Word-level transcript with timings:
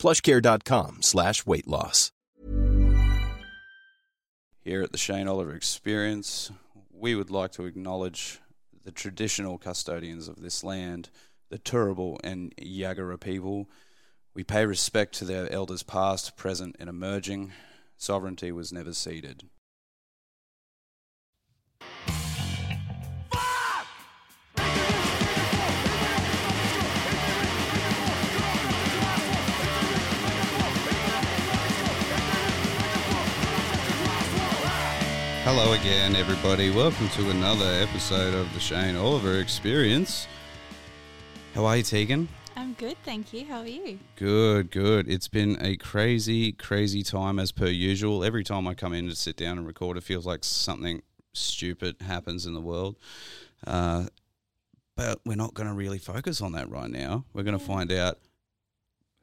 plushcare.com 0.00 1.02
slash 1.02 1.44
weight 1.44 1.68
loss. 1.68 2.10
Here 4.62 4.82
at 4.82 4.92
the 4.92 4.98
Shane 4.98 5.28
Oliver 5.28 5.54
Experience, 5.54 6.50
we 6.90 7.14
would 7.14 7.30
like 7.30 7.52
to 7.52 7.66
acknowledge 7.66 8.40
the 8.84 8.90
traditional 8.90 9.58
custodians 9.58 10.26
of 10.28 10.40
this 10.40 10.64
land, 10.64 11.10
the 11.50 11.58
Turrbal 11.58 12.18
and 12.24 12.54
Yagara 12.56 13.20
people. 13.20 13.68
We 14.34 14.44
pay 14.44 14.64
respect 14.64 15.14
to 15.16 15.24
their 15.24 15.52
elders 15.52 15.82
past, 15.82 16.36
present, 16.36 16.76
and 16.78 16.88
emerging. 16.88 17.52
Sovereignty 17.96 18.52
was 18.52 18.72
never 18.72 18.92
ceded. 18.92 19.44
Hello 35.52 35.72
again, 35.72 36.14
everybody. 36.14 36.70
Welcome 36.70 37.08
to 37.08 37.28
another 37.30 37.66
episode 37.82 38.34
of 38.34 38.54
the 38.54 38.60
Shane 38.60 38.94
Oliver 38.94 39.40
Experience. 39.40 40.28
How 41.56 41.64
are 41.64 41.78
you, 41.78 41.82
Tegan? 41.82 42.28
I'm 42.54 42.74
good, 42.74 42.96
thank 43.02 43.32
you. 43.32 43.46
How 43.46 43.62
are 43.62 43.66
you? 43.66 43.98
Good, 44.14 44.70
good. 44.70 45.08
It's 45.08 45.26
been 45.26 45.58
a 45.60 45.76
crazy, 45.76 46.52
crazy 46.52 47.02
time 47.02 47.40
as 47.40 47.50
per 47.50 47.66
usual. 47.66 48.22
Every 48.22 48.44
time 48.44 48.68
I 48.68 48.74
come 48.74 48.92
in 48.92 49.08
to 49.08 49.16
sit 49.16 49.34
down 49.34 49.58
and 49.58 49.66
record, 49.66 49.96
it 49.96 50.04
feels 50.04 50.24
like 50.24 50.44
something 50.44 51.02
stupid 51.32 51.96
happens 52.00 52.46
in 52.46 52.54
the 52.54 52.60
world. 52.60 52.94
Uh, 53.66 54.06
but 54.94 55.18
we're 55.26 55.34
not 55.34 55.54
going 55.54 55.68
to 55.68 55.74
really 55.74 55.98
focus 55.98 56.40
on 56.40 56.52
that 56.52 56.70
right 56.70 56.90
now. 56.90 57.24
We're 57.32 57.42
going 57.42 57.58
to 57.58 57.64
find 57.64 57.90
out 57.90 58.20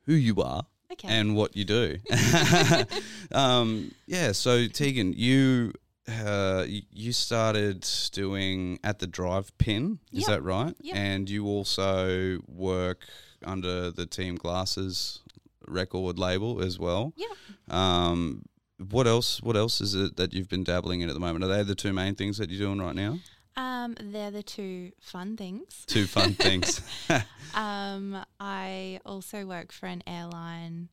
who 0.07 0.13
you 0.13 0.41
are 0.41 0.65
Okay. 0.91 1.07
and 1.07 1.37
what 1.37 1.55
you 1.55 1.63
do. 1.63 1.99
um, 3.31 3.93
yeah, 4.07 4.33
so 4.33 4.67
Tegan, 4.67 5.13
you 5.13 5.71
uh, 6.08 6.66
you 6.67 7.11
started 7.13 7.88
doing 8.11 8.80
at 8.83 9.00
the 9.00 9.08
Drive 9.08 9.55
Pin, 9.58 10.00
is 10.11 10.22
Yep. 10.22 10.27
that 10.30 10.41
right? 10.44 10.75
Yep. 10.81 10.95
And 10.95 11.30
you 11.30 11.45
also 11.45 12.39
work 12.47 13.05
under 13.44 13.91
the 13.91 14.05
Team 14.05 14.36
Glasses 14.36 15.19
record 15.67 16.17
label 16.17 16.61
as 16.61 16.80
well. 16.80 17.14
yeah. 17.17 17.27
Um, 17.69 18.44
what 18.91 19.08
else? 19.08 19.41
What 19.41 19.58
else 19.58 19.81
is 19.81 19.95
it 19.95 20.17
that 20.17 20.33
you've 20.33 20.49
been 20.49 20.64
dabbling 20.64 21.02
in 21.02 21.09
at 21.09 21.14
the 21.14 21.19
moment? 21.19 21.44
Are 21.44 21.47
they 21.47 21.64
the 21.64 21.75
two 21.75 21.94
main 21.94 22.16
things 22.16 22.38
that 22.38 22.49
you're 22.49 22.59
doing 22.67 22.80
right 22.80 22.95
now? 22.95 23.19
Um, 23.55 23.95
they're 23.99 24.30
the 24.31 24.44
two 24.44 24.92
fun 25.02 25.36
things. 25.36 25.83
Two 25.88 26.05
fun 26.05 26.33
things. 26.45 26.81
Um, 27.55 28.23
I 28.39 28.99
also 29.03 29.45
work 29.47 29.71
for 29.71 29.88
an 29.88 30.03
airline, 30.05 30.89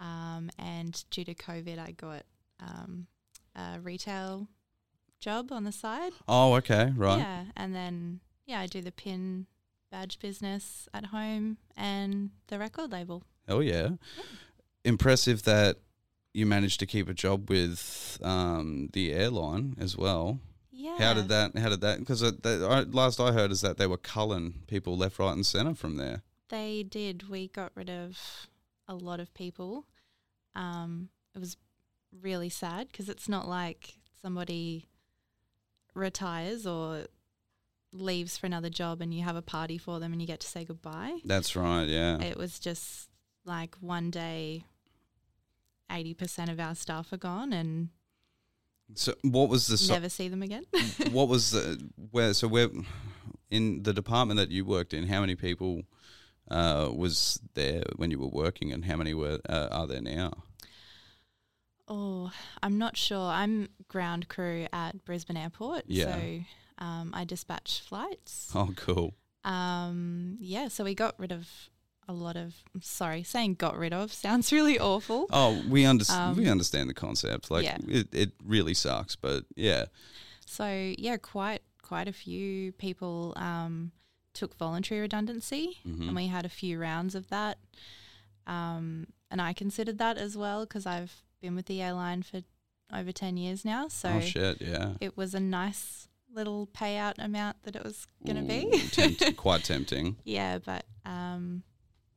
um, 0.00 0.48
and 0.58 1.04
due 1.10 1.24
to 1.24 1.34
COVID, 1.34 1.78
I 1.78 1.90
got 1.90 2.22
um, 2.60 3.08
a 3.58 3.80
retail 3.80 4.48
job 5.20 5.50
on 5.50 5.64
the 5.64 5.72
side. 5.72 6.12
oh, 6.28 6.54
okay, 6.54 6.92
right. 6.96 7.18
Yeah, 7.18 7.44
and 7.56 7.74
then 7.74 8.20
yeah, 8.46 8.60
I 8.60 8.66
do 8.66 8.80
the 8.80 8.92
pin 8.92 9.46
badge 9.90 10.18
business 10.18 10.88
at 10.92 11.06
home 11.06 11.58
and 11.76 12.30
the 12.48 12.58
record 12.58 12.92
label. 12.92 13.24
Oh 13.48 13.60
yeah. 13.60 13.90
Impressive 14.84 15.42
that 15.44 15.78
you 16.32 16.46
managed 16.46 16.78
to 16.80 16.86
keep 16.86 17.08
a 17.08 17.14
job 17.14 17.48
with 17.50 18.18
um, 18.22 18.90
the 18.92 19.12
airline 19.12 19.74
as 19.78 19.96
well. 19.96 20.40
Yeah. 20.70 20.96
How 20.98 21.14
did 21.14 21.28
that? 21.28 21.56
How 21.58 21.68
did 21.68 21.80
that? 21.80 21.98
Because 21.98 22.22
last 22.94 23.20
I 23.20 23.32
heard 23.32 23.50
is 23.50 23.62
that 23.62 23.78
they 23.78 23.86
were 23.86 23.96
culling 23.96 24.62
people 24.66 24.96
left, 24.96 25.18
right, 25.18 25.32
and 25.32 25.44
centre 25.44 25.74
from 25.74 25.96
there. 25.96 26.22
They 26.48 26.84
did. 26.84 27.28
We 27.28 27.48
got 27.48 27.72
rid 27.74 27.90
of 27.90 28.18
a 28.86 28.94
lot 28.94 29.20
of 29.20 29.34
people. 29.34 29.86
Um, 30.54 31.08
it 31.34 31.40
was 31.40 31.56
really 32.12 32.48
sad 32.48 32.88
because 32.90 33.08
it's 33.08 33.28
not 33.28 33.48
like 33.48 33.94
somebody 34.20 34.86
retires 35.94 36.66
or 36.66 37.04
leaves 37.92 38.36
for 38.36 38.46
another 38.46 38.70
job 38.70 39.00
and 39.00 39.14
you 39.14 39.22
have 39.22 39.36
a 39.36 39.42
party 39.42 39.78
for 39.78 39.98
them 40.00 40.12
and 40.12 40.20
you 40.20 40.26
get 40.26 40.40
to 40.40 40.46
say 40.46 40.64
goodbye. 40.64 41.18
That's 41.24 41.56
right. 41.56 41.84
Yeah. 41.84 42.20
It 42.20 42.36
was 42.36 42.58
just 42.58 43.08
like 43.44 43.74
one 43.80 44.10
day, 44.10 44.64
80% 45.90 46.50
of 46.50 46.60
our 46.60 46.74
staff 46.74 47.12
are 47.12 47.16
gone 47.18 47.52
and 47.52 47.88
So 48.94 49.14
what 49.22 49.48
was 49.48 49.66
the? 49.68 49.78
so- 49.78 49.94
never 49.94 50.08
see 50.08 50.28
them 50.28 50.42
again. 50.42 50.64
what 51.10 51.28
was 51.28 51.50
the 51.52 51.80
where? 52.10 52.34
So 52.34 52.46
where 52.48 52.68
in 53.50 53.82
the 53.82 53.92
department 53.94 54.38
that 54.38 54.50
you 54.50 54.64
worked 54.64 54.92
in? 54.92 55.06
How 55.06 55.20
many 55.20 55.34
people 55.34 55.82
uh, 56.50 56.90
was 56.94 57.40
there 57.54 57.82
when 57.96 58.10
you 58.10 58.18
were 58.18 58.28
working, 58.28 58.72
and 58.72 58.84
how 58.84 58.96
many 58.96 59.14
were 59.14 59.38
uh, 59.48 59.68
are 59.70 59.86
there 59.86 60.02
now? 60.02 60.32
Oh, 61.88 62.30
I'm 62.62 62.78
not 62.78 62.96
sure. 62.96 63.30
I'm 63.30 63.68
ground 63.88 64.28
crew 64.28 64.66
at 64.72 65.04
Brisbane 65.04 65.36
Airport. 65.36 65.84
Yeah. 65.86 66.14
So 66.14 66.40
um, 66.84 67.10
I 67.14 67.24
dispatch 67.24 67.80
flights. 67.80 68.50
Oh, 68.54 68.70
cool. 68.76 69.14
Um, 69.44 70.36
yeah, 70.40 70.68
so 70.68 70.84
we 70.84 70.94
got 70.94 71.14
rid 71.18 71.32
of 71.32 71.48
a 72.06 72.12
lot 72.12 72.36
of. 72.36 72.54
I'm 72.74 72.82
sorry, 72.82 73.22
saying 73.22 73.54
got 73.54 73.76
rid 73.76 73.92
of 73.92 74.12
sounds 74.12 74.52
really 74.52 74.78
awful. 74.78 75.26
Oh, 75.30 75.62
we 75.68 75.84
understand. 75.86 76.36
we 76.36 76.44
Um, 76.46 76.52
understand 76.52 76.88
the 76.90 76.94
concept. 76.94 77.50
Like 77.50 77.64
yeah. 77.64 77.78
it, 77.86 78.08
it 78.14 78.32
really 78.44 78.74
sucks, 78.74 79.16
but 79.16 79.44
yeah. 79.56 79.86
So 80.46 80.94
yeah, 80.98 81.16
quite 81.16 81.62
quite 81.82 82.08
a 82.08 82.12
few 82.12 82.72
people 82.72 83.32
um, 83.36 83.92
took 84.34 84.54
voluntary 84.56 85.00
redundancy, 85.00 85.78
Mhm. 85.86 86.08
and 86.08 86.16
we 86.16 86.26
had 86.26 86.44
a 86.44 86.50
few 86.50 86.78
rounds 86.78 87.14
of 87.14 87.28
that. 87.28 87.58
Um, 88.46 89.06
and 89.30 89.40
I 89.42 89.52
considered 89.52 89.98
that 89.98 90.16
as 90.18 90.36
well 90.36 90.64
because 90.64 90.86
I've 90.86 91.22
been 91.40 91.54
with 91.54 91.66
the 91.66 91.80
airline 91.82 92.22
for 92.22 92.42
over 92.92 93.12
ten 93.12 93.36
years 93.36 93.64
now. 93.64 93.88
So 93.88 94.08
oh 94.10 94.20
shit, 94.20 94.60
yeah. 94.60 94.92
it 95.00 95.16
was 95.16 95.34
a 95.34 95.40
nice 95.40 96.08
little 96.32 96.66
payout 96.68 97.14
amount 97.18 97.62
that 97.64 97.74
it 97.76 97.82
was 97.84 98.06
going 98.24 98.36
to 98.36 98.42
be. 98.42 98.78
tempt- 98.90 99.36
quite 99.36 99.64
tempting. 99.64 100.16
Yeah, 100.24 100.58
but 100.58 100.84
um, 101.06 101.62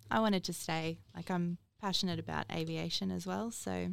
I 0.10 0.20
wanted 0.20 0.44
to 0.46 0.54
stay. 0.54 1.00
Like 1.16 1.30
I'm 1.32 1.58
passionate 1.80 2.20
about 2.20 2.46
aviation 2.52 3.10
as 3.12 3.26
well, 3.26 3.52
so 3.52 3.88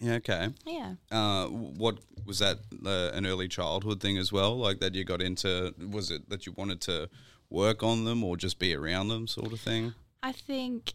Yeah, 0.00 0.14
okay. 0.14 0.48
yeah. 0.66 0.94
Uh, 1.10 1.46
what 1.46 1.98
was 2.26 2.38
that? 2.40 2.58
Uh, 2.84 3.10
an 3.14 3.26
early 3.26 3.48
childhood 3.48 4.00
thing 4.00 4.18
as 4.18 4.32
well, 4.32 4.56
like 4.56 4.80
that 4.80 4.94
you 4.94 5.04
got 5.04 5.22
into. 5.22 5.74
Was 5.90 6.10
it 6.10 6.28
that 6.30 6.46
you 6.46 6.52
wanted 6.56 6.80
to 6.82 7.08
work 7.50 7.82
on 7.82 8.04
them 8.04 8.24
or 8.24 8.36
just 8.36 8.58
be 8.58 8.74
around 8.74 9.08
them, 9.08 9.26
sort 9.26 9.52
of 9.52 9.60
thing? 9.60 9.94
I 10.22 10.32
think 10.32 10.94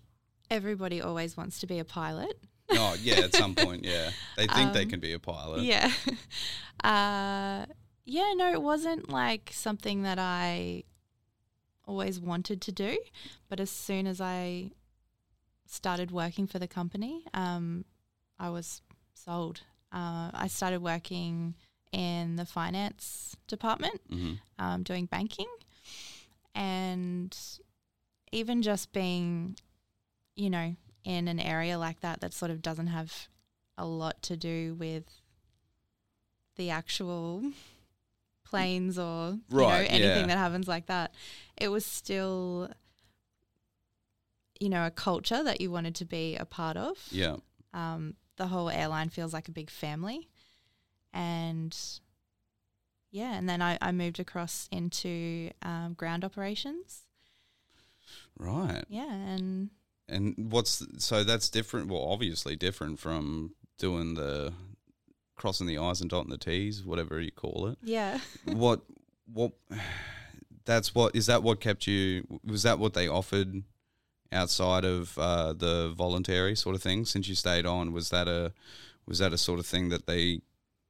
everybody 0.49 0.99
always 1.01 1.37
wants 1.37 1.59
to 1.59 1.67
be 1.67 1.77
a 1.79 1.85
pilot. 1.85 2.39
Oh 2.71 2.95
yeah, 3.01 3.15
at 3.15 3.33
some 3.33 3.55
point, 3.55 3.83
yeah, 3.85 4.11
they 4.35 4.47
think 4.47 4.73
they 4.73 4.83
Um, 4.83 4.89
can 4.89 4.99
be 4.99 5.13
a 5.13 5.19
pilot. 5.19 5.63
Yeah. 5.63 5.91
uh, 6.83 7.65
yeah, 8.05 8.33
no, 8.35 8.51
it 8.51 8.61
wasn't 8.61 9.09
like 9.09 9.51
something 9.53 10.03
that 10.03 10.19
I 10.19 10.83
always 11.85 12.19
wanted 12.19 12.61
to 12.61 12.71
do, 12.71 12.97
but 13.49 13.59
as 13.59 13.69
soon 13.69 14.05
as 14.07 14.21
I 14.21 14.71
started 15.65 16.11
working 16.11 16.47
for 16.47 16.59
the 16.59 16.67
company, 16.67 17.23
um, 17.33 17.85
I 18.39 18.49
was 18.49 18.81
sold. 19.13 19.61
Uh, 19.91 20.29
I 20.33 20.47
started 20.47 20.81
working 20.81 21.55
in 21.91 22.35
the 22.35 22.45
finance 22.45 23.35
department, 23.47 24.01
hmm 24.09 24.33
um, 24.59 24.83
doing 24.83 25.05
banking, 25.05 25.47
and 26.53 27.35
even 28.31 28.61
just 28.61 28.91
being, 28.91 29.55
you 30.35 30.49
know, 30.49 30.75
in 31.03 31.27
an 31.27 31.39
area 31.39 31.77
like 31.77 32.01
that 32.01 32.21
that 32.21 32.33
sort 32.33 32.51
of 32.51 32.61
doesn't 32.61 32.87
have 32.87 33.27
a 33.77 33.85
lot 33.85 34.21
to 34.21 34.35
do 34.35 34.75
with 34.75 35.03
the 36.55 36.69
actual 36.69 37.41
planes 38.43 38.99
or 38.99 39.37
you 39.49 39.57
know 39.57 39.67
anything 39.69 40.01
yeah. 40.01 40.27
that 40.27 40.37
happens 40.37 40.67
like 40.67 40.87
that. 40.87 41.13
It 41.55 41.69
was 41.69 41.85
still, 41.85 42.69
you 44.59 44.69
know, 44.69 44.85
a 44.85 44.91
culture 44.91 45.43
that 45.43 45.61
you 45.61 45.71
wanted 45.71 45.95
to 45.95 46.05
be 46.05 46.35
a 46.35 46.45
part 46.45 46.75
of 46.75 46.97
Yeah. 47.11 47.37
um, 47.73 48.15
the 48.37 48.47
whole 48.47 48.69
airline 48.69 49.09
feels 49.09 49.33
like 49.33 49.47
a 49.47 49.51
big 49.51 49.69
family. 49.69 50.27
And 51.13 51.75
yeah, 53.11 53.33
and 53.33 53.47
then 53.49 53.61
I, 53.61 53.77
I 53.81 53.91
moved 53.91 54.19
across 54.19 54.67
into 54.71 55.51
um, 55.61 55.93
ground 55.93 56.23
operations. 56.23 57.03
Right. 58.37 58.83
Yeah, 58.89 59.11
and 59.11 59.69
and 60.09 60.35
what's 60.51 60.85
so 60.97 61.23
that's 61.23 61.49
different? 61.49 61.89
Well, 61.89 62.03
obviously 62.03 62.55
different 62.55 62.99
from 62.99 63.53
doing 63.77 64.15
the 64.15 64.53
crossing 65.35 65.67
the 65.67 65.77
i's 65.77 66.01
and 66.01 66.09
dotting 66.09 66.31
the 66.31 66.37
t's, 66.37 66.83
whatever 66.83 67.19
you 67.21 67.31
call 67.31 67.67
it. 67.67 67.77
Yeah. 67.83 68.19
what 68.45 68.81
what 69.31 69.51
that's 70.65 70.93
what 70.93 71.15
is 71.15 71.25
that 71.27 71.43
what 71.43 71.59
kept 71.59 71.87
you 71.87 72.25
was 72.45 72.63
that 72.63 72.79
what 72.79 72.93
they 72.93 73.07
offered 73.07 73.63
outside 74.31 74.85
of 74.85 75.17
uh, 75.17 75.53
the 75.53 75.91
voluntary 75.95 76.55
sort 76.55 76.75
of 76.75 76.81
thing 76.83 77.05
since 77.05 77.27
you 77.27 77.35
stayed 77.35 77.65
on 77.65 77.91
was 77.91 78.09
that 78.09 78.27
a 78.27 78.53
was 79.07 79.19
that 79.19 79.33
a 79.33 79.37
sort 79.37 79.59
of 79.59 79.65
thing 79.65 79.89
that 79.89 80.05
they 80.05 80.41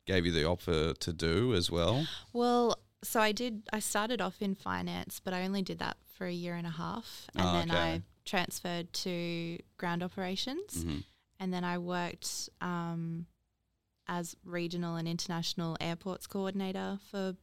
gave 0.05 0.25
you 0.25 0.31
the 0.31 0.43
offer 0.45 0.93
to 0.93 1.13
do 1.13 1.53
as 1.53 1.69
well 1.71 2.05
Well, 2.33 2.77
so 3.03 3.21
I 3.21 3.31
did. 3.31 3.61
I 3.71 3.79
started 3.79 4.19
off 4.19 4.41
in 4.41 4.55
finance, 4.55 5.21
but 5.23 5.33
I 5.33 5.43
only 5.45 5.61
did 5.61 5.79
that 5.79 5.95
for 6.17 6.25
a 6.27 6.33
year 6.33 6.55
and 6.55 6.67
a 6.67 6.71
half, 6.71 7.27
and 7.35 7.45
Oh, 7.47 7.53
then 7.53 7.71
okay. 7.71 7.79
I 7.79 8.01
transferred 8.29 8.91
to 8.93 9.57
ground 9.77 10.03
operations, 10.03 10.83
Mhm. 10.85 11.03
and 11.39 11.53
then 11.53 11.63
I 11.63 11.77
worked 11.77 12.49
um, 12.61 13.25
as 14.07 14.35
regional 14.43 14.95
and 14.95 15.07
international 15.07 15.77
airports 15.79 16.27
coordinator 16.27 16.99
for 17.11 17.35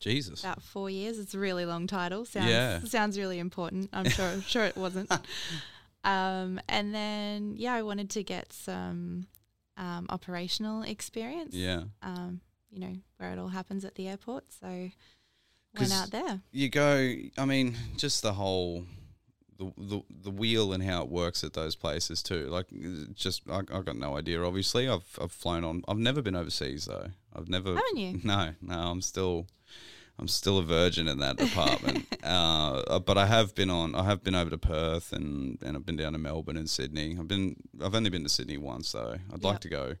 jesus 0.00 0.40
about 0.42 0.62
four 0.62 0.90
years. 0.90 1.18
It's 1.18 1.34
a 1.34 1.38
really 1.38 1.64
long 1.64 1.86
title. 1.86 2.24
Sounds 2.24 2.50
Yeah. 2.50 2.80
sounds 2.84 3.18
really 3.18 3.38
important. 3.38 3.88
I'm 3.92 4.08
sure 4.10 4.40
sure 4.54 4.64
it 4.64 4.76
wasn't. 4.76 5.10
um, 6.04 6.60
and 6.68 6.94
then 6.94 7.54
yeah, 7.56 7.74
I 7.74 7.82
wanted 7.82 8.10
to 8.10 8.22
get 8.24 8.52
some 8.52 9.26
um, 9.76 10.06
operational 10.10 10.82
experience. 10.82 11.54
yeah 11.54 11.84
Um, 12.02 12.40
you 12.70 12.80
know 12.80 12.94
where 13.18 13.32
it 13.32 13.38
all 13.38 13.48
happens 13.48 13.84
at 13.84 13.94
the 13.94 14.08
airport. 14.08 14.44
So 14.52 14.90
went 15.78 15.92
out 15.92 16.10
there. 16.10 16.42
you 16.50 16.68
go 16.68 17.14
i 17.38 17.44
mean 17.46 17.74
just 17.96 18.20
the 18.22 18.34
whole 18.34 18.84
the, 19.62 19.72
the 19.78 20.00
the 20.24 20.30
wheel 20.30 20.72
and 20.72 20.82
how 20.82 21.02
it 21.02 21.08
works 21.08 21.44
at 21.44 21.52
those 21.52 21.76
places 21.76 22.22
too. 22.22 22.46
Like 22.46 22.66
just 23.14 23.42
I, 23.50 23.58
i've 23.58 23.84
got 23.84 23.96
no 23.96 24.16
idea 24.16 24.42
obviously. 24.42 24.88
I've 24.88 25.18
i've 25.20 25.32
flown 25.32 25.64
on 25.64 25.82
i've 25.88 25.98
never 25.98 26.22
been 26.22 26.36
overseas 26.36 26.86
though. 26.86 27.08
I've 27.34 27.48
never 27.48 27.70
Haven't 27.74 27.96
you? 27.96 28.20
no 28.24 28.54
no 28.60 28.78
i'm 28.78 29.00
still 29.00 29.46
i'm 30.22 30.28
still 30.28 30.58
a 30.58 30.62
virgin 30.62 31.08
in 31.08 31.18
that 31.18 31.36
department 31.36 32.06
uh, 32.22 33.00
but 33.00 33.18
i 33.18 33.26
have 33.26 33.56
been 33.56 33.70
on 33.70 33.92
i 33.96 34.04
have 34.04 34.22
been 34.22 34.36
over 34.36 34.50
to 34.50 34.56
perth 34.56 35.12
and 35.12 35.58
and 35.62 35.76
i've 35.76 35.84
been 35.84 35.96
down 35.96 36.12
to 36.12 36.18
melbourne 36.18 36.56
and 36.56 36.70
sydney. 36.70 37.16
I've 37.18 37.26
been 37.26 37.56
i've 37.82 37.92
only 37.92 38.08
been 38.08 38.22
to 38.22 38.28
sydney 38.28 38.56
once 38.56 38.92
though. 38.92 39.16
I'd 39.34 39.42
like 39.42 39.58
to 39.60 39.68
go 39.68 39.96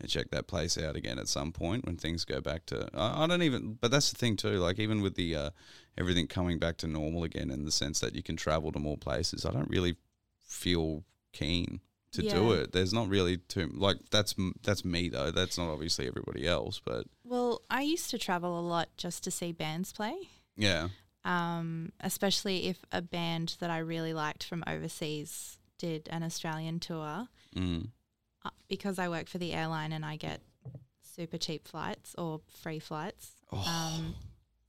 and 0.00 0.08
check 0.08 0.30
that 0.30 0.46
place 0.46 0.78
out 0.78 0.96
again 0.96 1.18
at 1.18 1.28
some 1.28 1.52
point 1.52 1.84
when 1.84 1.96
things 1.96 2.24
go 2.24 2.40
back 2.40 2.64
to 2.66 2.88
I, 2.94 3.24
I 3.24 3.26
don't 3.26 3.42
even 3.42 3.76
but 3.78 3.90
that's 3.90 4.10
the 4.10 4.16
thing 4.16 4.36
too 4.36 4.58
like 4.58 4.78
even 4.78 5.02
with 5.02 5.14
the 5.14 5.36
uh, 5.36 5.50
everything 5.98 6.26
coming 6.26 6.58
back 6.58 6.78
to 6.78 6.86
normal 6.86 7.22
again 7.22 7.50
in 7.50 7.66
the 7.66 7.70
sense 7.70 8.00
that 8.00 8.14
you 8.14 8.22
can 8.22 8.36
travel 8.36 8.72
to 8.72 8.78
more 8.78 8.96
places 8.96 9.44
i 9.44 9.52
don't 9.52 9.68
really 9.68 9.96
feel 10.42 11.04
keen 11.34 11.80
to 12.16 12.22
do 12.22 12.52
it. 12.52 12.72
There's 12.72 12.92
not 12.92 13.08
really 13.08 13.38
too 13.38 13.70
like 13.74 13.98
that's 14.10 14.34
that's 14.62 14.84
me 14.84 15.08
though. 15.08 15.30
That's 15.30 15.58
not 15.58 15.68
obviously 15.70 16.06
everybody 16.06 16.46
else 16.46 16.80
but 16.84 17.06
Well, 17.24 17.45
I 17.70 17.82
used 17.82 18.10
to 18.10 18.18
travel 18.18 18.58
a 18.58 18.62
lot 18.62 18.88
just 18.96 19.24
to 19.24 19.30
see 19.30 19.52
bands 19.52 19.92
play. 19.92 20.16
yeah 20.56 20.88
Um, 21.24 21.92
especially 22.00 22.66
if 22.68 22.84
a 22.92 23.02
band 23.02 23.56
that 23.60 23.70
I 23.70 23.78
really 23.78 24.12
liked 24.14 24.44
from 24.44 24.62
overseas 24.66 25.58
did 25.78 26.08
an 26.10 26.22
Australian 26.22 26.80
tour. 26.80 27.28
mm. 27.54 27.88
Uh, 28.44 28.50
because 28.68 28.98
I 28.98 29.08
work 29.08 29.28
for 29.28 29.38
the 29.38 29.52
airline 29.52 29.92
and 29.92 30.04
I 30.04 30.16
get 30.16 30.40
super 31.02 31.36
cheap 31.38 31.66
flights 31.66 32.14
or 32.16 32.40
free 32.62 32.78
flights. 32.78 33.32
Oh. 33.52 33.58
Um, 33.58 34.14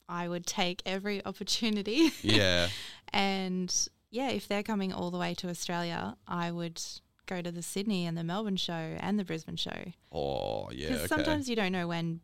I 0.10 0.28
would 0.28 0.46
take 0.46 0.82
every 0.86 1.24
opportunity. 1.32 2.12
yeah 2.22 2.70
And 3.14 3.74
yeah, 4.10 4.30
if 4.30 4.48
they're 4.48 4.64
coming 4.64 4.92
all 4.94 5.12
the 5.12 5.18
way 5.18 5.34
to 5.36 5.50
Australia, 5.50 6.16
I 6.28 6.52
would 6.52 6.82
go 7.26 7.42
to 7.42 7.52
the 7.52 7.62
Sydney 7.62 8.06
and 8.06 8.18
the 8.18 8.24
Melbourne 8.24 8.56
show 8.58 8.74
and 9.00 9.20
the 9.20 9.26
Brisbane 9.26 9.58
show. 9.58 9.92
oh 10.12 10.70
yeah 10.72 10.88
Because 10.88 11.00
okay 11.04 11.08
sometimes 11.08 11.50
you 11.50 11.56
don't 11.56 11.72
know 11.74 11.88
when, 11.88 12.22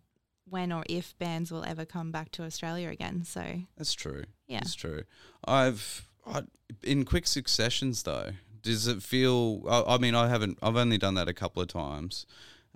when 0.50 0.72
or 0.72 0.84
if 0.88 1.18
bands 1.18 1.52
will 1.52 1.64
ever 1.64 1.86
come 1.86 2.12
back 2.12 2.32
to 2.32 2.44
Australia 2.44 2.90
again. 2.90 3.24
So 3.24 3.44
That's 3.78 3.94
true. 3.94 4.24
Yeah. 4.48 4.60
That's 4.60 4.76
true. 4.76 5.04
I've 5.46 6.08
I, 6.26 6.44
in 6.84 7.06
quick 7.06 7.28
successions 7.28 8.04
though. 8.04 8.32
Does 8.62 8.88
it 8.88 9.04
feel? 9.04 9.64
I, 9.68 9.96
I 9.96 9.98
mean, 9.98 10.16
I 10.16 10.30
haven't. 10.30 10.58
I've 10.62 10.78
only 10.78 10.98
done 10.98 11.16
that 11.16 11.28
a 11.28 11.34
couple 11.34 11.62
of 11.62 11.68
times, 11.68 12.26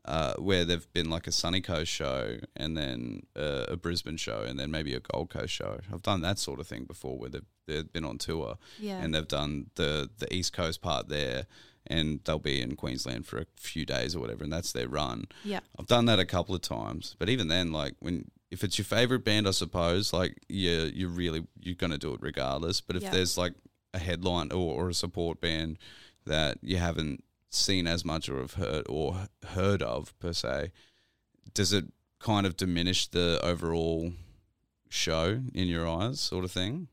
uh, 0.04 0.34
where 0.34 0.66
they've 0.66 0.92
been 0.92 1.10
like 1.10 1.28
a 1.28 1.32
Sunny 1.32 1.62
Coast 1.62 1.90
show 1.90 2.38
and 2.58 2.76
then 2.76 3.26
uh, 3.38 3.66
a 3.70 3.78
Brisbane 3.78 4.18
show 4.18 4.42
and 4.42 4.60
then 4.60 4.70
maybe 4.70 4.94
a 4.94 5.00
Gold 5.00 5.30
Coast 5.30 5.54
show. 5.54 5.80
I've 5.94 6.02
done 6.02 6.20
that 6.22 6.40
sort 6.40 6.60
of 6.60 6.68
thing 6.68 6.84
before, 6.84 7.18
where 7.18 7.30
they've 7.30 7.46
they've 7.68 7.92
been 7.94 8.04
on 8.04 8.18
tour 8.18 8.58
yeah, 8.80 8.98
and 8.98 9.16
they've 9.16 9.28
done 9.28 9.70
the 9.76 10.10
the 10.18 10.34
East 10.34 10.52
Coast 10.52 10.82
part 10.82 11.08
there, 11.08 11.46
and 11.90 12.20
they'll 12.26 12.40
be 12.40 12.62
in 12.62 12.76
Queensland 12.76 13.26
for 13.26 13.38
a 13.40 13.46
few 13.56 13.86
days 13.86 14.16
or 14.16 14.20
whatever, 14.20 14.44
and 14.44 14.52
that's 14.54 14.72
their 14.72 14.88
run. 14.88 15.26
yeah, 15.44 15.60
I've 15.80 15.88
done 15.88 16.06
that 16.06 16.20
a 16.20 16.26
couple 16.26 16.54
of 16.56 16.62
times, 16.62 17.16
but 17.20 17.30
even 17.30 17.48
then, 17.48 17.72
like 17.72 17.96
when 18.00 18.30
if 18.50 18.64
it's 18.64 18.78
your 18.78 18.86
favorite 18.86 19.26
band, 19.26 19.48
I 19.48 19.52
suppose, 19.52 20.14
like 20.14 20.38
yeah, 20.48 20.84
you're 20.84 21.10
really 21.10 21.46
you're 21.60 21.76
gonna 21.76 21.98
do 21.98 22.14
it 22.14 22.22
regardless. 22.22 22.80
But 22.82 22.96
if 22.96 23.04
Yeah. 23.04 23.12
there's 23.12 23.38
like 23.38 23.54
a 23.94 24.00
headline 24.00 24.52
or, 24.52 24.74
or 24.76 24.90
a 24.90 24.94
support 24.94 25.42
band 25.42 25.78
that 26.26 26.58
you 26.62 26.78
haven't 26.78 27.24
seen 27.50 27.88
as 27.88 28.04
much 28.06 28.30
or 28.30 28.40
have 28.40 28.54
heard 28.54 28.86
or 28.90 29.28
heard 29.50 29.82
of 29.82 30.18
per 30.20 30.34
se, 30.34 30.72
does 31.54 31.74
it 31.74 31.86
kind 32.20 32.46
of 32.46 32.56
diminish 32.58 33.08
the 33.08 33.40
overall 33.44 34.12
show 34.90 35.42
in 35.54 35.68
your 35.68 35.88
eyes, 35.88 36.20
sort 36.20 36.44
of 36.46 36.52
thing? 36.52 36.88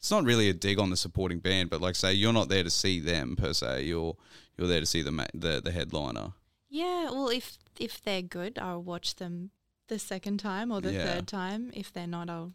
It's 0.00 0.10
not 0.10 0.24
really 0.24 0.48
a 0.48 0.54
dig 0.54 0.78
on 0.80 0.90
the 0.90 0.96
supporting 0.96 1.38
band, 1.38 1.70
but 1.70 1.80
like 1.80 1.94
say 1.94 2.12
you're 2.12 2.32
not 2.32 2.48
there 2.48 2.64
to 2.64 2.70
see 2.70 2.98
them 3.00 3.36
per 3.36 3.52
se. 3.52 3.84
You're 3.84 4.16
you're 4.56 4.66
there 4.66 4.80
to 4.80 4.86
see 4.86 5.02
the 5.02 5.12
ma- 5.12 5.26
the 5.34 5.60
the 5.62 5.70
headliner. 5.72 6.32
yeah. 6.68 7.04
Well, 7.10 7.28
if 7.28 7.58
if 7.78 8.02
they're 8.02 8.22
good, 8.22 8.58
I'll 8.58 8.82
watch 8.82 9.16
them 9.16 9.50
the 9.88 9.98
second 9.98 10.38
time 10.40 10.72
or 10.72 10.80
the 10.80 10.92
Yeah. 10.92 11.04
third 11.04 11.28
time. 11.28 11.70
If 11.74 11.92
they're 11.92 12.06
not, 12.06 12.28
I'll 12.30 12.52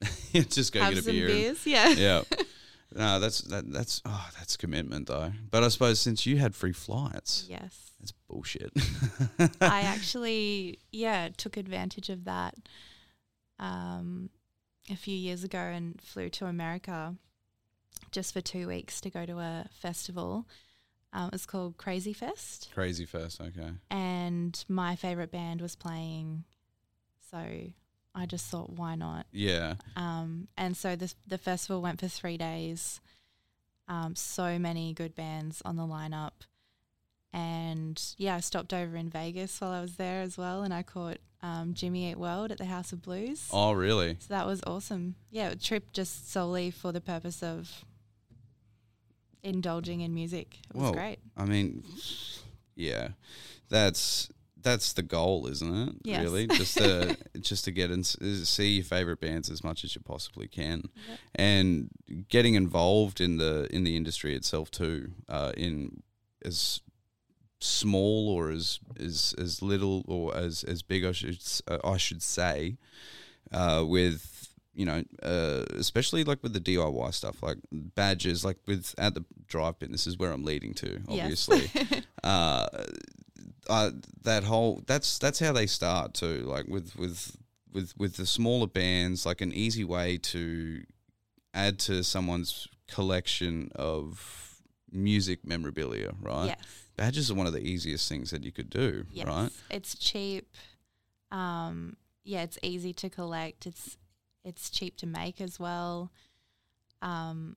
just 0.32 0.72
go 0.72 0.80
have 0.80 0.94
get 0.94 1.00
a 1.00 1.02
some 1.02 1.12
beer. 1.12 1.48
and- 1.50 1.66
Yeah. 1.66 1.88
yeah. 1.90 2.22
No, 2.94 3.18
that's 3.18 3.40
that, 3.42 3.70
that's 3.72 4.00
oh, 4.06 4.28
that's 4.38 4.56
commitment 4.56 5.08
though. 5.08 5.32
But 5.50 5.64
I 5.64 5.68
suppose 5.68 5.98
since 6.00 6.24
you 6.24 6.38
had 6.38 6.54
free 6.54 6.72
flights, 6.72 7.44
yes. 7.50 7.90
that's 7.98 8.12
bullshit. 8.12 8.72
I 9.60 9.80
actually, 9.82 10.78
yeah, 10.92 11.28
took 11.36 11.56
advantage 11.56 12.08
of 12.08 12.24
that 12.24 12.54
um, 13.58 14.30
a 14.90 14.96
few 14.96 15.16
years 15.16 15.44
ago 15.44 15.58
and 15.58 16.00
flew 16.00 16.28
to 16.30 16.46
America 16.46 17.14
just 18.10 18.32
for 18.32 18.40
two 18.40 18.68
weeks 18.68 19.00
to 19.00 19.10
go 19.10 19.26
to 19.26 19.38
a 19.38 19.66
festival. 19.70 20.46
Um, 21.12 21.30
it's 21.32 21.46
called 21.46 21.78
Krazy 21.78 22.14
Fest, 22.14 22.70
Krazy 22.76 23.08
Fest, 23.08 23.40
okay. 23.40 23.70
and 23.90 24.64
my 24.68 24.96
favorite 24.96 25.30
band 25.30 25.60
was 25.60 25.74
playing. 25.74 26.44
So 27.30 27.38
I 28.14 28.26
just 28.26 28.46
thought, 28.46 28.70
why 28.70 28.96
not? 28.96 29.26
Yeah. 29.32 29.74
Um, 29.96 30.48
and 30.56 30.76
so 30.76 30.94
the 30.96 31.12
the 31.26 31.38
festival 31.38 31.80
went 31.80 32.00
for 32.00 32.08
three 32.08 32.36
days. 32.36 33.00
Um, 33.88 34.16
so 34.16 34.58
many 34.58 34.92
good 34.92 35.14
bands 35.14 35.62
on 35.64 35.76
the 35.76 35.84
lineup, 35.84 36.32
and 37.32 38.00
yeah, 38.16 38.36
I 38.36 38.40
stopped 38.40 38.72
over 38.72 38.96
in 38.96 39.10
Vegas 39.10 39.60
while 39.60 39.72
I 39.72 39.80
was 39.80 39.96
there 39.96 40.22
as 40.22 40.36
well, 40.38 40.62
and 40.62 40.72
I 40.72 40.82
caught 40.82 41.18
um, 41.42 41.74
Jimmy 41.74 42.10
Eat 42.10 42.18
World 42.18 42.50
at 42.50 42.58
the 42.58 42.64
House 42.64 42.92
of 42.92 43.02
Blues. 43.02 43.48
Oh, 43.52 43.72
really? 43.72 44.16
So 44.20 44.26
that 44.34 44.46
was 44.46 44.62
awesome. 44.66 45.16
Yeah, 45.30 45.50
a 45.50 45.56
trip 45.56 45.92
just 45.92 46.30
solely 46.30 46.70
for 46.70 46.92
the 46.92 47.00
purpose 47.00 47.42
of 47.42 47.84
indulging 49.42 50.00
in 50.00 50.14
music. 50.14 50.58
It 50.70 50.74
was 50.76 50.82
Well, 50.84 50.92
great. 50.92 51.18
I 51.36 51.44
mean, 51.44 51.84
yeah, 52.74 53.08
that's 53.68 54.28
that's 54.60 54.94
the 54.94 55.02
goal, 55.02 55.46
isn't 55.46 55.88
it? 55.88 55.94
Yes. 56.02 56.22
Really, 56.22 56.46
just 56.48 56.76
to 56.78 57.16
just 57.40 57.64
to 57.66 57.70
get 57.70 57.90
and 57.90 58.04
see 58.04 58.70
your 58.76 58.84
favorite 58.84 59.20
bands 59.20 59.48
as 59.50 59.62
much 59.62 59.84
as 59.84 59.94
you 59.94 60.00
possibly 60.00 60.48
can, 60.48 60.84
and 61.34 61.88
getting 62.28 62.54
involved 62.54 63.20
in 63.20 63.36
the 63.36 63.68
in 63.70 63.84
the 63.84 63.96
industry 63.96 64.34
itself 64.34 64.70
too. 64.70 65.12
Uh, 65.28 65.52
in 65.56 66.02
as 66.44 66.80
small 67.60 68.28
or 68.28 68.50
as 68.50 68.80
as 68.98 69.34
as 69.38 69.62
little 69.62 70.04
or 70.06 70.36
as 70.36 70.64
as 70.64 70.82
big, 70.82 71.04
I 71.04 71.12
should 71.12 71.38
uh, 71.68 71.78
I 71.84 71.96
should 71.96 72.22
say, 72.22 72.76
uh, 73.52 73.84
with 73.86 74.32
you 74.74 74.84
know, 74.84 75.02
uh, 75.22 75.64
especially 75.76 76.22
like 76.22 76.42
with 76.42 76.52
the 76.52 76.60
DIY 76.60 77.14
stuff, 77.14 77.42
like 77.42 77.56
badges, 77.72 78.44
like 78.44 78.58
with 78.66 78.94
at 78.98 79.14
the 79.14 79.24
Drive 79.46 79.78
Pin. 79.78 79.90
This 79.92 80.06
is 80.06 80.18
where 80.18 80.32
I'm 80.32 80.44
leading 80.44 80.74
to, 80.74 81.00
Yes. 81.08 81.48
obviously. 81.48 82.02
uh, 82.24 82.68
uh, 83.68 83.90
that 84.22 84.44
whole 84.44 84.82
that's 84.86 85.18
that's 85.18 85.38
how 85.38 85.52
they 85.52 85.66
start 85.66 86.12
too. 86.14 86.42
Like 86.46 86.66
with 86.68 86.94
with 86.96 87.36
with 87.72 87.94
with 87.96 88.16
the 88.16 88.26
smaller 88.26 88.66
bands, 88.66 89.24
like 89.24 89.40
an 89.40 89.52
easy 89.52 89.84
way 89.84 90.18
to 90.18 90.82
add 91.54 91.78
to 91.78 92.04
someone's 92.04 92.68
collection 92.86 93.70
of 93.74 94.60
music 94.92 95.44
memorabilia, 95.46 96.12
right? 96.20 96.48
yes. 96.48 96.58
Badges 96.96 97.30
are 97.30 97.34
one 97.34 97.46
of 97.46 97.52
the 97.52 97.60
easiest 97.60 98.08
things 98.08 98.30
that 98.30 98.42
you 98.44 98.52
could 98.52 98.70
do, 98.70 99.04
Yes. 99.12 99.26
right? 99.26 99.50
It's 99.70 99.94
cheap. 99.98 100.48
Um, 101.30 101.96
yeah, 102.24 102.42
it's 102.42 102.58
easy 102.62 102.92
to 102.94 103.10
collect. 103.10 103.66
It's 103.66 103.96
it's 104.44 104.70
cheap 104.70 104.96
to 104.98 105.06
make 105.06 105.40
as 105.40 105.58
well. 105.58 106.12
Um, 107.02 107.56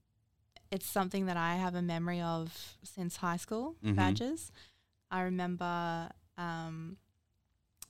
it's 0.71 0.87
something 0.87 1.27
that 1.27 1.37
I 1.37 1.55
have 1.55 1.75
a 1.75 1.81
memory 1.83 2.19
of 2.19 2.77
since 2.83 3.17
high 3.17 3.37
school 3.37 3.75
Mhm. 3.83 3.95
badges. 3.95 4.51
I 5.11 5.21
remember 5.21 6.09
um, 6.37 6.97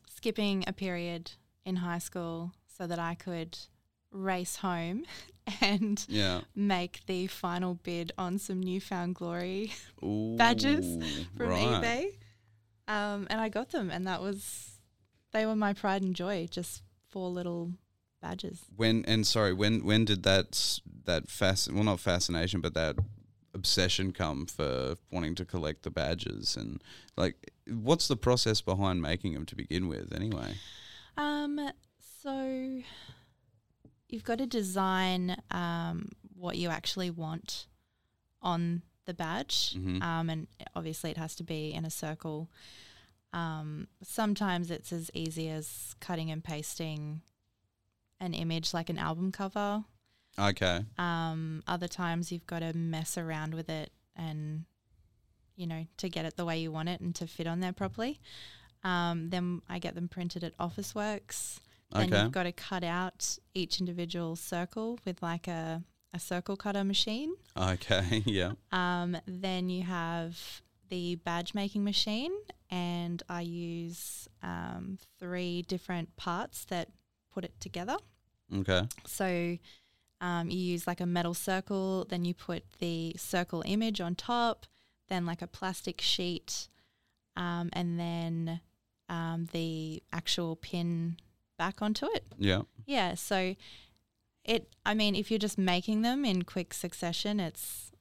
skipping 0.10 0.64
a 0.68 0.74
period 0.74 1.32
in 1.66 1.78
high 1.78 2.00
school 2.00 2.54
so 2.68 2.88
that 2.88 3.00
I 3.00 3.16
could 3.16 3.58
race 4.12 4.58
home 4.58 5.06
and 5.62 6.04
Yeah. 6.08 6.42
make 6.56 7.02
the 7.06 7.28
final 7.28 7.76
bid 7.76 8.12
on 8.18 8.38
some 8.40 8.60
New 8.60 8.82
Found 8.82 9.16
Glory 9.16 9.74
Ooh, 10.04 10.36
Badges 10.38 10.86
from 11.36 11.48
right. 11.48 11.60
eBay. 11.60 12.06
Um, 12.88 13.28
and 13.30 13.40
I 13.40 13.50
got 13.50 13.70
them, 13.70 13.92
and 13.92 14.08
that 14.08 14.22
was, 14.22 14.80
they 15.32 15.46
were 15.46 15.56
my 15.56 15.74
pride 15.74 16.02
and 16.02 16.16
joy, 16.16 16.48
just 16.50 16.82
four 17.08 17.30
little 17.30 17.72
badges. 18.22 18.62
When 18.76 19.06
and 19.06 19.26
sorry, 19.28 19.54
when 19.54 19.86
when 19.86 20.06
did 20.06 20.24
that 20.24 20.80
that 21.06 21.28
fasc 21.28 21.72
well 21.72 21.84
not 21.84 22.00
fascination, 22.00 22.62
but 22.62 22.74
that 22.74 22.96
obsession 23.54 24.12
come 24.12 24.46
for 24.46 24.96
wanting 25.12 25.36
to 25.36 25.46
collect 25.46 25.84
the 25.84 25.90
badges 25.90 26.56
and 26.56 26.82
like 27.18 27.52
what's 27.68 28.08
the 28.08 28.16
process 28.16 28.62
behind 28.62 29.02
making 29.02 29.34
them 29.34 29.46
to 29.46 29.56
begin 29.56 29.88
with 29.88 30.14
anyway? 30.14 30.56
Um, 31.18 31.60
so 32.24 32.82
you've 34.10 34.24
got 34.24 34.40
to 34.40 34.46
design 34.48 35.38
um, 35.52 36.10
what 36.36 36.58
you 36.58 36.70
actually 36.70 37.10
want 37.12 37.68
on 38.42 38.82
the 39.06 39.14
badge, 39.14 39.74
Mhm. 39.76 40.02
um, 40.02 40.30
and 40.30 40.48
obviously 40.76 41.12
it 41.12 41.18
has 41.18 41.36
to 41.36 41.44
be 41.44 41.72
in 41.74 41.86
a 41.86 41.90
circle. 41.90 42.50
Um, 43.34 43.88
sometimes 44.04 44.72
it's 44.72 44.92
as 44.92 45.12
easy 45.14 45.50
as 45.50 45.96
cutting 46.00 46.32
and 46.32 46.44
pasting 46.44 47.22
an 48.20 48.34
image 48.34 48.74
like 48.74 48.90
an 48.90 48.98
album 48.98 49.32
cover. 49.32 49.84
Okay. 50.38 50.86
Um, 50.98 51.64
other 51.68 51.88
times 51.88 52.32
you've 52.32 52.48
got 52.48 52.60
to 52.60 52.74
mess 52.74 53.18
around 53.18 53.54
with 53.54 53.70
it 53.70 53.92
and, 54.16 54.66
you 55.56 55.68
know, 55.68 55.86
to 55.98 56.10
get 56.10 56.26
it 56.26 56.36
the 56.38 56.46
way 56.46 56.60
you 56.60 56.72
want 56.72 56.90
it 56.90 57.02
and 57.02 57.14
to 57.16 57.28
fit 57.28 57.48
on 57.48 57.60
there 57.60 57.74
properly. 57.74 58.20
Um, 58.84 59.30
then 59.30 59.62
I 59.68 59.80
get 59.80 59.96
them 59.96 60.08
printed 60.08 60.44
at 60.44 60.58
Officeworks. 60.58 61.60
Then 61.60 61.69
Okay. 61.96 62.22
you've 62.22 62.32
got 62.32 62.44
to 62.44 62.52
cut 62.52 62.84
out 62.84 63.38
each 63.54 63.80
individual 63.80 64.36
circle 64.36 65.00
with 65.06 65.22
like 65.24 65.48
a, 65.48 65.84
a 66.14 66.20
circle 66.20 66.56
cutter 66.56 66.84
machine. 66.84 67.34
Okay. 67.58 68.24
yeah. 68.26 68.54
Um, 68.72 69.18
then 69.26 69.70
you 69.70 69.84
have 69.84 70.62
the 70.90 71.16
badge 71.16 71.54
making 71.54 71.84
machine, 71.84 72.32
and 72.70 73.22
I 73.30 73.42
use 73.42 74.28
um, 74.44 74.98
three 75.20 75.64
different 75.64 76.16
parts 76.16 76.66
that 76.66 76.90
put 77.34 77.44
it 77.44 77.60
together. 77.60 77.98
Okay. 78.56 78.84
So 79.06 79.58
um, 80.22 80.50
you 80.50 80.58
use 80.58 80.86
like 80.86 81.02
a 81.02 81.06
metal 81.06 81.34
circle, 81.34 82.06
then 82.10 82.26
you 82.26 82.34
put 82.34 82.64
the 82.80 83.16
circle 83.18 83.64
image 83.66 84.02
on 84.02 84.16
top, 84.16 84.66
then 85.08 85.26
like 85.26 85.42
a 85.42 85.48
plastic 85.48 86.02
sheet, 86.02 86.68
um, 87.36 87.70
and 87.74 88.00
then 88.00 88.62
um, 89.08 89.48
the 89.52 90.04
actual 90.12 90.56
pin 90.56 91.18
back 91.60 91.82
onto 91.84 92.08
it. 92.08 92.26
Yeah. 92.40 92.62
Yeah. 92.88 93.14
So 93.14 93.56
it, 94.46 94.74
I 94.84 94.96
mean, 94.96 95.14
if 95.14 95.30
you're 95.30 95.38
just 95.38 95.60
making 95.60 96.02
them 96.02 96.26
in 96.26 96.42
quick 96.42 96.74
succession, 96.74 97.40
it's 97.40 97.92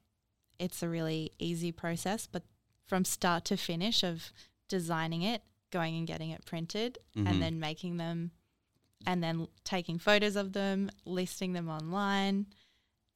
it's 0.59 0.83
a 0.83 0.89
really 0.89 1.33
easy 1.39 1.73
process. 1.73 2.27
But 2.27 2.45
from 2.87 3.05
start 3.05 3.45
to 3.47 3.57
finish 3.59 4.03
of 4.03 4.33
designing 4.69 5.21
it, 5.23 5.43
going 5.71 5.95
and 5.99 6.07
getting 6.07 6.31
it 6.31 6.45
printed, 6.47 6.97
Mhm. 7.15 7.29
and 7.29 7.43
then 7.43 7.61
making 7.61 7.99
them, 7.99 8.31
and 9.07 9.23
then 9.23 9.47
taking 9.65 9.99
photos 9.99 10.37
of 10.37 10.53
them, 10.55 10.91
listing 11.05 11.53
them 11.53 11.69
online, 11.69 12.47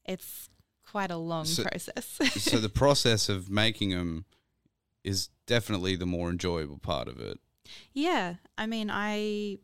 it's 0.05 0.51
quite 0.85 1.11
a 1.11 1.17
long 1.17 1.47
So- 1.47 1.63
process. 1.63 2.19
so 2.51 2.59
the 2.59 2.69
process 2.69 3.29
of 3.31 3.49
making 3.49 3.91
them 3.91 4.25
is 5.05 5.31
definitely 5.47 5.97
the 5.97 6.07
more 6.07 6.29
enjoyable 6.31 6.79
part 6.79 7.09
of 7.09 7.19
it. 7.21 7.39
Yeah, 7.93 8.37
I 8.59 8.67
mean, 8.67 8.91
I 8.91 9.59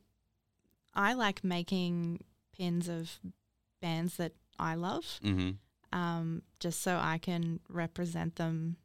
I 0.95 1.13
like 1.15 1.45
making 1.45 2.25
pins 2.57 2.89
of 2.89 3.19
bands 3.81 4.17
that 4.17 4.33
I 4.59 4.75
love, 4.75 5.21
Mm-hmm. 5.23 5.51
um, 5.99 6.43
just 6.61 6.83
so 6.83 6.99
I 7.01 7.19
can 7.19 7.61
represent 7.69 8.37
them 8.37 8.77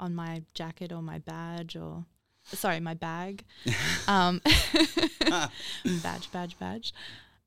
on 0.00 0.14
my 0.14 0.42
jacket 0.54 0.92
or 0.92 1.02
my 1.02 1.18
badge 1.18 1.76
or 1.76 2.04
sorry, 2.44 2.80
my 2.80 2.94
bag. 2.94 3.44
um, 4.08 4.40
badge, 6.02 6.30
badge, 6.32 6.58
badge. 6.58 6.92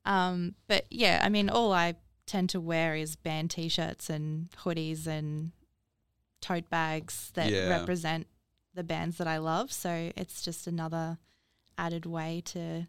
Um, 0.04 0.54
but 0.68 0.86
yeah, 0.90 1.20
I 1.24 1.28
mean, 1.28 1.48
all 1.48 1.72
I 1.72 1.94
tend 2.26 2.50
to 2.50 2.60
wear 2.60 2.94
is 2.94 3.16
band 3.16 3.50
t-shirts 3.50 4.08
and 4.10 4.50
hoodies 4.64 5.06
and 5.06 5.52
tote 6.40 6.68
bags 6.70 7.30
that 7.34 7.50
Yeah. 7.50 7.68
represent 7.68 8.26
the 8.74 8.84
bands 8.84 9.18
that 9.18 9.26
I 9.26 9.38
love. 9.38 9.72
So 9.72 10.12
it's 10.16 10.42
just 10.42 10.66
another 10.66 11.18
added 11.78 12.06
way 12.06 12.42
to 12.46 12.86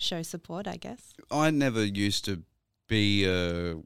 show 0.00 0.22
support, 0.22 0.66
I 0.66 0.76
guess. 0.76 1.14
I 1.30 1.50
never 1.50 1.84
used 1.84 2.24
to 2.24 2.42
be 2.88 3.24
a. 3.24 3.76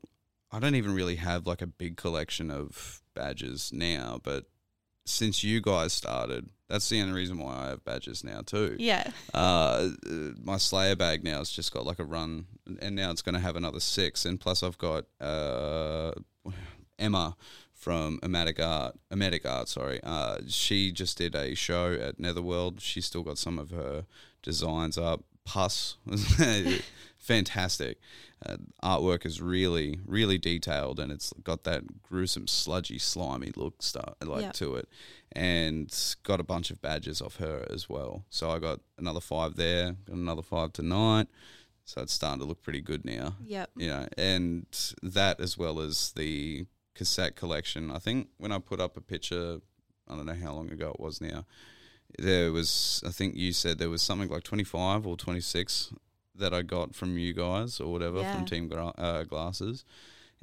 I 0.50 0.61
don't 0.61 0.76
even 0.76 0.94
really 0.94 1.16
have 1.16 1.47
like 1.47 1.62
a 1.62 1.66
big 1.66 1.97
collection 1.97 2.50
of 2.50 3.02
badges 3.14 3.73
now, 3.73 4.21
but 4.23 4.47
since 5.04 5.44
you 5.44 5.61
guys 5.61 5.92
started, 5.92 6.49
that's 6.68 6.88
the 6.88 7.00
only 7.02 7.12
reason 7.12 7.38
why 7.38 7.54
I 7.54 7.68
have 7.68 7.85
badges 7.85 8.25
now 8.25 8.40
too. 8.40 8.76
Yeah. 8.78 9.11
Uh, 9.33 9.90
my 10.42 10.56
Slayer 10.56 10.97
bag 10.97 11.25
now 11.25 11.38
has 11.38 11.50
just 11.50 11.73
got 11.73 11.85
like 11.85 11.99
a 11.99 12.04
run, 12.04 12.47
and 12.80 12.97
now 12.97 13.11
it's 13.11 13.23
going 13.23 13.35
to 13.35 13.40
have 13.40 13.56
another 13.56 13.80
six, 13.80 14.25
and 14.25 14.40
plus 14.40 14.62
I've 14.62 14.78
got 14.78 15.04
uh, 15.21 16.12
Emma 16.99 17.37
from 17.73 18.18
Amatic 18.23 18.64
Art, 18.64 18.97
Amatic 19.12 19.44
Art, 19.44 19.68
sorry. 19.68 20.00
Uh, 20.02 20.38
she 20.49 20.90
just 20.90 21.18
did 21.18 21.35
a 21.35 21.54
show 21.54 21.92
at 21.92 22.18
Netherworld. 22.18 22.80
She's 22.80 23.04
still 23.04 23.23
got 23.23 23.37
some 23.37 23.59
of 23.59 23.71
her 23.71 24.06
designs 24.42 24.97
up. 24.97 25.25
Puss, 25.45 25.97
fantastic. 27.19 27.99
Uh, 28.45 28.57
artwork 28.83 29.25
is 29.25 29.41
really, 29.41 29.99
really 30.07 30.37
detailed, 30.39 31.01
and 31.01 31.11
it's 31.11 31.33
got 31.43 31.65
that 31.65 32.03
gruesome, 32.03 32.47
sludgy, 32.47 32.99
slimy 32.99 33.53
look 33.57 33.83
start 33.83 34.17
like 34.23 34.43
Yep. 34.43 34.53
to 34.55 34.77
it, 34.77 34.89
and 35.33 35.91
got 36.25 36.41
a 36.41 36.45
bunch 36.45 36.71
of 36.71 36.83
badges 36.83 37.23
off 37.23 37.37
her 37.37 37.67
as 37.71 37.89
well. 37.89 38.25
So 38.29 38.51
I 38.51 38.59
got 38.59 38.81
another 38.99 39.21
five 39.21 39.57
there, 39.57 39.97
got 40.07 40.17
another 40.17 40.43
five 40.43 40.73
tonight. 40.73 41.29
So 41.87 42.01
it's 42.03 42.15
starting 42.15 42.41
to 42.41 42.47
look 42.47 42.63
pretty 42.63 42.81
good 42.81 43.05
now 43.05 43.37
Yep. 43.45 43.71
you 43.77 43.89
know, 43.89 44.07
and 44.17 44.65
that 45.03 45.39
as 45.39 45.59
well 45.59 45.81
as 45.81 46.13
the 46.13 46.65
cassette 46.95 47.37
collection. 47.37 47.91
I 47.91 47.99
think 47.99 48.29
when 48.39 48.53
I 48.53 48.59
put 48.59 48.81
up 48.81 48.97
a 48.97 49.03
picture, 49.03 49.61
I 50.09 50.17
don't 50.17 50.25
know 50.25 50.33
how 50.35 50.55
long 50.55 50.71
ago 50.71 50.91
it 50.95 51.01
was 51.01 51.21
now. 51.21 51.45
There 52.18 52.52
was, 52.52 53.02
I 53.06 53.11
think 53.11 53.35
you 53.37 53.52
said 53.52 53.78
there 53.78 53.90
was 53.90 54.02
something 54.02 54.28
like 54.28 54.42
twenty 54.44 54.64
five 54.64 55.06
or 55.06 55.16
twenty 55.16 55.40
six 55.40 55.92
that 56.37 56.52
I 56.54 56.62
got 56.62 56.94
from 56.94 57.16
you 57.18 57.33
guys 57.33 57.80
or 57.80 57.92
whatever 57.92 58.21
Yeah. 58.21 58.35
from 58.35 58.44
Team 58.44 58.68
Gra- 58.68 58.92
uh, 58.99 59.23
Glasses, 59.25 59.85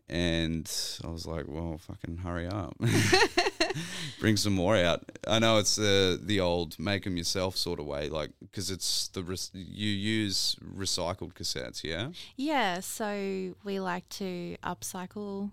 and 0.09 0.69
I 1.03 1.07
was 1.07 1.25
like, 1.25 1.45
well, 1.47 1.77
fucking 1.77 2.17
hurry 2.17 2.47
up, 2.47 2.75
bring 4.19 4.37
some 4.37 4.53
more 4.53 4.75
out. 4.75 5.03
I 5.27 5.39
know 5.39 5.57
it's 5.57 5.75
the 5.75 6.19
the 6.21 6.39
old 6.39 6.77
make 6.79 7.03
them 7.03 7.17
yourself 7.17 7.55
sort 7.57 7.79
of 7.79 7.85
way, 7.85 8.09
like 8.09 8.31
because 8.41 8.69
it's 8.71 9.07
the 9.09 9.21
you 9.53 9.89
use 9.89 10.55
recycled 10.75 11.33
cassettes, 11.33 11.83
yeah. 11.83 12.09
Yeah, 12.35 12.79
so 12.81 13.53
we 13.63 13.79
like 13.79 14.07
to 14.09 14.57
upcycle 14.63 15.51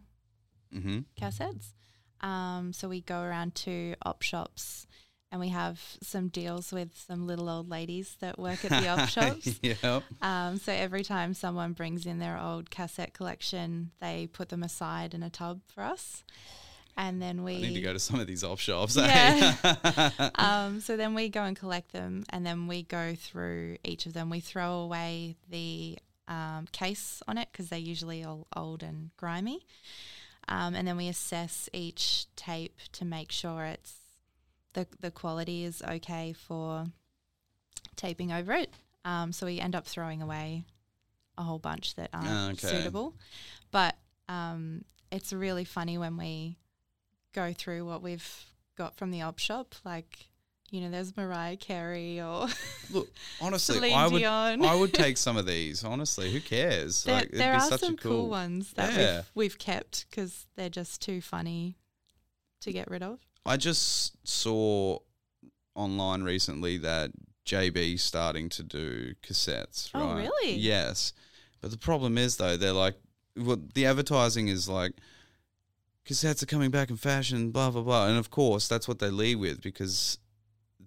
Mm-hmm. 0.74 0.98
cassettes. 1.18 1.72
Um, 2.20 2.72
so 2.74 2.88
we 2.88 3.00
go 3.00 3.22
around 3.22 3.54
to 3.64 3.94
op 4.04 4.22
shops 4.22 4.86
and 5.30 5.40
we 5.40 5.48
have 5.48 5.80
some 6.02 6.28
deals 6.28 6.72
with 6.72 6.96
some 7.06 7.26
little 7.26 7.48
old 7.48 7.68
ladies 7.68 8.16
that 8.20 8.38
work 8.38 8.64
at 8.64 8.70
the 8.70 8.88
op 8.88 9.08
shops. 9.08 9.60
yep. 9.62 10.02
Um, 10.22 10.56
so 10.58 10.72
every 10.72 11.04
time 11.04 11.34
someone 11.34 11.72
brings 11.72 12.06
in 12.06 12.18
their 12.18 12.38
old 12.38 12.70
cassette 12.70 13.12
collection, 13.12 13.90
they 14.00 14.28
put 14.32 14.48
them 14.48 14.62
aside 14.62 15.14
in 15.14 15.22
a 15.22 15.30
tub 15.30 15.60
for 15.72 15.82
us. 15.82 16.24
And 16.96 17.22
then 17.22 17.44
we 17.44 17.56
I 17.56 17.60
need 17.60 17.74
to 17.74 17.80
go 17.80 17.92
to 17.92 17.98
some 17.98 18.18
of 18.18 18.26
these 18.26 18.42
op 18.42 18.58
shops. 18.58 18.96
Yeah. 18.96 19.54
eh? 19.62 20.30
um, 20.34 20.80
so 20.80 20.96
then 20.96 21.14
we 21.14 21.28
go 21.28 21.42
and 21.42 21.56
collect 21.56 21.92
them, 21.92 22.24
and 22.30 22.44
then 22.44 22.66
we 22.66 22.82
go 22.82 23.14
through 23.14 23.76
each 23.84 24.06
of 24.06 24.14
them. 24.14 24.30
We 24.30 24.40
throw 24.40 24.80
away 24.80 25.36
the 25.48 25.98
um, 26.26 26.66
case 26.72 27.22
on 27.28 27.38
it 27.38 27.48
because 27.52 27.68
they're 27.68 27.78
usually 27.78 28.24
all 28.24 28.48
old 28.56 28.82
and 28.82 29.10
grimy, 29.16 29.64
um, 30.48 30.74
and 30.74 30.88
then 30.88 30.96
we 30.96 31.06
assess 31.06 31.68
each 31.72 32.26
tape 32.34 32.80
to 32.94 33.04
make 33.04 33.30
sure 33.30 33.64
it's 33.64 33.94
the 34.74 34.86
the 35.00 35.10
quality 35.10 35.64
is 35.64 35.82
okay 35.82 36.32
for 36.32 36.86
taping 37.96 38.32
over 38.32 38.52
it. 38.52 38.70
Um, 39.04 39.32
so 39.32 39.46
we 39.46 39.60
end 39.60 39.74
up 39.74 39.86
throwing 39.86 40.22
away 40.22 40.64
a 41.36 41.42
whole 41.42 41.58
bunch 41.58 41.94
that 41.96 42.10
aren't 42.12 42.58
Okay. 42.62 42.76
suitable, 42.76 43.14
but 43.70 43.96
um, 44.28 44.84
it's 45.10 45.32
really 45.32 45.64
funny 45.64 45.96
when 45.98 46.16
we 46.16 46.58
go 47.32 47.52
through 47.52 47.84
what 47.86 48.02
we've 48.02 48.44
got 48.76 48.96
from 48.96 49.10
the 49.10 49.22
op 49.22 49.38
shop. 49.38 49.74
Like 49.84 50.26
you 50.70 50.82
know, 50.82 50.90
there's 50.90 51.16
Mariah 51.16 51.56
Carey 51.56 52.20
or 52.20 52.46
Look, 52.90 53.08
honestly, 53.40 53.90
I 53.92 54.06
would 54.06 54.18
Dion. 54.18 54.62
I 54.62 54.74
would 54.74 54.92
take 54.92 55.16
some 55.26 55.36
of 55.38 55.46
these. 55.46 55.82
Honestly, 55.82 56.30
who 56.30 56.40
cares? 56.40 57.04
there, 57.04 57.14
Like, 57.14 57.26
it'd 57.28 57.38
there 57.40 57.52
be 57.52 57.58
are 57.58 57.78
some 57.78 57.96
cool, 57.96 58.28
ones 58.28 58.72
that 58.74 58.92
Yeah. 58.92 59.16
we've, 59.34 59.52
we've 59.52 59.58
kept 59.58 60.04
because 60.10 60.44
they're 60.56 60.68
just 60.68 61.00
too 61.00 61.22
funny 61.22 61.76
to 62.60 62.72
get 62.72 62.90
rid 62.90 63.02
of. 63.02 63.20
I 63.46 63.56
just 63.56 64.16
saw 64.26 64.98
online 65.74 66.22
recently 66.22 66.78
that 66.78 67.10
JB 67.46 67.98
starting 67.98 68.48
to 68.50 68.62
do 68.62 69.14
cassettes. 69.22 69.90
Oh, 69.94 70.14
really? 70.14 70.54
Yes, 70.54 71.12
but 71.60 71.70
the 71.70 71.78
problem 71.78 72.18
is 72.18 72.36
though 72.36 72.56
they're 72.56 72.72
like, 72.72 72.96
well, 73.36 73.58
the 73.74 73.86
advertising 73.86 74.48
is 74.48 74.68
like, 74.68 74.92
cassettes 76.04 76.42
are 76.42 76.46
coming 76.46 76.70
back 76.70 76.90
in 76.90 76.96
fashion, 76.96 77.50
blah 77.50 77.70
blah 77.70 77.82
blah, 77.82 78.06
and 78.08 78.18
of 78.18 78.30
course 78.30 78.68
that's 78.68 78.86
what 78.88 78.98
they 78.98 79.10
lead 79.10 79.36
with 79.36 79.62
because 79.62 80.18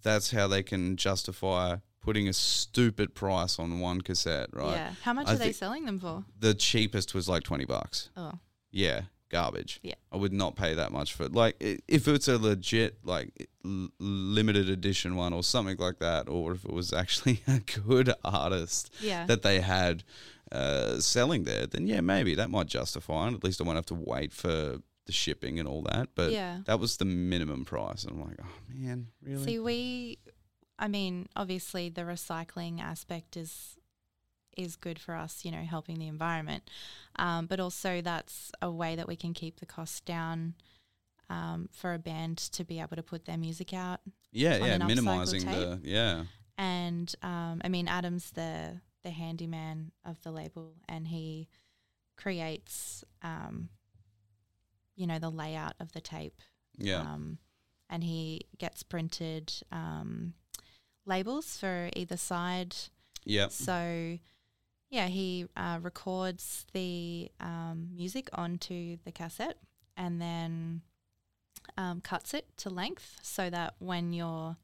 that's 0.03 0.31
how 0.31 0.47
they 0.47 0.63
can 0.63 0.97
justify 0.97 1.77
putting 2.01 2.27
a 2.27 2.33
stupid 2.33 3.13
price 3.13 3.59
on 3.59 3.79
one 3.79 4.01
cassette, 4.01 4.49
right? 4.53 4.73
Yeah. 4.75 4.93
How 5.03 5.13
much 5.13 5.27
I 5.27 5.33
are 5.33 5.37
they 5.37 5.51
selling 5.51 5.85
them 5.85 5.99
for? 5.99 6.25
The 6.39 6.53
cheapest 6.53 7.13
was 7.13 7.27
like 7.29 7.43
twenty 7.43 7.65
bucks. 7.65 8.09
Oh, 8.17 8.33
Yeah, 8.71 9.01
garbage. 9.31 9.79
Yeah. 9.81 9.95
I 10.11 10.17
would 10.17 10.33
not 10.33 10.55
pay 10.55 10.75
that 10.75 10.91
much 10.91 11.13
for 11.13 11.23
it. 11.23 11.33
Like 11.33 11.55
if 11.59 12.07
it's 12.07 12.27
a 12.27 12.37
legit 12.37 12.97
like 13.03 13.49
limited 13.63 14.69
edition 14.69 15.15
one 15.15 15.33
or 15.33 15.43
something 15.43 15.77
like 15.77 15.99
that, 15.99 16.29
or 16.29 16.51
if 16.51 16.65
it 16.65 16.73
was 16.73 16.93
actually 16.93 17.41
a 17.47 17.59
good 17.59 18.13
artist 18.23 18.93
yeah. 19.01 19.25
that 19.25 19.41
they 19.41 19.61
had 19.61 20.03
uh, 20.51 20.99
selling 20.99 21.45
there, 21.45 21.65
then 21.65 21.87
yeah, 21.87 22.01
maybe 22.01 22.35
that 22.35 22.49
might 22.49 22.67
justify 22.67 23.27
it. 23.27 23.33
At 23.33 23.43
least 23.43 23.61
I 23.61 23.63
won't 23.63 23.77
have 23.77 23.85
to 23.87 23.95
wait 23.95 24.33
for 24.33 24.79
the 25.05 25.11
shipping 25.11 25.59
and 25.59 25.67
all 25.67 25.81
that. 25.83 26.09
But 26.13 26.31
yeah. 26.31 26.59
that 26.65 26.79
was 26.79 26.97
the 26.97 27.05
minimum 27.05 27.65
price, 27.65 28.03
and 28.03 28.13
I'm 28.13 28.21
like, 28.21 28.37
oh 28.41 28.47
man, 28.69 29.07
really? 29.23 29.43
See, 29.43 29.59
we, 29.59 30.19
I 30.77 30.87
mean, 30.87 31.27
obviously 31.35 31.89
the 31.89 32.01
recycling 32.01 32.81
aspect 32.81 33.37
is 33.37 33.77
is 34.57 34.75
good 34.75 34.99
for 34.99 35.15
us, 35.15 35.43
you 35.45 35.51
know, 35.51 35.63
helping 35.63 35.97
the 35.99 36.07
environment, 36.07 36.63
um, 37.17 37.45
but 37.45 37.59
also 37.59 38.01
that's 38.01 38.51
a 38.61 38.69
way 38.71 38.95
that 38.95 39.07
we 39.07 39.15
can 39.15 39.33
keep 39.33 39.59
the 39.59 39.65
cost 39.65 40.05
down. 40.05 40.55
Um, 41.29 41.69
for 41.71 41.93
a 41.93 41.97
band 41.97 42.37
to 42.37 42.65
be 42.65 42.81
able 42.81 42.97
to 42.97 43.03
put 43.03 43.23
their 43.23 43.37
music 43.37 43.73
out, 43.73 44.01
yeah, 44.33 44.57
yeah, 44.57 44.77
minimizing 44.79 45.45
the 45.45 45.79
yeah, 45.81 46.25
and 46.57 47.15
um, 47.23 47.61
I 47.63 47.69
mean, 47.69 47.87
Adam's 47.87 48.31
the 48.31 48.81
the 49.03 49.11
handyman 49.11 49.93
of 50.03 50.21
the 50.23 50.31
label, 50.31 50.73
and 50.89 51.07
he 51.07 51.47
creates, 52.17 53.05
um, 53.23 53.69
you 54.97 55.07
know, 55.07 55.19
the 55.19 55.29
layout 55.29 55.75
of 55.79 55.93
the 55.93 56.01
tape. 56.01 56.41
Yeah, 56.77 56.99
um, 56.99 57.37
and 57.89 58.03
he 58.03 58.41
gets 58.57 58.83
printed 58.83 59.53
um, 59.71 60.33
labels 61.05 61.57
for 61.57 61.89
either 61.95 62.17
side. 62.17 62.75
yeah, 63.25 63.47
So, 63.49 64.17
yeah, 64.91 65.07
he 65.07 65.47
uh, 65.55 65.79
records 65.81 66.65
the 66.73 67.31
um, 67.39 67.87
music 67.95 68.29
onto 68.33 68.97
the 69.05 69.11
cassette 69.11 69.57
and 69.95 70.21
then 70.21 70.81
um, 71.77 72.01
cuts 72.01 72.33
it 72.33 72.45
to 72.57 72.69
length 72.69 73.17
so 73.23 73.49
that 73.49 73.75
when 73.79 74.11
you're, 74.11 74.57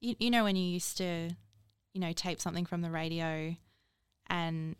you, 0.00 0.16
you 0.18 0.30
know, 0.30 0.42
when 0.42 0.56
you 0.56 0.64
used 0.64 0.96
to, 0.98 1.30
you 1.94 2.00
know, 2.00 2.12
tape 2.12 2.40
something 2.40 2.66
from 2.66 2.82
the 2.82 2.90
radio 2.90 3.54
and 4.28 4.74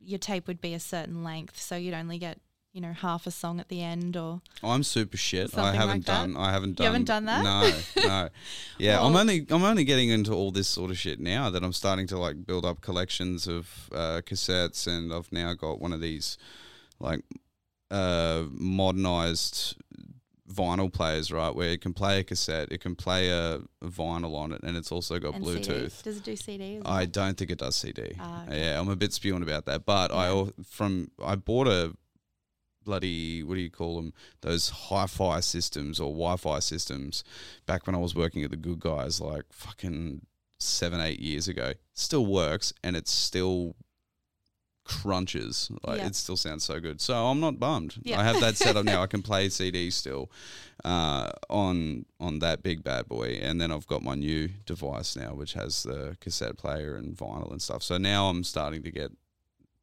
your 0.00 0.18
tape 0.18 0.46
would 0.46 0.62
be 0.62 0.72
a 0.72 0.80
certain 0.80 1.22
length, 1.22 1.60
so 1.60 1.76
you'd 1.76 1.94
only 1.94 2.18
get, 2.18 2.40
you 2.72 2.80
know, 2.80 2.92
half 2.92 3.26
a 3.26 3.30
song 3.30 3.60
at 3.60 3.68
the 3.68 3.82
end 3.82 4.16
or 4.16 4.40
I'm 4.62 4.82
super 4.82 5.16
shit. 5.16 5.56
I 5.56 5.72
haven't 5.72 5.88
like 5.88 6.04
that? 6.04 6.20
done. 6.22 6.36
I 6.36 6.52
haven't 6.52 6.76
done. 6.76 6.84
You 6.84 6.92
haven't 6.92 7.04
done 7.04 7.24
that? 7.26 7.44
No, 7.44 8.02
no. 8.02 8.28
Yeah, 8.78 9.00
I'm 9.04 9.14
only. 9.14 9.46
I'm 9.50 9.62
only 9.62 9.84
getting 9.84 10.08
into 10.08 10.32
all 10.32 10.50
this 10.50 10.68
sort 10.68 10.90
of 10.90 10.98
shit 10.98 11.20
now 11.20 11.50
that 11.50 11.62
I'm 11.62 11.72
starting 11.72 12.06
to 12.08 12.18
like 12.18 12.46
build 12.46 12.64
up 12.64 12.80
collections 12.80 13.46
of 13.46 13.90
uh, 13.92 14.22
cassettes, 14.24 14.86
and 14.86 15.12
I've 15.12 15.30
now 15.30 15.54
got 15.54 15.80
one 15.80 15.92
of 15.92 16.00
these 16.00 16.38
like 16.98 17.20
uh, 17.90 18.44
modernized 18.50 19.76
vinyl 20.50 20.92
players, 20.92 21.30
right? 21.32 21.54
Where 21.54 21.70
it 21.70 21.80
can 21.80 21.92
play 21.92 22.20
a 22.20 22.24
cassette, 22.24 22.68
it 22.70 22.80
can 22.80 22.94
play 22.94 23.30
a, 23.30 23.60
vinyl 23.82 24.34
on 24.36 24.52
it, 24.52 24.62
and 24.62 24.76
it's 24.76 24.92
also 24.92 25.18
got 25.18 25.34
and 25.34 25.46
CD. 25.46 25.60
Bluetooth. 25.60 26.02
Does 26.02 26.16
it 26.18 26.24
do 26.24 26.36
CD 26.36 26.80
I 26.84 27.06
don't 27.06 27.36
think 27.36 27.50
it 27.50 27.58
does 27.58 27.76
CD. 27.76 28.14
Ah, 28.18 28.44
okay. 28.44 28.60
Yeah, 28.60 28.80
I'm 28.80 28.88
a 28.88 28.96
bit 28.96 29.12
spewing 29.12 29.42
about 29.42 29.66
that, 29.66 29.84
but 29.84 30.10
I 30.12 30.26
Yeah. 30.26 30.32
al- 30.32 30.52
from 30.64 31.10
I 31.22 31.36
bought 31.36 31.68
a 31.68 31.94
bloody 32.84 33.42
what 33.42 33.54
do 33.54 33.60
you 33.60 33.70
call 33.70 33.96
them? 33.96 34.12
Those 34.40 34.68
hi-fi 34.68 35.40
systems 35.40 36.00
or 36.00 36.10
Wi-Fi 36.12 36.58
systems 36.60 37.24
back 37.66 37.86
when 37.86 37.94
I 37.94 37.98
was 37.98 38.14
working 38.14 38.42
at 38.44 38.50
the 38.50 38.56
Good 38.56 38.80
Guys, 38.80 39.20
like 39.20 39.44
fucking 39.50 40.26
seven, 40.58 41.00
eight 41.00 41.20
years 41.20 41.48
ago. 41.48 41.72
Still 41.92 42.26
works, 42.26 42.72
and 42.84 42.96
it 42.96 43.08
still 43.08 43.74
crunches. 44.84 45.70
Like 45.86 45.98
Yeah. 46.00 46.06
it 46.08 46.16
still 46.16 46.36
sounds 46.36 46.64
so 46.64 46.80
good. 46.80 47.00
So 47.00 47.14
I'm 47.26 47.40
not 47.40 47.58
bummed. 47.58 47.94
Yeah. 48.02 48.20
I 48.20 48.24
have 48.24 48.40
that 48.40 48.56
set 48.56 48.76
up 48.76 48.84
now. 48.84 49.02
I 49.02 49.06
can 49.14 49.22
play 49.22 49.48
CDs 49.48 49.92
still 49.92 50.30
uh, 50.84 51.30
on 51.48 52.04
on 52.18 52.40
that 52.40 52.62
big 52.62 52.82
bad 52.82 53.08
boy, 53.08 53.38
and 53.42 53.60
then 53.60 53.70
I've 53.70 53.86
got 53.86 54.02
my 54.02 54.14
new 54.14 54.48
device 54.66 55.16
now, 55.16 55.34
which 55.34 55.52
has 55.54 55.84
the 55.84 56.16
cassette 56.20 56.56
player 56.58 56.96
and 56.96 57.16
vinyl 57.16 57.50
and 57.52 57.62
stuff. 57.62 57.82
So 57.82 57.96
now 57.98 58.28
I'm 58.28 58.44
starting 58.44 58.82
to 58.82 58.90
get. 58.90 59.12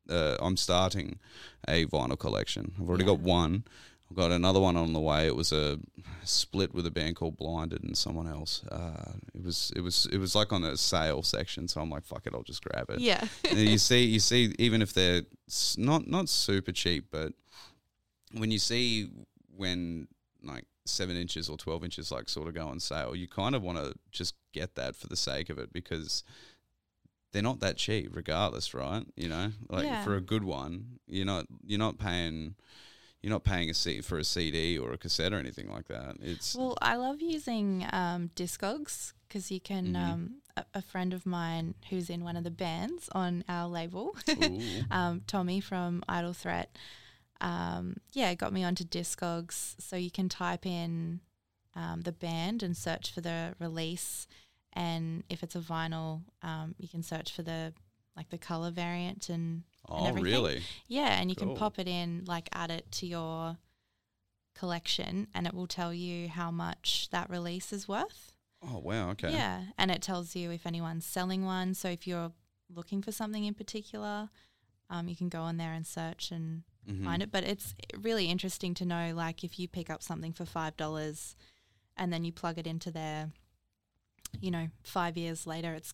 Uh, 0.10 0.38
I'm 0.40 0.58
starting 0.58 1.20
a 1.68 1.86
vinyl 1.86 2.18
collection. 2.18 2.74
I've 2.80 2.90
already 2.90 3.06
got 3.06 3.20
one. 3.20 3.64
I've 4.10 4.18
got 4.18 4.32
another 4.32 4.60
one 4.60 4.76
on 4.76 4.94
the 4.94 5.00
way. 5.00 5.28
It 5.28 5.36
was 5.36 5.52
a 5.52 5.78
split 6.24 6.74
with 6.74 6.86
a 6.88 6.92
band 6.92 7.16
called 7.16 7.38
Blinded 7.38 7.84
and 7.84 7.96
someone 7.96 8.28
else. 8.28 8.64
Uh, 8.66 9.14
it 9.36 9.44
was 9.44 9.72
it 9.76 9.82
was 9.82 10.08
it 10.12 10.18
was 10.18 10.34
like 10.34 10.52
on 10.52 10.64
a 10.64 10.76
sale 10.78 11.22
section, 11.22 11.68
so 11.68 11.80
I'm 11.80 11.92
like, 11.92 12.06
fuck 12.06 12.26
it, 12.26 12.34
I'll 12.34 12.42
just 12.42 12.64
grab 12.64 12.90
it. 12.90 13.00
Yeah. 13.00 13.28
And 13.48 13.60
you 13.60 13.78
see, 13.90 14.04
you 14.06 14.20
see, 14.20 14.56
even 14.58 14.82
if 14.82 14.94
they're 14.94 15.24
not 15.78 16.08
not 16.08 16.28
super 16.28 16.72
cheap, 16.72 17.06
but 17.12 17.34
when 18.36 18.50
you 18.50 18.60
see 18.60 19.10
when 19.56 20.08
like 20.44 20.66
seven 20.86 21.16
inches 21.16 21.48
or 21.48 21.58
twelve 21.58 21.84
inches 21.84 22.12
like 22.12 22.30
sort 22.30 22.48
of 22.48 22.56
go 22.56 22.68
on 22.68 22.80
sale, 22.80 23.16
you 23.16 23.28
kind 23.28 23.54
of 23.54 23.62
want 23.62 23.78
to 23.78 23.94
just 24.12 24.34
get 24.54 24.74
that 24.74 24.96
for 24.96 25.08
the 25.08 25.18
sake 25.18 25.52
of 25.52 25.60
it 25.60 25.72
because 25.72 26.24
they're 27.32 27.42
not 27.44 27.60
that 27.60 27.78
cheap, 27.78 28.16
regardless, 28.16 28.74
right? 28.74 29.06
You 29.16 29.30
know, 29.30 29.52
like 29.70 29.86
Yeah. 29.86 30.04
for 30.04 30.16
a 30.16 30.22
good 30.22 30.44
one, 30.44 31.00
you're 31.08 31.26
not 31.26 31.46
you're 31.66 31.80
not 31.80 31.98
paying. 31.98 32.56
You're 33.22 33.32
not 33.32 33.44
paying 33.44 33.70
a 33.70 33.74
C 33.74 34.00
for 34.00 34.18
a 34.18 34.24
CD 34.24 34.78
or 34.78 34.94
a 34.94 34.98
cassette 34.98 35.34
or 35.34 35.40
anything 35.40 35.70
like 35.70 35.90
that. 35.90 36.16
It's 36.22 36.56
Well, 36.56 36.78
I 36.82 36.96
love 36.96 37.22
using 37.22 37.86
um, 37.92 38.30
Discogs 38.34 39.12
because 39.28 39.52
you 39.52 39.60
can. 39.60 39.94
Mhm. 39.94 39.96
Um, 40.14 40.36
a, 40.56 40.66
a 40.76 40.82
friend 40.82 41.14
of 41.14 41.26
mine 41.26 41.76
who's 41.90 42.10
in 42.10 42.24
one 42.24 42.38
of 42.38 42.46
the 42.46 42.52
bands 42.52 43.10
on 43.14 43.44
our 43.50 43.68
label, 43.68 44.16
um, 44.92 45.22
Tommy 45.28 45.60
from 45.60 46.02
Idle 46.08 46.34
Threat, 46.34 46.78
um, 47.42 47.98
yeah, 48.14 48.34
got 48.36 48.54
me 48.54 48.64
onto 48.64 48.84
Discogs. 48.84 49.76
So 49.80 49.96
you 49.96 50.12
can 50.12 50.30
type 50.30 50.66
in 50.66 51.22
um, 51.76 52.02
the 52.02 52.12
band 52.12 52.64
and 52.64 52.76
search 52.76 53.12
for 53.12 53.22
the 53.22 53.56
release, 53.60 54.28
and 54.80 55.24
if 55.30 55.44
it's 55.44 55.56
a 55.56 55.60
vinyl, 55.60 56.22
um, 56.42 56.74
you 56.78 56.88
can 56.88 57.04
search 57.04 57.32
for 57.32 57.44
the 57.44 57.74
like 58.16 58.30
the 58.30 58.38
color 58.38 58.72
variant 58.72 59.30
and 59.30 59.64
oh 59.88 60.06
everything. 60.06 60.24
really? 60.32 60.62
yeah, 60.88 61.20
and 61.20 61.30
you 61.30 61.36
Cool. 61.36 61.50
can 61.50 61.56
pop 61.58 61.80
it 61.80 61.88
in, 61.88 62.24
like 62.26 62.48
add 62.54 62.72
it 62.72 62.86
to 62.94 63.06
your 63.06 63.58
collection, 64.56 65.28
and 65.34 65.48
it 65.48 65.54
will 65.54 65.68
tell 65.68 65.94
you 65.94 66.28
how 66.30 66.52
much 66.52 67.10
that 67.12 67.30
release 67.30 67.72
is 67.72 67.88
worth. 67.88 68.32
Oh 68.62 68.80
wow, 68.80 69.10
okay. 69.12 69.32
Yeah, 69.32 69.66
and 69.78 69.90
it 69.92 70.02
tells 70.02 70.36
you 70.36 70.52
if 70.52 70.66
anyone's 70.66 71.06
selling 71.06 71.46
one. 71.46 71.74
So 71.74 71.88
if 71.90 72.06
you're 72.08 72.32
looking 72.74 73.02
for 73.02 73.12
something 73.12 73.46
in 73.46 73.54
particular, 73.54 74.30
um, 74.90 75.08
you 75.08 75.16
can 75.16 75.30
go 75.30 75.42
on 75.42 75.58
there 75.58 75.74
and 75.74 75.88
search 75.88 76.32
and 76.32 76.64
Mhm. 76.90 77.04
find 77.06 77.22
it. 77.24 77.32
But 77.32 77.44
it's 77.44 77.74
really 77.98 78.26
interesting 78.30 78.74
to 78.76 78.86
know, 78.86 79.14
like, 79.16 79.44
if 79.44 79.60
you 79.60 79.68
pick 79.68 79.90
up 79.90 80.04
something 80.04 80.34
for 80.34 80.46
five 80.46 80.76
dollars, 80.76 81.36
and 81.96 82.12
then 82.12 82.24
you 82.26 82.32
plug 82.34 82.58
it 82.58 82.68
into 82.68 82.92
there, 82.92 83.32
you 84.40 84.52
know, 84.52 84.68
five 84.84 85.18
years 85.18 85.46
later, 85.48 85.74
it's 85.74 85.94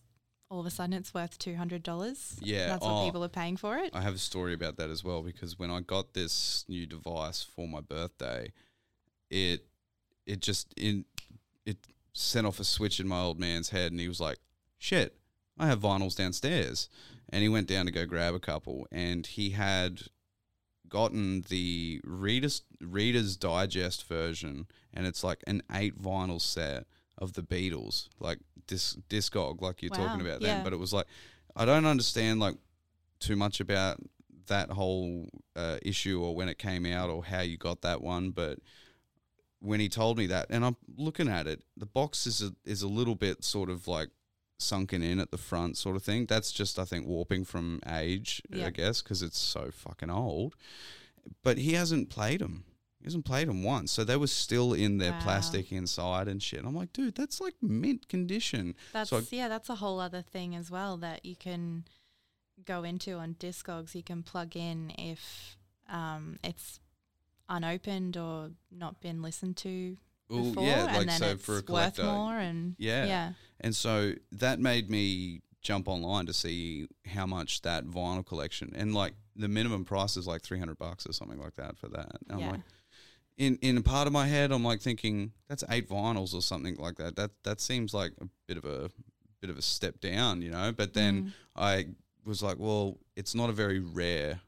all 0.50 0.60
of 0.60 0.66
a 0.66 0.70
sudden 0.70 0.92
it's 0.92 1.12
worth 1.12 1.38
two 1.38 1.56
hundred 1.56 1.82
dollars. 1.82 2.36
Yeah, 2.40 2.68
that's 2.68 2.84
oh. 2.84 2.94
what 2.94 3.04
people 3.06 3.24
are 3.24 3.28
paying 3.28 3.56
for 3.56 3.76
it. 3.78 3.90
I 3.94 4.00
have 4.02 4.14
a 4.14 4.18
story 4.18 4.54
about 4.54 4.76
that 4.76 4.90
as 4.90 5.02
well 5.02 5.22
because 5.22 5.58
when 5.58 5.70
I 5.70 5.80
got 5.80 6.14
this 6.14 6.64
new 6.68 6.86
device 6.86 7.42
for 7.42 7.66
my 7.66 7.80
birthday, 7.80 8.52
it 9.30 9.66
it 10.26 10.40
just 10.40 10.72
in 10.76 11.04
it 11.64 11.78
sent 12.12 12.46
off 12.46 12.60
a 12.60 12.64
switch 12.64 13.00
in 13.00 13.08
my 13.08 13.20
old 13.20 13.38
man's 13.38 13.70
head, 13.70 13.92
and 13.92 14.00
he 14.00 14.08
was 14.08 14.20
like, 14.20 14.38
"Shit, 14.78 15.16
I 15.58 15.66
have 15.66 15.80
vinyls 15.80 16.16
downstairs," 16.16 16.88
and 17.28 17.42
he 17.42 17.48
went 17.48 17.66
down 17.66 17.86
to 17.86 17.92
go 17.92 18.06
grab 18.06 18.34
a 18.34 18.40
couple, 18.40 18.86
and 18.92 19.26
he 19.26 19.50
had 19.50 20.02
gotten 20.88 21.42
the 21.48 22.00
Reader's 22.04 22.62
Reader's 22.80 23.36
Digest 23.36 24.06
version, 24.06 24.66
and 24.94 25.06
it's 25.06 25.24
like 25.24 25.42
an 25.46 25.62
eight 25.72 26.00
vinyl 26.00 26.40
set 26.40 26.86
of 27.18 27.32
the 27.32 27.42
Beatles, 27.42 28.08
like 28.20 28.38
disc 28.66 28.98
discog, 29.08 29.60
like 29.60 29.82
you're 29.82 29.90
talking 29.90 30.20
about 30.20 30.40
yeah. 30.40 30.54
then. 30.54 30.64
But 30.64 30.72
it 30.72 30.78
was 30.78 30.92
like 30.92 31.06
I 31.54 31.64
don't 31.64 31.86
understand 31.86 32.40
like 32.40 32.56
too 33.18 33.36
much 33.36 33.60
about 33.60 33.98
that 34.48 34.70
whole 34.70 35.28
uh, 35.54 35.78
issue 35.82 36.22
or 36.22 36.34
when 36.34 36.48
it 36.48 36.58
came 36.58 36.86
out 36.86 37.10
or 37.10 37.24
how 37.24 37.40
you 37.40 37.56
got 37.56 37.82
that 37.82 38.00
one, 38.00 38.30
but 38.30 38.58
when 39.60 39.80
he 39.80 39.88
told 39.88 40.18
me 40.18 40.26
that, 40.26 40.46
and 40.50 40.64
I'm 40.64 40.76
looking 40.96 41.28
at 41.28 41.46
it, 41.46 41.62
the 41.76 41.86
box 41.86 42.26
is 42.26 42.42
a, 42.42 42.52
is 42.64 42.82
a 42.82 42.88
little 42.88 43.14
bit 43.14 43.42
sort 43.42 43.70
of 43.70 43.88
like 43.88 44.10
sunken 44.58 45.02
in 45.02 45.18
at 45.18 45.30
the 45.30 45.38
front, 45.38 45.76
sort 45.76 45.96
of 45.96 46.02
thing. 46.02 46.26
That's 46.26 46.52
just 46.52 46.78
I 46.78 46.84
think 46.84 47.06
warping 47.06 47.44
from 47.44 47.80
age, 47.88 48.42
Yeah. 48.50 48.66
I 48.66 48.70
guess, 48.70 49.02
because 49.02 49.22
it's 49.22 49.38
so 49.38 49.70
fucking 49.72 50.10
old. 50.10 50.54
But 51.42 51.58
he 51.58 51.72
hasn't 51.72 52.10
played 52.10 52.40
them. 52.40 52.64
He 53.06 53.08
hasn't 53.10 53.24
played 53.24 53.46
them 53.46 53.62
once, 53.62 53.92
so 53.92 54.02
they 54.02 54.16
were 54.16 54.26
still 54.26 54.72
in 54.72 54.98
their 54.98 55.12
Wow. 55.12 55.20
plastic 55.22 55.70
inside 55.70 56.26
and 56.26 56.42
shit. 56.42 56.64
I'm 56.64 56.74
like, 56.74 56.92
dude, 56.92 57.14
that's 57.14 57.40
like 57.40 57.54
mint 57.62 58.08
condition. 58.08 58.74
That's 58.92 59.10
So 59.10 59.18
I- 59.18 59.26
yeah, 59.30 59.46
that's 59.46 59.68
a 59.68 59.76
whole 59.76 60.00
other 60.00 60.22
thing 60.22 60.56
as 60.56 60.72
well 60.72 60.96
that 60.96 61.24
you 61.24 61.36
can 61.36 61.84
go 62.64 62.82
into 62.82 63.12
on 63.12 63.34
Discogs. 63.34 63.94
You 63.94 64.02
can 64.02 64.24
plug 64.24 64.56
in 64.56 64.90
if 64.98 65.56
um, 65.88 66.40
it's 66.42 66.80
unopened 67.48 68.16
or 68.16 68.50
not 68.72 69.00
been 69.00 69.22
listened 69.22 69.56
to 69.58 69.96
before, 70.28 70.64
yeah, 70.64 70.82
like 70.86 70.96
and 71.02 71.08
then 71.08 71.18
so 71.20 71.28
it's 71.28 71.44
for 71.44 71.58
a 71.60 71.72
worth 71.72 72.02
more. 72.02 72.36
And 72.36 72.74
Yeah. 72.76 73.06
yeah, 73.06 73.32
And 73.60 73.76
so 73.76 74.14
that 74.32 74.58
made 74.58 74.90
me 74.90 75.42
jump 75.62 75.86
online 75.86 76.26
to 76.26 76.32
see 76.32 76.88
how 77.06 77.24
much 77.26 77.62
that 77.62 77.84
vinyl 77.86 78.26
collection 78.26 78.72
and 78.74 78.94
like 78.94 79.14
the 79.36 79.46
minimum 79.48 79.84
price 79.84 80.16
is 80.16 80.26
like 80.26 80.42
300 80.42 80.76
bucks 80.76 81.06
or 81.06 81.12
something 81.12 81.38
like 81.38 81.54
that 81.54 81.76
for 81.78 81.88
that. 81.88 82.16
And 82.28 82.40
I'm 82.40 82.50
like 82.50 82.60
in 83.38 83.56
in 83.62 83.76
a 83.76 83.82
part 83.82 84.06
of 84.06 84.12
my 84.12 84.26
head 84.26 84.50
I'm 84.52 84.64
like 84.64 84.80
thinking 84.80 85.32
that's 85.48 85.64
eight 85.70 85.88
vinyls 85.88 86.34
or 86.34 86.42
something 86.42 86.76
like 86.76 86.96
that. 86.96 87.16
That 87.16 87.30
that 87.44 87.60
seems 87.60 87.92
like 87.94 88.12
a 88.20 88.26
bit 88.46 88.56
of 88.56 88.64
a 88.64 88.90
bit 89.40 89.50
of 89.50 89.58
a 89.58 89.62
step 89.62 90.00
down, 90.00 90.40
you 90.42 90.50
know? 90.50 90.72
But 90.72 90.94
then 90.94 91.24
Mm. 91.24 91.32
I 91.54 91.86
was 92.24 92.42
like, 92.42 92.58
well, 92.58 92.98
it's 93.14 93.34
not 93.34 93.50
a 93.50 93.52
very 93.52 93.78
rare 93.80 94.40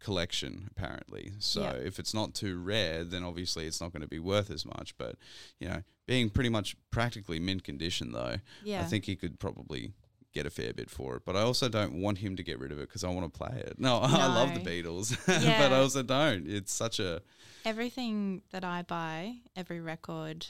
collection 0.00 0.68
apparently. 0.70 1.32
So 1.38 1.62
Yeah. 1.62 1.72
if 1.74 1.98
it's 1.98 2.12
not 2.12 2.34
too 2.34 2.58
rare, 2.58 3.04
then 3.04 3.22
obviously 3.22 3.66
it's 3.66 3.80
not 3.80 3.92
going 3.92 4.02
to 4.02 4.08
be 4.08 4.18
worth 4.18 4.50
as 4.50 4.66
much, 4.66 4.96
but 4.98 5.16
you 5.60 5.68
know, 5.68 5.82
being 6.06 6.28
pretty 6.28 6.48
much 6.50 6.74
practically 6.90 7.38
mint 7.38 7.62
condition 7.62 8.10
though, 8.12 8.36
yeah, 8.64 8.82
I 8.82 8.84
think 8.86 9.04
he 9.04 9.14
could 9.14 9.38
probably 9.38 9.92
get 10.32 10.46
a 10.46 10.50
fair 10.50 10.72
bit 10.72 10.90
for 10.90 11.16
it. 11.16 11.22
But 11.24 11.36
I 11.36 11.40
also 11.42 11.68
don't 11.68 11.94
want 12.00 12.18
him 12.18 12.36
to 12.36 12.42
get 12.42 12.58
rid 12.58 12.72
of 12.72 12.78
it 12.78 12.88
because 12.88 13.04
I 13.04 13.08
want 13.08 13.32
to 13.32 13.38
play 13.38 13.58
it. 13.66 13.74
No, 13.78 13.98
I 14.02 14.26
love 14.26 14.54
the 14.54 14.60
No. 14.60 14.70
Beatles, 14.70 15.16
but 15.26 15.72
I 15.72 15.76
also 15.78 16.02
don't. 16.02 16.46
It's 16.48 16.72
such 16.72 16.98
a 17.00 17.22
everything 17.64 18.42
that 18.50 18.64
I 18.64 18.82
buy, 18.82 19.36
every 19.54 19.80
record, 19.80 20.46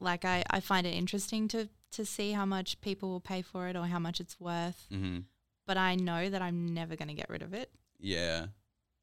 like 0.00 0.24
I, 0.24 0.44
I 0.50 0.60
find 0.60 0.86
it 0.86 0.90
interesting 0.94 1.48
to 1.48 1.68
to 1.92 2.04
see 2.04 2.32
how 2.32 2.44
much 2.44 2.80
people 2.80 3.08
will 3.10 3.20
pay 3.20 3.40
for 3.40 3.68
it 3.68 3.76
or 3.76 3.86
how 3.86 3.98
much 4.00 4.20
it's 4.20 4.38
worth. 4.40 4.86
mhm. 4.92 5.24
But 5.66 5.76
I 5.78 5.94
know 5.94 6.28
that 6.28 6.42
I'm 6.42 6.74
never 6.74 6.94
going 6.96 7.08
to 7.08 7.14
get 7.14 7.30
rid 7.30 7.40
of 7.40 7.54
it. 7.54 7.70
yeah, 7.98 8.46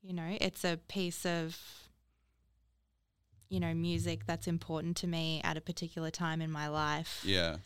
You 0.03 0.13
know, 0.13 0.37
it's 0.39 0.63
a 0.63 0.77
piece 0.87 1.25
of 1.25 1.57
you 3.49 3.59
know 3.59 3.73
music 3.73 4.25
that's 4.25 4.47
important 4.47 4.95
to 4.97 5.07
me 5.07 5.41
at 5.43 5.57
a 5.57 5.61
particular 5.61 6.11
time 6.11 6.41
in 6.41 6.51
my 6.51 6.67
life. 6.67 7.21
yeah, 7.25 7.57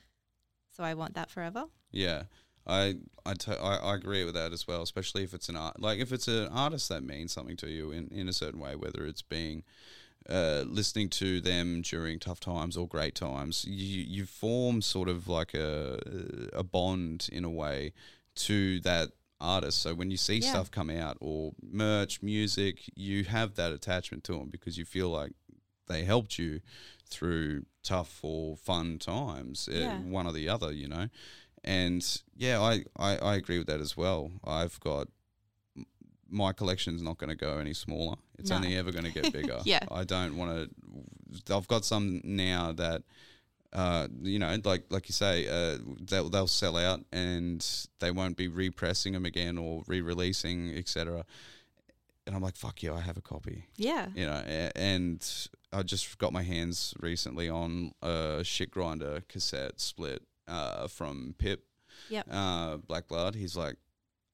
So 0.70 0.84
I 0.84 0.94
want 0.94 1.16
that 1.16 1.30
forever. 1.30 1.66
Yeah. 1.96 2.24
I 2.68 2.96
I, 3.26 3.34
to- 3.36 3.62
I 3.62 3.76
I 3.78 3.96
agree 3.96 4.24
with 4.26 4.34
that 4.36 4.52
as 4.54 4.68
well, 4.68 4.82
especially 4.82 5.24
if 5.24 5.34
it's 5.34 5.50
an 5.50 5.56
art 5.56 5.80
like 5.80 6.00
if 6.00 6.12
it's 6.12 6.28
an 6.28 6.48
artist 6.50 6.90
that 6.90 7.04
means 7.04 7.32
something 7.32 7.58
to 7.58 7.70
you 7.70 7.92
in, 7.92 8.08
in 8.10 8.28
a 8.28 8.34
certain 8.34 8.60
way, 8.60 8.76
whether 8.76 9.06
it's 9.06 9.22
being 9.22 9.64
uh, 10.28 10.64
listening 10.66 11.10
to 11.10 11.40
them 11.42 11.82
during 11.84 12.18
tough 12.20 12.40
times 12.40 12.76
or 12.76 12.88
great 12.88 13.14
times, 13.14 13.66
you 13.66 14.02
you 14.04 14.26
form 14.26 14.82
sort 14.82 15.10
of 15.10 15.28
like 15.28 15.54
a 15.54 16.00
a 16.54 16.64
bond 16.64 17.30
in 17.32 17.44
a 17.46 17.50
way 17.50 17.94
to 18.48 18.80
that 18.80 19.10
artist. 19.40 19.82
So 19.84 19.94
when 19.94 20.10
you 20.10 20.18
see 20.18 20.38
Yeah. 20.40 20.50
stuff 20.50 20.72
come 20.72 20.90
out 20.90 21.18
or 21.22 21.54
merch, 21.62 22.24
music, 22.24 22.80
you 22.96 23.26
have 23.26 23.54
that 23.56 23.72
attachment 23.74 24.24
to 24.24 24.34
them 24.40 24.50
because 24.50 24.76
you 24.80 24.86
feel 24.86 25.10
like 25.10 25.34
they 25.88 26.04
helped 26.04 26.40
you 26.40 26.62
through 27.08 27.66
tough 27.84 28.20
or 28.24 28.58
fun 28.58 28.98
times, 28.98 29.70
uh, 29.72 29.74
Yeah. 29.76 30.00
one 30.00 30.26
or 30.26 30.34
the 30.34 30.50
other, 30.50 30.72
you 30.74 30.88
know. 30.88 31.10
And 31.66 32.06
yeah, 32.38 32.62
I, 32.62 32.84
I, 32.98 33.18
I 33.18 33.36
agree 33.36 33.58
with 33.58 33.68
that 33.68 33.82
as 33.82 33.98
well. 33.98 34.32
I've 34.46 34.80
got 34.80 35.08
my 36.30 36.54
collection's 36.54 37.02
not 37.02 37.18
going 37.18 37.30
to 37.30 37.36
go 37.36 37.58
any 37.58 37.74
smaller. 37.74 38.16
It's 38.40 38.50
No. 38.50 38.58
only 38.58 38.76
ever 38.76 38.92
going 38.92 39.06
to 39.06 39.12
get 39.12 39.32
bigger. 39.40 39.60
Yeah. 39.66 39.80
I 39.92 40.04
don't 40.04 40.38
want 40.38 40.70
to. 41.46 41.56
I've 41.56 41.68
got 41.68 41.86
some 41.86 42.22
now 42.24 42.72
that, 42.74 43.04
uh, 43.74 44.08
you 44.22 44.40
know, 44.40 44.56
like 44.64 44.84
like 44.90 45.08
you 45.10 45.14
say, 45.14 45.48
uh, 45.48 45.78
they'll 46.02 46.30
they'll 46.30 46.48
sell 46.48 46.78
out 46.78 47.02
and 47.12 47.66
they 48.00 48.12
won't 48.12 48.38
be 48.38 48.48
repressing 48.48 49.14
them 49.14 49.26
again 49.26 49.58
or 49.58 49.84
re-releasing, 49.88 50.76
etc. 50.78 51.26
And 52.28 52.36
I'm 52.36 52.42
like, 52.42 52.56
fuck 52.56 52.82
yeah, 52.84 52.94
I 52.94 53.02
have 53.02 53.18
a 53.18 53.22
copy 53.22 53.66
Yeah. 53.78 54.08
you 54.16 54.26
know, 54.26 54.42
and 54.76 55.24
I 55.72 55.84
just 55.84 56.18
got 56.18 56.32
my 56.34 56.42
hands 56.44 56.94
recently 57.00 57.50
on 57.50 57.92
a 58.02 58.42
shit 58.44 58.72
grinder 58.72 59.22
cassette 59.30 59.80
split 59.80 60.24
uh, 60.48 60.88
from 60.88 61.36
Pip, 61.38 61.66
Yep. 62.10 62.28
uh, 62.30 62.78
Black 62.78 63.08
Blood. 63.08 63.36
He's 63.36 63.56
like, 63.58 63.76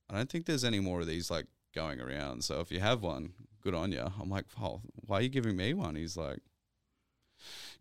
I 0.09 0.15
don't 0.15 0.29
think 0.29 0.45
there's 0.45 0.63
any 0.65 0.79
more 0.79 1.01
of 1.01 1.07
these 1.07 1.31
like 1.31 1.45
going 1.73 1.99
around. 2.01 2.43
So 2.43 2.59
if 2.59 2.71
you 2.71 2.79
have 2.79 3.01
one, 3.01 3.33
good 3.61 3.73
on 3.75 3.91
you. 3.91 4.05
I'm 4.19 4.29
like, 4.29 4.45
oh, 4.61 4.81
why 5.07 5.19
are 5.19 5.21
you 5.21 5.29
giving 5.29 5.55
me 5.55 5.73
one? 5.73 5.95
He's 5.95 6.17
like, 6.17 6.39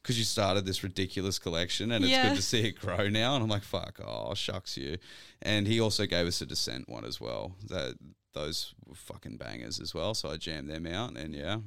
because 0.03 0.19
you 0.19 0.25
started 0.25 0.65
this 0.65 0.83
ridiculous 0.83 1.39
collection 1.39 1.91
and 1.93 2.05
it's 2.05 2.13
Yeah. 2.13 2.29
good 2.29 2.37
to 2.37 2.43
see 2.43 2.61
it 2.69 2.79
grow 2.79 3.09
now. 3.09 3.35
And 3.35 3.43
I'm 3.43 3.51
like, 3.51 3.65
fuck, 3.65 4.01
oh, 4.05 4.35
shucks 4.35 4.77
you. 4.77 4.97
And 5.43 5.67
he 5.67 5.81
also 5.81 6.07
gave 6.07 6.27
us 6.27 6.41
a 6.41 6.47
Descent 6.47 6.89
one 6.89 7.05
as 7.05 7.21
well. 7.21 7.57
That 7.69 7.97
those 8.33 8.75
were 8.87 8.95
fucking 8.95 9.37
bangers 9.37 9.81
as 9.81 9.93
well. 9.95 10.15
So 10.15 10.31
I 10.31 10.37
jammed 10.37 10.71
them 10.71 10.87
out 10.87 11.17
and 11.17 11.35
yeah, 11.35 11.59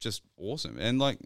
just 0.00 0.22
awesome. 0.36 0.76
And 0.78 0.98
like, 0.98 1.18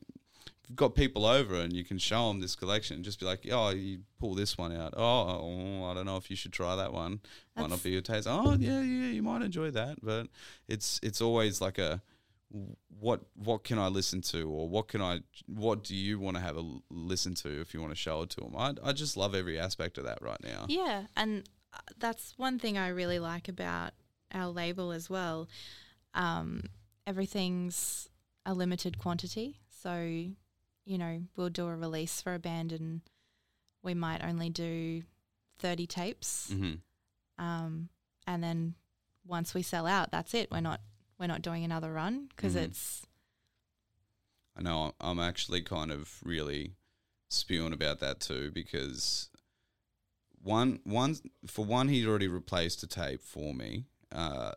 got 0.75 0.95
people 0.95 1.25
over 1.25 1.55
and 1.55 1.73
you 1.73 1.85
can 1.85 1.99
show 1.99 2.29
them 2.29 2.41
this 2.41 2.55
collection. 2.55 3.03
Just 3.03 3.21
be 3.21 3.27
like, 3.27 3.47
oh, 3.51 3.71
you 3.71 4.01
pull 4.19 4.35
this 4.35 4.59
one 4.59 4.75
out. 4.75 4.95
Oh, 4.97 5.03
oh, 5.03 5.85
I 5.85 5.95
don't 5.95 6.07
know 6.07 6.17
if 6.17 6.31
you 6.31 6.37
should 6.37 6.53
try 6.53 6.77
that 6.77 6.93
one. 6.93 7.21
Might 7.57 7.71
not 7.71 7.83
be 7.83 7.91
your 7.91 8.03
taste. 8.03 8.27
Oh, 8.31 8.57
yeah, 8.59 8.81
yeah, 8.81 9.11
you 9.11 9.23
might 9.23 9.43
enjoy 9.43 9.71
that. 9.73 9.99
But 10.03 10.29
it's 10.69 11.01
it's 11.03 11.21
always 11.21 11.61
like 11.61 11.79
a 11.79 12.03
what 13.01 13.21
what 13.35 13.65
can 13.65 13.79
I 13.79 13.89
listen 13.89 14.23
to 14.23 14.51
or 14.51 14.69
what 14.69 14.89
can 14.89 15.03
I 15.03 15.21
what 15.47 15.85
do 15.85 15.95
you 15.95 16.19
want 16.19 16.37
to 16.37 16.43
have 16.43 16.57
a 16.57 16.65
listen 16.91 17.35
to 17.37 17.61
if 17.61 17.75
you 17.75 17.81
want 17.81 17.93
to 17.93 17.99
show 17.99 18.23
it 18.23 18.31
to 18.31 18.41
them? 18.41 18.55
I 18.57 18.75
I 18.83 18.93
just 18.93 19.17
love 19.17 19.35
every 19.35 19.59
aspect 19.59 19.99
of 19.99 20.05
that 20.05 20.19
right 20.23 20.43
now. 20.43 20.67
Yeah, 20.69 21.05
and 21.17 21.49
uh, 21.73 21.79
that's 21.99 22.35
one 22.37 22.59
thing 22.59 22.79
I 22.79 22.89
really 22.89 23.19
like 23.19 23.49
about 23.49 23.93
our 24.33 24.49
label 24.49 24.93
as 24.93 25.11
well. 25.11 25.49
Um, 26.15 26.65
everything's 27.07 28.09
a 28.47 28.55
limited 28.55 28.99
quantity, 28.99 29.61
so 29.69 30.29
you 30.89 30.97
know 30.99 31.23
we'll 31.37 31.51
do 31.51 31.67
a 31.69 31.77
release 31.77 32.21
for 32.21 32.35
a 32.35 32.39
band, 32.39 32.73
and 32.73 33.03
we 33.83 33.95
might 33.95 34.25
only 34.25 34.49
do 34.51 35.03
thirty 35.59 35.87
tapes, 35.87 36.51
hmm 36.51 36.75
um, 37.39 37.89
and 38.27 38.43
then 38.43 38.75
once 39.27 39.55
we 39.55 39.63
sell 39.63 39.87
out, 39.87 40.11
that's 40.11 40.35
it. 40.35 40.51
We're 40.51 40.61
not 40.61 40.81
we're 41.21 41.27
not 41.29 41.43
doing 41.43 41.63
another 41.65 41.93
run 41.93 42.27
because 42.35 42.55
Mhm. 42.55 42.65
it's 42.65 43.07
I 44.57 44.63
know 44.63 44.95
I'm 45.01 45.21
actually 45.21 45.63
kind 45.63 45.93
of 45.93 46.21
really 46.25 46.75
spewing 47.29 47.73
about 47.73 48.01
that 48.01 48.19
too 48.21 48.51
because 48.51 49.29
one 50.43 50.81
one 50.85 51.17
for 51.47 51.65
one 51.65 51.89
he'd 51.89 52.07
already 52.07 52.29
replaced 52.29 52.83
a 52.83 52.87
tape 52.87 53.23
for 53.23 53.53
me, 53.55 53.85
uh, 54.11 54.53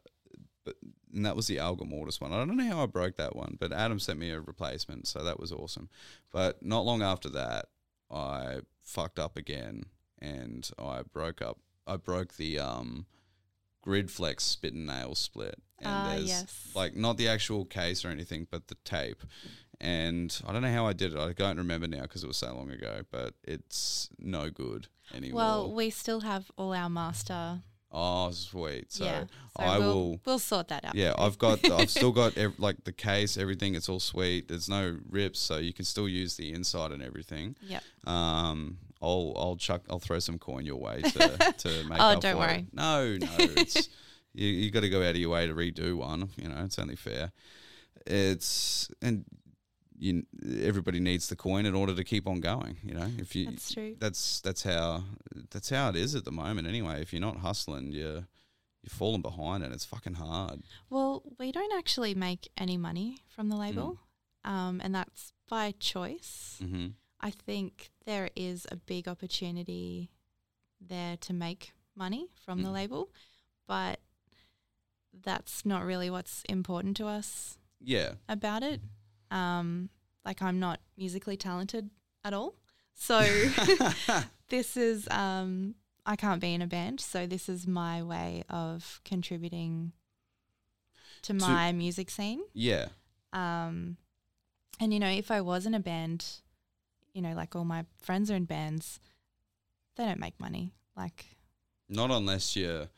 but 0.63 0.75
and 1.13 1.25
that 1.25 1.35
was 1.35 1.47
the 1.47 1.59
Alga 1.59 1.85
Mortis 1.85 2.19
one. 2.21 2.31
I 2.33 2.37
don't 2.37 2.55
know 2.55 2.67
how 2.67 2.83
I 2.83 2.85
broke 2.85 3.17
that 3.17 3.35
one, 3.35 3.57
but 3.59 3.71
Adam 3.73 3.99
sent 3.99 4.19
me 4.19 4.31
a 4.31 4.39
replacement, 4.39 5.07
so 5.07 5.23
that 5.23 5.39
was 5.39 5.51
awesome. 5.51 5.89
But 6.31 6.63
not 6.63 6.85
long 6.85 7.01
after 7.01 7.29
that, 7.29 7.65
I 8.09 8.59
fucked 8.83 9.19
up 9.19 9.37
again 9.37 9.83
and 10.19 10.69
I 10.77 11.01
broke 11.11 11.41
up. 11.41 11.57
I 11.87 11.97
broke 11.97 12.35
the 12.37 12.59
um, 12.59 13.05
Gridflex 13.85 14.41
spit 14.41 14.73
and 14.73 14.85
nail 14.85 15.15
split, 15.15 15.55
and 15.79 15.87
Ah, 15.89 16.09
there's 16.11 16.27
yes. 16.27 16.71
like 16.75 16.95
not 16.95 17.17
the 17.17 17.27
actual 17.27 17.65
case 17.65 18.05
or 18.05 18.09
anything, 18.09 18.47
but 18.49 18.67
the 18.67 18.75
tape. 18.85 19.23
And 19.79 20.39
I 20.45 20.53
don't 20.53 20.61
know 20.61 20.71
how 20.71 20.85
I 20.85 20.93
did 20.93 21.13
it. 21.15 21.19
I 21.19 21.33
don't 21.33 21.57
remember 21.57 21.87
now 21.87 22.03
because 22.03 22.23
it 22.23 22.27
was 22.27 22.37
so 22.37 22.53
long 22.55 22.69
ago. 22.69 23.01
But 23.09 23.33
it's 23.43 24.09
no 24.19 24.51
good 24.51 24.87
anymore. 25.11 25.37
well, 25.37 25.73
we 25.73 25.89
still 25.89 26.19
have 26.19 26.51
all 26.55 26.71
our 26.73 26.87
master. 26.89 27.61
Oh, 27.91 28.31
sweet. 28.31 28.91
So 28.91 29.03
yeah, 29.05 29.23
so 29.57 29.63
I 29.63 29.79
we'll, 29.79 29.93
will. 29.93 30.19
we'll 30.25 30.39
sort 30.39 30.69
that 30.69 30.85
out. 30.85 30.95
Yeah. 30.95 31.13
I've 31.17 31.37
got. 31.37 31.69
I've 31.69 31.89
still 31.89 32.11
got 32.11 32.37
ev- 32.37 32.59
like 32.59 32.83
the 32.83 32.91
case, 32.91 33.37
everything. 33.37 33.75
It's 33.75 33.89
all 33.89 33.99
sweet. 33.99 34.47
There's 34.47 34.69
no 34.69 34.97
rips, 35.09 35.39
so 35.39 35.57
you 35.57 35.73
can 35.73 35.85
still 35.85 36.07
use 36.07 36.35
the 36.35 36.53
inside 36.53 36.91
and 36.91 37.03
everything. 37.03 37.55
Yeah. 37.61 37.79
Um, 38.05 38.77
I'll 39.01 39.33
I'll 39.35 39.55
chuck. 39.55 39.81
I'll 39.89 39.99
throw 39.99 40.19
some 40.19 40.37
coin 40.37 40.65
your 40.65 40.77
way 40.77 41.01
to 41.01 41.53
to 41.57 41.83
make 41.89 41.99
Oh, 41.99 42.19
don't 42.19 42.37
worry. 42.37 42.59
It. 42.59 42.73
No, 42.73 43.17
no, 43.17 43.27
it's 43.39 43.89
you. 44.33 44.47
You 44.47 44.71
got 44.71 44.81
to 44.81 44.89
go 44.89 45.01
out 45.01 45.09
of 45.11 45.17
your 45.17 45.31
way 45.31 45.47
to 45.47 45.53
redo 45.53 45.95
one. 45.97 46.29
You 46.37 46.49
know, 46.49 46.63
it's 46.63 46.79
only 46.79 46.95
fair. 46.95 47.31
It's 48.05 48.89
and 49.01 49.25
you. 50.01 50.23
Everybody 50.61 50.99
needs 50.99 51.29
the 51.29 51.35
coin 51.35 51.65
in 51.65 51.75
order 51.75 51.93
to 51.95 52.03
keep 52.03 52.27
on 52.27 52.39
going. 52.41 52.77
You 52.83 52.93
know, 52.95 53.09
if 53.17 53.35
you 53.35 53.45
That's 53.45 53.73
true. 53.73 53.95
that's 53.99 54.41
that's 54.41 54.63
how 54.63 55.03
that's 55.51 55.69
how 55.69 55.89
it 55.89 55.95
is 55.95 56.15
at 56.15 56.25
the 56.25 56.31
moment. 56.31 56.67
Anyway, 56.67 57.01
if 57.01 57.13
you're 57.13 57.21
not 57.21 57.37
hustling, 57.37 57.91
you're 57.91 58.25
you're 58.83 58.89
falling 59.01 59.21
behind, 59.21 59.63
and 59.63 59.73
it's 59.73 59.85
fucking 59.85 60.15
hard. 60.15 60.63
Well, 60.89 61.21
we 61.39 61.51
don't 61.51 61.73
actually 61.77 62.15
make 62.15 62.49
any 62.57 62.77
money 62.77 63.19
from 63.29 63.49
the 63.49 63.55
label, 63.55 63.99
Mm. 64.45 64.49
um, 64.51 64.81
and 64.83 64.93
that's 64.95 65.33
by 65.47 65.73
choice. 65.79 66.59
Mm-hmm. 66.63 66.87
I 67.19 67.29
think 67.29 67.91
there 68.05 68.29
is 68.35 68.65
a 68.71 68.75
big 68.75 69.07
opportunity 69.07 70.09
there 70.79 71.15
to 71.17 71.31
make 71.33 71.73
money 71.95 72.29
from 72.43 72.63
the 72.63 72.69
Mm. 72.69 72.73
label, 72.73 73.11
but 73.67 73.99
that's 75.13 75.65
not 75.65 75.83
really 75.85 76.09
what's 76.09 76.41
important 76.49 76.97
to 76.97 77.05
us 77.05 77.59
Yeah. 77.79 78.15
about 78.27 78.63
it. 78.63 78.81
Um, 79.31 79.89
like 80.25 80.41
I'm 80.41 80.59
not 80.59 80.79
musically 80.97 81.37
talented 81.37 81.89
at 82.23 82.33
all, 82.33 82.53
so 82.93 83.19
this 84.49 84.77
is 84.77 85.07
um, 85.09 85.73
I 86.05 86.15
can't 86.15 86.39
be 86.41 86.53
in 86.53 86.61
a 86.61 86.67
band, 86.67 86.99
so 86.99 87.25
this 87.25 87.47
is 87.49 87.65
my 87.65 88.03
way 88.03 88.43
of 88.49 88.99
contributing 89.05 89.93
to 91.23 91.33
To- 91.33 91.39
my 91.39 91.71
music 91.71 92.09
scene. 92.09 92.41
yeah. 92.53 92.87
Um, 93.33 93.97
and 94.79 94.93
you 94.93 94.99
know, 94.99 95.07
if 95.09 95.31
I 95.31 95.39
was 95.41 95.65
in 95.65 95.73
a 95.73 95.79
band, 95.79 96.25
you 97.13 97.21
know, 97.21 97.33
like 97.33 97.55
all 97.55 97.63
my 97.65 97.85
friends 98.01 98.29
are 98.29 98.35
in 98.35 98.45
bands, 98.45 98.99
they 99.95 100.03
don't 100.05 100.19
make 100.19 100.39
money. 100.39 100.73
Like, 100.97 101.37
Not 101.87 102.11
unless 102.11 102.55
you 102.57 102.89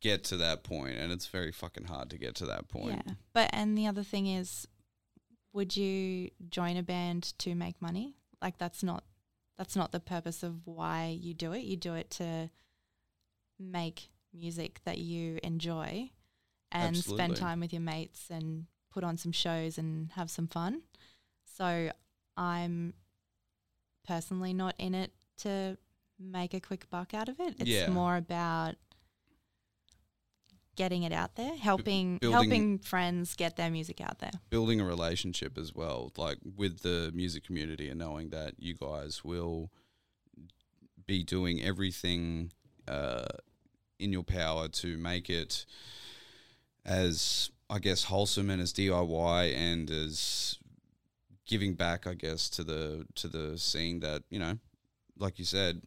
get 0.00 0.24
to 0.24 0.36
that 0.38 0.62
point, 0.64 0.96
and 0.96 1.12
it's 1.12 1.26
very 1.26 1.52
fucking 1.52 1.84
hard 1.84 2.08
to 2.10 2.18
get 2.18 2.34
to 2.36 2.46
that 2.46 2.68
point. 2.68 3.02
yeah. 3.06 3.14
But 3.34 3.50
and 3.52 3.76
the 3.76 3.86
other 3.86 4.02
thing 4.02 4.26
is, 4.26 4.66
would 5.52 5.76
you 5.76 6.30
join 6.48 6.76
a 6.76 6.82
band 6.82 7.34
to 7.38 7.54
make 7.54 7.80
money? 7.82 8.16
Like, 8.40 8.58
that's 8.58 8.82
not 8.82 9.04
that's 9.58 9.76
not 9.76 9.92
the 9.92 10.00
purpose 10.00 10.42
of 10.42 10.66
why 10.66 11.16
you 11.20 11.34
do 11.34 11.52
it. 11.52 11.62
You 11.62 11.76
do 11.76 11.94
it 11.94 12.10
to 12.12 12.50
make 13.58 14.08
music 14.32 14.80
that 14.84 14.98
you 14.98 15.38
enjoy 15.42 16.10
and 16.72 16.96
Absolutely. 16.96 17.24
spend 17.24 17.36
time 17.36 17.60
with 17.60 17.72
your 17.72 17.82
mates 17.82 18.28
and 18.30 18.66
put 18.90 19.04
on 19.04 19.16
some 19.16 19.32
shows 19.32 19.76
and 19.78 20.10
have 20.12 20.30
some 20.30 20.46
fun. 20.46 20.82
So 21.44 21.90
I'm 22.36 22.94
personally 24.06 24.54
not 24.54 24.74
in 24.78 24.94
it 24.94 25.12
to 25.38 25.76
make 26.18 26.54
a 26.54 26.60
quick 26.60 26.88
buck 26.90 27.14
out 27.14 27.28
of 27.28 27.38
it. 27.40 27.54
It's 27.58 27.68
Yeah. 27.68 27.90
more 27.90 28.16
about 28.16 28.76
getting 30.82 31.04
it 31.04 31.12
out 31.12 31.36
there, 31.36 31.54
helping 31.56 32.18
building- 32.18 32.32
helping 32.32 32.78
friends 32.78 33.36
get 33.36 33.54
their 33.56 33.70
music 33.70 34.00
out 34.00 34.18
there. 34.18 34.32
building 34.50 34.80
a 34.80 34.84
relationship 34.84 35.56
as 35.56 35.72
well, 35.72 36.10
like 36.16 36.38
with 36.56 36.82
the 36.82 37.12
music 37.14 37.44
community, 37.44 37.88
and 37.88 38.00
knowing 38.00 38.30
that 38.30 38.54
you 38.58 38.74
guys 38.74 39.22
will 39.24 39.70
be 41.06 41.22
doing 41.22 41.62
everything 41.62 42.50
uh, 42.88 43.26
in 44.00 44.12
your 44.12 44.24
power 44.24 44.66
to 44.66 44.96
make 44.98 45.30
it 45.30 45.64
as, 46.84 47.50
I 47.70 47.78
guess, 47.78 48.04
wholesome 48.04 48.50
and 48.50 48.60
as 48.60 48.72
DIY 48.72 49.54
and 49.54 49.88
as 49.88 50.58
giving 51.46 51.74
back, 51.74 52.08
I 52.08 52.14
guess, 52.14 52.48
to 52.50 52.64
the 52.64 53.06
to 53.14 53.28
the 53.28 53.56
scene 53.56 54.00
that 54.00 54.24
you 54.30 54.40
know, 54.40 54.58
like 55.16 55.38
you 55.38 55.44
said. 55.44 55.82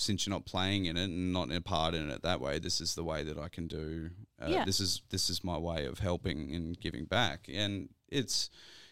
Since 0.00 0.26
you're 0.26 0.34
not 0.34 0.46
playing 0.46 0.86
in 0.86 0.96
it 0.96 1.04
and 1.04 1.32
not 1.32 1.50
in 1.50 1.56
a 1.56 1.60
part 1.60 1.94
in 1.94 2.08
it 2.08 2.22
that 2.22 2.40
way, 2.40 2.58
this 2.60 2.80
is 2.80 2.94
the 2.94 3.02
way 3.02 3.24
that 3.24 3.36
I 3.36 3.48
can 3.48 3.66
do. 3.66 4.10
Uh, 4.40 4.46
Yeah. 4.48 4.64
This 4.64 4.78
is 4.80 5.02
this 5.10 5.28
is 5.28 5.42
my 5.42 5.58
way 5.58 5.86
of 5.86 5.98
helping 5.98 6.54
and 6.54 6.78
giving 6.80 7.04
back, 7.04 7.48
and 7.52 7.88
it's 8.08 8.48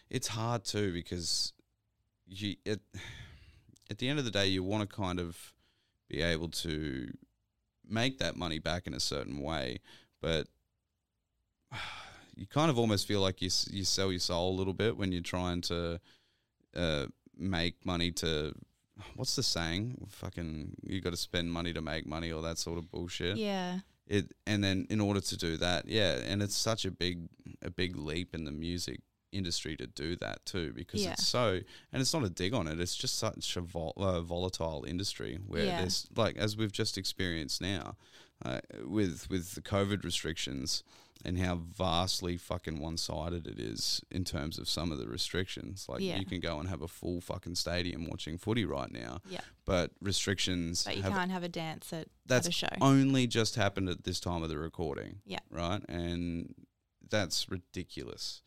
it's 0.09 0.27
hard 0.27 0.65
too 0.65 0.91
because 0.91 1.53
you 2.27 2.57
it 2.65 2.81
at 3.89 3.99
the 3.99 4.09
end 4.09 4.19
of 4.19 4.25
the 4.25 4.31
day 4.31 4.47
you 4.47 4.63
want 4.63 4.89
to 4.89 4.95
kind 4.95 5.19
of 5.19 5.53
be 6.09 6.21
able 6.21 6.49
to 6.49 7.09
make 7.89 8.19
that 8.19 8.35
money 8.35 8.59
back 8.59 8.85
in 8.85 8.93
a 8.93 8.99
certain 8.99 9.39
way, 9.41 9.79
but 10.21 10.47
you 12.35 12.45
kind 12.45 12.69
of 12.69 12.77
almost 12.77 13.07
feel 13.07 13.21
like 13.21 13.41
you 13.41 13.49
you 13.69 13.83
sell 13.83 14.11
your 14.11 14.19
soul 14.19 14.53
a 14.53 14.57
little 14.57 14.73
bit 14.73 14.97
when 14.97 15.11
you're 15.11 15.21
trying 15.21 15.61
to 15.61 15.99
uh, 16.75 17.05
make 17.37 17.85
money 17.85 18.11
to 18.11 18.53
what's 19.15 19.35
the 19.35 19.43
saying? 19.43 20.07
Fucking 20.09 20.75
you 20.83 21.01
got 21.01 21.11
to 21.11 21.17
spend 21.17 21.51
money 21.51 21.73
to 21.73 21.81
make 21.81 22.05
money 22.05 22.31
or 22.31 22.41
that 22.43 22.57
sort 22.57 22.77
of 22.77 22.89
bullshit 22.91 23.37
Yeah. 23.37 23.79
it 24.07 24.31
and 24.45 24.63
then 24.63 24.87
in 24.89 24.99
order 25.01 25.19
to 25.21 25.37
do 25.37 25.57
that 25.57 25.87
yeah 25.87 26.13
and 26.25 26.41
it's 26.41 26.55
such 26.55 26.85
a 26.85 26.91
big 26.91 27.27
a 27.61 27.69
big 27.69 27.95
leap 27.97 28.33
in 28.33 28.45
the 28.45 28.51
music 28.51 29.01
industry 29.33 29.75
to 29.75 29.85
do 29.85 30.15
that 30.15 30.45
too 30.45 30.71
because 30.73 31.03
Yeah. 31.03 31.11
it's 31.11 31.27
so 31.27 31.59
and 31.91 32.01
it's 32.01 32.13
not 32.13 32.23
a 32.23 32.29
dig 32.29 32.53
on 32.53 32.67
it 32.67 32.79
it's 32.79 32.95
just 32.95 33.15
such 33.19 33.57
a 33.57 33.61
vol- 33.61 33.93
uh, 33.97 34.21
volatile 34.21 34.85
industry 34.87 35.37
where 35.45 35.65
Yeah. 35.65 35.81
there's 35.81 36.07
like 36.15 36.37
as 36.37 36.55
we've 36.55 36.71
just 36.71 36.97
experienced 36.97 37.61
now 37.61 37.97
uh, 38.45 38.61
with 38.85 39.29
with 39.29 39.55
the 39.55 39.61
covid 39.61 40.03
restrictions 40.05 40.83
and 41.25 41.37
how 41.39 41.55
vastly 41.55 42.37
fucking 42.37 42.79
one-sided 42.79 43.47
it 43.47 43.59
is 43.59 44.01
in 44.11 44.23
terms 44.23 44.57
of 44.59 44.69
some 44.69 44.91
of 44.91 44.99
the 44.99 45.07
restrictions 45.07 45.85
like 45.89 46.01
Yeah. 46.01 46.17
you 46.19 46.25
can 46.25 46.39
go 46.39 46.59
and 46.59 46.69
have 46.69 46.81
a 46.81 46.87
full 46.87 47.21
fucking 47.21 47.55
stadium 47.55 48.07
watching 48.07 48.37
footy 48.37 48.65
right 48.65 48.91
now 48.91 49.19
Yeah. 49.29 49.41
but 49.65 49.91
restrictions 50.01 50.83
But 50.83 50.97
you 50.97 51.03
have 51.03 51.13
can't 51.13 51.31
have 51.31 51.43
a 51.43 51.49
dance 51.49 51.91
at, 51.93 52.07
that's 52.25 52.47
at 52.47 52.53
a 52.53 52.55
show. 52.55 52.67
only 52.81 53.27
just 53.27 53.55
happened 53.55 53.89
at 53.89 54.03
this 54.03 54.19
time 54.19 54.43
of 54.43 54.49
the 54.49 54.57
recording. 54.57 55.21
Yeah. 55.25 55.39
Right? 55.49 55.81
And 55.89 56.53
that's 57.09 57.49
ridiculous. 57.49 58.41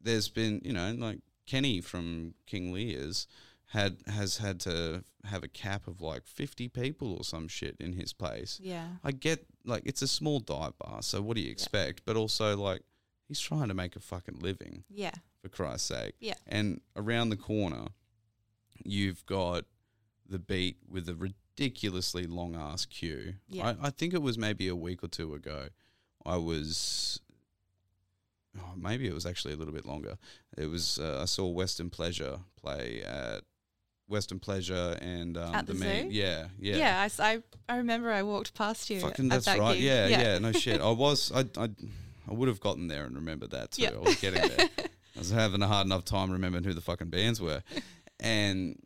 There's 0.00 0.28
been, 0.28 0.60
you 0.64 0.72
know, 0.72 0.92
like 0.92 1.18
Kenny 1.46 1.80
from 1.80 2.34
King 2.46 2.72
Lear's 2.72 3.26
had 3.70 3.96
has 4.06 4.36
had 4.36 4.60
to 4.60 5.02
have 5.24 5.42
a 5.42 5.48
cap 5.48 5.88
of 5.88 6.00
like 6.00 6.24
50 6.26 6.68
people 6.68 7.12
or 7.14 7.24
some 7.24 7.48
shit 7.48 7.76
in 7.80 7.94
his 7.94 8.12
place. 8.12 8.60
yeah. 8.62 8.88
I 9.02 9.10
get 9.10 9.46
like 9.66 9.82
it's 9.84 10.00
a 10.02 10.08
small 10.08 10.40
dive 10.40 10.78
bar, 10.78 11.02
so 11.02 11.20
what 11.20 11.36
do 11.36 11.42
you 11.42 11.50
expect? 11.50 12.02
But 12.06 12.16
also 12.16 12.56
like 12.56 12.82
he's 13.28 13.40
trying 13.40 13.68
to 13.68 13.74
make 13.74 13.96
a 13.96 14.00
fucking 14.00 14.38
living 14.40 14.84
Yeah. 14.88 15.10
for 15.42 15.48
Christ's 15.48 15.88
sake. 15.88 16.14
Yeah. 16.20 16.34
And 16.46 16.80
around 16.94 17.30
the 17.30 17.36
corner, 17.36 17.86
you've 18.84 19.26
got 19.26 19.64
the 20.28 20.38
beat 20.38 20.76
with 20.88 21.08
a 21.08 21.14
ridiculously 21.14 22.26
long 22.26 22.54
ass 22.54 22.86
queue. 22.86 23.34
Yeah. 23.48 23.74
I, 23.82 23.88
I 23.88 23.90
think 23.90 24.14
it 24.14 24.22
was 24.22 24.38
maybe 24.38 24.68
a 24.68 24.76
week 24.76 25.02
or 25.02 25.08
two 25.08 25.34
ago. 25.34 25.68
I 26.24 26.36
was, 26.36 27.20
oh, 28.58 28.72
maybe 28.76 29.06
it 29.06 29.14
was 29.14 29.26
actually 29.26 29.54
a 29.54 29.56
little 29.56 29.74
bit 29.74 29.86
longer. 29.86 30.16
It 30.56 30.66
was 30.66 30.98
uh, 30.98 31.20
I 31.22 31.24
saw 31.26 31.46
Western 31.48 31.90
Pleasure 31.90 32.38
play 32.60 33.02
at 33.02 33.42
Western 34.08 34.38
Pleasure 34.38 34.96
and 35.00 35.36
um, 35.36 35.54
At 35.54 35.66
the 35.66 35.74
main, 35.74 36.10
yeah, 36.10 36.46
yeah, 36.58 36.76
Yeah. 36.76 37.08
I 37.68 37.76
remember 37.76 38.12
I 38.12 38.22
walked 38.22 38.54
past 38.54 38.88
you. 38.90 39.00
Fucking 39.00 39.26
at 39.26 39.30
that's 39.30 39.46
that 39.46 39.58
right. 39.58 39.74
gig. 39.74 39.82
Yeah, 39.82 40.06
yeah, 40.06 40.38
No 40.38 40.52
shit. 40.52 40.80
I 40.80 40.90
was. 40.90 41.32
I. 41.32 41.44
I. 41.56 41.68
I 42.28 42.34
would 42.34 42.48
have 42.48 42.60
gotten 42.60 42.88
there 42.88 43.04
and 43.04 43.14
remembered 43.14 43.52
that 43.52 43.72
too. 43.72 43.82
Yeah. 43.82 43.90
I 43.90 43.98
was 43.98 44.16
getting 44.16 44.48
there. 44.48 44.68
I 45.16 45.18
was 45.18 45.30
having 45.30 45.62
a 45.62 45.68
hard 45.68 45.86
enough 45.86 46.04
time 46.04 46.30
remembering 46.30 46.64
who 46.64 46.74
the 46.74 46.80
fucking 46.80 47.08
bands 47.08 47.40
were, 47.40 47.62
and 48.20 48.80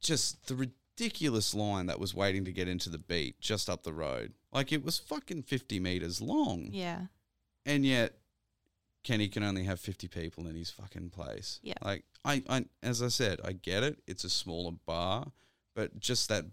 just 0.00 0.46
the 0.46 0.54
ridiculous 0.54 1.54
line 1.54 1.86
that 1.86 1.98
was 1.98 2.14
waiting 2.14 2.44
to 2.44 2.52
get 2.52 2.68
into 2.68 2.90
the 2.90 2.98
beat 2.98 3.40
just 3.40 3.70
up 3.70 3.82
the 3.82 3.92
road. 3.92 4.34
Like 4.52 4.72
it 4.72 4.84
was 4.84 4.98
fucking 4.98 5.44
fifty 5.44 5.80
meters 5.80 6.20
long, 6.20 6.68
yeah. 6.70 7.06
and 7.64 7.84
yet 7.84 8.18
Kenny 9.08 9.28
can 9.28 9.42
only 9.42 9.64
have 9.64 9.80
fifty 9.80 10.06
people 10.06 10.46
in 10.46 10.54
his 10.54 10.68
fucking 10.68 11.08
place. 11.08 11.60
Yeah. 11.62 11.72
Like 11.82 12.04
I, 12.26 12.42
I, 12.46 12.66
as 12.82 13.02
I 13.02 13.08
said, 13.08 13.40
I 13.42 13.52
get 13.52 13.82
it. 13.82 14.00
It's 14.06 14.22
a 14.22 14.28
smaller 14.28 14.72
bar, 14.84 15.28
but 15.74 15.98
just 15.98 16.28
that 16.28 16.44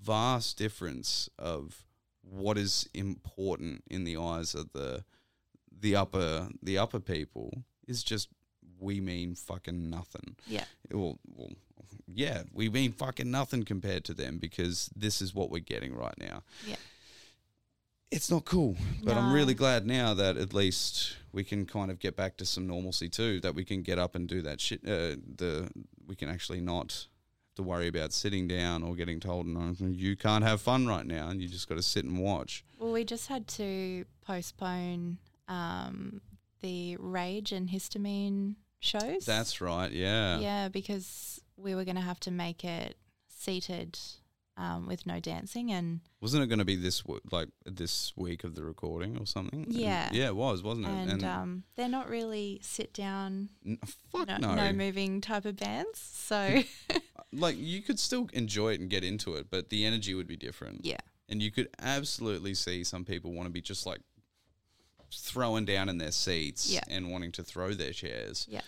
vast 0.00 0.56
difference 0.56 1.28
of 1.40 1.84
what 2.22 2.56
is 2.56 2.88
important 2.94 3.82
in 3.90 4.04
the 4.04 4.16
eyes 4.16 4.54
of 4.54 4.72
the 4.74 5.04
the 5.76 5.96
upper 5.96 6.50
the 6.62 6.78
upper 6.78 7.00
people 7.00 7.64
is 7.88 8.04
just 8.04 8.28
we 8.78 9.00
mean 9.00 9.34
fucking 9.34 9.90
nothing. 9.90 10.36
Yeah. 10.46 10.66
Well, 10.92 11.18
well, 11.34 11.50
yeah, 12.06 12.44
we 12.52 12.68
mean 12.68 12.92
fucking 12.92 13.28
nothing 13.28 13.64
compared 13.64 14.04
to 14.04 14.14
them 14.14 14.38
because 14.38 14.88
this 14.94 15.20
is 15.20 15.34
what 15.34 15.50
we're 15.50 15.58
getting 15.58 15.96
right 15.96 16.14
now. 16.16 16.44
Yeah. 16.64 16.76
It's 18.10 18.30
not 18.30 18.44
cool, 18.46 18.76
but 19.04 19.16
I'm 19.16 19.32
really 19.32 19.54
glad 19.54 19.86
now 19.86 20.14
that 20.14 20.38
at 20.38 20.54
least 20.54 21.16
we 21.32 21.44
can 21.44 21.66
kind 21.66 21.90
of 21.90 21.98
get 21.98 22.16
back 22.16 22.38
to 22.38 22.46
some 22.46 22.66
normalcy 22.66 23.08
too. 23.08 23.38
That 23.40 23.54
we 23.54 23.64
can 23.64 23.82
get 23.82 23.98
up 23.98 24.14
and 24.14 24.26
do 24.26 24.40
that 24.42 24.60
shit. 24.60 24.80
Uh, 24.84 25.16
the 25.36 25.70
we 26.06 26.16
can 26.16 26.30
actually 26.30 26.62
not 26.62 27.06
have 27.48 27.54
to 27.56 27.62
worry 27.62 27.86
about 27.86 28.14
sitting 28.14 28.48
down 28.48 28.82
or 28.82 28.94
getting 28.94 29.20
told 29.20 29.46
no, 29.46 29.74
you 29.80 30.16
can't 30.16 30.42
have 30.42 30.62
fun 30.62 30.86
right 30.86 31.06
now, 31.06 31.28
and 31.28 31.42
you 31.42 31.48
just 31.48 31.68
got 31.68 31.74
to 31.74 31.82
sit 31.82 32.04
and 32.04 32.18
watch. 32.18 32.64
Well, 32.78 32.92
we 32.92 33.04
just 33.04 33.28
had 33.28 33.46
to 33.48 34.06
postpone 34.26 35.18
um, 35.46 36.22
the 36.60 36.96
Rage 36.96 37.52
and 37.52 37.68
Histamine 37.68 38.56
shows. 38.80 39.26
That's 39.26 39.60
right. 39.60 39.90
Yeah. 39.92 40.38
yeah, 40.38 40.68
because 40.68 41.40
we 41.56 41.74
were 41.74 41.84
going 41.84 41.96
to 41.96 42.02
have 42.02 42.20
to 42.20 42.30
make 42.30 42.64
it 42.64 42.96
seated 43.28 43.98
um, 44.58 44.86
with 44.86 45.06
no 45.06 45.20
dancing, 45.20 45.70
and 45.72 46.00
Wasn't 46.20 46.42
it 46.42 46.48
going 46.48 46.58
to 46.58 46.64
be 46.64 46.74
this 46.76 47.00
w- 47.02 47.20
like 47.30 47.48
this 47.64 48.12
week 48.16 48.42
of 48.44 48.54
the 48.56 48.64
recording 48.64 49.16
or 49.16 49.24
something? 49.24 49.62
And- 49.64 49.72
Yeah. 49.72 50.10
yeah, 50.12 50.26
it 50.26 50.36
was, 50.36 50.62
wasn't 50.62 50.88
it? 50.88 51.12
and 51.12 51.24
um, 51.24 51.62
they're 51.76 51.88
not 51.88 52.08
really 52.10 52.58
sit 52.62 52.92
down, 52.92 53.50
n- 53.64 53.78
fuck 54.10 54.26
no, 54.28 54.36
no. 54.38 54.54
no 54.56 54.72
moving 54.72 55.20
type 55.20 55.44
of 55.44 55.56
bands. 55.56 55.98
So 56.00 56.62
like 57.32 57.56
you 57.56 57.80
could 57.82 57.98
still 58.00 58.28
enjoy 58.32 58.72
it 58.72 58.80
and 58.80 58.90
get 58.90 59.04
into 59.04 59.34
it, 59.34 59.46
but 59.50 59.70
the 59.70 59.84
energy 59.86 60.12
would 60.14 60.26
be 60.26 60.36
different. 60.36 60.84
yeah, 60.84 60.98
And 61.28 61.40
you 61.40 61.50
could 61.52 61.68
absolutely 61.80 62.54
see 62.54 62.82
some 62.84 63.04
people 63.04 63.32
want 63.32 63.46
to 63.46 63.52
be 63.52 63.60
just 63.62 63.86
like 63.86 64.00
throwing 65.14 65.64
down 65.64 65.88
in 65.88 65.98
their 65.98 66.10
seats 66.12 66.70
Yeah. 66.70 66.80
and 66.88 67.10
wanting 67.10 67.32
to 67.32 67.42
throw 67.44 67.72
their 67.74 67.92
chairs. 67.92 68.46
Yeah. 68.50 68.60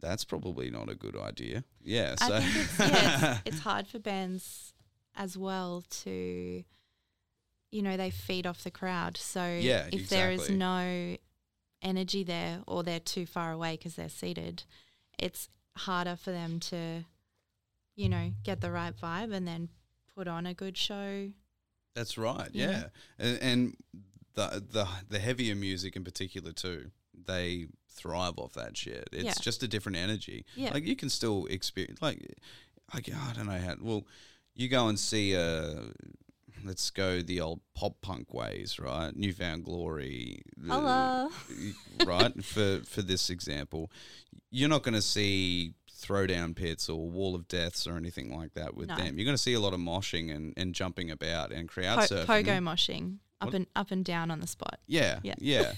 that's 0.00 0.24
probably 0.24 0.70
not 0.70 0.88
a 0.88 0.94
good 0.94 1.16
idea. 1.16 1.64
Yeah. 1.82 2.14
I 2.20 2.28
So 2.28 2.40
think 2.40 2.56
it's, 2.56 2.78
yeah, 2.78 3.30
it's, 3.32 3.40
it's 3.46 3.58
hard 3.60 3.86
for 3.88 3.98
bands 3.98 4.72
as 5.18 5.36
well 5.36 5.84
to, 5.90 6.64
you 7.70 7.82
know, 7.82 7.96
they 7.98 8.08
feed 8.10 8.46
off 8.46 8.64
the 8.64 8.70
crowd. 8.70 9.16
So 9.18 9.44
Yeah, 9.44 9.86
if 9.92 10.08
there 10.08 10.30
is 10.30 10.48
no 10.48 11.16
energy 11.82 12.24
there 12.24 12.60
or 12.66 12.82
they're 12.82 13.00
too 13.00 13.26
far 13.26 13.52
away 13.52 13.72
because 13.76 13.96
they're 13.96 14.08
seated, 14.08 14.62
it's 15.18 15.50
harder 15.76 16.16
for 16.16 16.30
them 16.30 16.60
to, 16.60 17.04
you 17.96 18.08
know, 18.08 18.32
get 18.42 18.60
the 18.60 18.70
right 18.70 18.94
vibe 18.96 19.34
and 19.34 19.46
then 19.46 19.68
put 20.16 20.28
on 20.28 20.46
a 20.46 20.54
good 20.54 20.78
show. 20.78 21.30
That's 21.94 22.16
right. 22.16 22.54
know? 22.54 22.70
Yeah, 22.70 22.84
and, 23.18 23.38
and 23.42 23.76
the 24.34 24.62
the 24.70 24.88
the 25.08 25.18
heavier 25.18 25.56
music 25.56 25.96
in 25.96 26.04
particular 26.04 26.52
too, 26.52 26.90
they 27.26 27.66
thrive 27.90 28.38
off 28.38 28.52
that 28.54 28.76
shit. 28.76 29.08
It's 29.12 29.24
Yeah. 29.24 29.34
just 29.40 29.64
a 29.64 29.68
different 29.68 29.98
energy. 29.98 30.44
Yeah. 30.54 30.72
like 30.72 30.86
you 30.86 30.94
can 30.94 31.08
still 31.10 31.46
experience. 31.46 32.00
Like, 32.00 32.36
I, 32.92 32.98
I 32.98 33.32
don't 33.34 33.46
know 33.46 33.58
how. 33.58 33.74
Well, 33.80 34.06
you 34.58 34.68
go 34.68 34.88
and 34.88 34.98
see 34.98 35.32
a. 35.32 35.84
Let's 36.64 36.90
go 36.90 37.22
the 37.22 37.40
old 37.40 37.60
pop 37.76 38.00
punk 38.02 38.34
ways, 38.34 38.78
right? 38.80 39.14
New 39.14 39.32
Found 39.32 39.64
Glory, 39.64 40.42
the- 40.56 40.74
Hello. 40.74 41.28
right? 42.04 42.44
for 42.44 42.80
for 42.84 43.00
this 43.00 43.30
example, 43.30 43.90
you're 44.50 44.68
not 44.68 44.82
going 44.82 44.94
to 44.94 45.00
see 45.02 45.74
throwdown 46.00 46.54
pits 46.56 46.88
or 46.88 47.08
wall 47.08 47.34
of 47.36 47.46
deaths 47.48 47.86
or 47.86 47.96
anything 47.96 48.36
like 48.36 48.54
that 48.54 48.74
with 48.76 48.88
No. 48.88 48.96
them. 48.96 49.16
You're 49.18 49.24
going 49.24 49.36
to 49.36 49.42
see 49.42 49.54
a 49.54 49.60
lot 49.60 49.72
of 49.72 49.78
moshing 49.80 50.34
and, 50.34 50.52
and 50.56 50.74
jumping 50.74 51.10
about 51.10 51.52
and 51.52 51.68
crowd 51.68 51.98
Po- 52.00 52.04
surfing. 52.06 52.26
pogo 52.26 52.58
moshing 52.58 53.16
up 53.40 53.46
What? 53.48 53.54
and 53.54 53.66
up 53.76 53.90
and 53.92 54.04
down 54.04 54.30
on 54.32 54.40
the 54.40 54.46
spot. 54.48 54.78
Yeah, 54.88 55.20
Yeah. 55.22 55.34
yeah. 55.38 55.72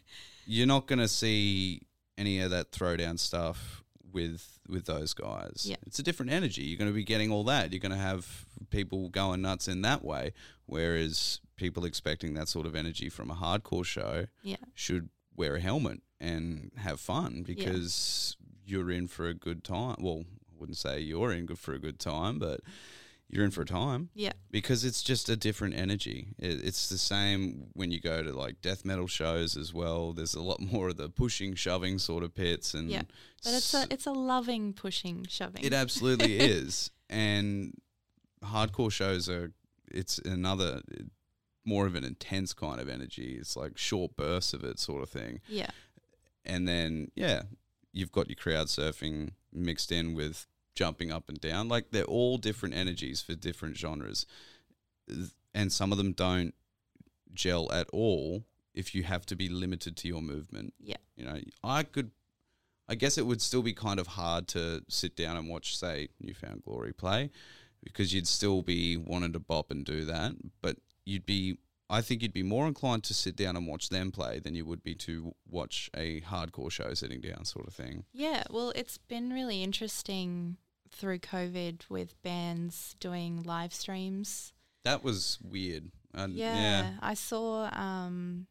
you're 0.46 0.66
not 0.66 0.86
going 0.86 0.98
to 0.98 1.08
see 1.08 1.82
any 2.18 2.40
of 2.40 2.50
that 2.50 2.72
throwdown 2.72 3.18
stuff 3.18 3.82
with 4.16 4.58
with 4.68 4.86
those 4.86 5.14
guys. 5.14 5.64
Yeah. 5.64 5.76
It's 5.86 5.98
a 6.00 6.02
different 6.02 6.32
energy. 6.32 6.62
You're 6.62 6.78
going 6.78 6.90
to 6.90 6.94
be 6.94 7.04
getting 7.04 7.30
all 7.30 7.44
that. 7.44 7.72
You're 7.72 7.80
going 7.88 7.92
to 7.92 7.98
have 7.98 8.46
people 8.70 9.08
going 9.10 9.42
nuts 9.42 9.68
in 9.68 9.82
that 9.82 10.02
way, 10.04 10.32
whereas 10.64 11.40
people 11.56 11.84
expecting 11.84 12.34
that 12.34 12.48
sort 12.48 12.66
of 12.66 12.74
energy 12.74 13.08
from 13.08 13.30
a 13.30 13.34
hardcore 13.34 13.84
show 13.84 14.26
Yeah. 14.42 14.56
should 14.74 15.08
wear 15.36 15.54
a 15.56 15.60
helmet 15.60 16.00
and 16.20 16.72
have 16.76 16.98
fun 16.98 17.42
because 17.46 18.36
you're 18.64 18.90
in 18.90 19.06
for 19.06 19.28
a 19.28 19.34
good 19.34 19.62
time. 19.62 19.96
Well, 20.00 20.24
I 20.50 20.54
wouldn't 20.58 20.78
say 20.78 20.98
you're 21.00 21.32
in 21.32 21.46
good 21.46 21.58
for 21.58 21.74
a 21.74 21.78
good 21.78 21.98
time, 22.00 22.38
but 22.38 22.60
you're 23.28 23.44
in 23.44 23.50
for 23.50 23.62
a 23.62 23.66
time 23.66 24.08
Yeah. 24.14 24.32
because 24.50 24.84
it's 24.84 25.02
just 25.02 25.28
a 25.28 25.36
different 25.36 25.74
energy. 25.74 26.28
It, 26.38 26.64
it's 26.64 26.88
the 26.88 26.98
same 26.98 27.68
when 27.74 27.90
you 27.90 28.00
go 28.00 28.22
to 28.22 28.32
like 28.32 28.60
death 28.62 28.84
metal 28.84 29.06
shows 29.08 29.56
as 29.56 29.74
well. 29.74 30.12
There's 30.12 30.34
a 30.34 30.40
lot 30.42 30.60
more 30.60 30.88
of 30.90 30.96
the 30.96 31.08
pushing, 31.08 31.54
shoving 31.54 31.98
sort 31.98 32.22
of 32.22 32.34
pits, 32.34 32.72
and 32.74 32.88
Yeah. 32.90 33.02
But 33.44 33.54
it's 33.54 33.74
a 33.74 33.86
it's 33.90 34.06
a 34.06 34.12
loving 34.12 34.72
pushing, 34.72 35.26
shoving. 35.28 35.64
it 35.64 35.72
absolutely 35.72 36.38
is. 36.38 36.90
And 37.10 37.74
hardcore 38.44 38.92
shows 38.92 39.28
are 39.28 39.52
it's 39.90 40.18
another 40.18 40.82
more 41.64 41.86
of 41.86 41.94
an 41.96 42.04
intense 42.04 42.52
kind 42.54 42.80
of 42.80 42.88
energy. 42.88 43.36
It's 43.40 43.56
like 43.56 43.76
short 43.76 44.16
bursts 44.16 44.52
of 44.52 44.62
it, 44.62 44.78
sort 44.78 45.02
of 45.02 45.08
thing. 45.08 45.40
yeah. 45.48 45.70
And 46.44 46.68
then 46.68 47.10
yeah, 47.16 47.42
you've 47.92 48.12
got 48.12 48.28
your 48.28 48.36
crowd 48.36 48.68
surfing 48.68 49.30
mixed 49.52 49.90
in 49.90 50.14
with 50.14 50.46
jumping 50.76 51.10
up 51.10 51.28
and 51.28 51.40
down. 51.40 51.68
Like 51.68 51.90
they're 51.90 52.04
all 52.04 52.38
different 52.38 52.76
energies 52.76 53.20
for 53.20 53.34
different 53.34 53.76
genres. 53.76 54.26
And 55.52 55.72
some 55.72 55.90
of 55.90 55.98
them 55.98 56.12
don't 56.12 56.54
gel 57.34 57.72
at 57.72 57.88
all 57.92 58.44
if 58.74 58.94
you 58.94 59.02
have 59.02 59.26
to 59.26 59.34
be 59.34 59.48
limited 59.48 59.96
to 59.96 60.08
your 60.08 60.22
movement. 60.22 60.74
Yeah. 60.78 60.96
You 61.16 61.24
know, 61.24 61.40
I 61.64 61.82
could 61.82 62.12
I 62.88 62.94
guess 62.94 63.18
it 63.18 63.26
would 63.26 63.42
still 63.42 63.62
be 63.62 63.72
kind 63.72 63.98
of 63.98 64.06
hard 64.06 64.46
to 64.48 64.82
sit 64.88 65.16
down 65.16 65.36
and 65.36 65.48
watch, 65.48 65.76
say, 65.76 66.08
New 66.20 66.34
Found 66.34 66.62
Glory 66.62 66.92
play 66.92 67.30
because 67.82 68.14
you'd 68.14 68.28
still 68.28 68.62
be 68.62 68.96
wanting 68.96 69.32
to 69.32 69.40
bop 69.40 69.70
and 69.70 69.84
do 69.84 70.04
that. 70.04 70.32
But 70.62 70.76
you'd 71.04 71.26
be, 71.26 71.58
I 71.90 72.00
think 72.00 72.22
you'd 72.22 72.32
be 72.32 72.42
more 72.42 72.66
inclined 72.66 73.02
to 73.04 73.14
sit 73.14 73.34
down 73.34 73.56
and 73.56 73.66
watch 73.66 73.88
them 73.88 74.12
play 74.12 74.38
than 74.38 74.54
you 74.54 74.64
would 74.66 74.84
be 74.84 74.94
to 74.96 75.34
watch 75.48 75.90
a 75.96 76.20
hardcore 76.22 76.70
show 76.70 76.94
sitting 76.94 77.20
down, 77.20 77.44
sort 77.44 77.66
of 77.66 77.74
thing. 77.74 78.04
Yeah, 78.12 78.44
well, 78.50 78.72
it's 78.76 78.98
been 78.98 79.32
really 79.32 79.62
interesting 79.62 80.56
through 80.96 81.18
COVID 81.20 81.88
with 81.88 82.20
bands 82.22 82.96
doing 83.00 83.42
live 83.42 83.72
streams. 83.74 84.52
That 84.84 85.02
was 85.04 85.38
weird. 85.42 85.90
Uh, 86.14 86.28
Yeah, 86.30 86.54
yeah. 86.56 86.90
I 87.00 87.14
saw 87.14 87.68
um, 87.72 88.46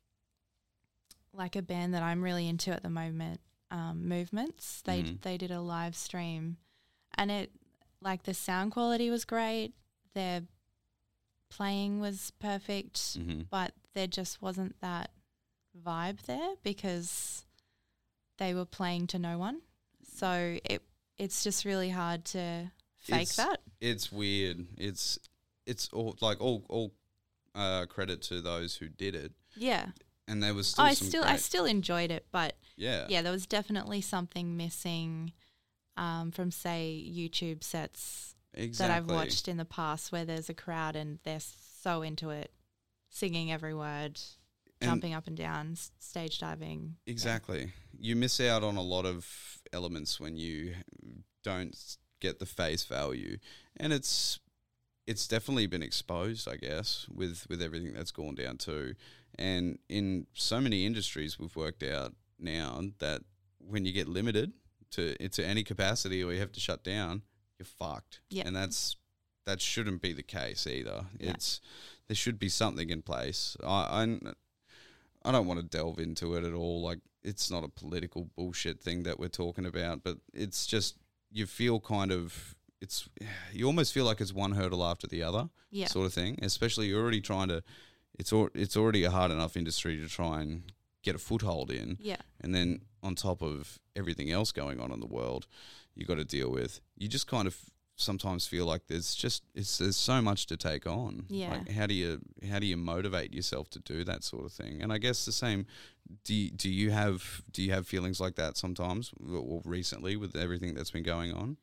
like 1.34 1.56
a 1.56 1.62
band 1.62 1.94
that 1.94 2.04
I'm 2.04 2.22
really 2.22 2.48
into 2.48 2.72
at 2.72 2.84
the 2.84 2.90
moment, 2.90 3.42
um, 3.72 4.08
Movements. 4.08 4.82
They 4.84 5.04
Mhm. 5.04 5.22
they 5.22 5.38
did 5.38 5.52
a 5.52 5.62
live 5.62 5.96
stream, 5.96 6.58
and 7.16 7.32
it 7.32 7.52
like 8.02 8.24
the 8.24 8.34
sound 8.34 8.72
quality 8.72 9.10
was 9.10 9.26
great. 9.26 9.74
Their 10.14 10.44
playing 11.50 12.00
was 12.00 12.32
perfect, 12.40 13.16
hmm 13.16 13.42
but 13.50 13.74
there 13.94 14.08
just 14.08 14.42
wasn't 14.42 14.80
that 14.82 15.12
vibe 15.78 16.22
there 16.24 16.56
because 16.64 17.46
they 18.38 18.54
were 18.54 18.66
playing 18.66 19.08
to 19.08 19.20
no 19.20 19.38
one. 19.38 19.62
So 20.04 20.60
it 20.66 20.84
it's 21.18 21.44
just 21.44 21.66
really 21.66 21.90
hard 21.90 22.26
to 22.26 22.72
fake 22.98 23.22
It's- 23.24 23.36
that. 23.38 23.62
It's 23.82 24.12
weird. 24.12 24.66
It's 24.78 25.20
it's 25.66 25.90
all 25.94 26.16
like 26.22 26.40
all 26.42 26.66
all 26.70 26.94
uh, 27.54 27.86
credit 27.88 28.22
to 28.24 28.42
those 28.42 28.76
who 28.76 28.88
did 28.90 29.16
it, 29.16 29.32
Yeah. 29.56 29.88
and 30.28 30.44
there 30.44 30.54
was 30.54 30.68
still 30.68 30.86
I 30.86 30.94
some 30.94 31.08
still 31.08 31.24
I 31.24 31.38
still 31.38 31.66
enjoyed 31.66 32.12
it, 32.12 32.26
but 32.32 32.56
yeah 32.76 33.06
yeah, 33.10 33.22
there 33.22 33.32
was 33.32 33.46
definitely 33.48 34.02
something 34.02 34.58
missing 34.58 35.32
um, 35.98 36.32
from 36.32 36.52
say 36.52 37.02
YouTube 37.08 37.64
sets 37.64 38.36
exactly 38.54 38.88
that 38.88 38.98
I've 38.98 39.10
watched 39.10 39.48
in 39.48 39.58
the 39.58 39.66
past 39.66 40.12
where 40.12 40.26
there's 40.26 40.50
a 40.50 40.54
crowd 40.54 40.96
and 40.96 41.20
they're 41.24 41.40
so 41.40 42.02
into 42.02 42.30
it, 42.32 42.52
singing 43.10 43.52
every 43.52 43.74
word, 43.74 44.20
jumping 44.82 45.14
up 45.14 45.28
and 45.28 45.38
down, 45.38 45.76
stage 46.00 46.40
diving. 46.40 46.96
Yeah. 47.06 47.12
Exactly. 47.12 47.74
You 47.98 48.16
miss 48.16 48.40
out 48.40 48.64
on 48.64 48.78
a 48.78 48.82
lot 48.82 49.06
of 49.06 49.60
elements 49.74 50.20
when 50.20 50.38
you 50.38 50.74
don't 51.44 51.76
get 52.20 52.40
the 52.40 52.46
face 52.46 52.86
value, 52.86 53.38
and 53.78 53.94
it's 53.94 54.40
it's 55.08 55.28
definitely 55.28 55.68
been 55.68 55.84
exposed, 55.84 56.48
I 56.48 56.58
guess, 56.58 57.08
with 57.14 57.46
with 57.50 57.62
everything 57.62 57.94
that's 57.94 58.12
gone 58.12 58.36
down 58.36 58.58
too. 58.58 58.96
And 59.38 59.80
in 59.90 60.28
so 60.34 60.62
many 60.62 60.86
industries, 60.86 61.38
we've 61.38 61.56
worked 61.56 61.84
out 61.84 62.14
now 62.40 62.82
that 63.00 63.22
when 63.60 63.86
you 63.86 63.92
get 63.92 64.08
limited 64.08 64.54
to 64.92 65.16
to 65.30 65.46
any 65.46 65.64
capacity 65.64 66.24
or 66.24 66.34
you 66.34 66.40
have 66.40 66.52
to 66.54 66.60
shut 66.60 66.84
down, 66.84 67.22
you're 67.60 67.66
fucked. 67.66 68.22
Yeah. 68.30 68.44
And 68.46 68.56
that's 68.56 68.98
that 69.46 69.62
shouldn't 69.62 70.02
be 70.02 70.14
the 70.14 70.24
case 70.24 70.66
either. 70.68 71.06
Yeah. 71.20 71.32
It's 71.32 71.62
there 72.08 72.16
should 72.16 72.40
be 72.40 72.50
something 72.50 72.90
in 72.90 73.02
place. 73.02 73.58
I, 73.64 74.04
I 74.04 74.18
I 75.26 75.32
don't 75.32 75.48
want 75.48 75.60
to 75.60 75.66
delve 75.66 76.00
into 76.00 76.36
it 76.36 76.44
at 76.44 76.54
all. 76.54 76.82
Like 76.82 77.00
it's 77.24 77.50
not 77.50 77.64
a 77.64 77.68
political 77.68 78.30
bullshit 78.36 78.80
thing 78.80 79.04
that 79.04 79.20
we're 79.20 79.28
talking 79.30 79.66
about, 79.66 80.04
but 80.04 80.18
it's 80.34 80.66
just 80.68 80.96
you 81.32 81.46
feel 81.46 81.80
kind 81.80 82.12
of 82.12 82.56
it's 82.82 83.10
you 83.52 83.66
almost 83.66 83.94
feel 83.94 84.06
like 84.06 84.22
it's 84.22 84.34
one 84.34 84.52
hurdle 84.54 84.84
after 84.86 85.08
the 85.08 85.24
other 85.24 85.50
Yeah. 85.72 85.88
sort 85.88 86.06
of 86.06 86.14
thing. 86.14 86.38
Especially 86.42 86.88
you're 86.88 87.02
already 87.02 87.22
trying 87.22 87.48
to 87.50 87.64
it's 88.20 88.32
al- 88.32 88.50
it's 88.54 88.78
already 88.78 89.04
a 89.04 89.12
hard 89.12 89.32
enough 89.32 89.58
industry 89.58 89.98
to 89.98 90.08
try 90.08 90.42
and 90.42 90.72
get 91.04 91.16
a 91.16 91.20
foothold 91.20 91.70
in, 91.72 91.98
Yeah. 92.02 92.22
and 92.42 92.54
then 92.56 92.82
on 93.04 93.14
top 93.16 93.42
of 93.42 93.80
everything 93.96 94.32
else 94.32 94.52
going 94.52 94.80
on 94.80 94.92
in 94.92 95.00
the 95.00 95.06
world, 95.06 95.46
you 95.96 96.06
got 96.06 96.16
to 96.16 96.26
deal 96.26 96.50
with. 96.50 96.80
You 96.98 97.08
just 97.08 97.28
kind 97.28 97.48
of 97.48 97.58
sometimes 97.98 98.46
feel 98.46 98.66
like 98.66 98.88
there's 98.88 99.16
just 99.16 99.44
it's 99.54 99.78
there's 99.78 99.96
so 99.96 100.22
much 100.22 100.46
to 100.48 100.58
take 100.58 100.86
on. 100.86 101.26
Yeah. 101.30 101.52
Like 101.52 101.72
how 101.72 101.88
do 101.88 101.94
you 101.94 102.20
how 102.50 102.60
do 102.60 102.66
you 102.66 102.78
motivate 102.78 103.34
yourself 103.34 103.70
to 103.72 103.80
do 103.80 104.04
that 104.04 104.24
sort 104.24 104.46
of 104.46 104.52
thing? 104.52 104.82
And 104.82 104.92
I 104.92 104.98
guess 104.98 105.26
the 105.26 105.32
same. 105.32 105.66
Do 106.24 106.36
you, 106.36 106.52
do 106.52 106.70
you 106.70 106.92
have 106.92 107.42
do 107.52 107.64
you 107.64 107.72
have 107.72 107.88
feelings 107.88 108.20
like 108.20 108.36
that 108.36 108.58
sometimes 108.58 109.12
or 109.28 109.62
recently 109.66 110.16
with 110.16 110.36
everything 110.36 110.74
that's 110.76 110.92
been 110.92 111.04
going 111.04 111.34
on? 111.34 111.58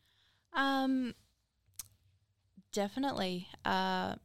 Um, 0.55 1.15
definitely. 2.73 3.49
Uh, 3.65 4.17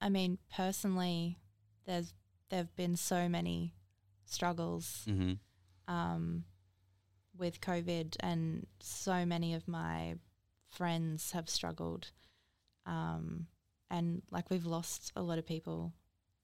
I 0.00 0.08
mean, 0.08 0.38
personally, 0.54 1.38
there's 1.86 2.12
there've 2.50 2.74
been 2.76 2.96
so 2.96 3.28
many 3.28 3.74
struggles 4.24 5.04
Mm-hmm. 5.08 5.92
um, 5.92 6.44
with 7.36 7.60
COVID, 7.60 8.16
and 8.20 8.66
so 8.80 9.24
many 9.24 9.54
of 9.54 9.66
my 9.66 10.14
friends 10.70 11.32
have 11.32 11.48
struggled. 11.48 12.10
Um, 12.86 13.46
and 13.90 14.22
like 14.30 14.50
we've 14.50 14.66
lost 14.66 15.12
a 15.16 15.22
lot 15.22 15.38
of 15.38 15.46
people 15.46 15.92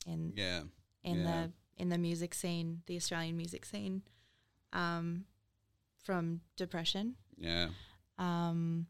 in 0.07 0.33
Yeah. 0.37 0.63
in 1.05 1.21
yeah. 1.21 1.25
the 1.47 1.53
in 1.83 1.89
the 1.91 1.99
music 1.99 2.35
scene, 2.35 2.83
the 2.87 2.97
Australian 2.97 3.37
music 3.37 3.65
scene, 3.65 4.03
um, 4.73 5.25
from 6.03 6.41
depression 6.57 7.17
Yeah. 7.37 7.69
um 8.19 8.87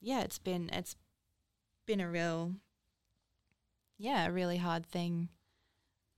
yeah 0.00 0.20
it's 0.20 0.38
been 0.38 0.70
it's 0.72 0.94
been 1.86 2.00
a 2.00 2.08
real 2.08 2.52
yeah 3.98 4.26
a 4.26 4.32
really 4.32 4.56
hard 4.58 4.86
thing 4.86 5.28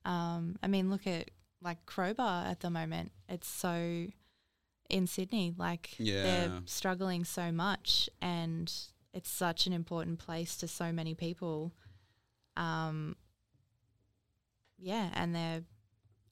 um 0.05 0.59
i 0.63 0.67
mean 0.67 0.91
look 0.91 1.07
at 1.07 1.31
like 1.63 1.85
crowbar 1.87 2.45
at 2.47 2.61
the 2.61 2.69
moment 2.71 3.13
it's 3.31 3.49
so 3.49 4.07
in 4.89 5.07
Sydney. 5.07 5.55
Like 5.57 5.95
Yeah. 5.99 6.23
they're 6.23 6.61
struggling 6.67 7.25
so 7.25 7.51
much, 7.53 8.09
and 8.21 8.73
it's 9.13 9.31
such 9.31 9.67
an 9.67 9.73
important 9.73 10.19
place 10.19 10.57
to 10.59 10.69
so 10.69 10.93
many 10.93 11.15
people. 11.15 11.73
Um, 12.57 13.17
yeah, 14.79 15.11
and 15.15 15.35
they're 15.35 15.63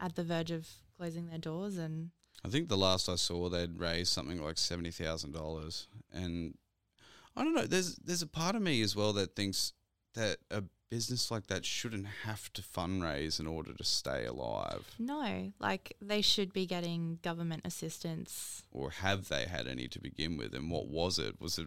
at 0.00 0.16
the 0.16 0.24
verge 0.24 0.50
of 0.50 0.68
closing 0.96 1.26
their 1.26 1.38
doors, 1.38 1.76
and 1.76 2.10
I 2.44 2.48
think 2.48 2.68
the 2.68 2.76
last 2.76 3.08
I 3.08 3.14
saw, 3.16 3.48
they'd 3.48 3.78
raised 3.78 4.12
something 4.12 4.42
like 4.42 4.58
seventy 4.58 4.90
thousand 4.90 5.32
dollars, 5.32 5.88
and 6.12 6.56
I 7.36 7.42
don't 7.44 7.54
know. 7.54 7.66
There's 7.66 7.96
there's 7.96 8.22
a 8.22 8.26
part 8.26 8.54
of 8.54 8.62
me 8.62 8.82
as 8.82 8.94
well 8.94 9.12
that 9.14 9.34
thinks 9.34 9.72
that 10.14 10.38
a 10.50 10.62
business 10.90 11.30
like 11.30 11.46
that 11.48 11.64
shouldn't 11.64 12.06
have 12.24 12.52
to 12.52 12.62
fundraise 12.62 13.40
in 13.40 13.46
order 13.46 13.72
to 13.74 13.84
stay 13.84 14.24
alive, 14.26 14.84
no, 14.98 15.52
like 15.58 15.96
they 16.00 16.20
should 16.20 16.52
be 16.52 16.66
getting 16.66 17.18
government 17.22 17.62
assistance. 17.64 18.62
or 18.70 18.90
have 18.90 19.28
they 19.28 19.44
had 19.46 19.66
any 19.66 19.88
to 19.88 20.00
begin 20.00 20.36
with? 20.36 20.54
And 20.54 20.70
what 20.70 20.86
was 20.88 21.18
it? 21.18 21.40
Was 21.40 21.58
it 21.58 21.66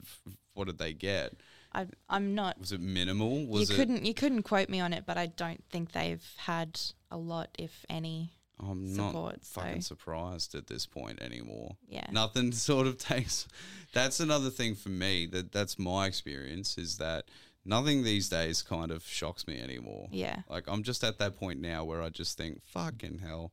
what 0.54 0.68
did 0.68 0.78
they 0.78 0.94
get? 0.94 1.34
I, 1.74 1.86
I'm 2.10 2.34
not. 2.34 2.60
Was 2.60 2.72
it 2.72 2.80
minimal? 2.82 3.40
You 3.40 3.62
it? 3.62 3.70
couldn't. 3.70 4.06
You 4.06 4.14
couldn't 4.14 4.44
quote 4.44 4.70
me 4.70 4.80
on 4.80 4.94
it, 4.94 5.04
but 5.06 5.18
I 5.18 5.28
don't 5.28 5.64
think 5.70 5.92
they've 5.92 6.26
had 6.38 6.80
a 7.12 7.18
lot, 7.18 7.50
if 7.60 7.86
any. 7.90 8.32
I'm 8.60 8.96
not 8.96 9.12
support, 9.12 9.46
so- 9.46 9.62
fucking 9.62 9.82
surprised 9.82 10.56
at 10.56 10.66
this 10.66 10.88
point 10.88 11.22
anymore. 11.22 11.76
Yeah. 11.88 12.08
Nothing 12.12 12.52
sort 12.54 12.88
of 12.88 12.98
takes. 12.98 13.48
That's 13.94 14.20
another 14.20 14.50
thing 14.50 14.74
for 14.74 14.90
me. 14.90 15.28
That 15.28 15.52
that's 15.52 15.78
my 15.78 16.08
experience 16.08 16.78
is 16.78 16.98
that 16.98 17.26
nothing 17.68 18.04
these 18.04 18.30
days 18.30 18.62
kind 18.62 18.92
of 18.92 19.04
shocks 19.06 19.46
me 19.48 19.60
anymore. 19.60 20.08
Yeah. 20.12 20.40
Like 20.50 20.64
I'm 20.68 20.84
just 20.84 21.04
at 21.04 21.18
that 21.20 21.36
point 21.36 21.60
now 21.62 21.84
where 21.84 22.02
I 22.02 22.10
just 22.10 22.38
think, 22.38 22.62
fucking 22.66 23.20
hell, 23.20 23.52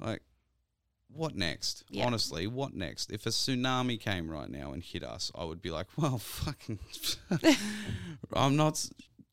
like. 0.00 0.22
What 1.08 1.36
next? 1.36 1.84
Yeah. 1.88 2.04
Honestly, 2.04 2.48
what 2.48 2.74
next? 2.74 3.12
If 3.12 3.26
a 3.26 3.28
tsunami 3.28 3.98
came 3.98 4.28
right 4.28 4.50
now 4.50 4.72
and 4.72 4.82
hit 4.82 5.04
us, 5.04 5.30
I 5.36 5.44
would 5.44 5.62
be 5.62 5.70
like, 5.70 5.86
well, 5.96 6.18
fucking, 6.18 6.80
I'm 8.32 8.56
not. 8.56 8.84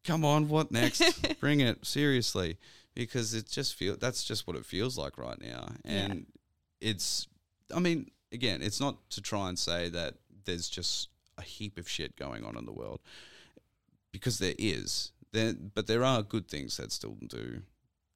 Come 0.03 0.23
on, 0.23 0.49
what 0.49 0.71
next? 0.71 1.03
Bring 1.39 1.61
it 1.61 1.83
seriously, 1.85 2.57
because 2.93 3.33
it 3.33 3.49
just 3.49 3.73
feel 3.75 3.97
that's 3.97 4.23
just 4.23 4.45
what 4.45 4.55
it 4.55 4.65
feels 4.67 4.97
like 4.99 5.17
right 5.17 5.41
now, 5.41 5.69
Yeah. 5.83 5.91
and 5.91 6.25
it's. 6.79 7.27
I 7.75 7.79
mean, 7.79 8.11
again, 8.31 8.61
it's 8.61 8.79
not 8.79 9.09
to 9.09 9.21
try 9.21 9.49
and 9.49 9.57
say 9.57 9.89
that 9.89 10.13
there's 10.45 10.69
just 10.69 11.09
a 11.39 11.41
heap 11.41 11.79
of 11.79 11.89
shit 11.89 12.15
going 12.15 12.43
on 12.45 12.55
in 12.55 12.65
the 12.65 12.71
world, 12.73 12.99
because 14.13 14.39
there 14.39 14.55
is. 14.57 15.11
There, 15.33 15.53
but 15.53 15.87
there 15.87 16.03
are 16.05 16.21
good 16.23 16.47
things 16.47 16.77
that 16.77 16.91
still 16.93 17.17
do 17.27 17.63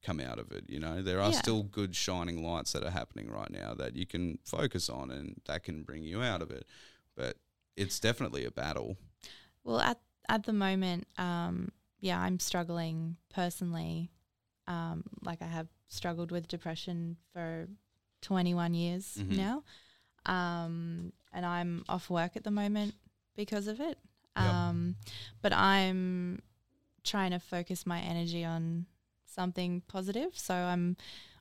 come 0.02 0.20
out 0.20 0.38
of 0.38 0.52
it. 0.52 0.64
You 0.70 0.78
know, 0.78 1.02
there 1.02 1.20
are 1.20 1.32
Yeah. 1.32 1.38
still 1.42 1.64
good 1.64 1.94
shining 1.96 2.42
lights 2.42 2.72
that 2.72 2.84
are 2.84 2.90
happening 2.90 3.28
right 3.28 3.50
now 3.50 3.74
that 3.74 3.96
you 3.96 4.06
can 4.06 4.38
focus 4.44 4.88
on, 4.88 5.10
and 5.10 5.40
that 5.46 5.64
can 5.64 5.82
bring 5.82 6.04
you 6.04 6.22
out 6.22 6.40
of 6.40 6.50
it. 6.52 6.66
But 7.16 7.36
it's 7.76 7.98
definitely 8.00 8.44
a 8.44 8.50
battle. 8.50 8.96
Well, 9.64 9.80
at 9.80 10.00
at 10.30 10.44
the 10.44 10.52
moment, 10.52 11.08
um, 11.16 11.72
yeah, 12.00 12.20
I'm 12.20 12.38
struggling 12.38 13.16
personally. 13.30 14.10
Um, 14.66 15.02
like 15.22 15.40
I 15.42 15.46
have 15.46 15.68
struggled 15.88 16.30
with 16.30 16.46
depression 16.46 17.16
for 17.32 17.66
21 18.20 18.74
years 18.74 19.16
Mhm. 19.16 19.36
now, 19.36 19.64
um, 20.26 21.12
and 21.32 21.44
I'm 21.46 21.84
off 21.88 22.10
work 22.10 22.36
at 22.36 22.44
the 22.44 22.50
moment 22.50 22.94
because 23.34 23.66
of 23.66 23.80
it. 23.80 23.98
Yep. 24.38 24.52
Um, 24.52 24.96
but 25.42 25.52
I'm 25.52 26.40
trying 27.04 27.30
to 27.30 27.38
focus 27.38 27.86
my 27.86 28.00
energy 28.00 28.44
on 28.44 28.86
something 29.26 29.82
positive. 29.88 30.30
So 30.34 30.54
I'm 30.54 30.96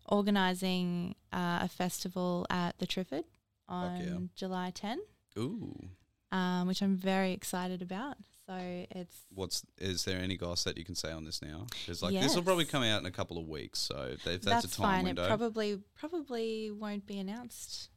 organising 0.05 1.15
uh, 1.33 1.59
a 1.61 1.69
festival 1.69 2.45
at 2.49 2.77
the 2.79 2.87
Triffid 2.87 3.23
on 3.67 3.97
yeah. 3.97 4.17
July 4.35 4.71
10 4.73 4.99
Ooh, 5.37 5.89
um, 6.31 6.67
which 6.67 6.81
I'm 6.81 6.95
very 6.95 7.33
excited 7.33 7.81
about. 7.81 8.15
So 8.45 8.55
it's 8.91 9.25
what's 9.33 9.65
is 9.77 10.05
there 10.05 10.19
any 10.19 10.37
goss 10.37 10.63
that 10.63 10.77
you 10.77 10.85
can 10.85 10.95
say 10.95 11.11
on 11.11 11.25
this 11.25 11.41
now? 11.41 11.67
Because 11.69 12.01
like 12.01 12.13
this 12.13 12.33
will 12.33 12.43
probably 12.43 12.63
come 12.63 12.81
out 12.81 13.01
in 13.01 13.05
a 13.05 13.11
couple 13.11 13.37
of 13.37 13.45
weeks, 13.45 13.77
so 13.77 14.11
if 14.13 14.23
that's, 14.23 14.45
that's, 14.45 14.65
a 14.65 14.69
time 14.69 14.85
fine. 14.85 15.03
window. 15.03 15.25
It 15.25 15.27
probably 15.27 15.79
probably 15.95 16.71
won't 16.71 17.05
be 17.05 17.19
announced 17.19 17.89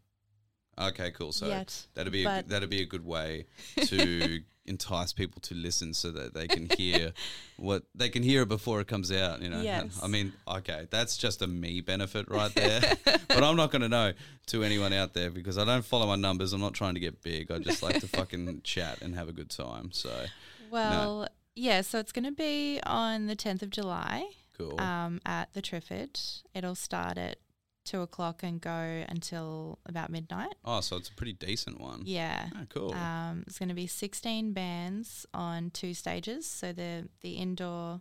okay, 0.80 1.10
cool. 1.10 1.32
So 1.32 1.46
yet. 1.46 1.86
that'd 1.94 2.12
be 2.12 2.24
a, 2.24 2.44
that'd 2.46 2.70
be 2.70 2.82
a 2.82 2.86
good 2.86 3.04
way 3.04 3.46
to 3.86 4.40
entice 4.70 5.12
people 5.12 5.40
to 5.42 5.54
listen, 5.54 5.92
so 5.92 6.10
that 6.12 6.32
they 6.32 6.46
can 6.48 6.68
hear 6.78 7.12
what 7.58 7.82
they 7.94 8.08
can 8.08 8.22
hear 8.22 8.42
it 8.42 8.48
before 8.48 8.80
it 8.80 8.86
comes 8.86 9.12
out. 9.12 9.42
You 9.42 9.50
know, 9.50 9.60
Yes. 9.60 10.00
I 10.02 10.06
mean, 10.06 10.32
okay, 10.48 10.86
that's 10.90 11.18
just 11.18 11.42
a 11.42 11.46
me 11.46 11.82
benefit 11.82 12.30
right 12.30 12.54
there. 12.54 12.80
but 13.04 13.42
I'm 13.44 13.56
not 13.56 13.70
going 13.70 13.82
to 13.82 13.88
know 13.88 14.12
to 14.46 14.62
anyone 14.64 14.92
out 14.94 15.12
there 15.12 15.30
because 15.30 15.58
I 15.58 15.64
don't 15.66 15.84
follow 15.84 16.06
my 16.06 16.16
numbers. 16.16 16.52
I'm 16.54 16.60
not 16.62 16.72
trying 16.74 16.94
to 16.94 17.00
get 17.00 17.20
big. 17.22 17.50
I 17.50 17.58
just 17.58 17.82
like 17.82 18.00
to 18.00 18.08
fucking 18.18 18.62
chat 18.64 19.02
and 19.02 19.14
have 19.14 19.28
a 19.28 19.32
good 19.32 19.50
time. 19.50 19.92
So 19.92 20.24
Well, 20.70 21.28
yeah. 21.54 21.82
So 21.82 21.98
it's 21.98 22.12
going 22.12 22.24
to 22.24 22.32
be 22.32 22.80
on 22.86 23.26
the 23.26 23.36
10th 23.36 23.62
of 23.62 23.70
July 23.70 24.24
cool. 24.56 24.80
um, 24.80 25.20
at 25.26 25.52
the 25.52 25.60
Triffid. 25.62 26.42
It'll 26.54 26.74
start 26.74 27.18
at 27.18 27.36
two 27.84 28.00
o'clock 28.02 28.42
and 28.42 28.60
go 28.60 29.04
until 29.08 29.78
about 29.86 30.10
midnight. 30.10 30.54
oh, 30.64 30.80
so 30.80 30.96
it's 30.96 31.08
a 31.08 31.14
pretty 31.14 31.32
decent 31.32 31.80
one. 31.80 32.02
Yeah. 32.04 32.48
Oh, 32.54 32.66
cool. 32.68 32.94
Um, 32.94 33.44
it's 33.46 33.58
going 33.58 33.68
to 33.70 33.74
be 33.74 33.86
16 33.86 34.52
bands 34.52 35.26
on 35.34 35.70
two 35.70 35.94
stages. 35.94 36.46
So 36.46 36.72
the 36.72 37.08
the 37.20 37.32
indoor 37.34 38.00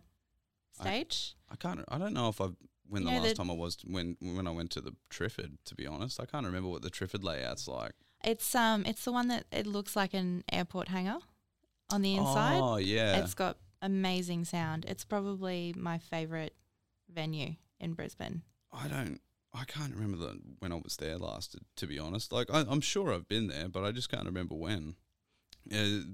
stage. 0.72 1.34
I 1.50 1.56
can't. 1.56 1.84
I 1.88 1.98
don't 1.98 2.14
know 2.14 2.28
if 2.28 2.40
I've 2.40 2.56
when 2.88 3.02
You 3.02 3.08
the 3.10 3.14
last 3.16 3.28
the- 3.30 3.34
time 3.34 3.50
I 3.50 3.54
was 3.54 3.76
when 3.86 4.16
when 4.20 4.46
I 4.46 4.50
went 4.50 4.70
to 4.72 4.80
the 4.80 4.94
Triffid. 5.10 5.58
To 5.64 5.74
be 5.74 5.86
honest, 5.86 6.20
I 6.20 6.26
can't 6.26 6.46
remember 6.46 6.68
what 6.68 6.82
the 6.82 6.90
Triffid 6.90 7.24
layout's 7.24 7.66
like. 7.68 7.92
It's 8.24 8.54
um 8.54 8.84
it's 8.86 9.04
the 9.04 9.12
one 9.12 9.28
that 9.28 9.46
it 9.50 9.66
looks 9.66 9.96
like 9.96 10.12
an 10.14 10.44
airport 10.52 10.88
hangar 10.88 11.18
on 11.90 12.02
the 12.02 12.14
inside. 12.14 12.60
Oh 12.60 12.76
yeah. 12.76 13.22
It's 13.22 13.34
got 13.34 13.56
amazing 13.82 14.44
sound. 14.44 14.84
It's 14.86 15.04
probably 15.04 15.74
my 15.76 15.98
favorite 15.98 16.54
venue 17.12 17.54
in 17.80 17.94
Brisbane. 17.94 18.42
I 18.72 18.86
don't. 18.88 19.20
I 19.52 19.64
can't 19.64 19.94
remember 19.94 20.16
the, 20.16 20.40
when 20.60 20.72
I 20.72 20.76
was 20.76 20.96
there 20.96 21.18
last. 21.18 21.56
To 21.76 21.86
be 21.86 21.98
honest, 21.98 22.32
like 22.32 22.48
I, 22.52 22.60
I'm 22.68 22.80
sure 22.80 23.12
I've 23.12 23.28
been 23.28 23.48
there, 23.48 23.68
but 23.68 23.84
I 23.84 23.92
just 23.92 24.10
can't 24.10 24.26
remember 24.26 24.54
when. 24.54 24.94
Uh, 25.72 26.06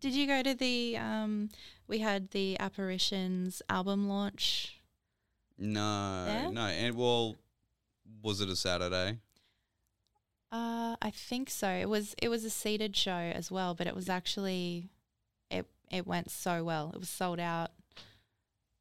Did 0.00 0.12
you 0.12 0.26
go 0.26 0.42
to 0.42 0.54
the 0.54 0.96
um 0.98 1.48
we 1.88 1.98
had 2.00 2.30
the 2.30 2.58
Apparitions 2.60 3.62
album 3.68 4.08
launch? 4.08 4.80
no, 5.58 6.24
There? 6.26 6.50
no. 6.52 6.66
And 6.66 6.94
well, 6.96 7.36
was 8.22 8.40
it 8.40 8.48
a 8.48 8.56
Saturday? 8.56 9.18
Uh 10.52 10.96
I 11.00 11.10
think 11.10 11.50
so. 11.50 11.68
It 11.68 11.88
was 11.88 12.14
it 12.22 12.28
was 12.28 12.44
a 12.44 12.50
seated 12.50 12.94
show 12.96 13.10
as 13.34 13.50
well, 13.50 13.74
but 13.74 13.86
it 13.86 13.94
was 13.94 14.08
actually 14.08 14.88
it 15.50 15.66
it 15.90 16.06
went 16.06 16.30
so 16.30 16.62
well. 16.62 16.90
It 16.94 17.00
was 17.00 17.08
sold 17.08 17.40
out. 17.40 17.70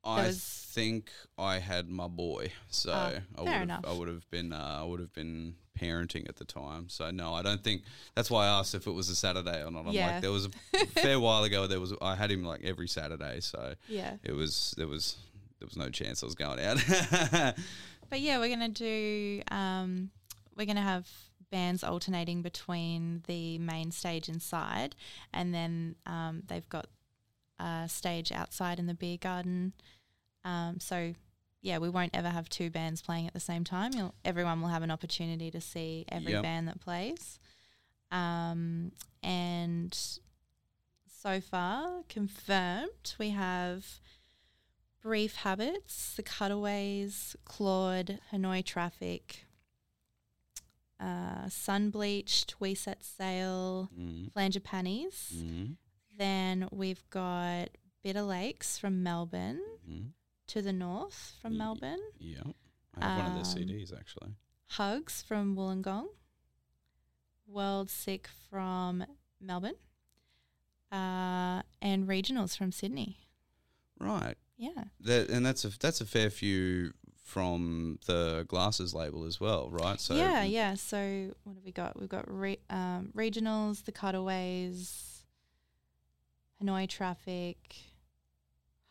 I 0.04 0.32
think 0.34 1.12
I 1.38 1.60
had 1.60 1.90
my 1.90 2.08
boy, 2.08 2.52
so 2.70 2.92
Oh, 3.38 3.46
I 3.46 3.60
would 3.60 3.70
have. 3.70 3.86
I 3.86 3.92
would 3.94 4.08
have 4.10 4.30
been 4.32 4.52
uh, 4.54 4.80
I 4.82 4.84
would 4.84 5.00
have 5.00 5.14
been 5.14 5.56
parenting 5.80 6.28
at 6.30 6.36
the 6.36 6.46
time. 6.46 6.90
So 6.90 7.10
no, 7.12 7.34
I 7.34 7.42
don't 7.42 7.64
think 7.64 7.84
that's 8.16 8.30
why 8.30 8.46
I 8.46 8.60
asked 8.60 8.76
if 8.76 8.86
it 8.86 8.92
was 8.92 9.10
a 9.10 9.16
Saturday 9.16 9.64
or 9.64 9.72
not. 9.72 9.86
I'm 9.88 9.94
Yeah. 9.94 10.08
like 10.14 10.22
there 10.22 10.32
was 10.32 10.46
a 10.48 10.86
fair 10.88 11.20
while 11.20 11.44
ago 11.44 11.68
there 11.68 11.80
was 11.80 11.94
I 12.02 12.16
had 12.16 12.32
him 12.32 12.44
like 12.44 12.64
every 12.64 12.88
Saturday, 12.88 13.40
so 13.40 13.76
Yeah. 13.88 14.18
it 14.24 14.34
was 14.34 14.74
there 14.78 14.88
was 14.88 15.16
there 15.60 15.68
was 15.68 15.78
no 15.78 15.90
chance 15.90 16.22
I 16.22 16.26
was 16.26 16.36
going 16.36 16.60
out. 16.60 16.78
But 18.10 18.20
yeah, 18.22 18.38
we're 18.38 18.50
gonna 18.50 18.70
do. 18.70 19.42
Um, 19.50 20.12
we're 20.56 20.68
gonna 20.68 20.82
have 20.84 21.08
bands 21.50 21.84
alternating 21.84 22.44
between 22.44 23.24
the 23.28 23.58
main 23.58 23.90
stage 23.92 24.30
inside, 24.30 24.96
and 25.34 25.52
then 25.54 25.96
um, 26.06 26.44
they've 26.48 26.68
got 26.70 26.86
a 27.60 27.86
stage 27.88 28.32
outside 28.32 28.80
in 28.80 28.88
the 28.88 28.94
beer 28.94 29.18
garden. 29.18 29.74
Um, 30.46 30.80
so 30.80 31.14
yeah, 31.62 31.78
we 31.78 31.90
won't 31.90 32.12
ever 32.14 32.30
have 32.30 32.50
two 32.50 32.70
bands 32.70 33.02
playing 33.02 33.26
at 33.28 33.34
the 33.34 33.40
same 33.40 33.64
time. 33.64 33.92
You'll, 33.94 34.14
everyone 34.26 34.62
will 34.62 34.68
have 34.70 34.84
an 34.84 34.92
opportunity 34.92 35.50
to 35.52 35.62
see 35.62 36.06
every 36.10 36.34
Yep. 36.34 36.44
band 36.44 36.68
that 36.68 36.82
plays. 36.82 37.40
Um, 38.12 38.92
and 39.24 39.98
so 41.08 41.40
far 41.40 42.04
confirmed, 42.10 43.14
we 43.18 43.30
have 43.30 43.86
Brief 45.02 45.36
Habits, 45.38 46.16
The 46.18 46.24
Cutaways, 46.24 47.36
Claude, 47.46 48.20
Hanoi 48.34 48.64
Traffic, 48.66 49.46
uh, 51.00 51.50
Sun 51.50 51.90
Bleached, 51.90 52.56
We 52.60 52.76
Set 52.76 53.04
Sail, 53.04 53.90
mm, 53.98 54.32
Flanger 54.32 54.60
Pannies. 54.60 55.34
mm, 55.36 55.76
Then 56.18 56.68
we've 56.72 57.04
got 57.10 57.70
Bitter 58.04 58.22
Lakes 58.22 58.78
from 58.78 59.02
Melbourne, 59.04 59.62
mm. 59.90 60.12
To 60.48 60.62
the 60.62 60.74
North 60.74 61.34
from 61.42 61.54
Ye- 61.54 61.58
Melbourne, 61.58 62.02
Yeah, 62.20 62.42
I 63.00 63.06
have 63.10 63.18
one 63.18 63.38
of 63.38 63.54
their 63.56 63.64
Um, 63.64 63.70
CDs 63.70 63.98
actually. 63.98 64.36
Hugs 64.68 65.22
from 65.24 65.56
Wollongong, 65.56 66.08
World 67.48 67.90
Sick 67.90 68.28
from 68.50 69.06
Melbourne, 69.40 69.76
uh, 70.92 71.62
and 71.82 72.08
Regionals 72.08 72.56
from 72.58 72.72
Sydney. 72.72 73.18
Right, 74.00 74.38
Yeah. 74.58 74.86
that, 75.02 75.30
and 75.30 75.46
that's 75.46 75.64
a 75.66 75.70
that's 75.80 76.02
a 76.02 76.06
fair 76.06 76.30
few 76.30 76.94
from 77.24 78.00
the 78.06 78.46
Glasses 78.48 78.94
label 78.94 79.24
as 79.24 79.40
well, 79.40 79.70
right? 79.70 80.00
So 80.00 80.16
yeah, 80.16 80.44
yeah. 80.44 80.76
So 80.76 81.34
what 81.44 81.54
have 81.56 81.64
we 81.64 81.72
got? 81.72 82.00
We've 82.00 82.10
got 82.10 82.30
re- 82.30 82.60
um, 82.70 83.12
regionals, 83.16 83.86
the 83.86 83.92
cutaways, 83.94 85.13
Hanoi 86.64 86.88
traffic, 86.88 87.58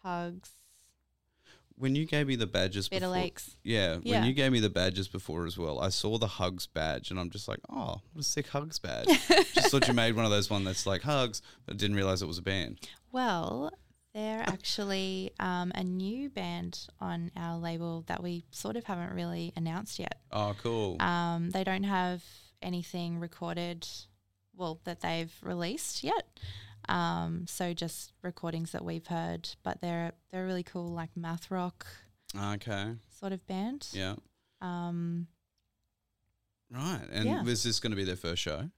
hugs, 0.03 0.51
When 1.77 1.95
you 1.95 2.05
gave 2.07 2.27
me 2.27 2.37
the 2.37 2.47
badges 2.47 2.89
Bitter 2.89 3.07
before, 3.07 3.13
Lakes. 3.23 3.57
yeah, 3.65 3.97
when 3.97 4.25
you 4.25 4.33
gave 4.33 4.53
me 4.53 4.61
the 4.61 4.71
badges 4.71 5.09
before 5.09 5.47
as 5.47 5.57
well, 5.57 5.81
I 5.81 5.89
saw 5.89 6.19
the 6.19 6.27
Hugs 6.27 6.67
badge 6.67 7.11
and 7.11 7.19
I'm 7.19 7.31
just 7.31 7.49
like, 7.49 7.61
oh, 7.71 8.01
what 8.13 8.21
a 8.21 8.23
sick 8.23 8.49
Hugs 8.49 8.79
badge. 8.79 9.07
just 9.55 9.71
thought 9.71 9.89
you 9.89 9.95
made 9.95 10.15
one 10.15 10.25
of 10.25 10.31
those 10.31 10.51
one 10.51 10.65
that's 10.65 10.87
like 10.87 11.03
Hugs, 11.03 11.41
but 11.67 11.77
didn't 11.77 11.97
realize 11.97 12.23
it 12.23 12.27
was 12.29 12.39
a 12.39 12.43
band. 12.43 12.79
Well, 13.11 13.73
they're 14.15 14.43
actually 14.47 15.33
um, 15.41 15.73
a 15.75 15.83
new 15.83 16.29
band 16.29 16.87
on 17.01 17.31
our 17.37 17.57
label 17.57 18.05
that 18.07 18.23
we 18.23 18.45
sort 18.51 18.77
of 18.77 18.85
haven't 18.85 19.15
really 19.15 19.53
announced 19.57 19.99
yet. 19.99 20.19
Oh, 20.31 20.55
cool. 20.63 21.01
Um, 21.01 21.51
they 21.51 21.65
don't 21.65 21.85
have 21.85 22.23
anything 22.61 23.19
recorded, 23.19 23.89
well, 24.55 24.81
that 24.85 25.01
they've 25.01 25.33
released 25.43 26.05
yet. 26.05 26.39
Um, 26.89 27.47
so 27.47 27.73
just 27.75 28.13
recordings 28.23 28.73
that 28.73 28.85
we've 28.85 29.07
heard, 29.07 29.49
but 29.63 29.81
they're 29.81 30.13
they're 30.31 30.45
really 30.47 30.63
cool, 30.65 30.89
like 30.89 31.11
math 31.17 31.51
rock 31.51 31.87
okay, 32.37 32.95
sort 33.11 33.33
of 33.33 33.47
band. 33.47 33.89
yeah, 33.93 34.17
Um, 34.61 35.27
right. 36.71 37.07
And 37.11 37.27
Yeah. 37.27 37.43
was 37.43 37.63
this 37.63 37.79
going 37.81 37.91
to 37.93 37.97
be 37.97 38.05
their 38.05 38.17
first 38.17 38.43
show? 38.43 38.71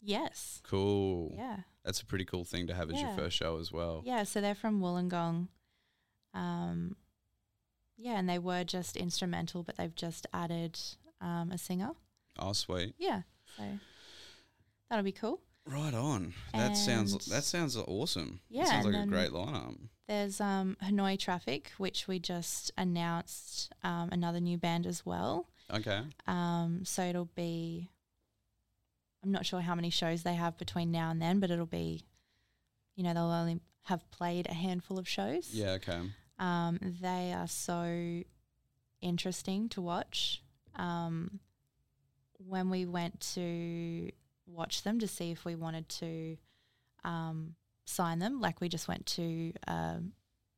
yes. 0.00 0.60
Cool. 0.64 1.32
Yeah. 1.36 1.58
That's 1.84 2.00
a 2.00 2.06
pretty 2.06 2.24
cool 2.24 2.44
thing 2.44 2.66
to 2.68 2.74
have 2.74 2.90
as 2.90 3.00
your 3.00 3.10
first 3.12 3.36
show 3.36 3.58
as 3.58 3.72
well. 3.72 4.02
Yeah. 4.04 4.22
So 4.24 4.40
they're 4.40 4.54
from 4.54 4.80
Wollongong. 4.80 5.48
Um, 6.34 6.96
yeah, 7.96 8.18
and 8.18 8.28
they 8.28 8.38
were 8.38 8.62
just 8.64 8.96
instrumental, 8.96 9.62
but 9.64 9.76
they've 9.76 9.94
just 9.94 10.26
added 10.32 10.78
um, 11.20 11.50
a 11.50 11.58
singer. 11.58 11.92
Oh, 12.38 12.52
sweet. 12.52 12.94
Yeah. 12.98 13.22
So 13.56 13.64
that'll 14.88 15.02
be 15.04 15.10
cool. 15.12 15.40
Right 15.68 15.94
on. 15.94 16.32
That 16.54 16.76
sounds 16.76 17.26
that 17.26 17.44
sounds 17.44 17.76
awesome. 17.76 18.40
Yeah, 18.48 18.64
That 18.64 18.68
sounds 18.68 18.86
like 18.86 19.04
a 19.04 19.06
great 19.06 19.30
lineup. 19.30 19.76
There's 20.08 20.40
um, 20.40 20.78
Hanoi 20.82 21.18
Traffic, 21.18 21.70
which 21.76 22.08
we 22.08 22.18
just 22.18 22.72
announced 22.78 23.70
um, 23.84 24.08
another 24.10 24.40
new 24.40 24.56
band 24.56 24.86
as 24.86 25.04
well. 25.04 25.48
Okay. 25.72 26.00
Um, 26.26 26.80
so 26.84 27.02
it'll 27.02 27.28
be, 27.34 27.90
I'm 29.22 29.30
not 29.30 29.44
sure 29.44 29.60
how 29.60 29.74
many 29.74 29.90
shows 29.90 30.22
they 30.22 30.32
have 30.32 30.56
between 30.56 30.90
now 30.90 31.10
and 31.10 31.20
then, 31.20 31.40
but 31.40 31.50
it'll 31.50 31.66
be, 31.66 32.06
you 32.96 33.04
know, 33.04 33.12
they'll 33.12 33.24
only 33.24 33.60
have 33.84 34.10
played 34.10 34.48
a 34.48 34.54
handful 34.54 34.98
of 34.98 35.06
shows. 35.06 35.50
Yeah. 35.52 35.72
Okay. 35.72 36.00
Um, 36.38 36.78
they 37.02 37.34
are 37.34 37.48
so 37.48 38.22
interesting 39.02 39.68
to 39.70 39.82
watch. 39.82 40.42
Um, 40.76 41.40
when 42.38 42.70
we 42.70 42.86
went 42.86 43.20
to 43.34 44.10
watch 44.48 44.82
them 44.82 44.98
to 45.00 45.06
see 45.08 45.30
if 45.30 45.44
we 45.44 45.54
wanted 45.54 45.88
to 45.88 46.36
um, 47.04 47.54
sign 47.84 48.18
them, 48.18 48.40
like 48.40 48.60
we 48.60 48.68
just 48.68 48.88
went 48.88 49.06
to 49.06 49.52
um, 49.66 50.12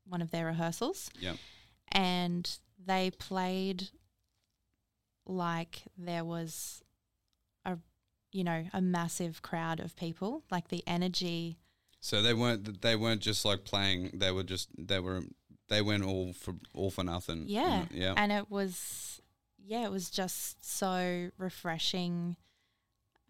one 0.08 0.22
of 0.22 0.30
their 0.30 0.46
rehearsals 0.46 1.10
Yep. 1.20 1.36
and 1.92 2.58
they 2.84 3.10
played 3.10 3.88
like 5.26 5.82
there 5.96 6.24
was 6.24 6.82
a 7.64 7.76
you 8.32 8.42
know 8.44 8.64
a 8.72 8.80
massive 8.80 9.42
crowd 9.42 9.80
of 9.80 9.94
people 9.96 10.42
like 10.50 10.68
the 10.68 10.82
energy 10.86 11.58
So 12.00 12.22
they 12.22 12.34
weren't 12.34 12.80
they 12.82 12.96
weren't 12.96 13.20
just 13.20 13.44
like 13.44 13.64
playing. 13.64 14.10
They 14.14 14.32
were 14.32 14.42
just 14.42 14.68
they 14.78 14.98
were 15.00 15.20
they 15.68 15.82
went 15.82 16.02
all 16.04 16.32
for 16.32 16.54
all 16.74 16.90
for 16.90 17.04
nothing. 17.04 17.44
yeah? 17.46 17.84
Yeah. 17.90 18.14
and 18.16 18.32
it 18.32 18.50
was 18.50 19.20
yeah 19.64 19.84
it 19.84 19.90
was 19.92 20.10
just 20.10 20.64
so 20.68 21.30
refreshing 21.38 22.36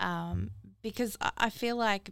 um 0.00 0.50
because 0.82 1.16
I, 1.36 1.50
feel 1.50 1.76
like 1.76 2.10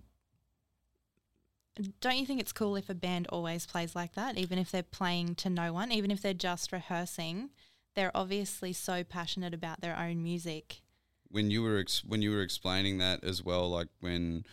don't 2.00 2.18
you 2.18 2.26
think 2.26 2.40
it's 2.40 2.52
cool 2.52 2.76
if 2.76 2.90
a 2.90 2.94
band 2.94 3.26
always 3.28 3.66
plays 3.66 3.96
like 3.96 4.14
that 4.14 4.36
even 4.36 4.58
if 4.58 4.70
they're 4.70 4.82
playing 4.82 5.34
to 5.36 5.50
no 5.50 5.72
one 5.72 5.90
even 5.90 6.10
if 6.10 6.20
they're 6.20 6.34
just 6.34 6.70
rehearsing 6.70 7.50
they're 7.94 8.16
obviously 8.16 8.72
so 8.72 9.02
passionate 9.02 9.54
about 9.54 9.80
their 9.80 9.96
own 9.96 10.22
music 10.22 10.82
when 11.30 11.50
you 11.50 11.62
were 11.62 11.78
ex- 11.78 12.04
when 12.04 12.22
you 12.22 12.30
were 12.30 12.42
explaining 12.42 12.98
that 12.98 13.22
as 13.24 13.42
well, 13.42 13.68
like 13.70 13.88
when 14.00 14.44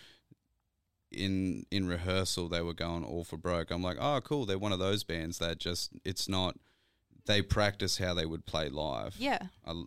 in 1.12 1.66
in 1.72 1.88
rehearsal 1.88 2.48
they 2.48 2.62
were 2.62 2.74
going 2.74 3.04
all 3.04 3.24
for 3.24 3.38
broke. 3.38 3.72
I'm 3.72 3.84
like, 3.84 3.98
oh, 4.00 4.22
cool. 4.22 4.46
They're 4.46 4.58
one 4.58 4.74
of 4.74 4.80
those 4.80 5.04
bands 5.04 5.40
that 5.40 5.58
just 5.58 5.92
it's 6.04 6.28
not. 6.28 6.58
They 7.26 7.42
practice 7.42 7.98
how 7.98 8.14
they 8.14 8.26
would 8.26 8.46
play 8.46 8.70
live. 8.70 9.16
yeah 9.18 9.48
I 9.66 9.84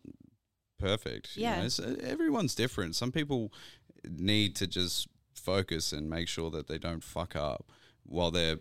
perfect. 0.78 1.36
you 1.36 1.42
Yeah. 1.42 1.56
know, 1.60 1.66
it's- 1.66 1.78
uh, 1.80 1.96
everyone's 2.02 2.54
different. 2.54 2.96
Some 2.96 3.12
people 3.12 3.52
need 4.08 4.54
to 4.56 4.66
just 4.66 5.08
focus 5.34 5.92
and 5.92 6.08
make 6.08 6.28
sure 6.28 6.50
that 6.50 6.66
they 6.68 6.78
don't 6.78 7.02
fuck 7.04 7.34
up 7.36 7.70
while 8.04 8.30
they're 8.30 8.58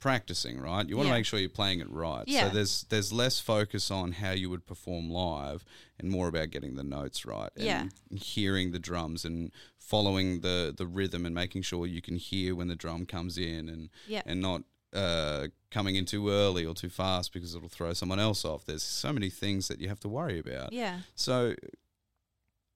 practicing. 0.00 0.58
Right? 0.58 0.88
You 0.88 0.96
want 0.96 1.08
to 1.08 1.10
Yeah. 1.10 1.18
make 1.18 1.26
sure 1.26 1.38
you're 1.38 1.50
playing 1.50 1.80
it 1.80 1.90
right. 1.90 2.24
Yeah. 2.26 2.48
So 2.48 2.54
there's 2.54 2.82
there's 2.88 3.12
less 3.12 3.38
focus 3.38 3.90
on 3.90 4.12
how 4.12 4.30
you 4.32 4.48
would 4.48 4.64
perform 4.66 5.10
live 5.10 5.62
and 5.98 6.10
more 6.10 6.26
about 6.28 6.50
getting 6.50 6.74
the 6.76 6.82
notes 6.82 7.26
right. 7.26 7.50
And 7.54 7.64
Yeah. 7.66 7.88
Hearing 8.16 8.72
the 8.72 8.78
drums 8.78 9.24
and 9.26 9.52
following 9.78 10.40
the 10.40 10.72
the 10.76 10.86
rhythm 10.86 11.26
and 11.26 11.34
making 11.34 11.62
sure 11.62 11.86
you 11.86 12.00
can 12.00 12.16
hear 12.16 12.54
when 12.54 12.68
the 12.68 12.76
drum 12.76 13.04
comes 13.06 13.36
in 13.36 13.68
and 13.68 13.90
yeah 14.06 14.22
and 14.24 14.40
not 14.40 14.62
uh, 14.92 15.48
coming 15.70 15.96
in 15.96 16.04
too 16.04 16.30
early 16.30 16.66
or 16.66 16.74
too 16.74 16.88
fast 16.88 17.32
because 17.32 17.54
it'll 17.54 17.68
throw 17.68 17.92
someone 17.92 18.18
else 18.18 18.44
off. 18.44 18.64
There's 18.64 18.82
so 18.82 19.12
many 19.12 19.30
things 19.30 19.68
that 19.68 19.80
you 19.80 19.88
have 19.88 20.00
to 20.00 20.08
worry 20.08 20.38
about. 20.38 20.72
yeah 20.72 21.00
So 21.14 21.54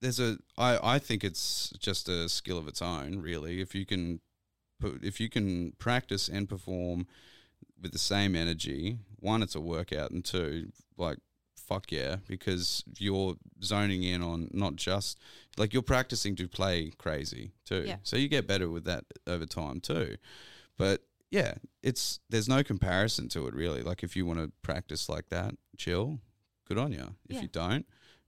there's 0.00 0.20
a 0.20 0.36
I, 0.56 0.78
I 0.94 0.98
think 0.98 1.24
it's 1.24 1.72
just 1.78 2.08
a 2.08 2.28
skill 2.28 2.58
of 2.58 2.68
its 2.68 2.82
own, 2.82 3.20
really. 3.20 3.60
If 3.60 3.74
you 3.74 3.86
can 3.86 4.20
put 4.80 5.02
if 5.02 5.18
you 5.20 5.28
can 5.28 5.72
practice 5.78 6.28
and 6.28 6.48
perform 6.48 7.06
with 7.80 7.92
the 7.92 7.98
same 7.98 8.36
energy, 8.36 8.98
one, 9.18 9.42
it's 9.42 9.54
a 9.54 9.60
workout, 9.60 10.10
and 10.10 10.24
two, 10.24 10.70
like 10.96 11.18
fuck 11.56 11.90
yeah, 11.90 12.16
because 12.28 12.84
you're 12.98 13.36
zoning 13.62 14.02
in 14.02 14.22
on 14.22 14.50
not 14.52 14.76
just 14.76 15.18
like 15.56 15.72
you're 15.72 15.82
practicing 15.82 16.36
to 16.36 16.46
play 16.46 16.92
crazy 16.98 17.52
too. 17.64 17.84
Yeah. 17.86 17.96
So 18.02 18.16
you 18.16 18.28
get 18.28 18.46
better 18.46 18.68
with 18.68 18.84
that 18.84 19.04
over 19.26 19.46
time 19.46 19.80
too. 19.80 20.16
But 20.76 21.02
yeah, 21.30 21.54
it's 21.82 22.20
there's 22.30 22.48
no 22.48 22.62
comparison 22.62 23.28
to 23.30 23.46
it 23.46 23.54
really. 23.54 23.82
Like 23.82 24.02
if 24.02 24.16
you 24.16 24.26
want 24.26 24.38
to 24.40 24.52
practice 24.62 25.08
like 25.08 25.28
that, 25.30 25.54
chill, 25.76 26.20
good 26.68 26.78
on 26.78 26.92
you. 26.92 27.14
If 27.28 27.36
Yeah. 27.36 27.42
you 27.42 27.48
don't 27.48 27.86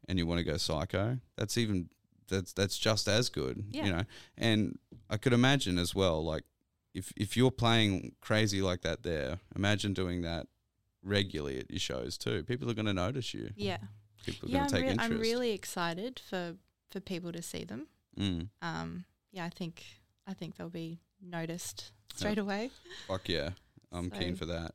and 0.09 0.19
you 0.19 0.27
want 0.27 0.39
to 0.39 0.45
go 0.45 0.57
psycho, 0.57 1.19
that's 1.37 1.57
even 1.59 1.89
that's 2.29 2.53
that's 2.53 2.77
just 2.79 3.07
as 3.09 3.29
good, 3.29 3.65
Yeah. 3.71 3.85
you 3.85 3.93
know. 3.93 4.03
And 4.37 4.79
I 5.09 5.17
could 5.17 5.33
imagine 5.33 5.79
as 5.79 5.95
well, 5.95 6.25
like 6.25 6.45
if 6.95 7.13
if 7.17 7.37
you're 7.37 7.51
playing 7.53 8.17
crazy 8.21 8.61
like 8.63 8.81
that 8.83 9.03
there, 9.03 9.39
imagine 9.55 9.93
doing 9.95 10.23
that 10.23 10.47
regularly 11.03 11.59
at 11.61 11.71
your 11.71 11.79
shows 11.79 12.19
too. 12.19 12.43
People 12.43 12.69
are 12.71 12.75
going 12.75 12.87
to 12.87 12.93
notice 12.95 13.33
you. 13.35 13.51
yeah 13.57 13.79
People 14.25 14.49
are 14.49 14.53
yeah 14.53 14.59
going 14.59 14.69
to 14.69 14.75
take 14.75 14.83
rea- 14.85 14.91
interest. 14.91 15.13
I'm 15.13 15.21
really 15.21 15.53
excited 15.53 16.19
for 16.29 16.57
for 16.91 17.01
people 17.01 17.31
to 17.33 17.43
see 17.43 17.65
them 17.65 17.87
mm, 18.19 18.49
um 18.63 19.05
yeah 19.33 19.45
i 19.45 19.49
think 19.51 19.85
i 20.27 20.33
think 20.33 20.57
they'll 20.57 20.69
be 20.71 21.01
noticed 21.21 21.93
straight 22.19 22.39
away 22.39 22.71
fuck 23.09 23.29
yeah, 23.29 23.51
I'm 23.93 24.11
keen 24.11 24.35
for 24.37 24.47
that. 24.47 24.73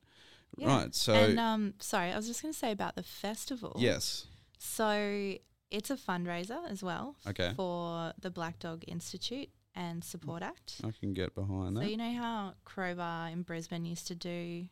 yeah. 0.58 0.68
Right, 0.68 0.96
so 0.96 1.14
and 1.14 1.40
um 1.40 1.74
sorry 1.80 2.12
i 2.12 2.16
was 2.16 2.28
just 2.28 2.42
going 2.42 2.54
to 2.54 2.58
say 2.60 2.72
about 2.72 2.96
the 2.96 3.04
festival 3.04 3.76
yes, 3.78 4.28
so 4.58 5.36
it's 5.70 5.90
a 5.90 5.96
fundraiser 5.96 6.60
as 6.70 6.84
well 6.84 7.16
Okay. 7.28 7.54
for 7.56 8.14
the 8.20 8.30
black 8.30 8.60
dog 8.60 8.84
institute 8.88 9.50
and 9.74 10.04
support 10.04 10.44
act 10.44 10.76
I 10.84 10.92
can 11.00 11.14
get 11.14 11.34
behind 11.34 11.76
so 11.76 11.80
that. 11.80 11.86
So 11.86 11.90
you 11.92 11.98
know 11.98 12.14
how 12.14 12.54
crowbar 12.66 13.30
in 13.30 13.44
brisbane 13.44 13.86
used 13.86 14.08
to 14.08 14.16
do 14.16 14.68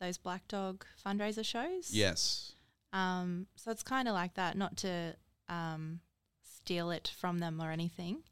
those 0.00 0.18
black 0.18 0.46
dog 0.48 0.84
fundraiser 1.04 1.44
shows 1.44 1.90
yes, 1.90 2.52
Um, 2.92 3.46
so 3.56 3.70
it's 3.70 3.82
kind 3.82 4.06
of 4.08 4.14
like 4.14 4.34
that, 4.34 4.56
not 4.56 4.76
to 4.78 5.16
um, 5.48 6.00
steal 6.44 6.90
it 6.90 7.10
from 7.18 7.38
them 7.40 7.60
or 7.60 7.70
anything, 7.72 8.22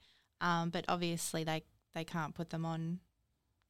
um, 0.41 0.71
but 0.71 0.85
obviously 0.89 1.43
they 1.45 1.63
they 1.95 2.05
can't 2.05 2.35
put 2.35 2.51
them 2.51 2.65
on 2.67 3.01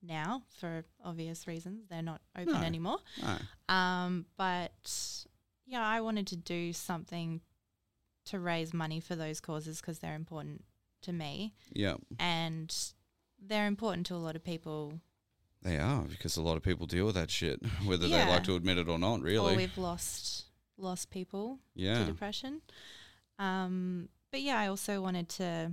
now 0.07 0.43
for 0.59 0.85
obvious 1.05 1.47
reasons. 1.47 1.87
They're 1.89 2.03
not 2.03 2.21
open 2.37 2.55
No. 2.55 2.61
anymore. 2.63 2.99
no, 3.23 3.39
Um, 3.75 4.27
but 4.37 5.25
yeah, 5.67 5.85
I 5.87 6.01
wanted 6.01 6.27
to 6.29 6.37
do 6.37 6.73
something 6.73 7.41
to 8.27 8.39
raise 8.39 8.73
money 8.73 9.01
for 9.01 9.15
those 9.17 9.41
causes 9.41 9.81
because 9.81 9.99
they're 9.99 10.15
important 10.15 10.65
to 11.03 11.13
me 11.13 11.53
yeah, 11.75 11.97
and 12.19 12.75
they're 13.39 13.67
important 13.67 14.07
to 14.07 14.15
a 14.15 14.17
lot 14.17 14.35
of 14.37 14.43
people. 14.43 15.01
they 15.63 15.79
are 15.79 16.03
because 16.05 16.37
a 16.39 16.43
lot 16.43 16.57
of 16.57 16.63
people 16.63 16.87
deal 16.87 17.05
with 17.07 17.15
that 17.17 17.31
shit, 17.31 17.61
whether 17.85 18.09
they 18.09 18.27
like 18.27 18.45
to 18.45 18.55
admit 18.57 18.79
it 18.79 18.89
or 18.89 18.99
not. 18.99 19.21
Or 19.21 19.25
Really, 19.25 19.57
we've 19.57 19.77
lost 19.79 20.45
lost 20.79 21.11
people 21.11 21.59
to 21.77 21.83
yeah, 21.83 22.05
depression. 22.05 22.63
Um, 23.39 24.09
but 24.31 24.41
yeah, 24.41 24.59
I 24.59 24.67
also 24.69 25.01
wanted 25.03 25.29
to 25.31 25.73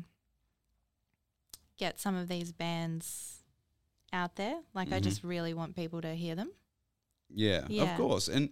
get 1.77 1.99
some 1.99 2.15
of 2.15 2.27
these 2.27 2.51
bands 2.51 3.40
out 4.13 4.35
there. 4.35 4.61
Like, 4.73 4.91
I 4.91 4.99
Mhm. 4.99 5.03
just 5.03 5.23
really 5.23 5.53
want 5.53 5.75
people 5.75 6.01
to 6.01 6.15
hear 6.15 6.35
them. 6.35 6.51
yeah, 7.33 7.65
of 7.81 7.97
course. 7.97 8.27
And 8.27 8.49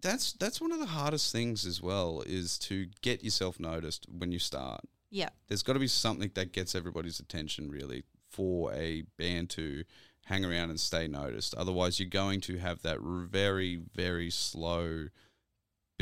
that's 0.00 0.32
that's 0.32 0.60
one 0.60 0.72
of 0.72 0.80
the 0.80 0.86
hardest 0.86 1.30
things 1.30 1.64
as 1.64 1.80
well 1.80 2.22
is 2.26 2.58
to 2.58 2.86
get 3.00 3.22
yourself 3.22 3.60
noticed 3.60 4.06
when 4.08 4.32
you 4.32 4.40
start. 4.40 4.80
Yeah. 5.10 5.28
There's 5.46 5.62
got 5.62 5.74
to 5.74 5.78
be 5.78 5.86
something 5.86 6.30
that 6.34 6.52
gets 6.52 6.74
everybody's 6.74 7.20
attention 7.20 7.70
really 7.70 8.02
for 8.28 8.72
a 8.72 9.02
band 9.16 9.50
to 9.50 9.84
hang 10.24 10.44
around 10.44 10.70
and 10.70 10.80
stay 10.80 11.06
noticed. 11.06 11.54
Otherwise, 11.54 12.00
you're 12.00 12.08
going 12.08 12.40
to 12.40 12.58
have 12.58 12.82
that 12.82 12.98
very 13.00 13.76
very 13.76 14.30
slow 14.30 15.06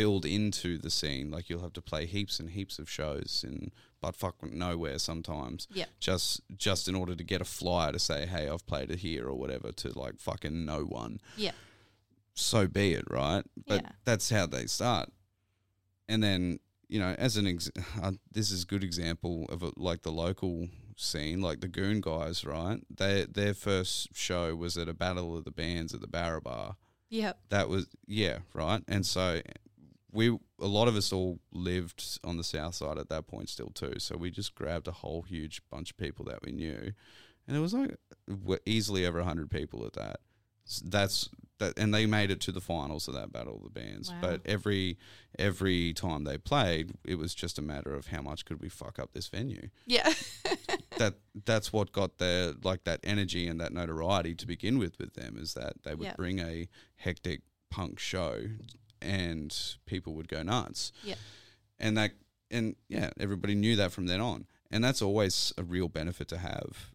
build 0.01 0.25
into 0.25 0.79
the 0.79 0.91
scene. 0.91 1.31
Like 1.31 1.51
you'll 1.51 1.61
have 1.69 1.75
to 1.75 1.83
play 1.83 2.07
heaps 2.07 2.41
and 2.41 2.51
heaps 2.51 2.79
of 2.79 2.89
shows 2.91 3.45
in 3.47 3.71
but 4.03 4.17
fuck 4.17 4.37
nowhere 4.43 4.99
sometimes. 4.99 5.69
Yeah. 5.71 5.85
Just 5.99 6.41
just 6.57 6.89
in 6.89 6.95
order 6.95 7.15
to 7.15 7.25
get 7.25 7.41
a 7.43 7.45
flyer 7.45 7.93
to 7.93 7.99
say, 7.99 8.25
hey, 8.27 8.49
I've 8.49 8.67
played 8.67 8.91
it 8.91 9.01
here 9.01 9.27
or 9.29 9.35
whatever 9.35 9.73
to 9.73 9.99
like 9.99 10.19
fucking 10.19 10.65
no 10.65 10.81
one 10.85 11.21
Yeah. 11.37 11.53
so 12.35 12.67
be 12.67 12.95
it, 12.95 13.05
right? 13.11 13.45
But 13.67 13.83
Yeah. 13.83 13.93
that's 14.05 14.31
how 14.31 14.47
they 14.47 14.67
start. 14.67 15.11
And 16.09 16.23
then, 16.23 16.61
you 16.89 16.99
know, 16.99 17.15
as 17.19 17.37
an 17.37 17.47
ex- 17.47 17.71
uh, 18.03 18.13
this 18.33 18.51
is 18.51 18.63
a 18.63 18.67
good 18.67 18.83
example 18.83 19.47
of 19.51 19.63
a, 19.63 19.71
like 19.77 20.01
the 20.03 20.13
local 20.13 20.69
scene, 20.97 21.41
like 21.43 21.61
the 21.61 21.69
Goon 21.69 22.01
guys, 22.01 22.45
right? 22.45 22.81
They 22.95 23.27
their 23.27 23.55
first 23.55 24.09
show 24.17 24.57
was 24.57 24.79
at 24.79 24.89
a 24.89 24.95
battle 24.95 25.37
of 25.37 25.45
the 25.45 25.51
bands 25.65 25.93
at 25.95 26.01
the 26.01 26.07
Barra 26.19 26.41
Bar. 26.41 26.77
Yep. 27.11 27.39
That 27.51 27.69
was 27.69 27.87
yeah, 28.07 28.39
right. 28.55 28.83
And 28.89 29.05
so 29.05 29.43
we 30.13 30.29
a 30.61 30.67
lot 30.67 30.89
of 30.89 30.97
us 30.97 31.13
all 31.13 31.39
lived 31.53 32.19
on 32.25 32.37
the 32.37 32.45
south 32.45 32.75
side 32.75 32.99
at 32.99 33.09
that 33.09 33.27
point 33.27 33.49
still 33.49 33.71
too. 33.71 33.95
So 33.99 34.17
we 34.17 34.31
just 34.31 34.55
grabbed 34.55 34.89
a 34.89 34.93
whole 34.93 35.23
huge 35.23 35.63
bunch 35.71 35.91
of 35.93 35.97
people 35.97 36.25
that 36.27 36.43
we 36.45 36.53
knew, 36.53 36.93
and 37.47 37.57
it 37.57 37.61
was 37.61 37.75
like 37.75 37.97
easily 38.67 39.07
over 39.07 39.23
hundred 39.23 39.51
people 39.51 39.85
at 39.87 39.93
that. 39.95 40.21
S- 40.67 40.83
That's 40.85 41.29
that, 41.59 41.79
and 41.79 41.93
they 41.93 42.07
made 42.07 42.31
it 42.31 42.41
to 42.43 42.53
the 42.53 42.61
finals 42.61 43.07
of 43.09 43.15
that 43.15 43.33
battle 43.33 43.57
of 43.57 43.63
the 43.65 43.71
bands. 43.81 44.11
Wow. 44.11 44.19
But 44.23 44.41
every 44.47 44.99
every 45.39 45.93
time 45.95 46.25
they 46.25 46.39
played, 46.39 46.93
it 47.05 47.17
was 47.17 47.35
just 47.35 47.59
a 47.59 47.63
matter 47.63 47.95
of 47.95 48.09
how 48.09 48.23
much 48.23 48.45
could 48.45 48.61
we 48.61 48.69
fuck 48.69 48.99
up 48.99 49.13
this 49.13 49.29
venue. 49.29 49.69
Yeah. 49.87 50.13
that 50.99 51.15
that's 51.47 51.73
what 51.73 51.93
got 51.93 52.19
their 52.19 52.53
like 52.63 52.85
that 52.85 53.01
energy 53.05 53.47
and 53.47 53.61
that 53.61 53.73
notoriety 53.73 54.35
to 54.35 54.47
begin 54.47 54.79
with 54.79 54.99
with 54.99 55.15
them 55.15 55.37
is 55.39 55.55
that 55.55 55.83
they 55.83 55.95
would 55.95 56.07
Yep. 56.09 56.17
bring 56.17 56.39
a 56.41 56.69
hectic 56.97 57.43
punk 57.71 57.99
show 57.99 58.43
and 59.03 59.57
people 59.87 60.15
would 60.15 60.29
go 60.29 60.43
nuts. 60.43 60.93
Yeah. 61.03 61.17
And 61.79 61.97
that 61.97 62.13
and 62.51 62.77
yeah, 62.89 63.11
everybody 63.19 63.55
knew 63.55 63.77
that 63.77 63.93
from 63.93 64.07
then 64.07 64.21
on. 64.21 64.47
And 64.71 64.83
that's 64.85 65.03
always 65.03 65.53
a 65.59 65.63
real 65.63 65.89
benefit 65.89 66.29
to 66.29 66.39
have 66.39 66.93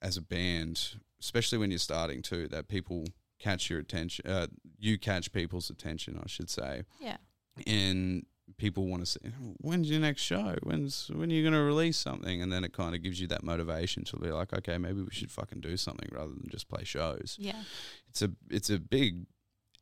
as 0.00 0.16
a 0.16 0.22
band, 0.22 0.94
especially 1.20 1.58
when 1.58 1.70
you're 1.70 1.78
starting 1.78 2.22
too, 2.22 2.48
that 2.48 2.68
people 2.68 3.04
catch 3.38 3.70
your 3.70 3.78
attention 3.78 4.28
uh, 4.28 4.48
you 4.80 4.98
catch 4.98 5.32
people's 5.32 5.70
attention, 5.70 6.20
I 6.22 6.26
should 6.28 6.50
say 6.50 6.82
yeah. 7.00 7.18
and 7.66 8.26
people 8.56 8.86
want 8.86 9.04
to 9.04 9.06
say, 9.06 9.20
when's 9.58 9.90
your 9.90 10.00
next 10.00 10.22
show? 10.22 10.56
When's 10.62 11.10
when 11.14 11.30
are 11.30 11.34
you 11.34 11.42
going 11.42 11.54
to 11.54 11.60
release 11.60 11.96
something? 11.96 12.40
And 12.40 12.52
then 12.52 12.64
it 12.64 12.72
kind 12.72 12.94
of 12.94 13.02
gives 13.02 13.20
you 13.20 13.26
that 13.28 13.42
motivation 13.42 14.04
to 14.04 14.16
be 14.16 14.30
like, 14.30 14.52
okay, 14.52 14.78
maybe 14.78 15.02
we 15.02 15.10
should 15.10 15.30
fucking 15.30 15.60
do 15.60 15.76
something 15.76 16.08
rather 16.12 16.32
than 16.32 16.48
just 16.50 16.68
play 16.68 16.84
shows. 16.84 17.36
Yeah. 17.38 17.62
It's 18.08 18.22
a 18.22 18.30
it's 18.50 18.70
a 18.70 18.78
big 18.78 19.26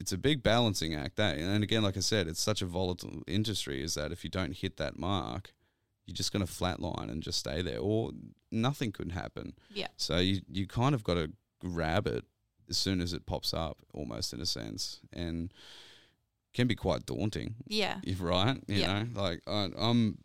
it's 0.01 0.13
a 0.13 0.19
big 0.19 0.43
balancing 0.43 0.95
act. 0.95 1.17
That 1.17 1.39
and 1.39 1.63
again, 1.65 1.83
like 1.83 1.97
I 1.97 2.01
said, 2.01 2.27
it's 2.29 2.41
such 2.43 2.63
a 2.63 2.67
volatile 2.67 3.23
industry. 3.27 3.83
Is 3.83 3.95
that 3.95 4.13
if 4.13 4.25
you 4.25 4.31
don't 4.31 4.53
hit 4.57 4.77
that 4.77 4.99
mark, 4.99 5.53
you're 6.07 6.15
just 6.15 6.33
going 6.33 6.45
to 6.47 6.53
flatline 6.53 7.11
and 7.11 7.23
just 7.23 7.39
stay 7.39 7.63
there, 7.63 7.79
or 7.79 8.13
nothing 8.51 8.93
could 8.93 9.13
happen. 9.13 9.55
Yeah. 9.73 9.89
So 9.97 10.19
you 10.19 10.43
you 10.49 10.67
kind 10.67 10.95
of 10.95 11.03
got 11.05 11.15
to 11.15 11.33
grab 11.61 12.07
it 12.07 12.25
as 12.69 12.77
soon 12.77 13.01
as 13.01 13.13
it 13.13 13.27
pops 13.27 13.55
up, 13.55 13.79
almost 13.95 14.33
in 14.33 14.41
a 14.41 14.47
sense, 14.47 15.01
and 15.13 15.53
can 16.53 16.67
be 16.67 16.75
quite 16.75 17.05
daunting 17.07 17.55
Yeah. 17.67 18.01
if 18.03 18.21
right 18.21 18.57
you 18.67 18.81
Yeah. 18.81 19.03
know 19.03 19.21
like 19.21 19.41
I, 19.47 19.69
i'm 19.79 20.17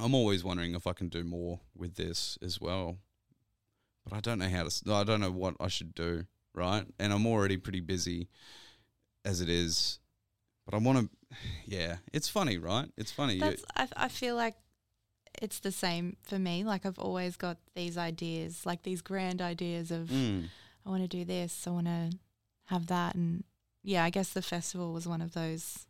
i'm 0.00 0.12
always 0.12 0.42
wondering 0.42 0.74
if 0.74 0.88
i 0.88 0.92
can 0.92 1.08
do 1.08 1.22
more 1.22 1.60
with 1.76 1.94
this 1.94 2.36
as 2.42 2.60
well 2.60 2.96
but 4.02 4.12
i 4.16 4.18
don't 4.18 4.40
know 4.40 4.48
how 4.48 4.64
to 4.64 4.92
i 4.92 5.04
don't 5.04 5.20
know 5.20 5.30
what 5.30 5.54
i 5.60 5.68
should 5.68 5.94
do 5.94 6.24
right 6.52 6.84
and 6.98 7.12
i'm 7.12 7.26
already 7.26 7.56
pretty 7.58 7.78
busy 7.78 8.26
as 9.24 9.40
it 9.40 9.48
is 9.48 9.98
but 10.64 10.74
i 10.74 10.78
want 10.78 10.98
to 10.98 11.36
yeah 11.66 11.96
it's 12.12 12.28
funny 12.28 12.58
right 12.58 12.88
it's 12.96 13.12
funny 13.12 13.38
That's 13.38 13.64
I, 13.76 13.88
I 13.96 14.08
feel 14.08 14.36
like 14.36 14.54
it's 15.40 15.60
the 15.60 15.72
same 15.72 16.16
for 16.22 16.38
me. 16.38 16.62
Like 16.62 16.84
I've 16.84 16.98
always 16.98 17.36
got 17.38 17.56
these 17.74 17.96
ideas, 17.96 18.66
like 18.66 18.82
these 18.82 19.00
grand 19.00 19.40
ideas 19.40 19.90
of 19.90 20.08
Mm, 20.10 20.48
I 20.84 20.90
want 20.90 21.00
to 21.02 21.08
do 21.08 21.24
this, 21.24 21.66
I 21.66 21.70
want 21.70 21.86
to 21.86 22.10
have 22.66 22.86
that, 22.88 23.14
and 23.14 23.42
yeah, 23.82 24.04
I 24.04 24.10
guess 24.10 24.28
the 24.34 24.42
festival 24.42 24.92
was 24.92 25.08
one 25.08 25.22
of 25.22 25.32
those 25.32 25.86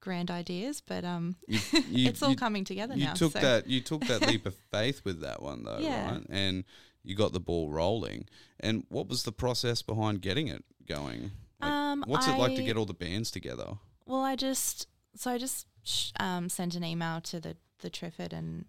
grand 0.00 0.30
ideas. 0.30 0.80
But 0.80 1.04
um, 1.04 1.34
You- 1.48 1.58
you- 1.90 2.08
it's 2.08 2.22
all 2.22 2.30
you- 2.30 2.36
coming 2.36 2.64
together 2.64 2.94
you 2.94 3.06
now. 3.06 3.14
took 3.14 3.32
so. 3.32 3.40
that 3.40 3.66
you 3.66 3.80
took 3.80 4.04
that 4.06 4.22
leap 4.26 4.46
of 4.50 4.54
faith 4.70 5.02
with 5.04 5.20
that 5.20 5.42
one 5.42 5.64
though 5.64 5.78
Yeah. 5.80 6.12
right 6.12 6.26
and 6.30 6.62
you 7.02 7.16
got 7.16 7.32
the 7.32 7.40
ball 7.40 7.70
rolling 7.70 8.26
and 8.60 8.84
what 8.88 9.08
was 9.08 9.24
the 9.24 9.32
process 9.32 9.82
behind 9.82 10.20
getting 10.22 10.46
it 10.48 10.64
going 10.86 11.32
Like, 11.60 11.70
Um, 11.70 12.04
what's 12.06 12.26
it 12.28 12.38
like 12.38 12.54
to 12.56 12.62
get 12.62 12.76
all 12.76 12.86
the 12.86 12.94
bands 12.94 13.30
together? 13.30 13.78
Well, 14.06 14.22
I 14.22 14.36
just 14.36 14.86
so 15.14 15.30
I 15.32 15.38
just 15.38 15.66
sh- 15.82 16.12
um, 16.20 16.48
sent 16.48 16.74
an 16.74 16.84
email 16.84 17.20
to 17.22 17.40
the 17.40 17.56
the 17.80 17.90
Triffid 17.90 18.32
and 18.32 18.66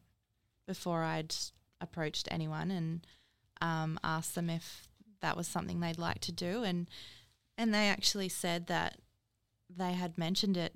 before 0.67 1.03
I'd 1.03 1.33
approached 1.81 2.27
anyone 2.31 2.69
and 2.71 3.05
um, 3.61 3.99
asked 4.03 4.35
them 4.35 4.49
if 4.49 4.87
that 5.21 5.35
was 5.35 5.47
something 5.47 5.79
they'd 5.79 5.97
like 5.97 6.19
to 6.21 6.31
do 6.31 6.63
and 6.63 6.87
and 7.57 7.73
they 7.73 7.89
actually 7.89 8.29
said 8.29 8.67
that 8.67 8.99
they 9.69 9.93
had 9.93 10.17
mentioned 10.17 10.57
it 10.57 10.75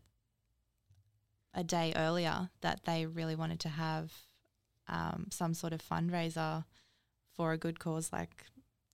a 1.53 1.63
day 1.63 1.93
earlier 1.95 2.49
that 2.61 2.81
they 2.85 3.05
really 3.05 3.35
wanted 3.35 3.59
to 3.61 3.69
have 3.69 4.11
um, 4.87 5.27
some 5.31 5.53
sort 5.53 5.71
of 5.73 5.81
fundraiser 5.87 6.65
for 7.35 7.51
a 7.51 7.57
good 7.57 7.79
cause 7.79 8.11
like 8.11 8.45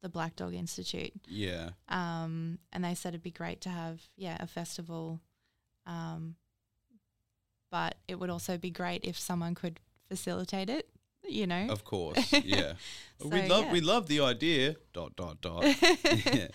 the 0.02 0.10
Black 0.10 0.36
Dog 0.36 0.54
Institute 0.54 1.14
yeah 1.28 1.72
um, 1.89 2.60
and 2.72 2.84
they 2.84 2.95
said 2.95 3.10
it'd 3.10 3.24
be 3.24 3.32
great 3.32 3.62
to 3.62 3.70
have 3.70 4.02
yeah 4.16 4.38
a 4.39 4.47
festival, 4.47 5.20
um, 5.86 6.36
but 7.72 7.95
it 8.08 8.20
would 8.20 8.30
also 8.30 8.58
be 8.58 8.72
great 8.72 9.04
if 9.04 9.18
someone 9.18 9.56
could 9.56 9.80
facilitate 10.08 10.70
it. 10.70 10.89
You 11.28 11.45
know, 11.47 11.68
Of 11.70 11.84
course, 11.84 12.32
yeah. 12.43 12.74
we 13.24 13.45
love 13.47 13.66
yeah. 13.66 13.72
we 13.74 13.82
love 13.82 14.08
the 14.08 14.22
idea. 14.22 14.78
Dot 14.93 15.16
dot 15.16 15.41
dot. 15.41 15.64
yeah. 16.26 16.47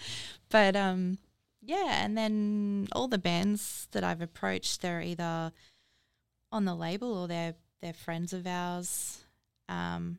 but 0.49 0.75
um, 0.75 1.19
yeah, 1.61 2.03
and 2.03 2.17
then 2.17 2.89
all 2.93 3.07
the 3.07 3.19
bands 3.19 3.89
that 3.93 4.03
I've 4.03 4.23
approached, 4.23 4.81
they're 4.81 5.03
either 5.03 5.53
on 6.51 6.65
the 6.65 6.75
label 6.75 7.17
or 7.17 7.29
they're 7.29 7.55
they're 7.83 7.93
friends 7.93 8.33
of 8.33 8.47
ours. 8.47 9.25
Um, 9.69 10.19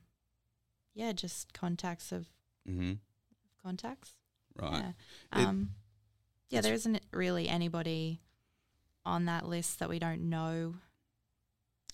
yeah, 0.94 1.12
just 1.12 1.52
contacts 1.54 2.12
of 2.12 2.28
hmm 2.66 2.94
contacts. 3.70 4.12
Right. 4.56 4.94
Yeah. 5.34 5.42
It- 5.42 5.46
Um, 5.48 5.72
yeah, 6.50 6.62
there 6.62 6.74
isn't 6.74 7.02
really 7.12 7.50
anybody 7.50 8.22
on 9.06 9.26
that 9.26 9.48
list 9.48 9.80
that 9.80 9.90
we 9.90 10.00
don't 10.00 10.30
know. 10.30 10.76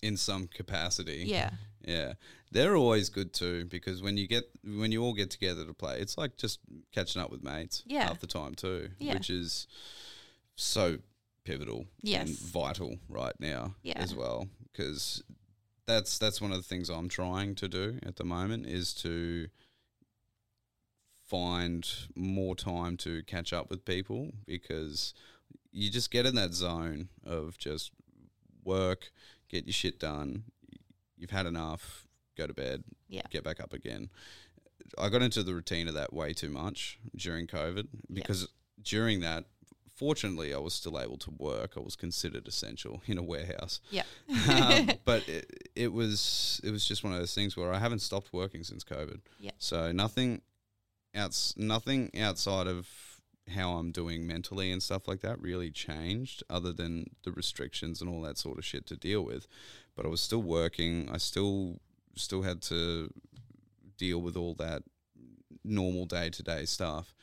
In 0.02 0.16
some 0.16 0.46
capacity. 0.48 1.24
Yeah. 1.26 1.50
Yeah. 1.84 2.14
They're 2.50 2.76
always 2.76 3.08
good 3.08 3.32
too 3.32 3.64
because 3.66 4.02
when 4.02 4.16
you 4.16 4.26
get 4.28 4.44
when 4.62 4.92
you 4.92 5.02
all 5.02 5.14
get 5.14 5.30
together 5.30 5.64
to 5.64 5.72
play, 5.72 6.00
it's 6.00 6.18
like 6.18 6.36
just 6.36 6.60
catching 6.92 7.22
up 7.22 7.30
with 7.30 7.42
mates 7.42 7.82
Yeah. 7.86 8.04
half 8.08 8.20
the 8.20 8.26
time 8.26 8.54
too, 8.54 8.90
Yeah. 8.98 9.14
which 9.14 9.30
is 9.30 9.66
so 10.56 10.98
pivotal 11.44 11.86
Yes. 12.02 12.28
and 12.28 12.38
vital 12.38 12.98
right 13.08 13.38
now 13.40 13.74
Yeah. 13.82 13.98
as 13.98 14.14
well 14.14 14.48
because 14.72 15.22
that's 15.86 16.18
that's 16.18 16.40
one 16.40 16.52
of 16.52 16.58
the 16.58 16.62
things 16.68 16.88
I'm 16.90 17.08
trying 17.08 17.54
to 17.56 17.68
do 17.68 17.98
at 18.04 18.16
the 18.16 18.24
moment 18.24 18.66
is 18.66 18.92
to 18.94 19.48
find 21.32 21.88
more 22.14 22.54
time 22.54 22.94
to 22.98 23.22
catch 23.22 23.54
up 23.54 23.70
with 23.70 23.86
people 23.86 24.32
because 24.46 25.14
you 25.72 25.90
just 25.90 26.10
get 26.10 26.26
in 26.26 26.34
that 26.34 26.52
zone 26.52 27.08
of 27.24 27.56
just 27.56 27.90
work, 28.64 29.10
get 29.48 29.64
your 29.64 29.72
shit 29.72 29.98
done. 29.98 30.44
You've 31.16 31.30
had 31.30 31.46
enough, 31.46 32.06
go 32.36 32.46
to 32.46 32.52
bed, 32.52 32.84
Yeah. 33.08 33.22
get 33.30 33.44
back 33.44 33.60
up 33.60 33.72
again. 33.72 34.10
I 34.98 35.08
got 35.08 35.22
into 35.22 35.42
the 35.42 35.54
routine 35.54 35.88
of 35.88 35.94
that 35.94 36.12
way 36.12 36.34
too 36.34 36.50
much 36.50 36.98
during 37.16 37.46
COVID 37.46 37.88
because 38.12 38.46
during 38.82 39.20
that, 39.20 39.44
fortunately, 39.96 40.52
I 40.52 40.58
was 40.58 40.74
still 40.74 41.00
able 41.00 41.16
to 41.18 41.30
work. 41.30 41.72
I 41.78 41.80
was 41.80 41.96
considered 41.96 42.46
essential 42.46 43.00
in 43.06 43.16
a 43.16 43.22
warehouse. 43.22 43.80
Yeah. 43.90 44.02
um, 44.50 44.90
but 45.06 45.26
it, 45.30 45.70
it 45.74 45.92
was 45.94 46.60
it 46.62 46.70
was 46.72 46.84
just 46.86 47.02
one 47.04 47.14
of 47.14 47.18
those 47.18 47.34
things 47.34 47.56
where 47.56 47.72
I 47.72 47.78
haven't 47.78 48.00
stopped 48.00 48.34
working 48.34 48.64
since 48.64 48.84
COVID. 48.84 49.20
Yeah. 49.40 49.52
So 49.56 49.92
nothing 49.92 50.42
outs 51.14 51.54
nothing 51.56 52.10
outside 52.18 52.66
of 52.66 52.88
how 53.54 53.72
I'm 53.72 53.90
doing 53.90 54.26
mentally 54.26 54.70
and 54.70 54.82
stuff 54.82 55.08
like 55.08 55.20
that 55.20 55.40
really 55.40 55.70
changed, 55.70 56.42
other 56.48 56.72
than 56.72 57.10
the 57.24 57.32
restrictions 57.32 58.00
and 58.00 58.08
all 58.08 58.22
that 58.22 58.38
sort 58.38 58.58
of 58.58 58.64
shit 58.64 58.86
to 58.86 58.96
deal 58.96 59.22
with. 59.22 59.46
But 59.96 60.06
I 60.06 60.08
was 60.08 60.20
still 60.20 60.42
working. 60.42 61.08
I 61.12 61.18
still 61.18 61.80
still 62.16 62.42
had 62.42 62.62
to 62.62 63.10
deal 63.98 64.20
with 64.22 64.36
all 64.36 64.54
that 64.54 64.82
normal 65.64 66.06
day 66.06 66.30
to 66.30 66.42
day 66.42 66.64
stuff. 66.64 67.14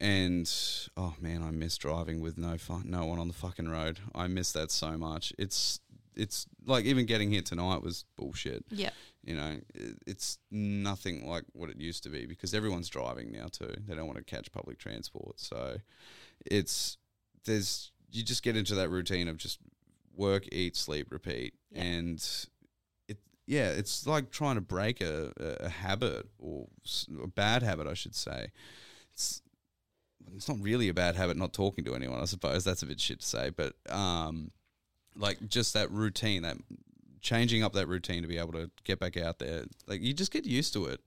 and 0.00 0.50
oh 0.96 1.14
man, 1.20 1.42
I 1.42 1.50
miss 1.50 1.76
driving 1.78 2.20
with 2.20 2.36
no 2.38 2.58
fun, 2.58 2.84
no 2.86 3.06
one 3.06 3.18
on 3.18 3.28
the 3.28 3.34
fucking 3.34 3.68
road. 3.68 3.98
I 4.14 4.26
miss 4.26 4.52
that 4.52 4.70
so 4.70 4.96
much. 4.96 5.32
It's 5.38 5.80
it's 6.14 6.46
like 6.66 6.84
even 6.84 7.06
getting 7.06 7.30
here 7.30 7.42
tonight 7.42 7.82
was 7.82 8.04
bullshit. 8.16 8.64
Yeah. 8.70 8.90
You 9.26 9.36
know, 9.36 9.56
it's 10.06 10.38
nothing 10.52 11.26
like 11.26 11.42
what 11.52 11.68
it 11.68 11.80
used 11.80 12.04
to 12.04 12.08
be 12.08 12.26
because 12.26 12.54
everyone's 12.54 12.88
driving 12.88 13.32
now 13.32 13.48
too. 13.50 13.74
They 13.86 13.94
don't 13.96 14.06
want 14.06 14.18
to 14.18 14.24
catch 14.24 14.52
public 14.52 14.78
transport, 14.78 15.40
so 15.40 15.78
it's 16.46 16.96
there's 17.44 17.90
you 18.12 18.22
just 18.22 18.44
get 18.44 18.56
into 18.56 18.76
that 18.76 18.88
routine 18.88 19.26
of 19.26 19.36
just 19.36 19.58
work, 20.14 20.44
eat, 20.52 20.76
sleep, 20.76 21.08
repeat, 21.10 21.54
Yeah. 21.72 21.82
and 21.82 22.46
it 23.08 23.18
yeah, 23.48 23.70
it's 23.70 24.06
like 24.06 24.30
trying 24.30 24.54
to 24.54 24.60
break 24.60 25.00
a, 25.00 25.32
a, 25.40 25.64
a 25.66 25.68
habit 25.68 26.28
or 26.38 26.68
a 27.20 27.26
bad 27.26 27.64
habit, 27.64 27.88
I 27.88 27.94
should 27.94 28.14
say. 28.14 28.52
It's 29.12 29.42
it's 30.36 30.48
not 30.48 30.58
really 30.60 30.88
a 30.88 30.94
bad 30.94 31.16
habit 31.16 31.36
not 31.36 31.52
talking 31.52 31.84
to 31.84 31.94
anyone, 31.96 32.20
I 32.20 32.26
suppose. 32.26 32.62
That's 32.62 32.82
a 32.82 32.86
bit 32.86 33.00
shit 33.00 33.20
to 33.20 33.26
say, 33.26 33.50
but 33.50 33.74
um, 33.90 34.52
like 35.16 35.48
just 35.48 35.74
that 35.74 35.90
routine, 35.90 36.42
that 36.42 36.58
changing 37.26 37.62
up 37.64 37.72
that 37.74 37.88
routine 37.88 38.22
to 38.22 38.28
be 38.28 38.38
able 38.38 38.52
to 38.52 38.70
get 38.84 39.00
back 39.00 39.16
out 39.16 39.38
there, 39.40 39.64
like 39.88 40.00
you 40.00 40.14
just 40.14 40.30
get 40.32 40.44
used 40.46 40.72
to 40.74 40.86
it. 40.86 41.00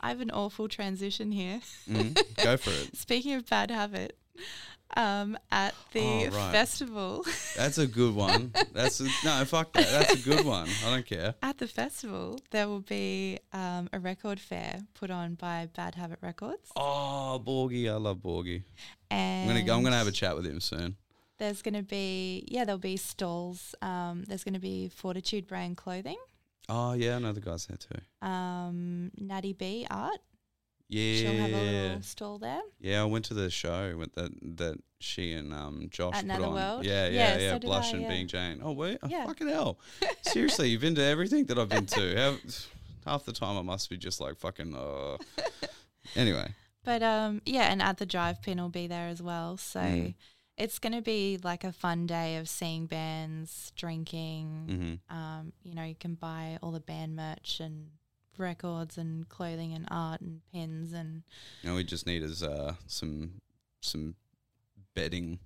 I 0.00 0.08
have 0.08 0.22
an 0.22 0.30
awful 0.30 0.66
transition 0.68 1.30
here. 1.30 1.60
Mhm. 1.88 2.16
Go 2.42 2.56
for 2.56 2.70
it. 2.70 2.96
Speaking 3.06 3.34
of 3.34 3.46
bad 3.48 3.70
habit, 3.70 4.16
um, 4.96 5.38
at 5.52 5.74
the 5.92 6.00
Oh, 6.00 6.24
right. 6.30 6.50
festival, 6.52 7.24
That's 7.54 7.76
a 7.76 7.86
good 7.86 8.14
one. 8.14 8.52
That's 8.72 9.00
a, 9.00 9.04
no 9.24 9.44
fuck 9.44 9.74
that. 9.74 9.86
That's 9.90 10.14
a 10.14 10.28
good 10.28 10.46
one. 10.46 10.68
I 10.86 10.90
don't 10.94 11.04
care. 11.06 11.34
at 11.42 11.58
the 11.58 11.66
festival, 11.68 12.40
there 12.50 12.66
will 12.66 12.80
be 12.80 13.38
um, 13.52 13.90
a 13.92 13.98
record 14.00 14.40
fair 14.40 14.80
put 14.94 15.10
on 15.10 15.34
by 15.34 15.68
Bad 15.76 15.94
Habit 15.96 16.18
Records, 16.22 16.72
Oh, 16.74 17.40
Borgie, 17.46 17.90
I 17.90 17.96
love 17.96 18.18
Borgie. 18.18 18.62
And 19.10 19.42
I'm 19.50 19.54
gonna 19.54 19.66
go, 19.66 19.76
I'm 19.76 19.82
gonna 19.84 19.96
have 19.98 20.06
a 20.08 20.12
chat 20.12 20.34
with 20.34 20.46
him 20.46 20.60
soon. 20.60 20.96
There's 21.40 21.60
going 21.62 21.74
to 21.74 21.82
be 21.82 22.44
yeah, 22.48 22.64
there'll 22.64 22.78
be 22.78 22.96
stalls. 22.96 23.74
Um, 23.82 24.22
there's 24.28 24.44
going 24.44 24.54
to 24.54 24.60
be 24.60 24.88
Fortitude 24.88 25.46
brand 25.48 25.76
clothing, 25.76 26.18
Oh 26.68 26.92
yeah, 26.92 27.16
I 27.16 27.18
know 27.18 27.32
the 27.32 27.40
guys 27.40 27.66
there 27.66 27.78
too. 27.78 28.00
um, 28.26 29.10
Natty 29.18 29.52
B 29.54 29.86
art. 29.90 30.20
Yeah, 30.88 31.14
She'll 31.16 31.32
have 31.40 31.52
a 31.52 31.82
little 31.82 32.02
stall 32.02 32.38
there. 32.38 32.60
yeah. 32.80 33.00
I 33.02 33.04
went 33.04 33.24
to 33.26 33.34
the 33.34 33.48
show 33.48 33.96
with 33.96 34.12
that 34.16 34.32
that 34.58 34.76
she 34.98 35.32
and 35.32 35.54
um 35.54 35.86
Josh 35.90 36.14
At 36.16 36.26
put 36.26 36.30
on. 36.32 36.40
Netherworld? 36.40 36.84
Yeah, 36.84 37.06
Yeah, 37.06 37.12
yeah, 37.12 37.38
yeah. 37.38 37.52
so 37.54 37.58
Blush 37.60 37.88
I, 37.88 37.96
and 37.96 38.02
yeah. 38.02 38.08
being 38.08 38.26
Jane. 38.28 38.60
Oh 38.62 38.72
wait, 38.72 38.98
oh, 39.02 39.08
Yeah. 39.08 39.24
fucking 39.26 39.48
hell. 39.48 39.78
Seriously, 40.22 40.68
you've 40.68 40.80
been 40.82 40.94
to 40.96 41.02
everything 41.04 41.46
that 41.46 41.58
I've 41.58 41.68
been 41.68 41.86
to. 41.86 42.16
How, 43.04 43.12
half 43.12 43.24
the 43.24 43.32
time 43.32 43.56
I 43.56 43.62
must 43.62 43.88
be 43.88 43.96
just 43.96 44.20
like 44.20 44.36
fucking. 44.36 44.74
Uh. 44.74 45.16
Anyway, 46.16 46.52
But 46.84 47.02
um, 47.02 47.40
yeah, 47.46 47.70
and 47.70 47.80
at 47.80 47.98
the 47.98 48.06
drive 48.06 48.42
pin 48.42 48.60
will 48.60 48.68
be 48.68 48.86
there 48.88 49.08
as 49.08 49.22
well. 49.22 49.56
So 49.56 49.80
Mm. 49.80 50.14
It's 50.60 50.78
going 50.78 50.92
to 50.92 51.02
be 51.02 51.38
like 51.42 51.64
a 51.64 51.72
fun 51.72 52.06
day 52.06 52.36
of 52.36 52.48
seeing 52.48 52.86
bands, 52.86 53.72
drinking. 53.76 54.98
hmm 55.10 55.14
Um, 55.16 55.52
you 55.62 55.74
know, 55.74 55.84
you 55.84 55.94
can 55.94 56.14
buy 56.14 56.58
all 56.62 56.70
the 56.72 56.80
band 56.80 57.16
merch 57.16 57.60
and 57.60 57.90
records 58.38 58.96
and 58.96 59.28
clothing 59.28 59.74
and 59.74 59.86
art 59.90 60.20
and 60.22 60.40
pins 60.52 60.92
and 60.94 61.22
and 61.62 61.74
we 61.74 61.84
just 61.84 62.06
need 62.06 62.22
is 62.22 62.42
uh 62.42 62.72
some 62.86 63.40
some 63.82 64.14
bedding 64.94 65.38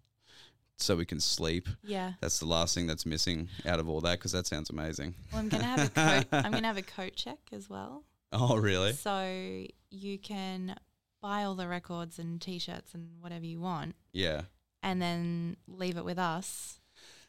so 0.77 0.95
we 0.97 1.05
can 1.05 1.21
sleep. 1.21 1.69
yeah. 1.83 2.13
That's 2.21 2.39
the 2.39 2.47
last 2.47 2.75
thing 2.75 2.87
that's 2.87 3.07
missing 3.07 3.49
out 3.67 3.81
of 3.81 3.89
all 3.89 4.01
that 4.03 4.19
because 4.19 4.33
that 4.33 4.47
sounds 4.47 4.71
amazing. 4.71 5.15
Well, 5.33 5.41
I'm 5.41 5.49
gonna 5.49 5.65
have 5.65 5.87
a 5.87 5.89
coat. 5.91 6.27
I'm 6.45 6.53
gonna 6.53 6.67
have 6.67 6.77
a 6.77 6.83
coat 6.83 7.15
check 7.17 7.39
as 7.53 7.69
well. 7.71 8.05
Oh 8.33 8.57
really? 8.57 8.93
So 8.93 9.65
you 9.91 10.19
can 10.19 10.77
buy 11.21 11.45
all 11.45 11.55
the 11.55 11.67
records 11.69 12.19
and 12.19 12.41
t-shirts 12.41 12.93
and 12.95 13.09
whatever 13.21 13.45
you 13.47 13.61
want, 13.61 13.95
Yeah. 14.13 14.43
And 14.85 15.01
then 15.03 15.57
leave 15.67 15.97
it 15.97 16.05
with 16.05 16.19
us, 16.19 16.79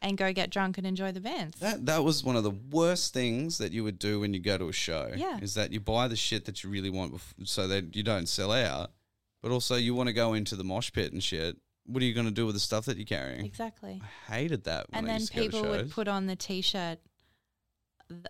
and 0.02 0.16
go 0.16 0.32
get 0.32 0.50
drunk 0.50 0.76
and 0.78 0.86
enjoy 0.86 1.10
the 1.10 1.20
bands. 1.20 1.58
That 1.58 1.86
that 1.86 2.04
was 2.04 2.22
one 2.22 2.36
of 2.36 2.44
the 2.44 2.50
worst 2.50 3.12
things 3.12 3.58
that 3.58 3.72
you 3.72 3.82
would 3.82 3.98
do 3.98 4.20
when 4.20 4.34
you 4.34 4.40
go 4.40 4.58
to 4.58 4.68
a 4.68 4.72
show. 4.72 5.10
Yeah. 5.16 5.38
Is 5.40 5.54
that 5.54 5.72
you 5.72 5.80
buy 5.80 6.06
the 6.06 6.16
shit 6.16 6.44
that 6.44 6.62
you 6.62 6.70
really 6.70 6.90
want 6.90 7.18
so 7.44 7.66
that 7.66 7.96
you 7.96 8.02
don't 8.02 8.28
sell 8.28 8.52
out, 8.52 8.92
but 9.42 9.50
also 9.50 9.74
you 9.74 9.94
want 9.94 10.08
to 10.08 10.12
go 10.12 10.34
into 10.34 10.54
the 10.54 10.64
mosh 10.64 10.92
pit 10.92 11.12
and 11.12 11.22
shit. 11.22 11.56
What 11.86 12.02
are 12.02 12.06
you 12.06 12.14
going 12.14 12.26
to 12.26 12.32
do 12.32 12.46
with 12.46 12.54
the 12.56 12.60
stuff 12.60 12.84
that 12.86 12.96
you're 12.96 13.06
carrying? 13.06 13.44
exactly. 13.44 14.02
I 14.02 14.32
hated 14.32 14.64
that. 14.64 14.86
And 14.92 15.06
then 15.08 15.20
used 15.20 15.32
to 15.32 15.38
go 15.38 15.44
to 15.44 15.50
people 15.50 15.70
would 15.70 15.90
put 15.90 16.08
on 16.08 16.26
the 16.26 16.34
t-shirt 16.34 16.98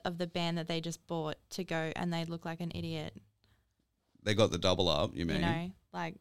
of 0.05 0.19
the 0.19 0.27
band 0.27 0.59
that 0.59 0.69
they 0.69 0.81
just 0.81 1.05
bought 1.07 1.37
to 1.51 1.65
go, 1.65 1.91
and 1.97 2.13
they'd 2.13 2.29
look 2.29 2.45
like 2.45 2.61
an 2.61 2.71
idiot. 2.75 3.15
They 4.23 4.35
got 4.35 4.51
the 4.51 4.59
double 4.59 4.89
up. 4.89 5.13
You 5.15 5.25
mean? 5.25 5.37
You 5.37 5.43
know, 5.43 5.71
like 5.93 6.15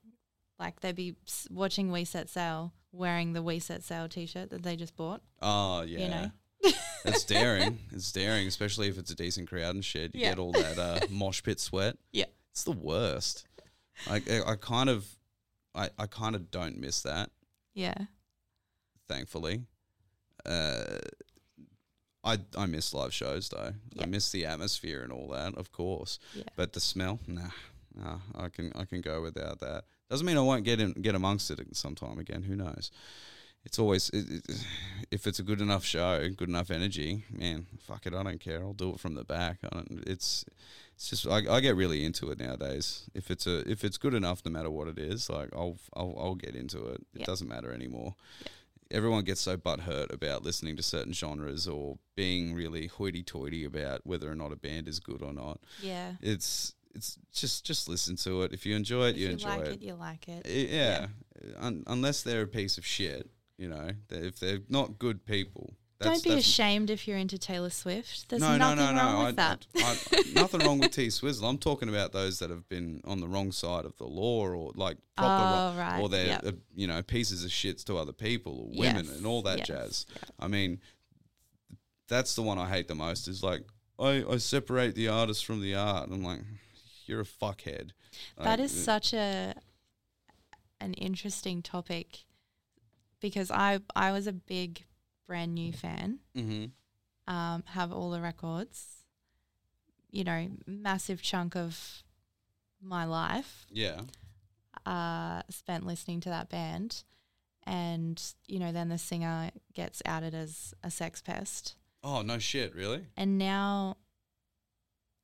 like 0.59 0.79
they'd 0.81 0.95
be 0.95 1.15
watching 1.51 1.91
We 1.91 2.05
Set 2.05 2.29
Sail 2.29 2.73
wearing 2.91 3.33
the 3.33 3.41
We 3.43 3.59
Set 3.59 3.83
Sail 3.83 4.07
t-shirt 4.07 4.49
that 4.51 4.63
they 4.63 4.75
just 4.75 4.95
bought. 4.95 5.21
Oh 5.41 5.81
yeah. 5.81 5.99
You 5.99 6.07
know. 6.09 6.31
it's 7.05 7.23
daring. 7.23 7.79
It's 7.91 8.11
daring, 8.11 8.47
especially 8.47 8.87
if 8.87 8.97
it's 8.97 9.11
a 9.11 9.15
decent 9.15 9.49
crowd 9.49 9.75
and 9.75 9.83
shit. 9.85 10.15
You 10.15 10.21
Yeah. 10.21 10.29
get 10.29 10.39
all 10.39 10.51
that 10.53 10.77
uh, 10.79 10.99
mosh 11.09 11.43
pit 11.43 11.59
sweat. 11.59 11.97
Yeah. 12.11 12.25
It's 12.51 12.63
the 12.63 12.71
worst. 12.71 13.45
I, 14.09 14.21
I, 14.29 14.41
I 14.51 14.55
kind 14.55 14.89
of, 14.89 15.05
I, 15.73 15.89
I 15.99 16.05
kind 16.07 16.35
of 16.35 16.49
don't 16.51 16.77
miss 16.79 17.01
that. 17.03 17.29
Yeah. 17.73 17.95
Thankfully, 19.07 19.61
uh, 20.45 20.97
I 22.23 22.39
I 22.57 22.65
miss 22.65 22.93
live 22.93 23.13
shows 23.13 23.49
though. 23.49 23.73
I 23.99 24.05
miss 24.07 24.31
the 24.31 24.45
atmosphere 24.45 25.03
and 25.03 25.11
all 25.11 25.27
that, 25.29 25.53
of 25.55 25.71
course. 25.71 26.17
Yeah. 26.33 26.43
But 26.55 26.73
the 26.73 26.79
smell, 26.79 27.19
nah, 27.27 27.49
nah. 27.93 28.17
I 28.33 28.49
can 28.49 28.71
I 28.75 28.85
can 28.85 29.01
go 29.01 29.21
without 29.21 29.59
that. 29.59 29.83
Doesn't 30.09 30.25
mean 30.25 30.37
I 30.37 30.41
won't 30.41 30.63
get 30.63 30.79
in, 30.79 30.93
get 30.93 31.15
amongst 31.15 31.49
it 31.51 31.59
sometime 31.75 32.19
again. 32.19 32.43
Who 32.43 32.55
knows? 32.55 32.91
It's 33.63 33.79
always 33.79 34.09
it, 34.11 34.25
it, 34.47 34.65
if 35.09 35.25
it's 35.25 35.39
a 35.39 35.43
good 35.43 35.59
enough 35.59 35.83
show, 35.83 36.29
good 36.29 36.49
enough 36.49 36.69
energy, 36.69 37.23
man. 37.31 37.65
Fuck 37.79 38.05
it, 38.05 38.13
I 38.13 38.21
don't 38.21 38.39
care. 38.39 38.61
I'll 38.61 38.73
do 38.73 38.91
it 38.91 38.99
from 38.99 39.15
the 39.15 39.23
back. 39.23 39.57
I 39.63 39.69
don't, 39.73 40.03
it's 40.05 40.45
it's 40.95 41.09
just 41.09 41.25
I, 41.27 41.51
I 41.51 41.59
get 41.61 41.75
really 41.75 42.05
into 42.05 42.29
it 42.29 42.39
nowadays. 42.39 43.09
If 43.15 43.31
it's 43.31 43.47
a 43.47 43.67
if 43.69 43.83
it's 43.83 43.97
good 43.97 44.13
enough, 44.13 44.43
no 44.45 44.51
matter 44.51 44.69
what 44.69 44.87
it 44.87 44.99
is, 44.99 45.31
like 45.31 45.49
I'll 45.55 45.77
I'll, 45.95 46.15
I'll 46.19 46.35
get 46.35 46.55
into 46.55 46.85
it. 46.89 47.01
It 47.15 47.21
Yeah. 47.21 47.25
doesn't 47.25 47.47
matter 47.47 47.73
anymore. 47.73 48.13
Everyone 48.91 49.23
gets 49.23 49.41
so 49.41 49.57
butthurt 49.57 50.13
about 50.13 50.43
listening 50.43 50.75
to 50.75 50.83
certain 50.83 51.11
genres 51.11 51.67
or 51.67 51.97
being 52.15 52.53
really 52.53 52.85
hoity-toity 52.85 53.65
about 53.65 54.01
whether 54.05 54.31
or 54.31 54.35
not 54.35 54.51
a 54.51 54.55
band 54.55 54.87
is 54.87 54.99
good 54.99 55.23
or 55.23 55.33
not. 55.33 55.59
Yeah. 55.81 56.13
It's 56.21 56.75
it's 56.95 57.17
just 57.33 57.65
just 57.65 57.87
listen 57.89 58.15
to 58.17 58.41
it. 58.43 58.53
If 58.53 58.65
you 58.65 58.75
enjoy 58.75 59.07
it, 59.07 59.09
If 59.11 59.17
you, 59.17 59.25
you 59.27 59.31
enjoy 59.33 59.49
like 59.49 59.59
it. 59.67 59.73
it, 59.73 59.81
you 59.81 59.93
like 59.95 60.27
it. 60.27 60.45
I- 60.45 60.75
yeah, 60.75 61.07
Un- 61.59 61.83
unless 61.87 62.23
they're 62.23 62.41
a 62.43 62.47
piece 62.47 62.77
of 62.77 62.85
shit, 62.85 63.29
you 63.57 63.67
know. 63.69 63.91
They- 64.07 64.27
If 64.27 64.39
they're 64.39 64.59
not 64.69 64.97
good 64.97 65.25
people, 65.25 65.73
that's, 65.99 66.21
Don't 66.21 66.33
be 66.35 66.39
ashamed 66.39 66.89
if 66.89 67.07
you're 67.07 67.17
into 67.17 67.37
Taylor 67.37 67.69
Swift. 67.69 68.27
There's 68.29 68.41
no, 68.41 68.57
nothing 68.57 68.77
no, 68.83 68.91
no, 68.93 68.97
wrong 69.01 69.25
with 69.27 69.35
that. 69.37 69.65
I, 69.77 69.97
I, 70.11 70.23
nothing 70.33 70.59
wrong 70.65 70.79
with 70.79 70.91
T 70.91 71.09
Swizzle. 71.09 71.47
I'm 71.47 71.57
talking 71.57 71.87
about 71.87 72.11
those 72.11 72.39
that 72.39 72.49
have 72.49 72.67
been 72.67 72.99
on 73.05 73.21
the 73.21 73.27
wrong 73.29 73.51
side 73.53 73.85
of 73.85 73.95
the 73.97 74.03
law, 74.05 74.45
or 74.47 74.71
like 74.75 74.97
proper, 75.17 75.77
Oh, 75.77 75.79
right. 75.79 76.01
or 76.01 76.09
they're 76.09 76.27
Yep. 76.27 76.45
uh, 76.45 76.51
you 76.75 76.87
know 76.87 77.01
pieces 77.01 77.45
of 77.45 77.51
shits 77.51 77.83
to 77.85 77.97
other 77.97 78.11
people 78.11 78.59
or 78.59 78.77
women 78.79 79.05
Yes, 79.05 79.15
and 79.17 79.25
all 79.25 79.41
that 79.43 79.59
yes, 79.59 79.67
jazz. 79.67 80.05
yeah. 80.15 80.23
I 80.39 80.47
mean, 80.49 80.79
that's 82.07 82.35
the 82.35 82.41
one 82.41 82.57
I 82.57 82.67
hate 82.69 82.87
the 82.87 82.95
most. 82.95 83.27
Is 83.29 83.41
like 83.43 83.61
I, 83.97 84.23
I 84.29 84.37
separate 84.37 84.95
the 84.95 85.07
artist 85.07 85.45
from 85.45 85.61
the 85.61 85.75
art. 85.75 86.09
I'm 86.11 86.23
like, 86.23 86.41
you're 87.07 87.21
a 87.21 87.25
fuckhead. 87.25 87.91
That 88.37 88.45
Like, 88.45 88.59
is 88.61 88.83
such 88.83 89.13
a 89.13 89.55
an 90.79 90.93
interesting 90.95 91.61
topic 91.61 92.25
because 93.19 93.49
I 93.51 93.79
I 93.95 94.11
was 94.11 94.27
a 94.27 94.33
big 94.33 94.85
brand 95.27 95.53
new 95.55 95.71
fan. 95.73 96.19
mhm. 96.35 96.71
Um, 97.27 97.63
have 97.67 97.91
all 97.91 98.11
the 98.11 98.21
records. 98.21 98.97
You 100.11 100.23
know, 100.23 100.47
massive 100.67 101.21
chunk 101.21 101.55
of 101.55 102.03
my 102.81 103.03
life 103.05 103.65
Yeah. 103.71 104.01
uh, 104.85 105.41
spent 105.49 105.85
listening 105.85 106.19
to 106.21 106.29
that 106.29 106.49
band, 106.49 107.03
and 107.63 108.21
you 108.47 108.59
know, 108.59 108.71
then 108.71 108.89
the 108.89 108.97
singer 108.97 109.49
gets 109.73 110.01
outed 110.05 110.33
as 110.35 110.73
a 110.83 110.91
sex 110.91 111.21
pest, 111.21 111.75
Oh 112.03 112.21
no 112.21 112.37
shit, 112.37 112.75
really? 112.75 113.07
and 113.17 113.37
now 113.37 113.97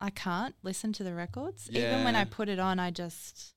I 0.02 0.10
can't 0.10 0.54
listen 0.62 0.92
to 0.94 1.04
the 1.04 1.14
records. 1.14 1.70
Even 1.72 2.02
when 2.04 2.16
I 2.16 2.24
put 2.24 2.48
it 2.48 2.58
on, 2.58 2.78
I 2.80 2.90
just 2.90 3.54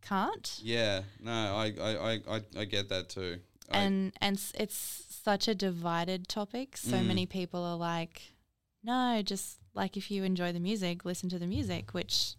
can't. 0.00 0.58
Yeah, 0.62 1.02
no, 1.20 1.32
I 1.32 1.66
I, 1.80 1.90
I, 2.12 2.12
I, 2.36 2.40
I 2.56 2.64
get 2.64 2.88
that 2.88 3.08
too. 3.10 3.38
I, 3.70 3.78
and 3.78 4.12
and 4.20 4.40
it's 4.54 4.76
such 5.24 5.48
a 5.48 5.54
divided 5.54 6.28
topic. 6.28 6.76
So 6.76 6.96
Mm. 6.96 7.06
many 7.06 7.26
people 7.26 7.62
are 7.62 7.76
like, 7.76 8.32
no, 8.82 9.22
just 9.22 9.58
like 9.74 9.96
if 9.96 10.10
you 10.10 10.24
enjoy 10.24 10.50
the 10.52 10.60
music, 10.60 11.04
listen 11.04 11.28
to 11.28 11.38
the 11.38 11.46
music. 11.46 11.92
Which 11.94 12.34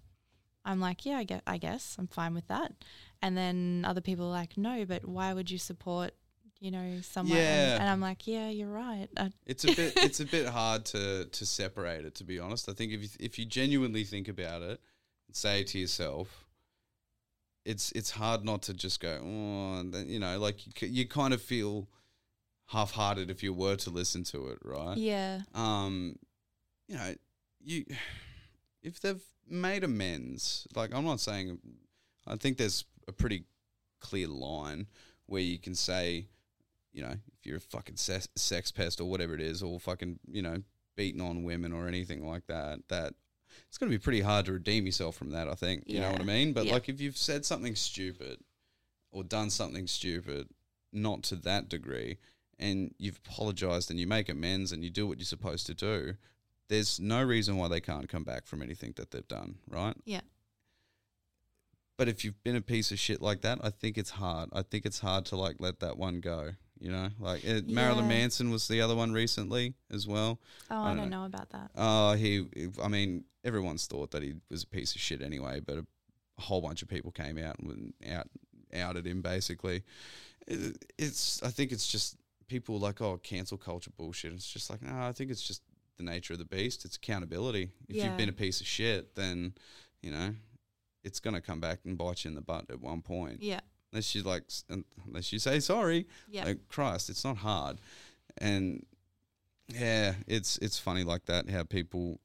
I'm 0.65 0.79
like, 0.79 1.05
yeah, 1.05 1.17
I 1.17 1.23
get, 1.23 1.43
I 1.45 1.57
guess 1.57 1.95
I'm 1.99 2.07
fine 2.07 2.33
with 2.33 2.47
that. 2.47 2.71
And 3.21 3.37
then 3.37 3.85
other 3.87 4.01
people 4.01 4.25
are 4.25 4.39
like, 4.41 4.57
no, 4.57 4.83
but 4.85 5.05
why 5.05 5.33
would 5.33 5.51
you 5.51 5.57
support, 5.59 6.11
you 6.63 6.71
know, 6.71 7.01
somewhere. 7.01 7.37
Yeah. 7.37 7.73
And, 7.73 7.81
and 7.81 7.89
I'm 7.89 7.99
like, 7.99 8.25
yeah, 8.25 8.49
you're 8.49 8.69
right. 8.69 9.09
Uh, 9.17 9.29
it's 9.45 9.65
a 9.65 9.75
bit 9.75 9.93
it's 9.97 10.21
a 10.21 10.25
bit 10.25 10.47
hard 10.47 10.85
to 10.85 11.25
to 11.25 11.45
separate 11.45 12.05
it. 12.05 12.15
To 12.15 12.23
be 12.23 12.39
honest, 12.39 12.69
I 12.69 12.73
think 12.73 12.93
if 12.93 13.01
you 13.03 13.09
if 13.19 13.37
you 13.37 13.45
genuinely 13.45 14.05
think 14.05 14.29
about 14.29 14.61
it, 14.61 14.79
and 15.27 15.35
say 15.35 15.63
to 15.63 15.77
yourself, 15.77 16.45
it's 17.65 17.91
it's 17.91 18.11
hard 18.11 18.45
not 18.45 18.61
to 18.63 18.73
just 18.73 19.01
go, 19.01 19.19
oh, 19.21 19.79
and 19.79 19.93
then, 19.93 20.07
you 20.07 20.19
know, 20.19 20.39
like 20.39 20.65
you, 20.65 20.71
c- 20.75 20.87
you 20.87 21.05
kind 21.05 21.33
of 21.33 21.41
feel 21.41 21.89
half-hearted 22.67 23.29
if 23.29 23.43
you 23.43 23.53
were 23.53 23.75
to 23.75 23.89
listen 23.89 24.23
to 24.23 24.47
it, 24.47 24.59
right? 24.63 24.97
Yeah. 24.97 25.41
um, 25.53 26.15
you 26.87 26.95
know, 26.95 27.13
you 27.61 27.85
if 28.81 29.01
they've 29.01 29.21
made 29.49 29.83
amends, 29.83 30.65
like 30.75 30.95
I'm 30.95 31.03
not 31.03 31.19
saying, 31.19 31.59
I 32.25 32.37
think 32.37 32.57
there's 32.57 32.85
a 33.05 33.11
pretty 33.11 33.43
clear 33.99 34.27
line 34.27 34.87
where 35.25 35.41
you 35.41 35.57
can 35.59 35.75
say, 35.75 36.27
you 36.93 37.01
know, 37.01 37.11
if 37.39 37.45
you're 37.45 37.57
a 37.57 37.61
fucking 37.61 37.97
sex, 37.97 38.27
sex 38.35 38.71
pest 38.71 39.01
or 39.01 39.05
whatever 39.09 39.33
it 39.33 39.41
is, 39.41 39.61
or 39.63 39.79
fucking, 39.79 40.19
you 40.31 40.41
know, 40.41 40.57
beating 40.95 41.21
on 41.21 41.43
women 41.43 41.73
or 41.73 41.87
anything 41.87 42.25
like 42.27 42.45
that, 42.47 42.79
that 42.89 43.13
it's 43.67 43.77
going 43.77 43.91
to 43.91 43.97
be 43.97 44.01
pretty 44.01 44.21
hard 44.21 44.45
to 44.45 44.53
redeem 44.53 44.85
yourself 44.85 45.15
from 45.15 45.31
that. 45.31 45.47
I 45.47 45.55
think, 45.55 45.83
you 45.87 45.99
know 45.99 46.11
what 46.11 46.21
I 46.21 46.25
mean. 46.25 46.53
But 46.53 46.65
Yeah. 46.65 46.73
like, 46.73 46.89
if 46.89 47.01
you've 47.01 47.17
said 47.17 47.45
something 47.45 47.75
stupid 47.75 48.39
or 49.11 49.23
done 49.23 49.49
something 49.49 49.87
stupid, 49.87 50.49
not 50.91 51.23
to 51.23 51.35
that 51.37 51.69
degree, 51.69 52.17
and 52.59 52.93
you've 52.99 53.19
apologized 53.25 53.89
and 53.89 53.99
you 53.99 54.05
make 54.07 54.29
amends 54.29 54.71
and 54.71 54.83
you 54.83 54.89
do 54.91 55.07
what 55.07 55.17
you're 55.17 55.25
supposed 55.25 55.65
to 55.65 55.73
do, 55.73 56.15
there's 56.69 56.99
no 56.99 57.23
reason 57.23 57.57
why 57.57 57.67
they 57.67 57.81
can't 57.81 58.07
come 58.07 58.23
back 58.23 58.45
from 58.45 58.61
anything 58.61 58.93
that 58.95 59.11
they've 59.11 59.27
done, 59.27 59.55
right? 59.67 59.95
Yeah. 60.05 60.21
But 61.97 62.07
if 62.07 62.23
you've 62.25 62.41
been 62.43 62.55
a 62.55 62.61
piece 62.61 62.91
of 62.91 62.99
shit 62.99 63.21
like 63.21 63.41
that, 63.41 63.59
I 63.63 63.69
think 63.69 63.97
it's 63.97 64.11
hard. 64.11 64.49
I 64.53 64.61
think 64.63 64.85
it's 64.85 64.99
hard 64.99 65.25
to 65.25 65.35
like 65.35 65.57
let 65.59 65.79
that 65.81 65.97
one 65.97 66.21
go. 66.21 66.51
You 66.83 66.91
know, 66.91 67.07
like 67.17 67.47
uh, 67.47 67.61
Marilyn 67.65 68.09
Manson 68.09 68.51
was 68.51 68.67
the 68.67 68.81
other 68.81 68.93
one 68.93 69.13
recently 69.13 69.73
as 69.89 70.05
well. 70.05 70.41
Oh, 70.69 70.75
I 70.75 70.81
I 70.81 70.87
don't 70.89 70.97
don't, 70.97 71.09
know. 71.11 71.19
know. 71.21 71.25
about 71.27 71.49
that. 71.51 71.71
Uh, 71.77 72.15
he, 72.15 72.45
I 72.83 72.89
mean, 72.89 73.23
everyone's 73.45 73.87
thought 73.87 74.11
that 74.11 74.21
he 74.21 74.33
was 74.51 74.63
a 74.63 74.67
piece 74.67 74.93
of 74.93 74.99
shit 74.99 75.21
anyway, 75.21 75.61
but 75.65 75.77
a, 75.77 75.85
whole 76.39 76.61
bunch 76.61 76.81
of 76.81 76.89
people 76.89 77.11
came 77.11 77.37
out 77.37 77.57
and 77.59 77.93
out 78.11 78.27
outed 78.75 79.07
him 79.07 79.21
basically. 79.21 79.83
It, 80.45 80.83
it's, 80.97 81.41
I 81.41 81.49
think 81.49 81.71
it's 81.71 81.87
just 81.87 82.17
people 82.47 82.79
like 82.79 82.99
oh 82.99 83.17
cancel 83.23 83.57
culture 83.57 83.91
bullshit. 83.95 84.33
It's 84.33 84.51
just 84.51 84.69
like 84.69 84.81
no, 84.81 84.91
I 84.93 85.13
think 85.13 85.31
it's 85.31 85.41
just 85.41 85.61
the 85.97 86.03
nature 86.03 86.33
of 86.33 86.39
the 86.39 86.45
beast. 86.45 86.83
It's 86.83 86.97
accountability. 86.97 87.69
If 87.87 87.95
you've 87.95 88.17
been 88.17 88.27
a 88.27 88.33
piece 88.33 88.59
of 88.59 88.67
shit, 88.67 89.15
then 89.15 89.53
you 90.01 90.11
know 90.11 90.35
it's 91.05 91.21
gonna 91.21 91.39
come 91.39 91.61
back 91.61 91.79
and 91.85 91.97
bite 91.97 92.25
you 92.25 92.29
in 92.29 92.35
the 92.35 92.41
butt 92.41 92.65
at 92.69 92.81
one 92.81 93.01
point. 93.01 93.41
Yeah. 93.41 93.61
Unless 93.93 94.15
you 94.15 94.23
like, 94.23 94.43
unless 95.05 95.31
you 95.31 95.37
say 95.37 95.59
sorry. 95.59 96.07
Yeah. 96.27 96.45
Like 96.45 96.67
Christ, 96.67 97.11
it's 97.11 97.23
not 97.23 97.37
hard, 97.37 97.77
and 98.39 98.83
yeah, 99.67 100.15
it's 100.25 100.57
it's 100.57 100.79
funny 100.79 101.03
like 101.03 101.25
that 101.25 101.47
how 101.47 101.61
people 101.61 102.19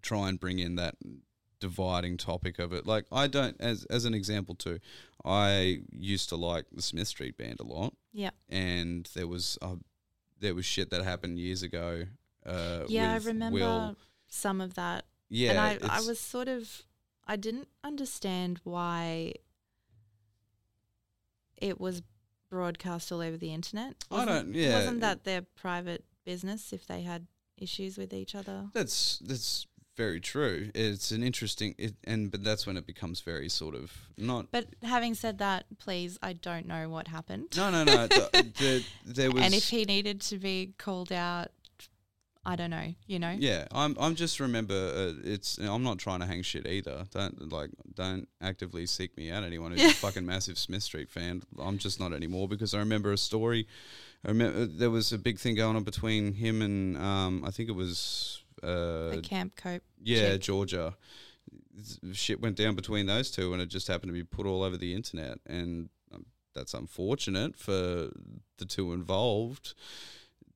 try 0.00 0.30
and 0.30 0.40
bring 0.40 0.58
in 0.58 0.76
that 0.76 0.94
dividing 1.60 2.16
topic 2.16 2.58
of 2.58 2.72
it. 2.72 2.86
Like 2.86 3.04
I 3.12 3.26
don't, 3.26 3.54
as 3.60 3.84
as 3.90 4.06
an 4.06 4.14
example 4.14 4.54
too, 4.54 4.78
I 5.26 5.82
used 5.92 6.30
to 6.30 6.36
like 6.36 6.64
the 6.72 6.80
Smith 6.80 7.08
Street 7.08 7.36
Band 7.36 7.60
a 7.60 7.64
lot, 7.64 7.94
yeah. 8.14 8.30
and 8.48 9.06
there 9.14 9.26
was 9.26 9.58
uh, 9.60 9.76
there 10.40 10.54
was 10.54 10.64
shit 10.64 10.88
that 10.88 11.04
happened 11.04 11.38
years 11.38 11.62
ago. 11.62 12.04
Uh, 12.46 12.84
Yeah, 12.88 13.12
I 13.12 13.18
remember 13.18 13.58
Will. 13.58 13.96
some 14.28 14.62
of 14.62 14.74
that. 14.74 15.04
Yeah, 15.28 15.50
and 15.50 15.84
I, 15.84 15.98
I 15.98 16.00
was 16.02 16.20
sort 16.20 16.46
of, 16.48 16.84
I 17.26 17.34
didn't 17.34 17.68
understand 17.82 18.60
why 18.62 19.34
it 21.56 21.80
was 21.80 22.02
broadcast 22.50 23.10
all 23.12 23.20
over 23.20 23.36
the 23.36 23.52
internet. 23.52 23.94
I 24.10 24.14
Wasn't- 24.24 24.28
don't- 24.28 24.54
yeah. 24.54 24.74
Wasn't 24.78 25.00
that 25.00 25.24
their 25.24 25.42
private 25.42 26.04
business 26.24 26.72
if 26.72 26.86
they 26.86 27.02
had 27.02 27.26
issues 27.56 27.96
with 27.98 28.12
each 28.12 28.34
other? 28.34 28.68
That's 28.72 29.18
that's 29.18 29.66
very 29.96 30.20
true. 30.20 30.70
It's 30.74 31.10
an 31.10 31.22
interesting, 31.22 31.74
it, 31.78 31.94
and 32.04 32.30
but 32.30 32.44
that's 32.44 32.66
when 32.66 32.76
it 32.76 32.86
becomes 32.86 33.20
very 33.22 33.48
sort 33.48 33.74
of 33.74 33.90
not. 34.18 34.50
But 34.50 34.66
having 34.82 35.14
said 35.14 35.38
that, 35.38 35.64
please, 35.78 36.18
I 36.22 36.34
don't 36.34 36.66
know 36.66 36.90
what 36.90 37.08
happened. 37.08 37.56
No, 37.56 37.70
no, 37.70 37.82
no. 37.84 38.06
the, 38.06 38.52
the, 38.58 38.84
there 39.06 39.30
was, 39.30 39.42
and 39.42 39.54
if 39.54 39.70
he 39.70 39.84
needed 39.86 40.20
to 40.22 40.38
be 40.38 40.74
called 40.76 41.12
out, 41.12 41.48
I 42.48 42.54
don't 42.54 42.70
know, 42.70 42.94
you 43.08 43.18
know? 43.18 43.34
yeah, 43.36 43.66
I'm. 43.72 43.96
I'm 43.98 44.14
just 44.14 44.38
remember. 44.38 44.74
Uh, 44.74 45.20
it's. 45.24 45.58
I'm 45.58 45.82
not 45.82 45.98
trying 45.98 46.20
to 46.20 46.26
hang 46.26 46.42
shit 46.42 46.64
either. 46.64 47.04
Don't 47.10 47.50
like. 47.50 47.70
Don't 47.92 48.28
actively 48.40 48.86
seek 48.86 49.16
me 49.16 49.32
out. 49.32 49.42
Anyone 49.42 49.72
who's 49.72 49.82
a 49.82 49.94
fucking 49.94 50.24
massive 50.24 50.56
Smith 50.56 50.84
Street 50.84 51.10
fan. 51.10 51.42
I'm 51.58 51.76
just 51.76 51.98
not 51.98 52.12
anymore 52.12 52.46
because 52.46 52.72
I 52.72 52.78
remember 52.78 53.10
a 53.10 53.18
story. 53.18 53.66
I 54.24 54.28
remember 54.28 54.64
there 54.64 54.90
was 54.90 55.12
a 55.12 55.18
big 55.18 55.40
thing 55.40 55.56
going 55.56 55.74
on 55.74 55.82
between 55.82 56.34
him 56.34 56.62
and 56.62 56.96
um. 56.98 57.42
I 57.44 57.50
think 57.50 57.68
it 57.68 57.74
was 57.74 58.44
uh. 58.62 59.10
the 59.10 59.22
Camp 59.24 59.56
Cope. 59.56 59.82
Yeah, 60.00 60.34
chick. 60.34 60.42
Georgia. 60.42 60.94
Shit 62.12 62.40
went 62.40 62.56
down 62.56 62.76
between 62.76 63.06
those 63.06 63.28
two, 63.28 63.54
and 63.54 63.60
it 63.60 63.66
just 63.66 63.88
happened 63.88 64.10
to 64.10 64.14
be 64.14 64.22
put 64.22 64.46
all 64.46 64.62
over 64.62 64.76
the 64.76 64.94
internet, 64.94 65.38
and 65.46 65.88
um, 66.14 66.26
that's 66.54 66.74
unfortunate 66.74 67.56
for 67.56 67.72
the 68.58 68.64
two 68.66 68.92
involved 68.92 69.74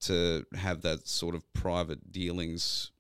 to 0.01 0.45
have 0.55 0.83
that 0.83 1.07
sort 1.09 1.35
of 1.35 1.51
private 1.53 2.11
dealings 2.13 2.91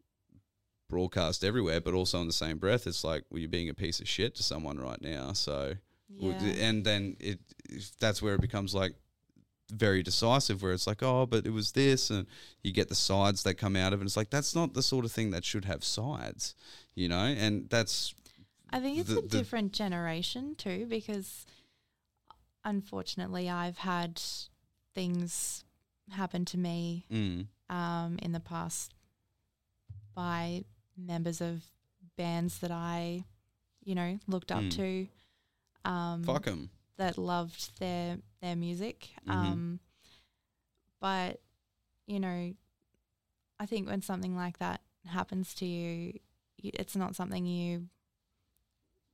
broadcast 0.89 1.45
everywhere. 1.45 1.81
But 1.81 1.95
also 1.95 2.21
in 2.21 2.27
the 2.27 2.33
same 2.33 2.59
breath, 2.59 2.87
it's 2.87 3.05
like, 3.05 3.25
well, 3.31 3.39
you're 3.41 3.49
being 3.49 3.69
a 3.69 3.75
piece 3.75 4.01
of 4.01 4.09
shit 4.09 4.35
to 4.37 4.43
someone 4.43 4.79
right 4.79 5.01
now. 5.01 5.33
So, 5.33 5.75
Yeah. 6.09 6.33
and 6.59 6.85
then 6.85 7.17
it 7.21 7.39
that's 8.01 8.21
where 8.21 8.35
it 8.35 8.41
becomes 8.41 8.75
like 8.75 8.95
very 9.73 10.03
decisive 10.03 10.63
where 10.65 10.73
it's 10.73 10.89
like 10.89 11.01
oh 11.01 11.25
but 11.27 11.47
it 11.47 11.51
was 11.53 11.71
this 11.71 12.11
and 12.11 12.27
you 12.65 12.73
get 12.73 12.89
the 12.89 12.95
sides 12.97 13.45
that 13.45 13.55
come 13.55 13.77
out 13.77 13.93
of 13.93 14.01
it 14.03 14.05
it's 14.05 14.17
like 14.17 14.29
that's 14.29 14.53
not 14.53 14.75
the 14.75 14.83
sort 14.83 15.05
of 15.05 15.13
thing 15.13 15.31
that 15.31 15.45
should 15.45 15.65
have 15.65 15.85
sides 15.85 16.57
you 16.97 17.09
know 17.09 17.23
and 17.45 17.71
that's 17.71 18.13
I 18.71 18.81
think 18.81 18.99
it's 18.99 19.11
the- 19.11 19.19
a 19.21 19.23
different 19.23 19.73
generation 19.73 20.57
too, 20.57 20.87
because 20.87 21.47
unfortunately, 22.65 23.49
I've 23.49 23.79
had 23.79 24.21
things 24.95 25.65
happen 26.11 26.45
to 26.47 26.59
me 26.59 27.07
mm, 27.11 27.47
um, 27.69 28.19
in 28.21 28.33
the 28.33 28.41
past 28.41 28.95
by 30.15 30.65
members 30.97 31.41
of 31.41 31.63
bands 32.17 32.59
that 32.59 32.71
I, 32.71 33.25
you 33.85 33.95
know, 33.95 34.19
looked 34.27 34.53
up 34.53 34.63
Mm. 34.65 34.71
to. 34.77 35.09
Um, 35.89 36.25
fuck 36.25 36.47
'em. 36.47 36.71
that 36.97 37.17
loved 37.17 37.79
their 37.79 38.19
their 38.41 38.57
music. 38.57 39.11
Mhm. 39.27 39.31
Um, 39.33 39.81
but 41.01 41.41
you 42.07 42.19
know, 42.21 42.55
I 43.59 43.67
think 43.67 43.89
when 43.89 44.03
something 44.03 44.35
like 44.37 44.59
that 44.59 44.83
happens 45.07 45.55
to 45.55 45.67
you, 45.67 46.19
it's 46.59 46.97
not 46.97 47.15
something 47.17 47.47
you 47.47 47.89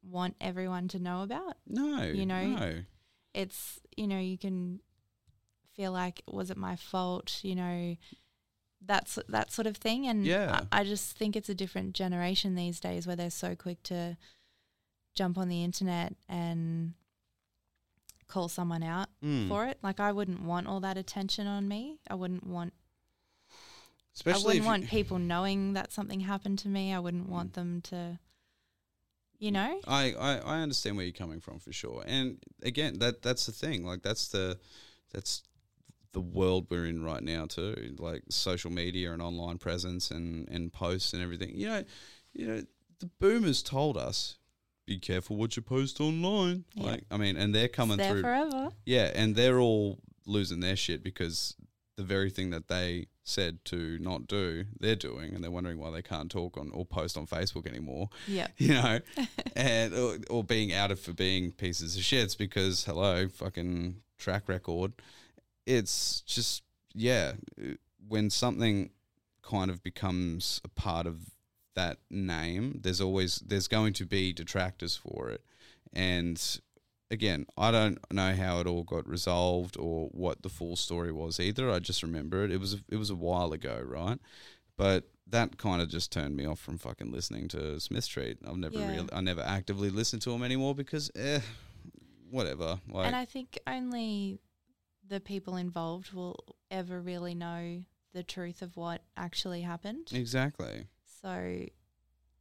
want 0.03 0.37
everyone 0.41 0.89
to 0.89 0.99
know 0.99 1.23
about. 1.23 1.57
no 1.67 2.03
you 2.03 2.27
know, 2.27 2.47
no 2.57 2.85
It's 3.35 3.81
you 3.97 4.07
know 4.07 4.19
you 4.19 4.39
can 4.39 4.81
feel 5.77 5.93
like 5.93 6.21
it 6.27 6.33
was 6.35 6.51
it 6.51 6.57
my 6.57 6.77
fault? 6.77 7.41
You 7.43 7.55
know. 7.55 7.97
That's 8.85 9.19
that 9.29 9.51
sort 9.51 9.67
of 9.67 9.79
thing, 9.79 10.07
and 10.07 10.25
Yeah. 10.25 10.61
I, 10.71 10.81
I 10.81 10.85
just 10.85 11.17
think 11.17 11.35
it's 11.35 11.49
a 11.49 11.55
different 11.55 11.95
generation 11.95 12.55
these 12.55 12.79
days 12.79 13.05
where 13.07 13.17
they're 13.17 13.31
so 13.31 13.57
quick 13.57 13.83
to 13.85 14.17
jump 15.15 15.39
on 15.39 15.49
the 15.49 15.65
internet 15.65 16.15
and 16.29 16.93
call 18.29 18.49
someone 18.49 18.83
out 18.85 19.09
Mm. 19.25 19.49
for 19.49 19.67
it. 19.67 19.79
Like 19.83 19.99
I 19.99 20.13
wouldn't 20.13 20.43
want 20.43 20.69
all 20.69 20.79
that 20.81 20.97
attention 20.99 21.47
on 21.49 21.67
me. 21.67 21.99
I 22.09 22.15
wouldn't 22.15 22.47
want 22.47 22.75
especially 24.15 24.43
I 24.43 24.47
wouldn't 24.47 24.67
want 24.67 24.87
people 24.89 25.19
knowing 25.19 25.73
that 25.73 25.93
something 25.93 26.21
happened 26.21 26.59
to 26.61 26.69
me. 26.69 26.93
I 26.93 26.99
wouldn't 26.99 27.29
want 27.29 27.55
them 27.55 27.81
to 27.83 28.19
you 29.39 29.51
know? 29.53 29.81
I, 29.87 30.15
I, 30.15 30.37
I 30.39 30.61
understand 30.61 30.97
where 30.97 31.05
you're 31.05 31.13
coming 31.13 31.41
from 31.41 31.59
for 31.59 31.71
sure. 31.73 32.03
And 32.07 32.39
again, 32.63 32.99
that 33.01 33.23
that's 33.23 33.47
the 33.47 33.53
thing. 33.53 33.85
Like 33.85 34.03
that's 34.03 34.29
the 34.29 34.59
that's 35.13 35.43
the 36.17 36.21
world 36.23 36.67
we're 36.71 36.87
in 36.87 37.05
right 37.05 37.23
now 37.23 37.45
too. 37.45 37.95
Like 37.99 38.23
social 38.31 38.71
media 38.71 39.13
and 39.13 39.21
online 39.21 39.59
presence 39.59 40.11
and, 40.11 40.49
and 40.49 40.73
posts 40.73 41.13
and 41.13 41.23
everything. 41.23 41.51
You 41.55 41.69
know, 41.69 41.85
you 42.33 42.47
know, 42.47 42.63
the 43.01 43.11
boomers 43.21 43.63
told 43.63 43.99
us, 43.99 44.39
be 44.87 44.99
careful 44.99 45.37
what 45.37 45.57
you 45.57 45.63
post 45.63 46.01
online. 46.01 46.65
Yeah. 46.73 46.87
Like 46.87 47.05
I 47.11 47.19
mean, 47.19 47.37
and 47.37 47.55
they're 47.55 47.69
coming 47.69 47.99
through 47.99 48.23
forever. 48.23 48.71
Yeah, 48.87 49.11
and 49.15 49.37
they're 49.37 49.59
all 49.59 49.99
losing 50.25 50.61
their 50.61 50.75
shit 50.75 51.05
because 51.05 51.55
the 51.99 52.03
very 52.03 52.31
thing 52.31 52.49
that 52.49 52.69
they 52.69 53.09
said 53.23 53.63
to 53.67 53.99
not 54.01 54.27
do, 54.27 54.65
they're 54.81 54.97
doing, 54.97 55.35
and 55.35 55.45
they're 55.45 55.51
wondering 55.51 55.77
why 55.79 55.91
they 55.91 56.01
can't 56.01 56.31
talk 56.31 56.57
on 56.57 56.71
or 56.73 56.87
post 56.87 57.19
on 57.19 57.27
Facebook 57.27 57.67
anymore 57.67 58.09
Yeah. 58.27 58.47
you 58.57 58.73
know, 58.73 59.01
and 59.55 59.93
or, 59.93 60.17
or 60.31 60.43
being 60.43 60.73
outed 60.73 60.99
for 60.99 61.13
being 61.13 61.53
pieces 61.53 61.95
of 61.95 62.03
shits 62.03 62.39
because 62.39 62.85
hello, 62.85 63.29
fucking 63.29 63.97
track 64.17 64.49
record. 64.49 64.93
It's 65.67 66.21
just 66.23 66.63
yeah, 66.95 67.33
when 68.09 68.31
something 68.31 68.91
kind 69.43 69.71
of 69.71 69.83
becomes 69.83 70.61
a 70.65 70.69
part 70.69 71.07
of 71.07 71.31
that 71.75 71.99
name, 72.11 72.81
there's 72.83 73.01
always 73.01 73.37
there's 73.47 73.69
going 73.69 73.93
to 73.95 74.07
be 74.07 74.33
detractors 74.33 74.97
for 74.97 75.29
it, 75.31 75.43
and 75.93 76.61
again, 77.11 77.47
I 77.57 77.71
don't 77.71 77.99
know 78.13 78.35
how 78.35 78.61
it 78.61 78.67
all 78.67 78.83
got 78.83 79.07
resolved 79.07 79.77
or 79.79 80.09
what 80.13 80.43
the 80.43 80.49
full 80.49 80.77
story 80.77 81.13
was 81.13 81.39
either. 81.39 81.71
I 81.71 81.79
just 81.79 82.03
remember 82.03 82.45
it. 82.45 82.51
It 82.53 82.61
was 82.61 82.83
it 82.89 82.97
was 82.97 83.11
a 83.11 83.15
while 83.15 83.53
ago, 83.53 83.81
right? 83.85 84.19
But 84.77 85.05
that 85.29 85.59
kind 85.59 85.83
of 85.83 85.89
just 85.89 86.13
turned 86.13 86.37
me 86.37 86.47
off 86.47 86.61
from 86.61 86.79
fucking 86.79 87.11
listening 87.11 87.49
to 87.49 87.81
Smith 87.81 88.05
Street. 88.05 88.39
I've 88.47 88.57
never 88.57 88.79
Yeah. 88.79 88.89
really, 88.91 89.09
I 89.13 89.21
never 89.21 89.41
actively 89.43 89.91
listened 89.91 90.23
to 90.23 90.31
him 90.31 90.43
anymore 90.45 90.75
because, 90.75 91.11
eh, 91.17 91.41
whatever. 92.31 92.81
Like, 92.89 93.07
and 93.09 93.17
I 93.17 93.25
think 93.25 93.59
only 93.67 94.39
the 95.09 95.21
people 95.21 95.57
involved 95.57 96.13
will 96.13 96.57
ever 96.71 97.01
really 97.01 97.35
know 97.35 97.83
the 98.13 98.23
truth 98.23 98.63
of 98.63 98.77
what 98.77 99.03
actually 99.17 99.63
happened. 99.63 100.09
exactly. 100.13 100.87
So, 101.23 101.67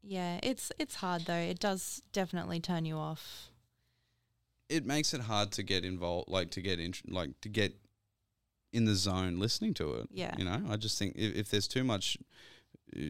yeah, 0.01 0.39
it's 0.43 0.71
it's 0.79 0.95
hard 0.95 1.25
though. 1.25 1.33
It 1.33 1.59
does 1.59 2.01
definitely 2.11 2.59
turn 2.59 2.85
you 2.85 2.95
off. 2.97 3.49
It 4.69 4.85
makes 4.85 5.13
it 5.13 5.21
hard 5.21 5.51
to 5.53 5.63
get 5.63 5.85
involved, 5.85 6.29
like 6.29 6.51
to 6.51 6.61
get 6.61 6.79
in, 6.79 6.93
like 7.07 7.39
to 7.41 7.49
get 7.49 7.75
in 8.73 8.85
the 8.85 8.95
zone 8.95 9.39
listening 9.39 9.73
to 9.75 9.93
it. 9.95 10.09
Yeah. 10.11 10.35
You 10.37 10.45
know, 10.45 10.61
I 10.69 10.75
just 10.75 10.99
think 10.99 11.13
if, 11.15 11.35
if 11.35 11.49
there's 11.49 11.67
too 11.67 11.83
much, 11.83 12.17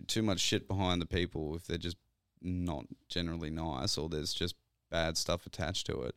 too 0.08 0.22
much 0.22 0.40
shit 0.40 0.68
behind 0.68 1.02
the 1.02 1.06
people, 1.06 1.56
if 1.56 1.66
they're 1.66 1.78
just 1.78 1.98
not 2.42 2.86
generally 3.10 3.50
nice 3.50 3.98
or 3.98 4.08
there's 4.08 4.34
just 4.34 4.56
bad 4.92 5.18
stuff 5.18 5.46
attached 5.46 5.88
to 5.88 6.02
it, 6.02 6.16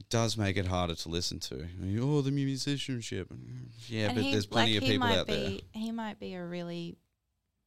it 0.00 0.08
does 0.08 0.36
make 0.36 0.56
it 0.56 0.66
harder 0.66 0.94
to 0.94 1.08
listen 1.08 1.38
to. 1.40 1.66
Oh, 2.00 2.20
the 2.22 2.30
musicianship. 2.30 3.28
Yeah, 3.86 4.06
And 4.06 4.14
but 4.16 4.24
he- 4.24 4.32
there's 4.32 4.46
plenty 4.46 4.74
like, 4.74 4.82
of 4.82 4.88
people 4.88 5.06
out 5.08 5.26
there. 5.26 5.50
be, 5.50 5.64
He 5.72 5.92
might 5.92 6.18
be 6.18 6.34
a 6.34 6.44
really 6.44 6.96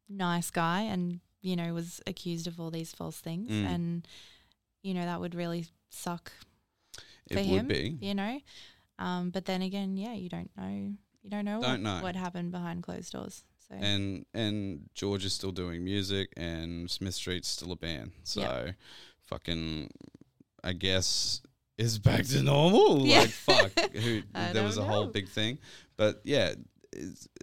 nice 0.10 0.50
guy, 0.52 0.82
and 0.82 1.20
you 1.42 1.56
know 1.56 1.74
was 1.74 2.02
accused 2.08 2.48
of 2.48 2.60
all 2.60 2.72
these 2.72 2.94
false 2.94 3.20
things, 3.20 3.52
Mm. 3.52 3.66
and 3.66 4.08
you 4.82 4.94
know 4.94 5.06
that 5.06 5.20
would 5.20 5.36
really 5.36 5.66
suck 5.90 6.32
It 7.30 7.34
for 7.36 7.40
would 7.40 7.48
him. 7.62 7.68
be. 7.68 7.98
You 8.02 8.16
know, 8.16 8.42
um, 9.00 9.30
but 9.30 9.46
then 9.46 9.62
again, 9.62 9.96
yeah, 9.98 10.14
you 10.14 10.30
don't 10.30 10.52
know. 10.58 10.94
You 11.24 11.30
don't 11.30 11.46
know, 11.46 11.62
Don't 11.62 11.84
what, 11.84 11.98
know. 11.98 12.02
what 12.04 12.16
happened 12.18 12.52
behind 12.52 12.84
closed 12.84 13.12
doors. 13.14 13.44
So 13.70 13.76
and 13.76 14.26
and 14.34 14.90
George 14.94 15.24
is 15.24 15.34
still 15.34 15.52
doing 15.54 15.84
music, 15.84 16.34
and 16.36 16.90
Smith 16.92 17.14
Street's 17.16 17.48
still 17.48 17.72
a 17.72 17.78
band. 17.78 18.12
So, 18.24 18.42
Yeah. 18.42 18.72
fucking, 19.22 19.90
I 20.64 20.74
guess 20.74 21.42
is 21.78 22.00
back 22.00 22.26
to 22.26 22.44
normal. 22.44 23.06
Yeah. 23.06 23.22
Like 23.22 23.30
fuck, 23.30 23.80
who 23.94 24.22
there 24.34 24.64
was 24.64 24.78
a 24.78 24.82
don't 24.82 24.90
whole 24.90 25.08
big 25.08 25.30
thing, 25.30 25.60
but 25.98 26.22
yeah. 26.24 26.54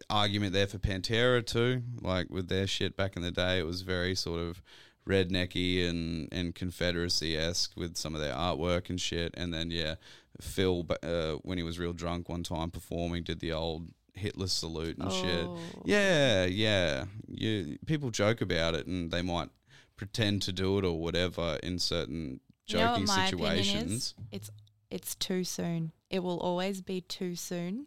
Argument 0.09 0.53
there 0.53 0.69
for 0.69 0.79
Pantera 0.79 1.45
too, 1.45 1.83
like 2.01 2.31
with 2.31 2.49
their 2.49 2.69
shit 2.69 2.97
back 2.97 3.17
in 3.17 3.23
the 3.23 3.33
day, 3.33 3.59
it 3.59 3.67
was 3.67 3.83
very 3.83 4.15
sort 4.15 4.39
of 4.39 4.63
rednecky 5.09 5.89
and 5.89 6.29
and 6.31 6.55
Confederacy 6.55 7.37
esque 7.37 7.73
with 7.77 7.97
some 7.97 8.15
of 8.15 8.21
their 8.21 8.35
artwork 8.35 8.91
and 8.91 9.01
shit. 9.01 9.35
And 9.37 9.53
then 9.53 9.73
yeah, 9.73 9.97
Phil, 10.41 10.87
uh, 11.03 11.33
when 11.43 11.59
he 11.59 11.65
was 11.65 11.81
real 11.81 11.93
drunk 11.93 12.29
one 12.29 12.45
time 12.45 12.71
performing, 12.71 13.25
did 13.25 13.41
the 13.41 13.53
old 13.53 13.89
Hitler 14.15 14.47
salute 14.47 14.99
and 14.99 15.13
shit. 15.13 15.47
Oh. 15.47 15.59
Yeah, 15.85 16.45
yeah. 16.45 17.07
You 17.29 17.79
people 17.87 18.11
joke 18.11 18.41
about 18.41 18.75
it 18.75 18.87
and 18.87 19.11
they 19.11 19.23
might 19.23 19.49
pretend 19.97 20.43
to 20.43 20.53
do 20.53 20.79
it 20.79 20.85
or 20.85 20.99
whatever 20.99 21.59
in 21.63 21.79
certain 21.79 22.41
You 22.73 22.79
know 22.79 22.91
what 22.93 23.01
joking 23.01 23.07
my 23.07 23.27
opinion 23.27 23.53
is? 23.57 23.67
situations. 23.67 24.15
It's 24.33 24.51
it's 24.91 25.15
too 25.15 25.45
soon. 25.45 25.93
It 26.11 26.21
will 26.23 26.39
always 26.41 26.81
be 26.83 27.01
too 27.01 27.37
soon 27.37 27.87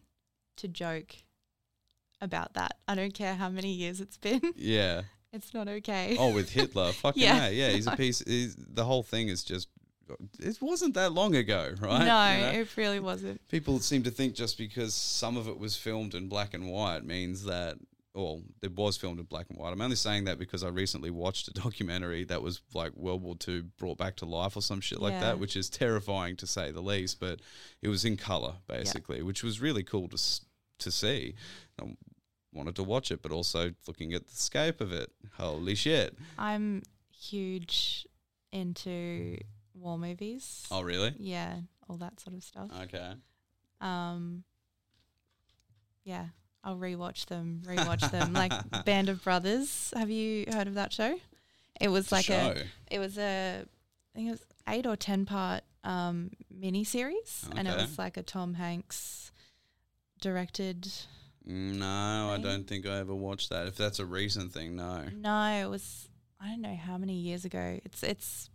to 0.57 0.67
joke 0.67 1.15
about 2.21 2.53
that. 2.53 2.77
I 2.87 2.95
don't 2.95 3.13
care 3.13 3.35
how 3.35 3.49
many 3.49 3.71
years 3.73 3.99
it's 4.01 4.17
been. 4.17 4.41
Yeah. 4.55 5.01
It's 5.33 5.51
not 5.53 5.67
okay. 5.67 6.15
Oh, 6.19 6.31
with 6.31 6.51
Hitler, 6.51 6.91
fucking 6.93 7.23
Yeah. 7.23 7.47
yeah, 7.49 7.67
yeah. 7.67 7.69
He's 7.71 7.87
a 7.87 7.95
piece. 7.97 8.19
He's, 8.25 8.55
the 8.55 8.85
whole 8.85 9.01
thing 9.03 9.29
is 9.29 9.43
just. 9.43 9.67
It 10.39 10.57
wasn't 10.61 10.93
that 10.93 11.11
long 11.11 11.35
ago, 11.35 11.73
right? 11.81 12.05
no, 12.05 12.31
You 12.47 12.53
know? 12.53 12.59
it 12.61 12.77
really 12.77 12.99
wasn't. 12.99 13.41
people 13.49 13.79
seem 13.79 14.03
to 14.03 14.11
think 14.11 14.35
just 14.35 14.57
because 14.59 14.93
some 14.93 15.35
of 15.37 15.47
it 15.47 15.57
was 15.57 15.75
filmed 15.75 16.13
in 16.13 16.27
black 16.27 16.53
and 16.53 16.69
white 16.69 17.03
means 17.03 17.45
that 17.45 17.77
well 18.13 18.41
it 18.61 18.71
was 18.75 18.95
filmed 18.97 19.19
in 19.19 19.25
black 19.25 19.47
and 19.49 19.57
white. 19.57 19.71
I'm 19.73 19.81
only 19.81 19.95
saying 19.95 20.25
that 20.25 20.37
because 20.37 20.63
i 20.63 20.67
recently 20.69 21.09
watched 21.09 21.47
a 21.47 21.51
documentary 21.65 22.23
that 22.25 22.41
was 22.41 22.61
like 22.73 22.95
world 22.95 23.21
war 23.23 23.35
ii 23.47 23.61
brought 23.77 23.97
back 23.97 24.15
to 24.17 24.25
life 24.25 24.55
or 24.55 24.61
some 24.61 24.81
shit 24.81 24.99
like 25.01 25.13
Yeah. 25.13 25.21
that 25.21 25.39
which 25.39 25.55
is 25.55 25.69
terrifying 25.69 26.35
to 26.37 26.47
say 26.47 26.71
the 26.71 26.81
least 26.81 27.19
but 27.19 27.39
it 27.81 27.87
was 27.89 28.05
in 28.05 28.15
color 28.17 28.55
basically 28.67 29.21
which 29.23 29.43
was 29.43 29.59
really 29.61 29.83
cool 29.83 30.07
to 30.09 30.17
to 30.79 30.91
see. 30.91 31.35
I 31.81 31.95
wanted 32.51 32.75
to 32.75 32.83
watch 32.83 33.09
it 33.11 33.21
but 33.21 33.31
also 33.31 33.71
looking 33.87 34.13
at 34.13 34.27
the 34.27 34.35
scope 34.35 34.81
of 34.81 34.91
it. 34.91 35.11
Holy 35.37 35.75
shit. 35.75 36.17
I'm 36.37 36.81
huge 37.11 38.05
into 38.51 39.37
war 39.73 39.97
movies. 39.97 40.67
oh 40.69 40.81
really? 40.81 41.13
Yeah, 41.17 41.55
all 41.89 41.97
that 41.97 42.19
sort 42.19 42.35
of 42.35 42.43
stuff. 42.43 42.69
okay. 42.83 43.13
Um, 43.81 44.43
yeah, 46.03 46.27
I'll 46.63 46.77
rewatch 46.77 47.25
them, 47.25 47.61
rewatch 47.65 48.09
them. 48.11 48.33
Like 48.33 48.53
Band 48.85 49.09
of 49.09 49.23
Brothers. 49.23 49.93
Have 49.95 50.09
you 50.09 50.45
heard 50.51 50.67
of 50.67 50.75
that 50.75 50.93
show? 50.93 51.17
It 51.81 51.89
was 51.89 52.11
like 52.11 52.25
Show. 52.25 52.53
a, 52.55 52.63
it 52.89 52.99
was 52.99 53.17
a, 53.17 53.63
I 53.63 54.15
think 54.15 54.27
it 54.29 54.31
was 54.31 54.45
eight 54.69 54.85
or 54.85 54.95
ten 54.95 55.25
part 55.25 55.63
um 55.83 56.31
mini 56.49 56.83
series, 56.85 57.45
and 57.55 57.67
it 57.67 57.75
was 57.75 57.97
like 57.97 58.15
a 58.15 58.23
Tom 58.23 58.53
Hanks 58.53 59.31
directed. 60.21 60.89
no 61.45 62.29
i 62.33 62.37
don't 62.41 62.65
think 62.67 62.85
i 62.85 62.97
ever 62.99 63.13
watched 63.13 63.49
that 63.49 63.67
if 63.67 63.75
that's 63.75 63.99
a 63.99 64.05
recent 64.05 64.53
thing 64.53 64.77
no 64.77 65.03
No, 65.13 65.45
it 65.61 65.69
was 65.69 66.07
I 66.39 66.47
don't 66.47 66.61
know 66.61 66.75
how 66.75 66.97
many 66.97 67.13
years 67.15 67.43
ago. 67.45 67.79
It's 67.85 68.03
it's 68.03 68.49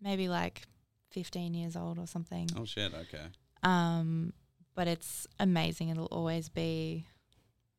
maybe 0.00 0.28
like 0.28 0.62
fifteen 1.10 1.52
years 1.54 1.76
old 1.76 1.98
or 1.98 2.06
something. 2.06 2.48
oh 2.56 2.64
shit 2.64 2.92
okay 2.94 3.26
Um, 3.62 4.32
but 4.74 4.88
it's 4.88 5.26
amazing. 5.38 5.88
It'll 5.88 6.06
always 6.06 6.48
be 6.48 7.06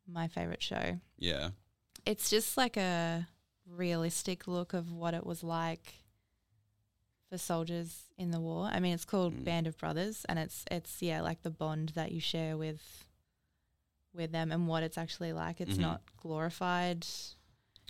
my 0.08 0.28
favorite 0.28 0.62
show. 0.64 1.00
yeah 1.18 1.50
It's 2.06 2.30
just 2.30 2.58
like 2.58 2.78
a 2.78 3.28
realistic 3.68 4.48
look 4.48 4.74
of 4.74 4.92
what 4.92 5.14
it 5.14 5.26
was 5.26 5.44
like 5.44 5.96
for 7.30 7.38
soldiers 7.40 8.04
in 8.18 8.30
the 8.32 8.40
war. 8.40 8.70
I 8.72 8.80
mean, 8.80 8.94
it's 8.94 9.06
called 9.06 9.34
Mm. 9.34 9.44
Band 9.44 9.68
of 9.68 9.78
Brothers, 9.78 10.26
and 10.30 10.38
it's 10.38 10.64
it's 10.70 11.02
yeah, 11.02 11.22
like 11.22 11.42
the 11.42 11.50
bond 11.50 11.90
that 11.96 12.12
you 12.12 12.20
share 12.20 12.56
with 12.58 13.08
with 14.14 14.32
them 14.32 14.52
and 14.52 14.68
what 14.68 14.84
it's 14.84 14.98
actually 14.98 15.34
like. 15.34 15.60
It's 15.60 15.78
Mhm. 15.78 15.80
not 15.82 16.02
glorified. 16.22 17.06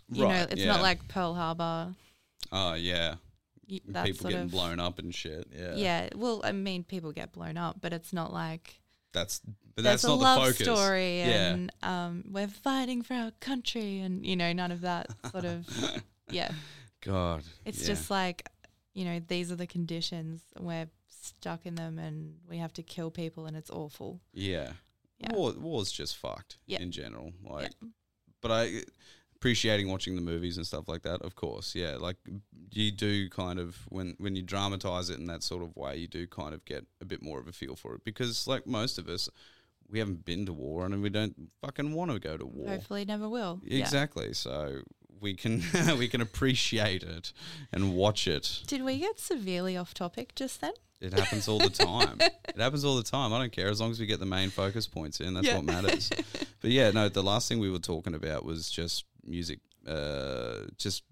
You 0.09 0.27
know, 0.27 0.47
it's 0.49 0.61
yeah. 0.61 0.67
not 0.67 0.81
like 0.81 1.07
Pearl 1.07 1.33
Harbor. 1.33 1.93
Oh 2.51 2.73
yeah, 2.75 3.15
y- 3.69 3.81
That 3.89 4.05
people 4.05 4.29
getting 4.29 4.45
of, 4.45 4.51
blown 4.51 4.79
up 4.79 4.99
and 4.99 5.13
shit. 5.13 5.47
Yeah, 5.51 5.75
Yeah, 5.75 6.09
well, 6.15 6.41
I 6.43 6.51
mean, 6.53 6.83
people 6.83 7.11
get 7.11 7.33
blown 7.33 7.57
up, 7.57 7.81
but 7.81 7.91
it's 7.91 8.13
not 8.13 8.31
like 8.31 8.79
That's 9.15 9.41
but 9.75 9.83
that's 9.83 10.03
a 10.03 10.07
not 10.09 10.19
love 10.19 10.39
the 10.39 10.51
focus. 10.53 10.67
story 10.67 11.17
Yeah. 11.19 11.47
and 11.53 11.71
um, 11.81 12.23
we're 12.29 12.47
fighting 12.47 13.01
for 13.01 13.13
our 13.15 13.31
country 13.39 13.99
and 14.01 14.23
you 14.25 14.35
know 14.35 14.53
none 14.53 14.71
of 14.71 14.81
that 14.81 15.07
sort 15.31 15.45
of 15.45 15.65
yeah 16.29 16.51
God, 17.01 17.43
it's 17.65 17.81
yeah. 17.81 17.87
just 17.87 18.09
like 18.11 18.47
you 18.93 19.05
know 19.05 19.19
these 19.27 19.51
are 19.51 19.55
the 19.55 19.67
conditions 19.67 20.41
we're 20.59 20.87
stuck 21.07 21.65
in 21.65 21.75
them 21.75 21.97
and 21.97 22.35
we 22.49 22.57
have 22.57 22.73
to 22.73 22.83
kill 22.83 23.09
people 23.11 23.45
and 23.47 23.55
it's 23.57 23.69
awful 23.71 24.19
yeah. 24.33 24.73
Yeah. 25.19 25.33
War 25.33 25.53
war's 25.57 25.91
just 25.91 26.17
fucked 26.17 26.57
Yeah. 26.67 26.81
in 26.81 26.91
general. 26.91 27.31
Like, 27.43 27.71
but 28.41 28.51
I 28.51 28.81
appreciating 29.35 29.89
watching 29.89 30.15
the 30.15 30.21
movies 30.21 30.57
and 30.57 30.65
stuff 30.65 30.87
like 30.87 31.03
that. 31.03 31.21
Of 31.21 31.35
course, 31.35 31.75
yeah. 31.75 31.95
Like 31.97 32.17
you 32.71 32.91
do 32.91 33.29
kind 33.29 33.59
of 33.59 33.77
when 33.89 34.15
when 34.17 34.35
you 34.35 34.41
dramatize 34.41 35.09
it 35.09 35.19
in 35.19 35.25
that 35.27 35.43
sort 35.43 35.63
of 35.63 35.75
way, 35.75 35.97
you 35.97 36.07
do 36.07 36.25
kind 36.27 36.53
of 36.53 36.63
get 36.65 36.85
a 37.01 37.05
bit 37.05 37.21
more 37.21 37.39
of 37.39 37.47
a 37.47 37.51
feel 37.51 37.75
for 37.75 37.95
it 37.95 38.03
because, 38.03 38.47
like 38.47 38.65
most 38.65 38.97
of 38.97 39.07
us, 39.07 39.29
we 39.89 39.99
haven't 39.99 40.25
been 40.25 40.45
to 40.45 40.53
war 40.53 40.85
and 40.85 41.01
we 41.01 41.09
don't 41.09 41.35
fucking 41.61 41.93
want 41.93 42.11
to 42.11 42.19
go 42.19 42.37
to 42.37 42.45
war. 42.45 42.69
hopefully 42.69 43.05
never 43.05 43.29
will 43.29 43.61
Yeah. 43.63 43.79
Exactly. 43.81 44.33
So 44.33 44.81
we 45.21 45.33
can 45.35 45.61
we 45.99 46.07
can 46.07 46.21
appreciate 46.21 47.03
it 47.03 47.31
and 47.71 47.93
watch 47.95 48.27
it. 48.27 48.61
did 48.67 48.83
we 48.83 48.97
get 48.99 49.19
severely 49.19 49.77
off 49.77 49.93
topic 49.93 50.33
just 50.35 50.59
then 50.61 50.73
It 50.99 51.13
happens 51.13 51.47
all 51.47 51.59
the 51.59 51.69
time. 51.69 52.17
it 52.19 52.57
happens 52.57 52.83
all 52.83 52.95
the 52.97 53.03
time. 53.03 53.31
I 53.31 53.37
don't 53.39 53.51
care 53.51 53.69
as 53.69 53.79
long 53.79 53.91
as 53.91 53.99
we 53.99 54.05
get 54.07 54.19
the 54.19 54.25
main 54.25 54.49
focus 54.49 54.87
points 54.87 55.19
in. 55.19 55.33
That's 55.35 55.45
Yeah. 55.47 55.57
what 55.57 55.65
matters. 55.65 56.09
but 56.61 56.71
yeah, 56.71 56.89
no. 56.91 57.09
The 57.09 57.21
last 57.23 57.47
thing 57.47 57.59
we 57.59 57.69
were 57.69 57.79
talking 57.79 58.13
about 58.15 58.43
was 58.43 58.69
just 58.69 59.05
music, 59.25 59.59
uh, 59.87 60.65
just 60.77 61.03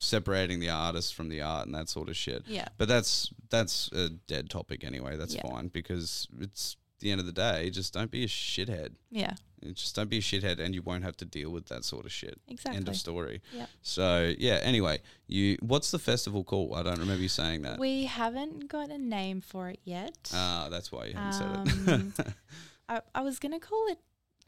separating 0.00 0.60
the 0.60 0.70
artist 0.70 1.14
from 1.14 1.28
the 1.28 1.40
art 1.40 1.66
and 1.66 1.74
that 1.74 1.88
sort 1.88 2.08
of 2.08 2.16
shit. 2.16 2.42
yeah 2.46 2.68
But 2.78 2.88
that's 2.88 3.30
that's 3.50 3.90
a 3.92 4.08
dead 4.10 4.48
topic 4.50 4.84
anyway. 4.84 5.16
That's 5.16 5.34
Yeah. 5.34 5.48
fine 5.50 5.68
because 5.68 6.28
it's 6.40 6.76
the 7.00 7.10
end 7.10 7.20
of 7.20 7.26
the 7.26 7.32
day. 7.32 7.70
Just 7.70 7.92
don't 7.94 8.10
be 8.10 8.24
a 8.24 8.28
shithead. 8.28 8.94
yeah 9.10 9.34
Just 9.72 9.96
don't 9.96 10.08
be 10.10 10.18
a 10.18 10.20
shithead, 10.20 10.60
and 10.60 10.72
you 10.74 10.82
won't 10.82 11.02
have 11.04 11.16
to 11.18 11.24
deal 11.24 11.50
with 11.50 11.66
that 11.66 11.84
sort 11.84 12.04
of 12.06 12.12
shit. 12.12 12.40
exactly 12.46 12.76
End 12.76 12.88
of 12.88 12.94
story. 12.96 13.40
Yeah. 13.52 13.66
So 13.82 14.34
yeah. 14.38 14.60
Anyway, 14.62 15.00
you 15.26 15.56
what's 15.60 15.90
the 15.90 15.98
festival 15.98 16.44
called? 16.44 16.76
I 16.78 16.82
don't 16.84 16.98
remember 17.00 17.22
you 17.22 17.28
saying 17.28 17.62
that. 17.62 17.78
we 17.80 18.04
haven't 18.04 18.68
got 18.68 18.90
a 18.90 18.98
name 18.98 19.40
for 19.40 19.68
it 19.70 19.80
yet 19.84 20.30
Ah, 20.32 20.68
that's 20.70 20.92
why 20.92 21.06
you 21.06 21.14
haven't 21.14 21.32
said 21.32 21.88
Um, 21.92 22.12
it. 22.18 22.26
I, 22.88 23.00
I 23.14 23.20
was 23.22 23.38
gonna 23.40 23.60
call 23.60 23.84
it 23.88 23.98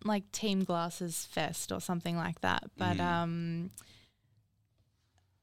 like 0.04 0.30
Team 0.32 0.64
Glasses 0.64 1.26
Fest 1.30 1.70
or 1.72 1.80
something 1.80 2.16
like 2.16 2.40
that, 2.40 2.70
but 2.76 2.96
Mm. 2.96 3.00
um, 3.00 3.70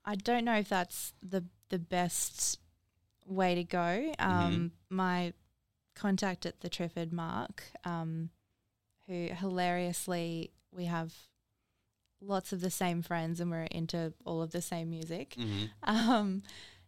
I 0.05 0.15
don't 0.15 0.45
know 0.45 0.55
if 0.57 0.69
that's 0.69 1.13
the 1.21 1.43
the 1.69 1.79
best 1.79 2.59
way 3.25 3.55
to 3.55 3.63
go. 3.63 4.13
Um, 4.19 4.71
My 4.89 5.33
contact 5.95 6.45
at 6.45 6.61
the 6.61 6.69
Triffid 6.69 7.11
Mark, 7.11 7.63
um, 7.83 8.29
who 9.07 9.27
hilariously 9.33 10.51
we 10.71 10.85
have 10.85 11.13
lots 12.21 12.53
of 12.53 12.61
the 12.61 12.69
same 12.71 13.01
friends 13.01 13.39
and 13.41 13.51
we're 13.51 13.63
into 13.63 14.13
all 14.25 14.41
of 14.41 14.51
the 14.51 14.61
same 14.61 14.89
music. 14.89 15.35
Mm-hmm. 15.37 15.65
Um, 15.83 16.43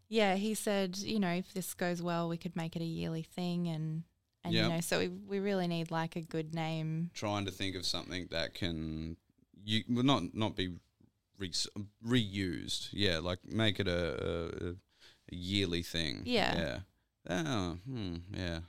yeah, 0.07 0.35
he 0.35 0.53
said, 0.55 0.97
you 0.97 1.19
know, 1.19 1.31
if 1.33 1.53
this 1.53 1.73
goes 1.73 2.01
well, 2.01 2.29
we 2.29 2.37
could 2.37 2.55
make 2.55 2.75
it 2.77 2.81
a 2.81 2.85
yearly 2.85 3.21
thing, 3.23 3.67
and 3.67 4.03
and 4.43 4.53
Yep. 4.53 4.63
you 4.63 4.69
know, 4.69 4.81
so 4.81 4.99
we 4.99 5.07
we 5.07 5.39
really 5.39 5.67
need 5.67 5.91
like 5.91 6.15
a 6.15 6.21
good 6.21 6.53
name. 6.53 7.11
Trying 7.13 7.45
to 7.45 7.51
think 7.51 7.75
of 7.75 7.85
something 7.85 8.27
that 8.31 8.53
can 8.53 9.17
you 9.63 9.83
well 9.89 10.03
not 10.03 10.33
not 10.33 10.55
be 10.55 10.75
re- 11.37 11.51
reused. 12.05 12.89
Yeah, 12.91 13.19
like 13.19 13.39
make 13.45 13.79
it 13.79 13.87
a, 13.87 14.67
a, 14.67 14.69
a 15.31 15.35
yearly 15.35 15.83
thing. 15.83 16.23
Yeah. 16.25 16.57
Yeah. 16.57 16.79
Oh, 17.29 17.77
hmm, 17.85 18.15
yeah. 18.33 18.59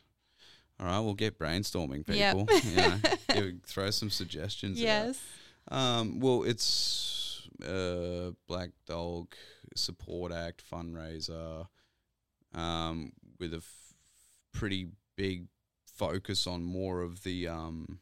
All 0.79 0.87
right, 0.87 0.99
we'll 1.01 1.15
get 1.15 1.39
brainstorming, 1.39 2.05
Yep. 2.09 2.37
people. 2.37 2.61
you 2.71 2.77
know, 2.77 2.99
give, 3.35 3.63
throw 3.65 3.91
some 3.91 4.11
suggestions. 4.11 4.79
out. 4.79 4.83
Yes. 4.83 5.21
Um, 5.69 6.21
well, 6.21 6.43
it's 6.43 7.47
uh, 7.65 8.31
Black 8.49 8.71
Dog 8.87 9.35
Support 9.77 10.33
Act 10.33 10.65
fundraiser 10.71 11.67
um, 12.55 13.13
with 13.39 13.53
a 13.55 13.59
f- 13.59 13.95
pretty 14.53 14.89
big 15.17 15.47
focus 16.01 16.47
on 16.47 16.65
more 16.65 17.03
of 17.03 17.23
the 17.23 17.47
um, 17.47 17.99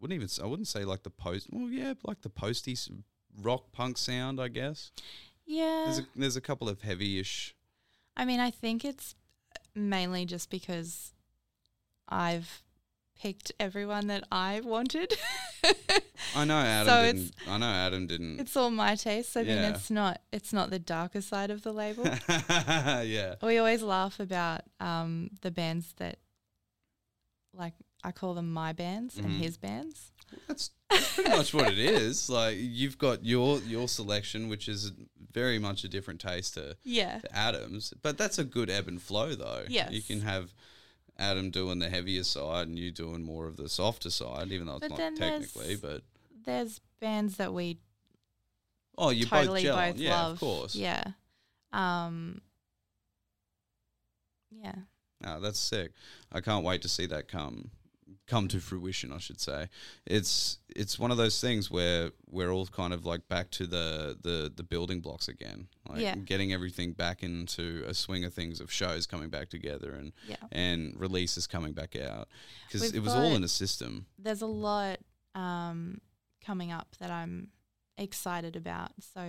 wouldn't 0.00 0.16
even 0.16 0.28
I 0.42 0.46
wouldn't 0.46 0.68
say 0.68 0.84
like 0.84 1.02
the 1.02 1.10
post. 1.10 1.48
Well, 1.52 1.68
yeah, 1.68 1.92
like 2.04 2.22
the 2.22 2.30
posty 2.30 2.76
rock 3.42 3.72
punk 3.72 3.98
sound, 3.98 4.40
I 4.40 4.48
guess. 4.48 4.90
Yeah. 5.46 5.82
There's 5.84 5.98
a, 5.98 6.06
there's 6.16 6.36
a 6.36 6.40
couple 6.40 6.68
of 6.68 6.82
heavy-ish. 6.82 7.54
I 8.16 8.24
mean, 8.24 8.40
I 8.40 8.50
think 8.50 8.84
it's 8.84 9.14
mainly 9.74 10.24
just 10.24 10.50
because 10.50 11.12
I've 12.08 12.62
picked 13.20 13.52
everyone 13.60 14.06
that 14.08 14.24
I 14.32 14.60
wanted. 14.64 15.14
I 16.36 16.44
know 16.44 16.56
Adam 16.58 16.86
So 16.86 17.02
didn't. 17.06 17.22
it's- 17.28 17.48
I 17.48 17.58
know 17.58 17.66
Adam 17.86 18.06
didn't. 18.06 18.40
it's 18.40 18.56
all 18.56 18.70
my 18.70 18.94
taste. 18.94 19.36
I 19.36 19.42
mean, 19.42 19.58
it's 19.58 19.90
not 19.90 20.20
it's 20.32 20.52
not 20.52 20.70
the 20.70 20.78
darker 20.78 21.20
side 21.20 21.50
of 21.50 21.62
the 21.62 21.72
label. 21.72 22.04
yeah. 22.28 23.34
we 23.42 23.58
always 23.58 23.82
laugh 23.82 24.18
about 24.20 24.62
um, 24.80 25.30
the 25.42 25.50
bands 25.50 25.92
that, 25.98 26.18
like, 27.54 27.74
I 28.04 28.12
call 28.12 28.34
them 28.34 28.52
my 28.52 28.72
bands 28.72 29.16
and 29.16 29.26
Mhm. 29.26 29.38
his 29.38 29.56
bands. 29.56 30.10
That's, 30.48 30.70
pretty 31.14 31.30
much 31.30 31.52
what 31.54 31.70
it 31.72 31.78
is. 31.78 32.28
Like 32.30 32.56
you've 32.58 32.98
got 32.98 33.24
your 33.24 33.58
your 33.60 33.86
selection, 33.88 34.48
which 34.48 34.68
is 34.68 34.92
very 35.30 35.58
much 35.58 35.84
a 35.84 35.88
different 35.88 36.20
taste 36.20 36.54
to, 36.54 36.76
Yeah. 36.84 37.18
to 37.20 37.36
Adam's, 37.36 37.92
but 38.02 38.18
that's 38.18 38.38
a 38.38 38.44
good 38.44 38.68
ebb 38.70 38.88
and 38.88 39.00
flow, 39.00 39.34
though. 39.34 39.64
Yeah, 39.68 39.90
you 39.90 40.02
can 40.02 40.20
have 40.22 40.52
Adam 41.18 41.50
doing 41.50 41.78
the 41.78 41.88
heavier 41.90 42.24
side 42.24 42.68
and 42.68 42.78
you 42.78 42.90
doing 42.90 43.22
more 43.22 43.46
of 43.46 43.56
the 43.56 43.68
softer 43.68 44.10
side, 44.10 44.50
even 44.52 44.66
though 44.66 44.76
it's 44.76 44.88
not 44.88 44.96
there's- 44.98 45.18
technically. 45.18 45.76
But 45.76 46.02
There's 46.44 46.80
bands 47.00 47.36
that 47.36 47.52
we 47.54 47.78
oh, 48.98 49.10
you 49.10 49.26
totally 49.26 49.64
both 49.64 49.74
both 49.92 49.96
yeah, 49.98 50.22
love. 50.22 50.32
of 50.34 50.40
course. 50.40 50.74
Yeah. 50.74 51.04
Um. 51.72 52.40
Yeah. 54.50 54.74
No, 55.22 55.40
that's 55.40 55.58
sick. 55.60 55.92
I 56.32 56.40
can't 56.40 56.64
wait 56.64 56.82
to 56.82 56.88
see 56.88 57.06
that 57.06 57.28
come 57.28 57.70
come 58.28 58.46
to 58.48 58.60
fruition, 58.60 59.12
I 59.12 59.18
should 59.18 59.40
say. 59.40 59.68
It's 60.06 60.58
it's 60.74 60.98
one 60.98 61.10
of 61.10 61.16
those 61.16 61.40
things 61.40 61.70
where 61.70 62.10
we're 62.30 62.50
all 62.50 62.66
kind 62.66 62.92
of 62.94 63.04
like 63.04 63.28
back 63.28 63.50
to 63.52 63.66
the 63.66 64.16
the, 64.22 64.50
the 64.54 64.62
building 64.62 65.00
blocks 65.00 65.28
again. 65.28 65.68
Like 65.88 66.00
Yeah. 66.00 66.14
getting 66.16 66.52
everything 66.52 66.92
back 66.92 67.22
into 67.22 67.84
a 67.86 67.94
swing 67.94 68.24
of 68.24 68.32
things 68.32 68.60
of 68.60 68.70
shows 68.72 69.06
coming 69.06 69.28
back 69.28 69.48
together 69.48 69.92
and 69.92 70.12
Yeah. 70.28 70.36
and 70.52 70.94
releases 70.98 71.46
coming 71.46 71.72
back 71.72 71.96
out 71.96 72.28
because 72.66 72.92
it 72.94 73.00
was 73.00 73.14
all 73.14 73.34
in 73.34 73.42
a 73.44 73.48
system. 73.48 74.06
There's 74.18 74.42
a 74.42 74.46
lot 74.46 74.98
um, 75.34 76.00
coming 76.44 76.70
up 76.70 76.88
that 77.00 77.10
I'm 77.10 77.48
excited 77.98 78.56
about. 78.56 78.92
So 79.14 79.20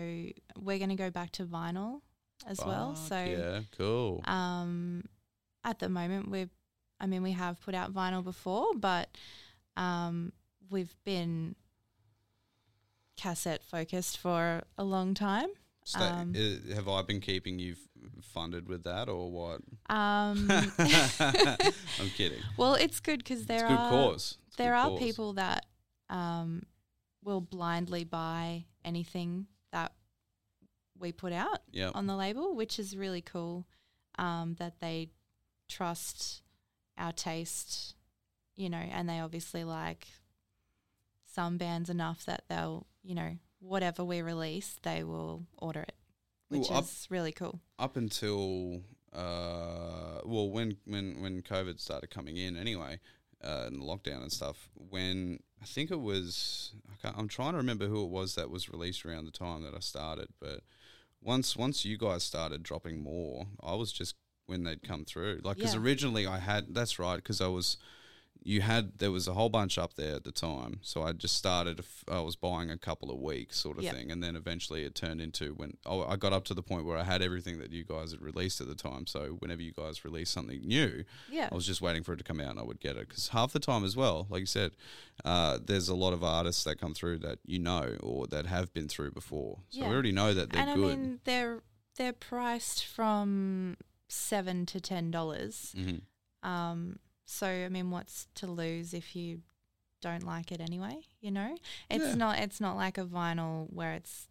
we're 0.57 0.77
going 0.77 0.89
to 0.89 0.95
go 0.95 1.09
back 1.09 1.31
to 1.33 1.45
vinyl 1.45 2.01
as 2.45 2.59
well. 2.63 2.95
So 2.95 3.15
yeah, 3.23 3.61
cool. 3.77 4.21
um, 4.25 5.03
at 5.63 5.79
the 5.79 5.89
moment, 5.89 6.29
we've, 6.29 6.49
I 6.99 7.05
mean, 7.07 7.23
we 7.23 7.31
have 7.31 7.59
put 7.61 7.73
out 7.75 7.93
vinyl 7.93 8.23
before, 8.23 8.67
but 8.75 9.09
um, 9.77 10.31
we've 10.69 10.95
been 11.03 11.55
cassette 13.17 13.63
focused 13.63 14.17
for 14.17 14.63
a 14.77 14.83
long 14.83 15.13
time. 15.13 15.49
Um, 15.95 16.33
uh, 16.35 16.73
have 16.75 16.87
I 16.87 17.01
been 17.01 17.19
keeping 17.19 17.59
you 17.59 17.73
f- 17.73 18.23
funded 18.23 18.69
with 18.69 18.83
that 18.85 19.09
or 19.09 19.29
what? 19.29 19.61
Um, 19.93 20.47
I'm 20.79 22.09
kidding. 22.15 22.39
well, 22.57 22.75
it's 22.75 22.99
good 23.01 23.19
because 23.19 23.45
there 23.47 23.67
good 23.67 23.77
are 23.77 23.89
cause. 23.89 24.37
There 24.57 24.75
are 24.75 24.89
cause. 24.89 24.99
people 24.99 25.33
that 25.33 25.65
um, 26.09 26.63
will 27.23 27.41
blindly 27.41 28.05
buy 28.05 28.63
anything 28.85 29.47
that 29.73 29.91
we 30.97 31.11
put 31.11 31.33
out 31.33 31.59
Yeah. 31.71 31.91
on 31.93 32.07
the 32.07 32.15
label, 32.15 32.55
which 32.55 32.79
is 32.79 32.95
really 32.95 33.21
cool. 33.21 33.65
Um, 34.19 34.55
that 34.59 34.79
they 34.79 35.09
trust 35.69 36.41
our 36.97 37.11
taste, 37.11 37.95
you 38.55 38.69
know, 38.69 38.77
and 38.77 39.07
they 39.09 39.19
obviously 39.19 39.63
like 39.63 40.07
some 41.25 41.57
bands 41.57 41.89
enough 41.89 42.25
that 42.25 42.43
they'll, 42.49 42.85
you 43.03 43.15
know, 43.15 43.37
whatever 43.59 44.03
we 44.03 44.21
release, 44.21 44.77
they 44.83 45.03
will 45.03 45.45
order 45.57 45.81
it, 45.81 45.95
which 46.49 46.69
Well, 46.69 46.79
up- 46.79 46.83
is 46.83 47.07
really 47.09 47.31
cool. 47.31 47.59
up 47.79 47.95
until 47.97 48.81
uh, 49.11 50.21
well, 50.25 50.49
when 50.49 50.77
when 50.85 51.21
when 51.21 51.41
COVID 51.43 51.79
started 51.79 52.09
coming 52.09 52.35
in, 52.37 52.57
anyway, 52.57 52.99
uh, 53.43 53.65
and 53.67 53.79
the 53.81 53.85
lockdown 53.85 54.21
and 54.23 54.31
stuff. 54.31 54.69
When 54.75 55.39
I 55.61 55.65
think 55.65 55.91
it 55.91 56.01
was, 56.01 56.73
I 56.91 56.95
can't, 57.01 57.17
I'm 57.17 57.27
trying 57.27 57.51
to 57.51 57.57
remember 57.57 57.87
who 57.87 58.03
it 58.03 58.09
was 58.09 58.35
that 58.35 58.49
was 58.49 58.69
released 58.69 59.05
around 59.05 59.25
the 59.25 59.31
time 59.31 59.63
that 59.63 59.75
I 59.75 59.79
started. 59.79 60.29
But 60.39 60.61
once 61.21 61.55
once 61.55 61.85
you 61.85 61.97
guys 61.97 62.23
started 62.23 62.63
dropping 62.63 63.03
more, 63.03 63.45
I 63.61 63.75
was 63.75 63.91
just 63.91 64.15
when 64.45 64.63
they'd 64.63 64.83
come 64.83 65.05
through. 65.05 65.39
Like 65.43 65.57
because 65.57 65.73
Yeah. 65.75 65.81
originally 65.81 66.27
I 66.27 66.39
had 66.39 66.73
that's 66.73 66.99
right 66.99 67.17
because 67.17 67.41
I 67.41 67.47
was. 67.47 67.77
You 68.45 68.59
had 68.59 68.97
there 68.99 69.09
was 69.11 69.25
a 69.25 69.33
whole 69.33 69.47
bunch 69.47 69.77
up 69.77 69.93
there 69.93 70.15
at 70.15 70.25
the 70.25 70.31
time, 70.33 70.79
so 70.81 71.01
I 71.01 71.13
just 71.13 71.37
started. 71.37 71.79
I 72.09 72.19
was 72.19 72.35
buying 72.35 72.69
a 72.69 72.77
couple 72.77 73.09
of 73.09 73.17
weeks, 73.17 73.57
sort 73.57 73.77
of 73.77 73.85
Yep. 73.85 73.95
thing, 73.95 74.11
and 74.11 74.21
then 74.21 74.35
eventually 74.35 74.83
it 74.83 74.95
turned 74.95 75.21
into 75.21 75.53
when 75.53 75.77
oh, 75.85 76.03
I 76.03 76.17
got 76.17 76.33
up 76.33 76.43
to 76.45 76.53
the 76.53 76.61
point 76.61 76.83
where 76.85 76.97
I 76.97 77.03
had 77.05 77.21
everything 77.21 77.57
that 77.59 77.71
you 77.71 77.85
guys 77.85 78.11
had 78.11 78.21
released 78.21 78.59
at 78.59 78.67
the 78.67 78.75
time. 78.75 79.07
So 79.07 79.37
whenever 79.39 79.61
you 79.61 79.71
guys 79.71 80.03
released 80.03 80.33
something 80.33 80.59
new, 80.67 81.05
Yeah. 81.31 81.47
I 81.53 81.55
was 81.55 81.65
just 81.65 81.81
waiting 81.81 82.03
for 82.03 82.11
it 82.11 82.17
to 82.17 82.23
come 82.25 82.41
out 82.41 82.49
and 82.49 82.59
I 82.59 82.63
would 82.63 82.81
get 82.81 82.97
it. 82.97 83.07
Because 83.07 83.29
half 83.29 83.53
the 83.53 83.61
time 83.61 83.85
as 83.85 83.95
well, 83.95 84.27
like 84.29 84.41
you 84.41 84.45
said, 84.45 84.71
uh, 85.23 85.59
there's 85.63 85.87
a 85.87 85.95
lot 85.95 86.11
of 86.11 86.21
artists 86.21 86.65
that 86.65 86.75
come 86.81 86.93
through 86.93 87.19
that 87.19 87.39
you 87.45 87.59
know 87.59 87.95
or 88.03 88.27
that 88.27 88.45
have 88.47 88.73
been 88.73 88.89
through 88.89 89.11
before. 89.11 89.59
So 89.69 89.79
Yeah. 89.79 89.87
we 89.87 89.93
already 89.93 90.11
know 90.11 90.33
that 90.33 90.49
they're 90.51 90.63
and 90.67 90.75
good. 90.75 90.91
I 90.91 90.95
mean, 90.97 91.19
they're 91.23 91.63
they're 91.95 92.11
priced 92.11 92.83
from 92.85 93.77
seven 94.07 94.65
to 94.67 94.79
ten 94.81 95.11
dollars. 95.11 95.73
hmm 95.75 95.97
Um, 96.47 96.99
so 97.25 97.47
I 97.47 97.69
mean, 97.69 97.89
what's 97.91 98.27
to 98.35 98.47
lose 98.47 98.93
if 98.93 99.15
you 99.15 99.41
don't 100.01 100.23
like 100.23 100.51
it 100.51 100.59
anyway? 100.59 100.97
You 101.21 101.31
know, 101.31 101.55
it's 101.89 102.05
Yeah. 102.05 102.15
not 102.15 102.39
it's 102.39 102.59
not 102.59 102.75
like 102.75 102.97
a 102.97 103.05
vinyl 103.05 103.67
where 103.73 103.93
it's 103.93 104.27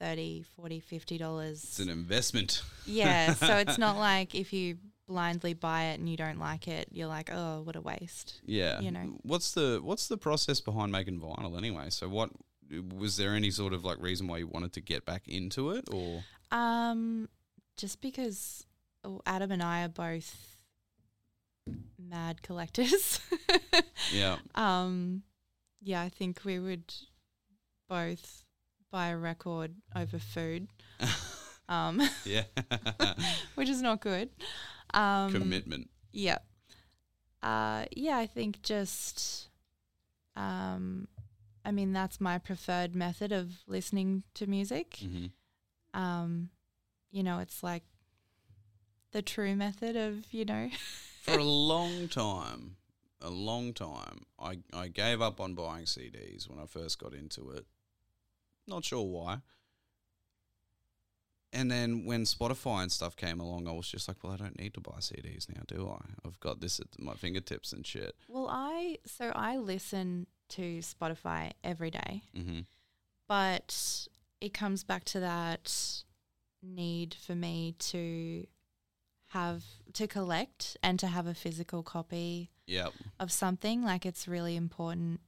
30 0.00 0.42
40 0.56 0.80
50 0.80 1.16
dollars 1.18 1.62
It's 1.62 1.78
an 1.78 1.88
investment. 1.88 2.62
yeah 2.86 3.34
so 3.34 3.56
it's 3.58 3.78
not 3.78 3.96
like 3.96 4.34
if 4.34 4.52
you 4.52 4.78
blindly 5.06 5.54
buy 5.54 5.84
it 5.84 6.00
and 6.00 6.08
you 6.08 6.16
don't 6.16 6.38
like 6.40 6.66
it 6.66 6.88
you're 6.90 7.06
like 7.06 7.30
oh 7.32 7.60
what 7.62 7.76
a 7.76 7.80
waste 7.80 8.40
Yeah. 8.44 8.80
You 8.80 8.90
know. 8.90 9.18
What's 9.22 9.52
the 9.52 9.80
what's 9.82 10.08
the 10.08 10.16
process 10.16 10.60
behind 10.60 10.90
making 10.90 11.20
vinyl 11.20 11.56
anyway? 11.56 11.90
So 11.90 12.08
what 12.08 12.30
was 12.98 13.16
there 13.16 13.34
any 13.34 13.50
sort 13.52 13.74
of 13.74 13.84
like 13.84 14.00
reason 14.00 14.26
why 14.26 14.38
you 14.38 14.48
wanted 14.48 14.72
to 14.72 14.80
get 14.80 15.04
back 15.04 15.28
into 15.28 15.70
it 15.70 15.88
or 15.92 16.24
um 16.50 17.28
just 17.76 18.00
because 18.00 18.66
oh, 19.04 19.20
adam 19.26 19.50
and 19.52 19.62
i 19.62 19.84
are 19.84 19.88
both 19.88 20.56
mad 21.98 22.42
collectors 22.42 23.20
yeah. 24.12 24.36
Um, 24.54 25.22
yeah, 25.80 26.02
I 26.02 26.08
think 26.08 26.40
we 26.44 26.58
would 26.58 26.92
both 27.88 28.44
buy 28.90 29.08
a 29.08 29.16
record 29.16 29.74
over 29.96 30.18
food, 30.18 30.68
um, 31.68 32.00
yeah. 32.24 32.44
which 33.54 33.68
is 33.68 33.82
not 33.82 34.00
good. 34.00 34.28
Um, 34.94 35.32
Commitment. 35.32 35.90
Yeah. 36.12 36.38
Uh, 37.42 37.86
yeah, 37.96 38.18
I 38.18 38.26
think 38.26 38.62
just, 38.62 39.48
um, 40.36 41.08
I 41.64 41.72
mean, 41.72 41.92
that's 41.92 42.20
my 42.20 42.38
preferred 42.38 42.94
method 42.94 43.32
of 43.32 43.50
listening 43.66 44.22
to 44.34 44.46
music. 44.46 44.98
hmm 45.00 45.26
Um, 45.94 46.50
you 47.10 47.22
know, 47.22 47.40
it's 47.40 47.62
like 47.62 47.82
the 49.12 49.22
true 49.22 49.54
method 49.54 49.96
of, 49.96 50.32
you 50.32 50.44
know, 50.44 50.68
For 51.22 51.38
a 51.38 51.44
long 51.44 52.08
time, 52.08 52.76
a 53.20 53.30
long 53.30 53.72
time, 53.72 54.26
I, 54.40 54.58
I 54.72 54.88
gave 54.88 55.20
up 55.22 55.40
on 55.40 55.54
buying 55.54 55.84
CDs 55.84 56.48
when 56.48 56.58
I 56.58 56.66
first 56.66 56.98
got 56.98 57.14
into 57.14 57.50
it. 57.50 57.64
Not 58.66 58.84
sure 58.84 59.04
why. 59.06 59.38
And 61.52 61.70
then 61.70 62.06
when 62.06 62.24
Spotify 62.24 62.82
and 62.82 62.90
stuff 62.90 63.14
came 63.14 63.38
along, 63.38 63.68
I 63.68 63.72
was 63.72 63.86
just 63.86 64.08
like, 64.08 64.16
well, 64.24 64.32
I 64.32 64.36
don't 64.36 64.58
need 64.58 64.72
to 64.74 64.80
buy 64.80 64.96
CDs 65.00 65.48
now, 65.54 65.62
do 65.68 65.86
I? 65.88 66.00
I've 66.26 66.40
got 66.40 66.60
this 66.60 66.80
at 66.80 66.86
my 66.98 67.14
fingertips 67.14 67.72
and 67.72 67.86
shit. 67.86 68.14
well, 68.26 68.48
I, 68.50 68.96
so 69.06 69.30
I 69.34 69.58
listen 69.58 70.26
to 70.50 70.78
Spotify 70.80 71.52
every 71.62 71.90
day. 71.90 72.22
hmm 72.34 72.60
but 73.28 74.06
it 74.42 74.52
comes 74.52 74.84
back 74.84 75.04
to 75.04 75.20
that 75.20 75.72
need 76.62 77.14
for 77.14 77.34
me 77.34 77.74
to 77.78 78.46
have 79.32 79.62
to 79.94 80.06
collect 80.06 80.76
and 80.82 80.98
to 81.00 81.06
have 81.06 81.26
a 81.26 81.34
physical 81.34 81.82
copy 81.82 82.50
Yep. 82.66 82.92
of 83.20 83.30
something. 83.32 83.82
Like 83.82 84.06
it's 84.06 84.26
really 84.28 84.56
important 84.56 85.20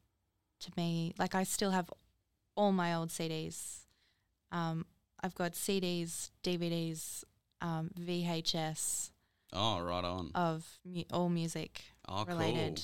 to 0.61 0.73
me. 0.77 1.15
Like 1.19 1.35
I 1.35 1.45
still 1.45 1.71
have 1.73 1.91
all 2.57 2.73
my 2.73 2.95
old 2.95 3.09
CDs. 3.11 3.81
Um, 4.53 4.87
I've 5.23 5.35
got 5.35 5.53
CDs, 5.53 6.31
DVDs, 6.43 7.25
um, 7.61 7.91
VHS 7.99 9.11
Oh, 9.53 9.81
right 9.81 10.05
on. 10.05 10.31
of 10.35 10.79
mu- 10.85 11.05
all 11.13 11.29
music 11.29 11.83
oh, 12.09 12.25
related. 12.25 12.83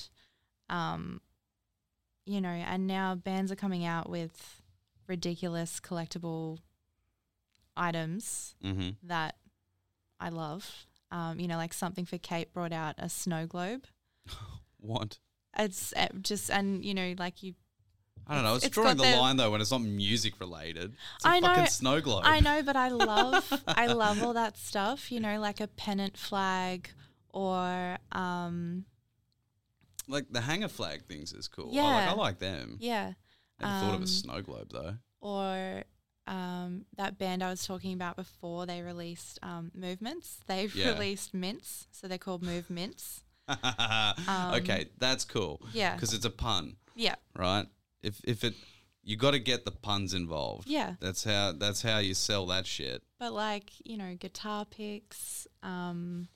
Um, 0.69 1.21
you 2.25 2.41
know, 2.41 2.49
and 2.49 2.87
now 2.87 3.13
bands 3.15 3.51
are 3.51 3.55
coming 3.55 3.85
out 3.85 4.09
with 4.09 4.61
ridiculous 5.07 5.79
collectible 5.79 6.59
items. 7.77 8.55
Mm-hmm. 8.63 8.89
that 9.03 9.35
I 10.19 10.29
love. 10.29 10.85
Um, 11.11 11.39
you 11.39 11.47
know, 11.47 11.57
like 11.57 11.73
something 11.73 12.05
for 12.05 12.17
Kate 12.17 12.53
brought 12.53 12.71
out 12.71 12.95
a 12.97 13.09
snow 13.09 13.45
globe. 13.47 13.85
What? 14.83 15.19
It's 15.59 15.93
uh, 15.95 16.07
just, 16.21 16.49
and 16.49 16.83
you 16.83 16.93
know, 16.95 17.13
like 17.19 17.43
you, 17.43 17.53
I 18.25 18.33
don't 18.33 18.43
know. 18.43 18.55
It's, 18.55 18.65
It's 18.65 18.73
drawing 18.73 18.97
the 18.97 19.03
the- 19.03 19.17
line 19.17 19.37
though 19.37 19.51
when 19.51 19.61
it's 19.61 19.69
not 19.71 19.81
music 19.81 20.39
related. 20.39 20.95
It's 21.17 21.25
a 21.25 21.27
I 21.27 21.39
know- 21.39 21.47
fucking 21.49 21.65
snow 21.67 22.01
globe. 22.01 22.23
I 22.25 22.39
know, 22.39 22.63
but 22.63 22.75
I 22.75 22.87
love, 22.89 23.63
I 23.67 23.85
love 23.87 24.23
all 24.23 24.33
that 24.33 24.57
stuff. 24.57 25.11
You 25.11 25.19
know, 25.19 25.39
like 25.39 25.59
a 25.59 25.67
pennant 25.67 26.17
flag 26.17 26.89
or, 27.29 27.97
um, 28.11 28.85
Like 30.07 30.25
the 30.31 30.41
hanger 30.41 30.67
flag 30.67 31.05
things 31.05 31.31
is 31.33 31.47
cool. 31.47 31.69
I 31.77 31.81
like, 31.83 32.07
I 32.09 32.13
like 32.13 32.39
them. 32.39 32.77
yeah, 32.79 33.13
I 33.59 33.65
never 33.65 33.79
thought 33.81 33.89
of 33.89 33.95
um, 33.97 34.03
a 34.03 34.07
snow 34.07 34.41
globe 34.41 34.69
though. 34.71 34.95
or 35.19 35.83
um, 36.31 36.85
that 36.97 37.17
band 37.19 37.43
I 37.43 37.49
was 37.49 37.65
talking 37.67 37.93
about 37.93 38.15
before, 38.15 38.65
they 38.65 38.81
released 38.81 39.37
um, 39.43 39.71
movements. 39.75 40.39
They've 40.47 40.73
Yeah. 40.73 40.93
released 40.93 41.33
mints, 41.33 41.87
so 41.91 42.07
they're 42.07 42.17
called 42.17 42.41
move 42.41 42.69
mints. 42.69 43.23
okay, 43.49 44.85
that's 44.97 45.25
cool. 45.25 45.59
um, 45.63 45.69
Yeah. 45.73 45.93
Because 45.95 46.13
it's 46.13 46.25
a 46.25 46.29
pun, 46.29 46.77
Yeah, 46.95 47.15
right? 47.35 47.67
If 48.01 48.21
if 48.23 48.43
it 48.43 48.55
you 49.03 49.17
got 49.17 49.31
to 49.31 49.39
get 49.39 49.65
the 49.65 49.71
puns 49.71 50.13
involved. 50.13 50.67
yeah. 50.69 50.93
That's 50.99 51.23
how 51.23 51.51
that's 51.53 51.81
how 51.81 51.97
you 51.97 52.13
sell 52.13 52.45
that 52.47 52.65
shit. 52.65 53.03
But 53.19 53.33
like 53.33 53.71
you 53.83 53.97
know, 53.97 54.15
guitar 54.15 54.65
picks. 54.65 55.47
Um, 55.63 56.29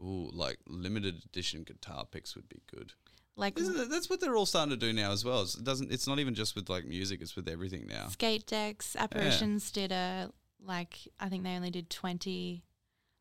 Ooh, 0.00 0.30
like 0.32 0.58
limited 0.66 1.22
edition 1.24 1.62
guitar 1.62 2.04
picks 2.10 2.34
would 2.34 2.48
be 2.48 2.60
good. 2.74 2.92
Like 3.36 3.58
Isn't 3.58 3.78
it? 3.78 3.90
That's 3.90 4.10
what 4.10 4.20
they're 4.20 4.36
all 4.36 4.46
starting 4.46 4.70
to 4.70 4.76
do 4.76 4.92
now 4.92 5.10
as 5.12 5.24
well. 5.24 5.36
It's- 5.42 5.54
It 5.56 5.64
doesn't. 5.64 5.90
It's 5.92 6.06
not 6.06 6.18
even 6.18 6.34
just 6.34 6.54
with 6.54 6.68
like 6.68 6.84
music. 6.84 7.20
It's 7.22 7.34
with 7.36 7.48
everything 7.48 7.86
now. 7.88 8.08
skate 8.08 8.46
decks. 8.46 8.94
Apparitions 8.96 9.70
did 9.70 9.90
a 9.92 10.30
like 10.64 10.98
I 11.18 11.28
think 11.28 11.42
they 11.44 11.54
only 11.56 11.70
did 11.70 11.88
twenty 11.90 12.62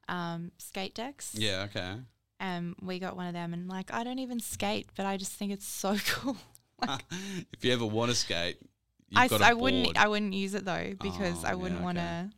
um, 0.09 0.51
skate 0.57 0.93
decks. 0.93 1.33
Yeah. 1.35 1.63
Okay. 1.69 1.95
and 2.39 2.75
we 2.81 2.99
got 2.99 3.15
one 3.15 3.27
of 3.27 3.33
them. 3.33 3.53
And 3.53 3.69
like 3.69 3.93
I 3.93 4.03
don't 4.03 4.19
even 4.19 4.39
skate, 4.39 4.89
but 4.95 5.05
I 5.05 5.17
just 5.17 5.31
think 5.33 5.51
it's 5.51 5.67
so 5.67 5.95
cool. 6.07 6.37
like 6.85 7.05
if 7.53 7.63
you 7.63 7.71
ever 7.73 7.85
want 7.85 8.09
to 8.11 8.15
skate, 8.15 8.57
you've 9.09 9.19
I, 9.19 9.27
got 9.27 9.41
a 9.41 9.45
I 9.45 9.53
wouldn't 9.53 9.85
board. 9.85 9.97
I 9.97 10.07
wouldn't 10.07 10.33
use 10.33 10.53
it 10.55 10.65
though 10.65 10.93
because 11.01 11.43
Oh, 11.45 11.47
I 11.47 11.55
wouldn't 11.55 11.79
yeah, 11.79 11.85
want 11.85 11.97
to. 11.99 12.29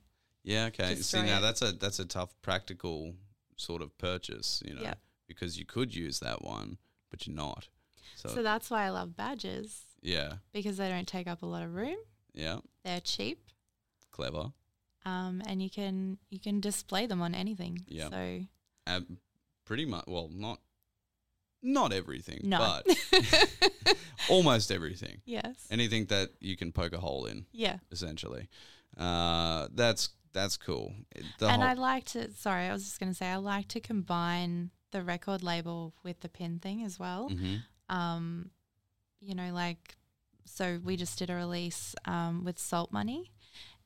Yeah, 0.44 0.66
okay. 0.66 0.90
See 0.90 0.96
destroy 0.96 1.22
now 1.26 1.38
it. 1.40 1.42
that's 1.42 1.62
a 1.62 1.72
that's 1.72 2.00
a 2.00 2.06
tough 2.06 2.36
practical 2.42 3.16
sort 3.58 3.82
of 3.82 3.98
purchase, 3.98 4.62
you 4.66 4.76
know, 4.76 4.82
Yep. 4.82 4.98
because 5.28 5.58
you 5.58 5.66
could 5.66 5.96
use 5.96 6.20
that 6.20 6.44
one, 6.44 6.78
but 7.14 7.28
you're 7.28 7.36
not. 7.36 7.68
So, 8.16 8.30
So 8.30 8.42
that's 8.42 8.72
why 8.72 8.86
I 8.86 8.90
love 8.90 9.16
badges 9.16 9.84
yeah, 10.02 10.34
because 10.52 10.78
they 10.78 10.90
don't 10.90 11.08
take 11.08 11.28
up 11.28 11.44
a 11.44 11.46
lot 11.46 11.62
of 11.64 11.76
room. 11.76 11.98
yeah, 12.34 12.58
They're 12.84 13.02
cheap, 13.02 13.40
clever. 14.12 14.52
um, 15.06 15.44
and 15.46 15.62
you 15.62 15.70
can 15.70 16.18
you 16.32 16.40
can 16.40 16.60
display 16.60 17.06
them 17.06 17.22
on 17.22 17.36
anything. 17.36 17.86
Yeah. 17.88 18.10
So 18.10 18.40
Um, 18.88 19.18
pretty 19.66 19.86
much. 19.86 20.06
Well, 20.08 20.30
not 20.34 20.60
not 21.62 21.94
everything, 21.94 22.42
no. 22.44 22.58
but 22.58 22.98
almost 24.30 24.72
everything. 24.72 25.22
yes. 25.26 25.56
Anything 25.70 26.06
that 26.08 26.32
you 26.40 26.58
can 26.58 26.72
poke 26.72 26.94
a 26.94 27.00
hole 27.00 27.26
in, 27.26 27.46
Yeah. 27.52 27.78
essentially. 27.92 28.50
Uh, 28.98 29.68
that's 29.74 30.10
that's 30.34 30.58
cool. 30.58 30.94
The 31.40 31.48
and 31.48 31.64
I 31.64 31.74
like 31.74 32.06
to. 32.14 32.32
Sorry, 32.34 32.66
I 32.66 32.74
was 32.74 32.84
just 32.84 33.00
going 33.00 33.12
to 33.12 33.16
say 33.18 33.28
I 33.28 33.36
like 33.38 33.68
to 33.70 33.80
combine 33.80 34.72
the 34.94 35.04
record 35.04 35.44
label 35.44 35.94
with 36.04 36.22
the 36.22 36.30
pin 36.30 36.60
thing 36.60 36.84
as 36.84 36.98
well. 36.98 37.30
Mhm. 37.30 37.64
um, 37.90 38.50
you 39.20 39.36
know, 39.36 39.52
like, 39.54 39.98
so 40.46 40.80
we 40.84 40.96
just 40.96 41.20
did 41.20 41.30
a 41.30 41.36
release 41.36 41.96
um, 42.06 42.44
with 42.46 42.58
Salt 42.60 42.92
Money, 42.92 43.32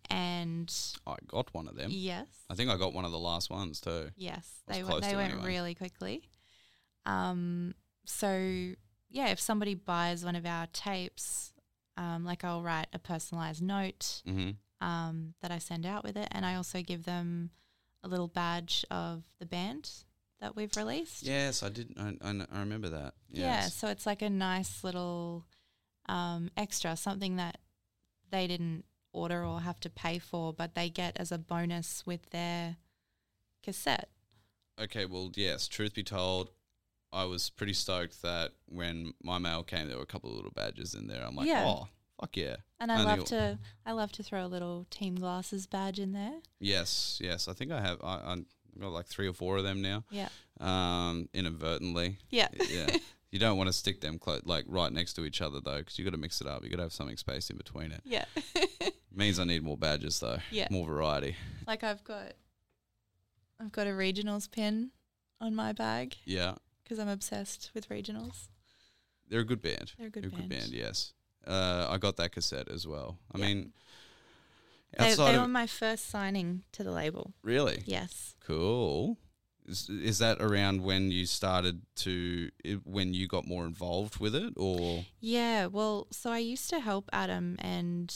and 0.09 0.71
I 1.05 1.15
got 1.27 1.53
one 1.53 1.67
of 1.67 1.75
them. 1.75 1.89
yes, 1.91 2.27
I 2.49 2.55
think 2.55 2.69
I 2.69 2.77
got 2.77 2.93
one 2.93 3.05
of 3.05 3.11
the 3.11 3.19
last 3.19 3.49
ones 3.49 3.81
too. 3.81 4.11
yes, 4.15 4.61
they 4.67 4.83
went, 4.83 5.01
they 5.01 5.15
went 5.15 5.33
anyway. 5.33 5.47
really 5.47 5.75
quickly. 5.75 6.29
Um, 7.05 7.73
so 8.05 8.73
yeah, 9.09 9.27
if 9.29 9.39
somebody 9.39 9.73
buys 9.75 10.23
one 10.25 10.35
of 10.35 10.45
our 10.45 10.67
tapes, 10.67 11.53
um, 11.95 12.25
like 12.25 12.43
I'll 12.43 12.61
write 12.61 12.87
a 12.93 12.99
personalized 12.99 13.61
note 13.63 14.21
hmm 14.25 14.51
um, 14.79 15.33
that 15.41 15.49
I 15.51 15.57
send 15.57 15.85
out 15.85 16.03
with 16.03 16.15
it, 16.17 16.27
and 16.31 16.45
I 16.45 16.55
also 16.55 16.81
give 16.81 17.05
them 17.05 17.49
a 18.03 18.07
little 18.07 18.27
badge 18.27 18.85
of 18.91 19.23
the 19.39 19.45
band 19.45 19.89
that 20.39 20.55
we've 20.55 20.75
released. 20.77 21.23
Yes, 21.23 21.63
I 21.63 21.69
did. 21.69 21.93
I, 21.97 22.13
I, 22.21 22.45
I 22.53 22.59
remember 22.59 22.89
that. 22.89 23.13
Yeah, 23.31 23.61
so 23.61 23.87
it's 23.87 24.05
like 24.05 24.21
a 24.21 24.29
nice 24.29 24.83
little 24.83 25.45
um, 26.07 26.49
extra, 26.55 26.95
something 26.95 27.35
that 27.37 27.57
they 28.29 28.47
didn't 28.47 28.85
order 29.13 29.43
or 29.43 29.61
have 29.61 29.79
to 29.81 29.89
pay 29.89 30.19
for, 30.19 30.53
but 30.53 30.75
they 30.75 30.89
get 30.89 31.17
as 31.17 31.31
a 31.31 31.37
bonus 31.37 32.03
with 32.05 32.29
their 32.29 32.77
cassette. 33.63 34.09
Okay, 34.79 35.05
well, 35.05 35.31
yes. 35.35 35.67
Truth 35.67 35.95
be 35.95 36.03
told, 36.03 36.51
I 37.11 37.23
was 37.25 37.49
pretty 37.49 37.73
stoked 37.73 38.21
that 38.21 38.51
when 38.67 39.13
my 39.23 39.39
mail 39.39 39.63
came, 39.63 39.87
there 39.87 39.97
were 39.97 40.03
a 40.03 40.07
couple 40.07 40.29
of 40.29 40.35
little 40.35 40.51
badges 40.51 40.93
in 40.93 41.07
there. 41.07 41.25
I'm 41.25 41.35
like, 41.35 41.47
Yeah. 41.47 41.65
oh, 41.65 41.87
fuck 42.19 42.37
yeah. 42.37 42.57
And 42.79 42.91
I 42.91 42.99
Only- 42.99 43.05
love 43.17 43.25
to, 43.29 43.59
I 43.85 43.91
love 43.93 44.11
to 44.13 44.23
throw 44.23 44.45
a 44.45 44.47
little 44.47 44.85
Team 44.91 45.15
Glasses 45.15 45.65
badge 45.65 45.99
in 45.99 46.13
there. 46.13 46.41
Yes, 46.59 47.17
yes. 47.23 47.47
I 47.47 47.53
think 47.53 47.71
I 47.71 47.81
have. 47.81 47.99
I, 48.03 48.35
got 48.81 48.91
like 48.91 49.05
three 49.07 49.27
or 49.27 49.33
four 49.33 49.57
of 49.57 49.63
them 49.63 49.81
now. 49.81 50.03
Yeah, 50.09 50.29
Um, 50.59 51.29
inadvertently. 51.33 52.17
yeah, 52.29 52.47
yeah. 52.69 52.97
You 53.29 53.39
don't 53.39 53.57
want 53.57 53.67
to 53.67 53.73
stick 53.73 53.99
them 53.99 54.19
clo- 54.19 54.39
like 54.45 54.63
right 54.69 54.91
next 54.91 55.13
to 55.15 55.25
each 55.25 55.41
other 55.41 55.59
though, 55.59 55.79
because 55.79 55.99
you 55.99 56.05
got 56.05 56.11
to 56.11 56.17
mix 56.17 56.39
it 56.39 56.47
up. 56.47 56.63
You 56.63 56.69
got 56.69 56.77
to 56.77 56.83
have 56.83 56.93
something 56.93 57.17
spaced 57.17 57.49
in 57.51 57.57
between 57.57 57.91
it. 57.91 57.99
yeah. 58.05 58.23
Means 59.13 59.37
I 59.37 59.43
need 59.43 59.63
more 59.63 59.75
badges 59.77 60.17
though. 60.21 60.37
Yeah. 60.49 60.67
More 60.71 60.85
variety. 60.85 61.35
like 61.67 61.83
I've 61.83 62.03
got, 62.05 62.31
I've 63.59 63.71
got 63.73 63.85
a 63.85 63.91
regionals 63.91 64.49
pin 64.49 64.91
on 65.41 65.53
my 65.55 65.73
bag 65.73 66.15
Yeah. 66.23 66.55
because 66.83 66.99
I'm 66.99 67.09
obsessed 67.09 67.71
with 67.73 67.89
regionals. 67.89 68.47
They're 69.27 69.41
a 69.41 69.45
good 69.45 69.61
band. 69.61 69.91
They're 69.97 70.07
a 70.07 70.09
good 70.09 70.23
They're 70.23 70.29
a 70.29 70.31
good 70.31 70.49
band. 70.49 70.61
band. 70.61 70.71
Yes. 70.71 71.11
Uh, 71.45 71.85
I 71.89 71.97
got 71.97 72.15
that 72.17 72.31
cassette 72.31 72.69
as 72.69 72.87
well. 72.87 73.17
I 73.33 73.39
Yeah. 73.39 73.45
mean, 73.45 73.73
They, 74.97 75.11
outside 75.11 75.31
they 75.31 75.35
of 75.35 75.41
were 75.41 75.47
my 75.47 75.67
first 75.67 76.09
signing 76.09 76.63
to 76.73 76.83
the 76.83 76.91
label. 76.91 77.33
really 77.43 77.83
Yes. 77.85 78.35
cool. 78.39 79.17
Is, 79.65 79.89
is 79.89 80.19
that 80.19 80.41
around 80.41 80.81
when 80.83 81.11
you 81.11 81.25
started 81.25 81.81
to 81.97 82.49
i- 82.65 82.79
when 82.85 83.13
you 83.13 83.27
got 83.27 83.45
more 83.45 83.65
involved 83.65 84.17
with 84.17 84.33
it, 84.33 84.53
or 84.55 85.05
Yeah, 85.19 85.65
well, 85.65 86.07
so 86.11 86.31
I 86.31 86.37
used 86.39 86.69
to 86.69 86.79
help 86.79 87.09
Adam 87.11 87.57
and 87.59 88.13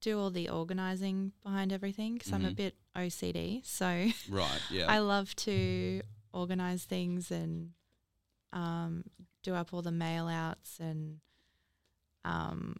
do 0.00 0.18
all 0.18 0.30
the 0.30 0.48
organizing 0.48 1.32
behind 1.42 1.72
everything 1.72 2.14
because 2.14 2.32
I'm 2.32 2.44
a 2.44 2.50
Mhm. 2.50 2.56
bit 2.56 2.74
OCD. 2.96 3.60
So 3.64 3.86
right? 4.28 4.60
Yeah. 4.70 4.86
I 4.88 4.98
love 4.98 5.36
to 5.36 6.02
organize 6.32 6.84
things 6.84 7.30
and 7.30 7.72
um, 8.52 9.04
do 9.44 9.54
up 9.54 9.72
all 9.72 9.82
the 9.82 9.92
mail 9.92 10.26
outs 10.26 10.80
and 10.80 11.20
um, 12.24 12.76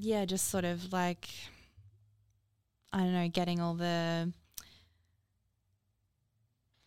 yeah, 0.00 0.24
just 0.24 0.48
sort 0.48 0.64
of 0.64 0.92
like 0.92 1.28
I 2.92 2.98
don't 2.98 3.12
know, 3.12 3.28
getting 3.28 3.60
all 3.60 3.74
the 3.74 4.32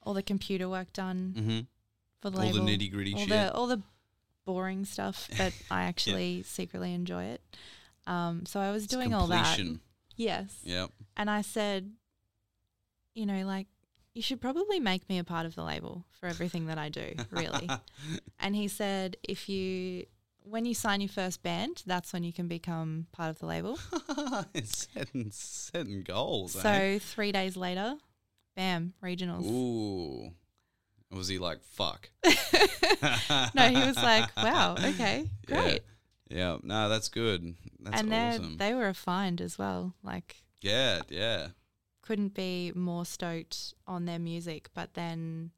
all 0.02 0.14
the 0.14 0.24
computer 0.24 0.68
work 0.68 0.92
done 0.94 1.34
mm-hmm. 1.38 1.60
for 2.20 2.30
the 2.30 2.42
All 2.42 2.52
the 2.52 2.60
nitty 2.60 2.92
gritty 2.92 3.14
all 3.14 3.20
shit. 3.20 3.30
the 3.30 3.54
all 3.54 3.68
the 3.68 3.82
boring 4.46 4.84
stuff, 4.86 5.30
but 5.38 5.54
I 5.72 5.84
actually 5.84 6.44
secretly 6.44 6.94
enjoy 6.94 7.26
it. 7.26 7.42
Um, 8.06 8.46
so 8.46 8.60
I 8.60 8.72
was 8.72 8.84
It's 8.84 8.94
doing 8.94 9.14
all 9.14 9.28
that. 9.28 9.60
Yes. 10.16 10.60
Yep. 10.64 10.90
And 11.16 11.30
I 11.30 11.42
said, 11.42 11.92
you 13.14 13.26
know, 13.26 13.46
like 13.46 13.68
you 14.14 14.22
should 14.22 14.42
probably 14.42 14.80
make 14.80 15.08
me 15.08 15.20
a 15.20 15.24
part 15.24 15.46
of 15.46 15.56
the 15.56 15.64
label 15.64 16.06
for 16.12 16.28
everything 16.28 16.66
that 16.68 16.78
I 16.78 16.90
do, 16.90 17.14
really. 17.32 17.70
and 18.40 18.56
he 18.56 18.68
said, 18.68 19.18
if 19.24 19.48
you 19.48 20.06
when 20.44 20.66
you 20.66 20.74
sign 20.74 21.02
your 21.02 21.10
first 21.10 21.44
band, 21.44 21.84
that's 21.86 22.14
when 22.14 22.24
you 22.24 22.34
can 22.34 22.48
become 22.48 23.08
part 23.12 23.30
of 23.30 23.40
the 23.40 23.46
label. 23.46 23.80
it's 24.54 24.88
setting 24.94 25.32
setting 25.32 26.04
goals. 26.04 26.56
eh? 26.56 26.62
So 26.62 27.00
three 27.00 27.32
days 27.32 27.56
later, 27.58 27.96
bam, 28.56 28.94
regionals. 29.04 29.46
Ooh. 29.46 30.32
Was 31.12 31.28
he 31.28 31.38
like 31.38 31.62
fuck? 31.64 32.10
no, 32.24 33.68
he 33.70 33.86
was 33.86 33.98
like, 33.98 34.30
wow, 34.36 34.76
okay, 34.84 35.30
great. 35.46 35.82
Yeah, 36.30 36.58
no, 36.64 36.90
that's 36.90 37.10
good. 37.10 37.56
That's 37.80 38.02
and 38.02 38.12
they 38.12 38.18
awesome. 38.18 38.58
they 38.58 38.74
were 38.74 38.88
a 38.88 38.94
find 38.94 39.40
as 39.40 39.58
well. 39.58 39.94
Like 40.04 40.44
yeah, 40.62 41.02
yeah. 41.10 41.48
couldn't 42.02 42.34
be 42.34 42.72
more 42.74 43.06
stoked 43.06 43.76
on 43.86 44.06
their 44.06 44.20
music. 44.20 44.70
But 44.74 44.96
then 44.96 45.52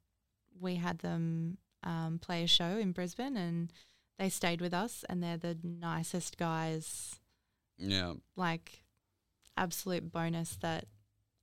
we 0.60 0.74
had 0.74 0.98
them 0.98 1.56
um, 1.82 2.18
play 2.20 2.42
a 2.42 2.46
show 2.46 2.76
in 2.76 2.92
Brisbane, 2.92 3.36
and 3.36 3.72
they 4.18 4.28
stayed 4.28 4.60
with 4.60 4.72
us, 4.74 5.04
and 5.08 5.22
they're 5.22 5.36
the 5.36 5.58
nicest 5.62 6.36
guys. 6.38 7.16
Yeah. 7.78 8.14
Like 8.36 8.82
absolute 9.56 10.10
bonus 10.12 10.56
that 10.62 10.86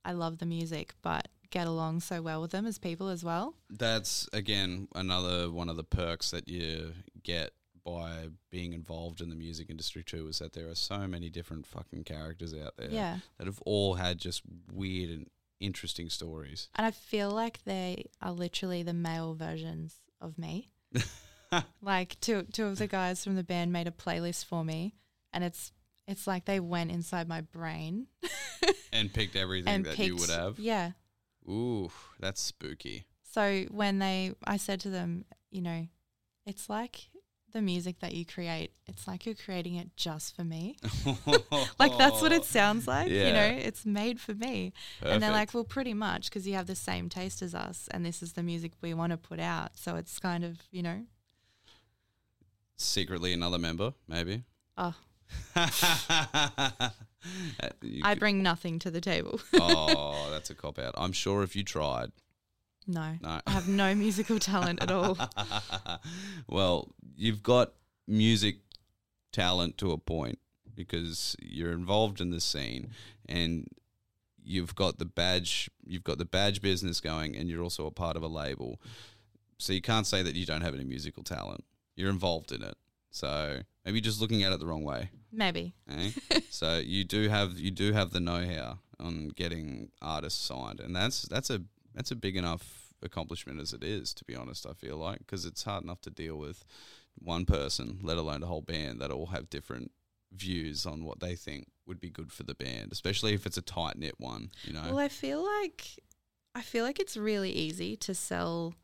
I 0.04 0.12
love 0.12 0.38
the 0.38 0.46
music, 0.46 0.94
but 1.02 1.28
get 1.50 1.66
along 1.66 2.00
so 2.00 2.20
well 2.20 2.40
with 2.40 2.50
them 2.50 2.66
as 2.66 2.78
people 2.78 3.08
as 3.08 3.22
well. 3.24 3.54
That's 3.70 4.28
again 4.32 4.88
another 4.94 5.50
one 5.50 5.68
of 5.68 5.76
the 5.76 5.84
perks 5.84 6.30
that 6.32 6.48
you 6.48 6.92
get 7.22 7.52
by 7.84 8.28
being 8.50 8.72
involved 8.72 9.20
in 9.20 9.28
the 9.28 9.36
music 9.36 9.68
industry 9.70 10.02
too 10.02 10.26
is 10.26 10.38
that 10.38 10.54
there 10.54 10.68
are 10.68 10.74
so 10.74 11.06
many 11.06 11.28
different 11.28 11.66
fucking 11.66 12.02
characters 12.02 12.54
out 12.54 12.76
there 12.78 12.88
Yeah. 12.90 13.18
that 13.38 13.46
have 13.46 13.60
all 13.66 13.94
had 13.94 14.18
just 14.18 14.42
weird 14.72 15.10
and 15.10 15.30
interesting 15.60 16.08
stories. 16.08 16.68
And 16.74 16.86
I 16.86 16.90
feel 16.90 17.30
like 17.30 17.62
they 17.64 18.06
are 18.22 18.32
literally 18.32 18.82
the 18.82 18.94
male 18.94 19.34
versions 19.34 19.96
of 20.20 20.38
me. 20.38 20.70
like 21.82 22.18
two 22.20 22.46
two 22.52 22.66
of 22.66 22.78
the 22.78 22.86
guys 22.86 23.24
from 23.24 23.36
the 23.36 23.44
band 23.44 23.72
made 23.72 23.86
a 23.86 23.90
playlist 23.90 24.44
for 24.44 24.64
me 24.64 24.94
and 25.32 25.44
it's 25.44 25.72
it's 26.06 26.26
like 26.26 26.44
they 26.44 26.60
went 26.60 26.90
inside 26.90 27.28
my 27.28 27.40
brain 27.40 28.06
and 28.92 29.12
picked 29.12 29.36
everything 29.36 29.72
and 29.72 29.84
that 29.84 29.96
picked 29.96 30.08
you 30.08 30.16
would 30.16 30.30
have. 30.30 30.58
Yeah. 30.58 30.92
Ooh, 31.48 31.90
that's 32.20 32.40
spooky. 32.40 33.04
So 33.32 33.64
when 33.70 33.98
they 33.98 34.32
I 34.44 34.56
said 34.56 34.80
to 34.80 34.90
them, 34.90 35.24
you 35.50 35.62
know, 35.62 35.88
it's 36.46 36.68
like 36.68 37.08
the 37.52 37.62
music 37.62 38.00
that 38.00 38.12
you 38.14 38.26
create, 38.26 38.72
it's 38.86 39.06
like 39.06 39.24
you're 39.24 39.34
creating 39.34 39.76
it 39.76 39.96
just 39.96 40.34
for 40.36 40.44
me. 40.44 40.76
like 41.78 41.96
that's 41.96 42.20
what 42.20 42.32
it 42.32 42.44
sounds 42.44 42.86
like, 42.86 43.08
you 43.08 43.32
know, 43.32 43.46
it's 43.46 43.86
made 43.86 44.20
for 44.20 44.34
me. 44.34 44.72
And 45.02 45.22
they're 45.22 45.30
like, 45.30 45.54
well, 45.54 45.64
pretty 45.64 45.94
much 45.94 46.28
because 46.28 46.46
you 46.46 46.54
have 46.54 46.66
the 46.66 46.74
same 46.74 47.08
taste 47.08 47.42
as 47.42 47.54
us, 47.54 47.88
and 47.92 48.04
this 48.04 48.22
is 48.22 48.32
the 48.32 48.42
music 48.42 48.72
we 48.82 48.92
want 48.92 49.12
to 49.12 49.16
put 49.16 49.40
out. 49.40 49.76
So 49.76 49.96
it's 49.96 50.18
kind 50.18 50.44
of, 50.44 50.58
you 50.70 50.82
know, 50.82 51.02
secretly 52.76 53.32
another 53.32 53.58
member, 53.58 53.94
maybe. 54.08 54.42
oh, 54.76 54.94
you 57.82 58.02
I 58.04 58.10
could- 58.12 58.20
bring 58.20 58.42
nothing 58.42 58.78
to 58.80 58.90
the 58.90 59.00
table. 59.00 59.40
oh, 59.54 60.28
that's 60.32 60.50
a 60.50 60.54
cop 60.54 60.78
out. 60.78 60.94
I'm 60.96 61.12
sure 61.12 61.42
if 61.42 61.56
you 61.56 61.62
tried, 61.64 62.12
no, 62.86 63.14
no. 63.20 63.40
I 63.46 63.50
have 63.50 63.68
no 63.68 63.94
musical 64.04 64.38
talent 64.38 64.82
at 64.82 64.90
all. 64.90 65.16
well, 66.48 66.88
you've 67.16 67.42
got 67.42 67.72
music 68.06 68.56
talent 69.32 69.78
to 69.78 69.90
a 69.92 69.98
point 69.98 70.38
because 70.74 71.34
you're 71.40 71.72
involved 71.72 72.20
in 72.20 72.30
the 72.30 72.40
scene 72.40 72.90
and 73.28 73.66
you've 74.44 74.74
got 74.74 74.98
the 74.98 75.04
badge 75.06 75.70
you've 75.86 76.04
got 76.04 76.18
the 76.18 76.24
badge 76.24 76.60
business 76.60 77.00
going 77.00 77.34
and 77.36 77.48
you're 77.48 77.62
also 77.62 77.86
a 77.86 77.90
part 77.90 78.16
of 78.16 78.22
a 78.22 78.26
label. 78.28 78.80
So 79.58 79.72
you 79.72 79.80
can't 79.80 80.06
say 80.06 80.22
that 80.22 80.34
you 80.34 80.44
don't 80.44 80.60
have 80.60 80.74
any 80.74 80.84
musical 80.84 81.22
talent. 81.22 81.64
You're 81.96 82.10
involved 82.10 82.52
in 82.52 82.62
it. 82.62 82.76
So 83.10 83.60
maybe 83.84 84.00
just 84.00 84.20
looking 84.20 84.42
at 84.42 84.52
it 84.52 84.58
the 84.58 84.66
wrong 84.66 84.82
way. 84.84 85.10
Maybe. 85.32 85.74
Eh? 85.88 86.10
so 86.50 86.78
you 86.78 87.04
do 87.04 87.28
have 87.28 87.58
you 87.58 87.70
do 87.70 87.92
have 87.92 88.10
the 88.10 88.20
know-how 88.20 88.78
on 88.98 89.28
getting 89.28 89.90
artists 90.02 90.44
signed, 90.44 90.80
and 90.80 90.94
that's 90.94 91.22
that's 91.22 91.50
a 91.50 91.62
that's 91.94 92.10
a 92.10 92.16
big 92.16 92.36
enough 92.36 92.92
accomplishment 93.02 93.60
as 93.60 93.72
it 93.72 93.84
is. 93.84 94.14
To 94.14 94.24
be 94.24 94.34
honest, 94.34 94.66
I 94.66 94.72
feel 94.72 94.96
like 94.96 95.18
because 95.18 95.44
it's 95.44 95.62
hard 95.62 95.84
enough 95.84 96.00
to 96.02 96.10
deal 96.10 96.36
with 96.36 96.64
one 97.16 97.46
person, 97.46 98.00
let 98.02 98.18
alone 98.18 98.42
a 98.42 98.46
whole 98.46 98.62
band 98.62 99.00
that 99.00 99.10
all 99.10 99.26
have 99.26 99.50
different 99.50 99.92
views 100.32 100.84
on 100.84 101.04
what 101.04 101.20
they 101.20 101.36
think 101.36 101.68
would 101.86 102.00
be 102.00 102.10
good 102.10 102.32
for 102.32 102.42
the 102.42 102.54
band, 102.54 102.90
especially 102.90 103.34
if 103.34 103.46
it's 103.46 103.56
a 103.56 103.62
tight 103.62 103.96
knit 103.96 104.14
one. 104.18 104.50
You 104.64 104.72
know, 104.72 104.82
Well, 104.86 104.98
I 104.98 105.08
feel 105.08 105.44
like 105.44 106.00
I 106.54 106.62
feel 106.62 106.84
like 106.84 106.98
it's 106.98 107.16
really 107.16 107.50
easy 107.50 107.96
to 107.96 108.14
sell 108.14 108.74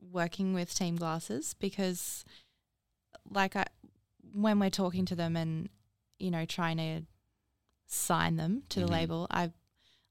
working 0.00 0.54
with 0.54 0.74
team 0.74 0.96
glasses 0.96 1.54
because 1.54 2.24
like 3.30 3.56
I 3.56 3.64
when 4.32 4.58
we're 4.58 4.70
talking 4.70 5.04
to 5.06 5.14
them 5.14 5.36
and 5.36 5.68
you 6.18 6.30
know 6.30 6.44
trying 6.44 6.76
to 6.78 7.02
sign 7.86 8.36
them 8.36 8.62
to 8.70 8.80
Mhm. 8.80 8.86
the 8.86 8.92
label, 8.92 9.26
I 9.30 9.52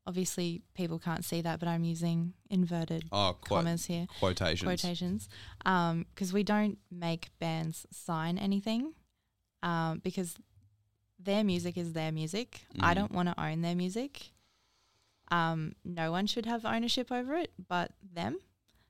obviously 0.08 0.62
people 0.76 1.00
can't 1.00 1.26
see 1.26 1.42
that, 1.42 1.60
but 1.60 1.68
I'm 1.68 1.84
using 1.84 2.34
inverted 2.50 3.06
oh, 3.12 3.38
quote, 3.42 3.60
commas 3.64 3.86
here, 3.86 4.08
quotations. 4.20 4.64
quotations, 4.64 5.30
because 5.60 6.32
we 6.32 6.44
don't 6.44 6.78
make 6.92 7.30
bands 7.40 7.86
sign 7.92 8.38
anything 8.38 8.94
um, 9.64 10.00
because 10.00 10.38
their 11.18 11.44
music 11.44 11.76
is 11.78 11.94
their 11.94 12.12
music. 12.12 12.66
I 12.80 12.92
Mhm. 12.92 12.96
don't 12.96 13.12
want 13.14 13.30
to 13.30 13.42
own 13.42 13.62
their 13.62 13.76
music. 13.76 14.32
Um, 15.32 15.74
no 15.84 16.12
one 16.12 16.28
should 16.28 16.46
have 16.46 16.66
ownership 16.66 17.12
over 17.12 17.36
it, 17.36 17.52
but 17.68 17.92
them. 18.04 18.38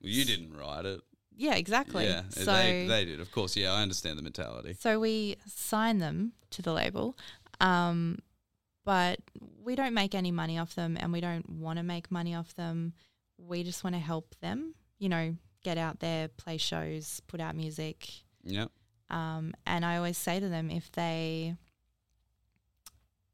Well, 0.06 0.14
you 0.14 0.24
didn't 0.24 0.56
write 0.56 0.84
it. 0.84 1.00
Yeah, 1.36 1.56
exactly. 1.56 2.04
Yeah, 2.04 2.22
so 2.30 2.44
they, 2.44 2.86
they 2.86 3.04
did. 3.04 3.18
Of 3.18 3.32
course, 3.32 3.56
yeah, 3.56 3.72
I 3.72 3.82
understand 3.82 4.16
the 4.16 4.22
mentality. 4.22 4.76
so 4.78 5.00
we 5.00 5.34
sign 5.46 5.98
them 5.98 6.32
to 6.50 6.62
the 6.62 6.72
label, 6.72 7.18
um, 7.58 8.20
but 8.84 9.18
we 9.64 9.74
don't 9.74 9.94
make 9.94 10.14
any 10.14 10.30
money 10.30 10.60
off 10.60 10.76
them, 10.76 10.96
and 10.96 11.12
we 11.12 11.20
don't 11.20 11.50
want 11.50 11.78
to 11.78 11.82
make 11.82 12.08
money 12.12 12.36
off 12.36 12.54
them. 12.54 12.92
We 13.36 13.64
just 13.64 13.82
want 13.82 13.96
to 13.96 14.00
help 14.00 14.36
them, 14.40 14.76
you 15.00 15.08
know, 15.08 15.34
get 15.64 15.76
out 15.76 15.98
there, 15.98 16.28
play 16.28 16.56
shows, 16.56 17.20
put 17.26 17.40
out 17.40 17.56
music. 17.56 18.08
Yep. 18.44 18.70
Um, 19.10 19.54
and 19.66 19.84
I 19.84 19.96
always 19.96 20.16
say 20.16 20.38
to 20.38 20.48
them 20.48 20.70
if 20.70 20.92
they, 20.92 21.56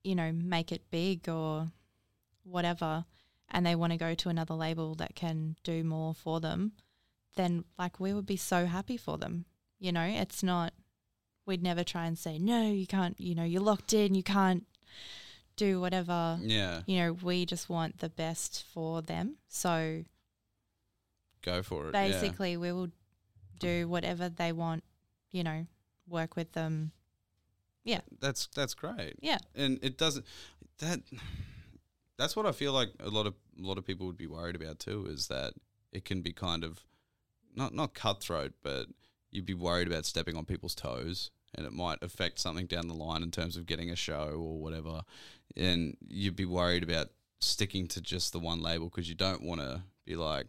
you 0.05 0.15
know, 0.15 0.33
make 0.33 0.73
it 0.73 0.91
big 0.91 1.29
or 1.29 1.67
whatever, 2.45 3.05
and 3.53 3.65
they 3.65 3.75
want 3.75 3.93
to 3.93 3.99
go 3.99 4.15
to 4.15 4.29
another 4.29 4.55
label 4.55 4.95
that 4.97 5.15
can 5.15 5.57
do 5.63 5.85
more 5.85 6.15
for 6.15 6.41
them, 6.41 6.73
then 7.37 7.65
like 7.79 8.01
we 8.01 8.13
would 8.13 8.27
be 8.27 8.37
so 8.37 8.67
happy 8.67 8.97
for 8.97 9.19
them. 9.19 9.45
You 9.79 9.93
know, 9.93 10.05
it's 10.05 10.43
not, 10.43 10.73
we'd 11.47 11.63
never 11.63 11.85
try 11.85 12.07
and 12.07 12.19
say, 12.19 12.39
no, 12.39 12.71
you 12.71 12.87
can't, 12.87 13.19
you 13.21 13.35
know, 13.35 13.45
you're 13.45 13.63
locked 13.63 13.93
in, 13.93 14.15
you 14.15 14.23
can't 14.23 14.65
do 15.57 15.81
whatever. 15.81 16.39
Yeah, 16.41 16.81
You 16.87 16.99
know, 16.99 17.13
we 17.13 17.45
just 17.45 17.69
want 17.69 17.99
the 17.99 18.09
best 18.09 18.65
for 18.73 19.03
them. 19.03 19.37
So 19.49 20.05
go 21.43 21.63
for 21.63 21.89
it. 21.89 21.95
yeah. 21.95 22.09
basically, 22.09 22.57
we 22.57 22.73
will 22.73 22.89
do 23.59 23.87
whatever 23.87 24.29
they 24.29 24.53
want, 24.53 24.83
you 25.31 25.45
know, 25.45 25.67
work 26.09 26.37
with 26.37 26.53
them. 26.53 26.93
Yeah. 27.85 28.01
That's 28.21 28.47
that's 28.55 28.75
great. 28.75 29.17
Yeah. 29.21 29.39
and 29.55 29.79
it 29.83 29.99
doesn't 29.99 30.25
that 30.79 31.01
that's 32.19 32.37
what 32.37 32.47
I 32.47 32.53
feel 32.53 32.73
like 32.73 32.91
a 33.01 33.09
lot 33.09 33.27
of 33.27 33.35
a 33.59 33.63
lot 33.63 33.79
of 33.79 33.87
people 33.87 34.07
would 34.07 34.17
be 34.17 34.27
worried 34.27 34.57
about 34.57 34.79
too 34.79 35.07
is 35.09 35.29
that 35.29 35.55
it 35.93 36.05
can 36.05 36.23
be 36.23 36.33
kind 36.33 36.65
of 36.65 36.81
not 37.55 37.75
not 37.75 37.95
cutthroat, 37.95 38.53
but 38.63 38.87
you'd 39.31 39.47
be 39.47 39.55
worried 39.55 39.89
about 39.89 40.07
stepping 40.07 40.37
on 40.37 40.45
people's 40.45 40.75
toes 40.75 41.31
and 41.55 41.67
it 41.67 41.73
might 41.73 42.03
affect 42.03 42.39
something 42.39 42.67
down 42.67 42.89
the 42.89 42.95
line 42.95 43.23
in 43.23 43.31
terms 43.31 43.57
of 43.57 43.67
getting 43.67 43.91
a 43.91 43.97
show 43.97 44.33
or 44.37 44.61
whatever. 44.61 45.03
And 45.57 45.97
you'd 46.09 46.37
be 46.37 46.47
worried 46.47 46.83
about 46.83 47.09
sticking 47.41 47.89
to 47.89 48.01
just 48.01 48.33
the 48.33 48.39
one 48.39 48.63
label 48.63 48.89
because 48.89 49.09
you 49.09 49.15
don't 49.15 49.43
want 49.43 49.61
to 49.61 49.83
be 50.07 50.17
like, 50.17 50.47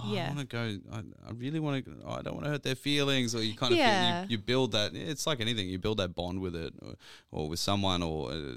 oh, 0.00 0.12
Yeah. 0.12 0.26
I 0.30 0.34
want 0.34 0.40
to 0.40 0.46
go. 0.46 0.78
I, 0.92 0.98
I 1.28 1.32
really 1.32 1.60
want 1.60 1.84
to. 1.84 1.90
I 2.06 2.22
don't 2.22 2.34
want 2.34 2.44
to 2.44 2.50
hurt 2.50 2.62
their 2.62 2.74
feelings, 2.74 3.34
or 3.34 3.42
you 3.42 3.54
kind 3.54 3.72
of 3.72 3.78
Yeah. 3.78 4.22
feel, 4.22 4.30
you, 4.30 4.36
you 4.36 4.42
build 4.42 4.72
that. 4.72 4.94
It's 4.94 5.26
like 5.26 5.40
anything. 5.40 5.68
You 5.68 5.78
build 5.78 5.98
that 5.98 6.14
bond 6.14 6.40
with 6.40 6.54
it, 6.56 6.74
or, 6.82 6.94
or 7.30 7.48
with 7.48 7.58
someone, 7.58 8.02
or 8.02 8.30
uh, 8.32 8.54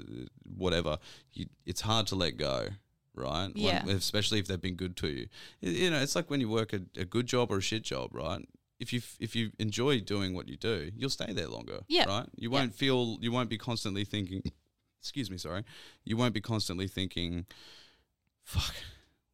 whatever. 0.56 0.98
You, 1.34 1.46
it's 1.66 1.80
hard 1.82 2.06
to 2.08 2.14
let 2.14 2.36
go, 2.36 2.68
right? 3.14 3.48
When- 3.54 3.56
Yeah. 3.56 3.84
especially 3.88 4.38
if 4.38 4.46
they've 4.46 4.60
been 4.60 4.76
good 4.76 4.96
to 4.98 5.08
you. 5.08 5.26
You 5.60 5.90
know, 5.90 6.00
it's 6.00 6.14
like 6.16 6.30
when 6.30 6.40
you 6.40 6.48
work 6.48 6.72
a, 6.72 6.80
a 6.96 7.04
good 7.04 7.26
job 7.26 7.50
or 7.50 7.58
a 7.58 7.62
shit 7.62 7.82
job, 7.82 8.10
right? 8.14 8.46
If 8.80 8.92
you 8.92 9.00
if 9.20 9.36
you 9.36 9.52
enjoy 9.60 10.00
doing 10.00 10.34
what 10.34 10.48
you 10.48 10.56
do, 10.56 10.90
you'll 10.96 11.10
stay 11.10 11.32
there 11.32 11.46
longer, 11.48 11.80
Yeah. 11.88 12.06
right? 12.06 12.26
You 12.36 12.50
won't 12.50 12.74
feel. 12.74 13.18
You 13.20 13.30
won't 13.30 13.48
be 13.48 13.58
constantly 13.58 14.04
thinking. 14.04 14.42
Excuse 15.00 15.30
me, 15.30 15.36
sorry. 15.38 15.64
You 16.04 16.16
won't 16.16 16.32
be 16.34 16.40
constantly 16.40 16.88
thinking, 16.88 17.46
"Fuck." 18.44 18.74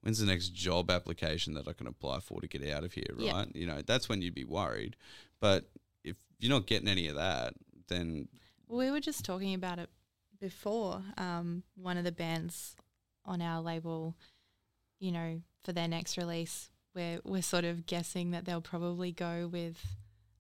When's 0.08 0.20
the 0.20 0.24
next 0.26 0.54
job 0.54 0.90
application 0.90 1.52
that 1.52 1.68
I 1.68 1.74
can 1.74 1.86
apply 1.86 2.20
for 2.20 2.40
to 2.40 2.48
get 2.48 2.66
out 2.70 2.82
of 2.82 2.94
here, 2.94 3.14
right? 3.34 3.54
You 3.54 3.66
know, 3.66 3.82
that's 3.86 4.08
when 4.08 4.22
you'd 4.22 4.34
be 4.34 4.46
worried. 4.46 4.96
But 5.38 5.68
if 6.02 6.16
you're 6.38 6.48
not 6.48 6.66
getting 6.66 6.88
any 6.88 7.08
of 7.08 7.16
that, 7.16 7.52
then 7.88 8.28
We 8.68 8.90
were 8.90 9.00
just 9.00 9.22
talking 9.22 9.52
about 9.52 9.78
it 9.78 9.90
before. 10.40 11.02
Um, 11.18 11.62
one 11.76 11.98
of 11.98 12.04
the 12.04 12.12
bands 12.12 12.74
on 13.26 13.42
our 13.42 13.60
label, 13.60 14.14
you 14.98 15.12
know, 15.12 15.42
for 15.62 15.74
their 15.74 15.88
next 15.88 16.16
release, 16.16 16.70
we're 16.94 17.20
we're 17.22 17.42
sort 17.42 17.64
of 17.66 17.84
guessing 17.84 18.30
that 18.30 18.46
they'll 18.46 18.62
probably 18.62 19.12
go 19.12 19.46
with 19.46 19.76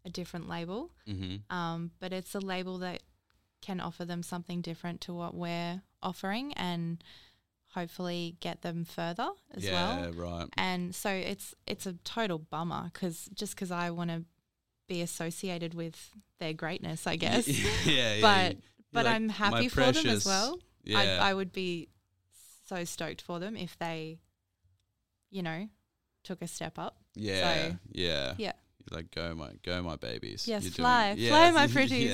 a 0.06 0.08
different 0.08 0.48
label. 0.48 0.92
mm-hmm. 1.06 1.54
Um, 1.54 1.90
but 2.00 2.14
it's 2.14 2.34
a 2.34 2.40
label 2.40 2.78
that 2.78 3.02
can 3.60 3.80
offer 3.80 4.06
them 4.06 4.22
something 4.22 4.62
different 4.62 5.02
to 5.02 5.12
what 5.12 5.34
we're 5.34 5.82
offering, 6.02 6.54
and 6.54 7.04
hopefully 7.78 8.36
get 8.40 8.62
them 8.62 8.84
further 8.84 9.28
as 9.54 9.64
yeah, 9.64 9.72
well. 9.72 10.00
Yeah, 10.14 10.20
right. 10.22 10.46
And 10.56 10.94
so 10.94 11.10
it's 11.10 11.54
it's 11.66 11.86
a 11.86 11.92
total 12.04 12.38
bummer 12.38 12.90
because 12.92 13.28
just 13.34 13.54
because 13.54 13.70
I 13.70 13.90
want 13.90 14.10
to 14.10 14.24
be 14.88 15.02
associated 15.02 15.74
with 15.74 16.10
their 16.38 16.52
greatness, 16.52 17.06
I 17.06 17.16
guess. 17.16 17.46
yeah, 17.86 18.14
yeah. 18.14 18.20
but 18.20 18.52
You're 18.52 18.62
but 18.92 19.04
like, 19.06 19.14
I'm 19.14 19.28
happy 19.28 19.68
for 19.68 19.92
them 19.92 20.06
as 20.06 20.24
well. 20.26 20.58
Yeah, 20.84 20.98
I, 21.20 21.30
I 21.30 21.34
would 21.34 21.52
be 21.52 21.88
so 22.68 22.84
stoked 22.84 23.22
for 23.22 23.38
them 23.38 23.56
if 23.56 23.78
they, 23.78 24.18
you 25.30 25.42
know, 25.42 25.68
took 26.24 26.42
a 26.42 26.46
step 26.48 26.78
up. 26.78 26.96
yeah, 27.14 27.68
so- 27.70 27.76
yeah. 27.92 28.34
Yeah. 28.38 28.52
You're 28.90 29.00
like 29.00 29.10
go 29.14 29.34
my 29.34 29.50
go 29.62 29.82
my 29.82 29.96
babies. 29.96 30.48
Yes, 30.48 30.62
You're 30.64 30.72
fly, 30.72 31.14
doing- 31.14 31.28
fly, 31.28 31.44
yes, 31.46 31.54
my 31.54 31.66
pretties. 31.76 32.10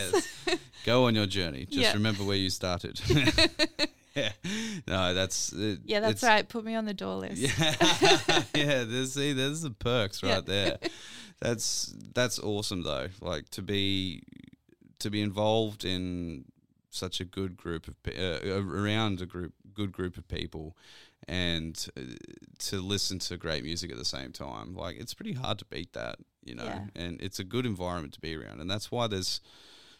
yes. 0.46 0.58
Go 0.84 1.06
on 1.06 1.14
your 1.14 1.26
journey. 1.26 1.66
Just 1.66 1.76
Yeah. 1.78 1.92
remember 1.94 2.24
where 2.24 2.36
you 2.36 2.50
started. 2.50 3.00
yeah. 4.14 4.32
No, 4.86 5.14
that's 5.14 5.52
it, 5.52 5.80
Yeah, 5.84 6.00
that's 6.00 6.22
right. 6.22 6.48
Put 6.48 6.64
me 6.64 6.74
on 6.74 6.84
the 6.84 6.94
door 6.94 7.16
list. 7.16 7.36
Yeah, 7.36 7.50
yeah. 8.54 8.84
There's 8.84 9.12
see, 9.14 9.32
there's 9.32 9.62
the 9.62 9.70
perks 9.70 10.22
Yeah. 10.22 10.34
right 10.36 10.46
there. 10.46 10.78
That's 11.40 11.94
that's 12.14 12.38
awesome 12.38 12.82
though. 12.82 13.08
Like 13.20 13.48
to 13.50 13.62
be 13.62 14.22
to 15.00 15.10
be 15.10 15.20
involved 15.20 15.84
in 15.84 16.44
such 16.90 17.20
a 17.20 17.24
good 17.24 17.56
group 17.56 17.88
of 17.88 18.00
pe- 18.02 18.16
uh, 18.16 18.62
around 18.62 19.20
a 19.20 19.26
group 19.26 19.52
good 19.74 19.90
group 19.92 20.16
of 20.16 20.28
people, 20.28 20.76
and 21.26 21.86
uh, 21.96 22.00
to 22.58 22.80
listen 22.80 23.18
to 23.18 23.36
great 23.36 23.64
music 23.64 23.90
at 23.90 23.98
the 23.98 24.04
same 24.04 24.32
time. 24.32 24.74
Like 24.74 24.96
it's 24.98 25.14
pretty 25.14 25.32
hard 25.32 25.58
to 25.58 25.64
beat 25.64 25.92
that, 25.94 26.18
you 26.44 26.54
know. 26.54 26.64
Yeah. 26.64 26.80
And 26.94 27.20
it's 27.20 27.38
a 27.40 27.44
good 27.44 27.66
environment 27.66 28.14
to 28.14 28.20
be 28.20 28.36
around, 28.36 28.60
and 28.60 28.70
that's 28.70 28.90
why 28.90 29.06
there's. 29.06 29.40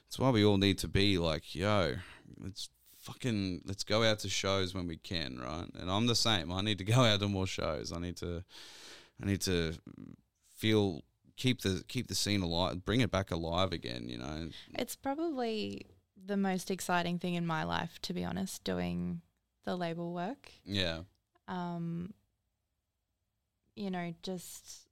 That's 0.06 0.18
why 0.18 0.30
we 0.30 0.44
all 0.44 0.58
need 0.58 0.78
to 0.78 0.86
be 0.88 1.18
like, 1.18 1.54
yo, 1.56 1.94
let's 2.38 2.68
fucking 3.05 3.62
let's 3.64 3.85
go 3.85 4.02
out 4.02 4.20
to 4.20 4.28
shows 4.28 4.74
when 4.74 4.86
we 4.86 4.97
can, 4.97 5.39
right? 5.39 5.66
And 5.78 5.90
I'm 5.90 6.06
the 6.06 6.14
same. 6.14 6.51
I 6.51 6.62
need 6.62 6.78
to 6.78 6.85
go 6.97 7.02
out 7.02 7.20
to 7.20 7.28
more 7.28 7.47
shows. 7.47 7.93
I 7.93 7.98
need 7.98 8.16
to 8.18 8.44
I 9.22 9.26
need 9.26 9.43
to 9.43 9.74
feel 10.56 11.02
keep 11.36 11.62
the 11.62 11.85
keep 11.89 12.09
the 12.09 12.14
scene 12.14 12.43
alive, 12.43 12.85
bring 12.85 13.01
it 13.01 13.10
back 13.10 13.31
alive 13.31 13.72
again, 13.72 14.09
you 14.09 14.18
know. 14.18 14.48
It's 14.78 14.97
probably 14.97 15.86
the 16.26 16.36
most 16.36 16.70
exciting 16.70 17.18
thing 17.18 17.35
in 17.35 17.47
my 17.47 17.64
life, 17.64 17.98
to 18.02 18.14
be 18.14 18.24
honest, 18.24 18.64
doing 18.64 19.20
the 19.64 19.76
label 19.76 20.12
work. 20.12 20.51
Yeah. 20.64 21.01
Um, 21.48 22.14
you 23.76 23.90
know, 23.90 24.14
just, 24.22 24.86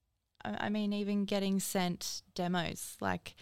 I, 0.44 0.66
I 0.66 0.68
mean, 0.68 0.92
even 0.92 1.24
getting 1.24 1.60
sent 1.60 2.22
demos. 2.34 2.96
Like, 3.00 3.34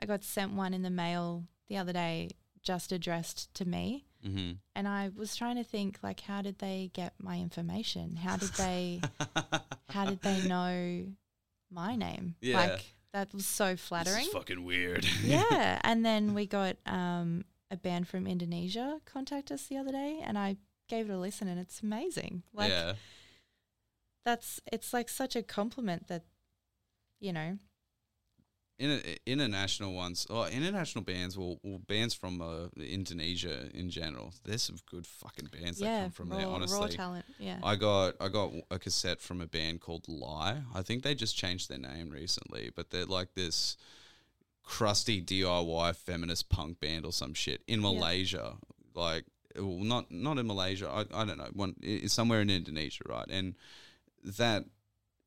I 0.00 0.06
got 0.06 0.24
sent 0.24 0.52
one 0.52 0.74
in 0.74 0.82
the 0.82 0.90
mail 0.90 1.44
the 1.68 1.76
other 1.76 1.92
day, 1.92 2.30
just 2.64 2.90
addressed 2.92 3.52
to 3.54 3.64
me. 3.64 4.06
Mhm. 4.24 4.58
And 4.74 4.88
I 4.88 5.10
was 5.14 5.36
trying 5.36 5.56
to 5.56 5.64
think, 5.64 5.98
like, 6.02 6.20
how 6.20 6.42
did 6.42 6.58
they 6.58 6.90
get 6.94 7.14
my 7.18 7.38
information? 7.38 8.16
How 8.16 8.36
did 8.36 8.50
they, 8.54 9.00
how 9.90 10.06
did 10.06 10.22
they 10.22 10.48
know 10.48 11.06
my 11.70 11.94
name? 11.94 12.36
Yeah. 12.40 12.56
Like, 12.58 12.94
that 13.12 13.32
was 13.32 13.46
so 13.46 13.76
flattering. 13.76 14.26
fucking 14.32 14.64
weird. 14.64 15.06
yeah. 15.22 15.78
And 15.84 16.04
then 16.04 16.34
we 16.34 16.46
got 16.46 16.76
um, 16.84 17.44
a 17.70 17.76
band 17.76 18.08
from 18.08 18.26
Indonesia 18.26 19.00
contact 19.04 19.52
us 19.52 19.66
the 19.66 19.76
other 19.76 19.92
day, 19.92 20.20
and 20.24 20.36
I 20.36 20.56
gave 20.88 21.08
it 21.08 21.12
a 21.12 21.18
listen, 21.18 21.46
and 21.46 21.60
it's 21.60 21.80
amazing. 21.80 22.42
Like 22.52 22.70
yeah. 22.70 22.94
that's 24.24 24.60
it's 24.72 24.92
like 24.92 25.08
such 25.08 25.36
a 25.36 25.42
compliment 25.42 26.08
that, 26.08 26.24
you 27.20 27.32
know, 27.32 27.58
international 28.78 29.94
ones, 29.94 30.26
oh, 30.30 30.46
international 30.46 31.04
bands, 31.04 31.38
well, 31.38 31.58
well 31.62 31.78
bands 31.78 32.12
from 32.14 32.40
uh, 32.40 32.66
Indonesia 32.76 33.68
in 33.72 33.88
general. 33.88 34.32
There's 34.44 34.62
some 34.62 34.76
good 34.90 35.06
fucking 35.06 35.48
bands 35.52 35.78
that 35.78 36.02
come 36.02 36.10
from 36.10 36.30
raw, 36.30 36.38
there. 36.38 36.46
raw 36.46 36.54
Honestly, 36.54 36.88
talent. 36.90 37.24
Yeah. 37.38 37.58
I 37.62 37.76
got 37.76 38.14
I 38.20 38.28
got 38.28 38.52
a 38.70 38.78
cassette 38.78 39.20
from 39.20 39.40
a 39.40 39.46
band 39.46 39.80
called 39.80 40.08
Lie. 40.08 40.62
I 40.74 40.82
think 40.82 41.02
they 41.02 41.14
just 41.14 41.36
changed 41.36 41.68
their 41.68 41.78
name 41.78 42.10
recently, 42.10 42.70
but 42.74 42.90
they're 42.90 43.06
like 43.06 43.34
this 43.34 43.76
crusty 44.64 45.22
DIY 45.22 45.94
feminist 45.96 46.48
punk 46.48 46.80
band 46.80 47.04
or 47.04 47.12
some 47.12 47.34
shit 47.34 47.62
in 47.66 47.80
Yeah. 47.80 47.92
Malaysia. 47.92 48.56
Like, 48.94 49.24
well, 49.56 49.78
not 49.78 50.10
not 50.10 50.38
in 50.38 50.46
Malaysia. 50.46 50.88
I, 50.88 51.22
I 51.22 51.24
don't 51.24 51.38
know. 51.38 51.50
One 51.52 51.76
somewhere 52.08 52.40
in 52.40 52.50
Indonesia, 52.50 53.04
right? 53.08 53.26
And 53.30 53.54
that 54.24 54.64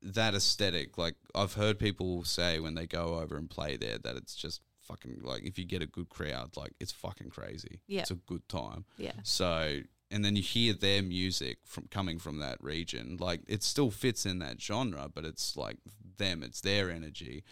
that 0.02 0.34
aesthetic, 0.34 0.98
like 0.98 1.14
I've 1.34 1.54
heard 1.54 1.78
people 1.78 2.24
say 2.24 2.60
when 2.60 2.74
they 2.74 2.86
go 2.86 3.18
over 3.18 3.36
and 3.36 3.48
play 3.50 3.76
there, 3.76 3.98
that 3.98 4.16
it's 4.16 4.34
just 4.34 4.60
fucking 4.82 5.20
like 5.22 5.42
if 5.44 5.58
you 5.58 5.64
get 5.64 5.82
a 5.82 5.86
good 5.86 6.08
crowd, 6.08 6.56
like 6.56 6.72
it's 6.80 6.92
fucking 6.92 7.30
crazy. 7.30 7.80
Yeah. 7.86 8.00
it's 8.00 8.10
a 8.10 8.14
good 8.16 8.48
time. 8.48 8.84
yeah. 8.96 9.12
So, 9.22 9.80
and 10.10 10.24
then 10.24 10.36
you 10.36 10.42
hear 10.42 10.72
their 10.72 11.02
music 11.02 11.58
from 11.64 11.84
coming 11.90 12.18
from 12.18 12.38
that 12.38 12.62
region. 12.62 13.16
Like 13.20 13.40
it 13.46 13.62
still 13.62 13.90
fits 13.90 14.24
in 14.24 14.38
that 14.38 14.60
genre, 14.60 15.08
but 15.12 15.24
it's 15.24 15.56
like 15.56 15.76
them, 16.16 16.42
it's 16.42 16.60
their 16.60 16.90
energy. 16.90 17.44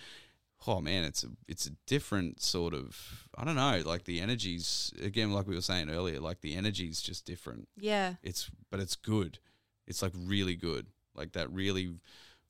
Oh 0.66 0.80
man, 0.80 1.04
it's 1.04 1.22
a 1.22 1.28
it's 1.46 1.66
a 1.66 1.72
different 1.86 2.40
sort 2.40 2.72
of 2.74 3.28
I 3.36 3.44
don't 3.44 3.56
know, 3.56 3.82
like 3.84 4.04
the 4.04 4.20
energies 4.20 4.92
again, 5.02 5.32
like 5.32 5.46
we 5.46 5.54
were 5.54 5.60
saying 5.60 5.90
earlier, 5.90 6.18
like 6.20 6.40
the 6.40 6.54
energy's 6.54 7.02
just 7.02 7.26
different. 7.26 7.68
Yeah. 7.76 8.14
It's 8.22 8.50
but 8.70 8.80
it's 8.80 8.96
good. 8.96 9.38
It's 9.86 10.02
like 10.02 10.12
really 10.16 10.56
good. 10.56 10.86
Like 11.14 11.32
that 11.32 11.52
really 11.52 11.90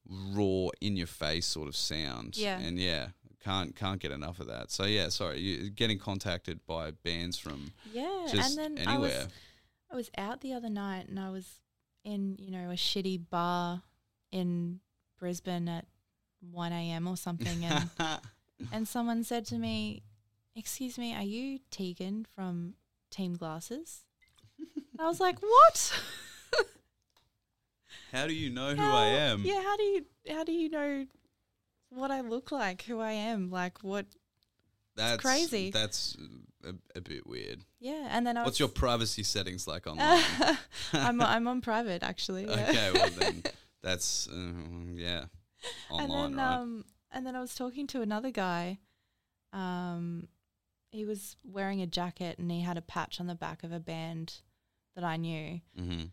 raw 0.09 0.69
in 0.81 0.97
your 0.97 1.07
face 1.07 1.47
sort 1.47 1.69
of 1.69 1.77
sound. 1.77 2.37
Yeah. 2.37 2.59
And 2.59 2.79
yeah, 2.79 3.09
can't 3.43 3.75
can't 3.77 4.01
get 4.01 4.11
enough 4.13 4.41
of 4.41 4.47
that. 4.49 4.71
So 4.71 4.85
yeah, 4.85 5.09
sorry, 5.09 5.39
you 5.41 5.71
getting 5.71 5.99
contacted 5.99 6.61
by 6.67 6.91
bands 6.91 7.39
from 7.39 7.73
Yeah. 7.93 8.27
and 8.33 8.57
then 8.59 8.79
anywhere. 8.79 8.89
I 8.89 8.99
was 8.99 9.29
I 9.93 9.97
was 9.97 10.11
out 10.19 10.41
the 10.41 10.53
other 10.53 10.69
night 10.71 11.09
and 11.09 11.19
I 11.21 11.31
was 11.31 11.47
in, 12.05 12.37
you 12.39 12.51
know, 12.51 12.71
a 12.71 12.75
shitty 12.75 13.21
bar 13.31 13.83
in 14.33 14.81
Brisbane 15.19 15.69
at 15.69 15.87
one 16.51 16.73
AM 16.73 17.07
or 17.09 17.17
something 17.17 17.65
and 17.65 17.91
and 18.73 18.87
someone 18.89 19.25
said 19.25 19.47
to 19.47 19.57
me, 19.59 20.03
Excuse 20.55 20.97
me, 20.99 21.15
are 21.15 21.23
you 21.23 21.59
Tegan 21.71 22.27
from 22.35 22.75
Team 23.11 23.35
Glasses? 23.35 24.05
I 24.99 25.07
was 25.07 25.21
like, 25.21 25.41
What? 25.41 26.01
How 28.17 28.27
do 28.27 28.35
you 28.35 28.51
know 28.51 28.75
who 28.75 28.83
I 28.83 29.07
am? 29.07 29.43
Yeah, 29.45 29.63
how 29.63 29.77
do 29.77 29.83
you 29.83 30.05
how 30.31 30.45
do 30.45 30.53
you 30.53 30.71
know 30.71 31.07
what 31.91 32.11
I 32.11 32.23
look 32.23 32.51
like, 32.51 32.83
who 32.83 32.99
I 33.01 33.13
am? 33.13 33.51
Like 33.51 33.79
what 33.83 34.07
that's 34.97 35.21
crazy. 35.21 35.71
That's 35.71 36.17
a, 36.65 36.73
a 36.97 37.01
bit 37.01 37.27
weird. 37.27 37.61
yeah, 37.79 38.09
and 38.11 38.27
then 38.27 38.37
I 38.37 38.41
What's 38.41 38.55
was 38.55 38.61
your 38.61 38.69
privacy 38.69 39.23
settings 39.23 39.69
like 39.69 39.87
online? 39.87 40.23
I'm 40.93 41.21
I'm 41.35 41.47
on 41.47 41.61
private 41.61 42.03
actually. 42.03 42.47
yeah. 42.47 42.67
okay, 42.71 42.91
well 42.95 43.11
then 43.11 43.43
that's 43.83 44.29
uh, 44.29 44.95
yeah, 44.95 45.27
online, 45.91 46.11
and 46.11 46.11
then 46.11 46.37
right? 46.37 46.55
um 46.55 46.85
and 47.13 47.27
then 47.27 47.37
I 47.37 47.41
was 47.41 47.55
talking 47.55 47.87
to 47.89 48.01
another 48.01 48.31
guy. 48.31 48.79
Um 49.53 50.29
he 50.91 51.05
was 51.05 51.37
wearing 51.45 51.83
a 51.83 51.87
jacket 51.87 52.39
and 52.39 52.51
he 52.51 52.63
had 52.63 52.79
a 52.79 52.83
patch 52.83 53.21
on 53.21 53.27
the 53.27 53.35
back 53.35 53.63
of 53.63 53.73
a 53.73 53.81
band 53.81 54.41
that 54.95 55.05
I 55.05 55.19
knew. 55.19 55.61
mm-hmm. 55.79 56.05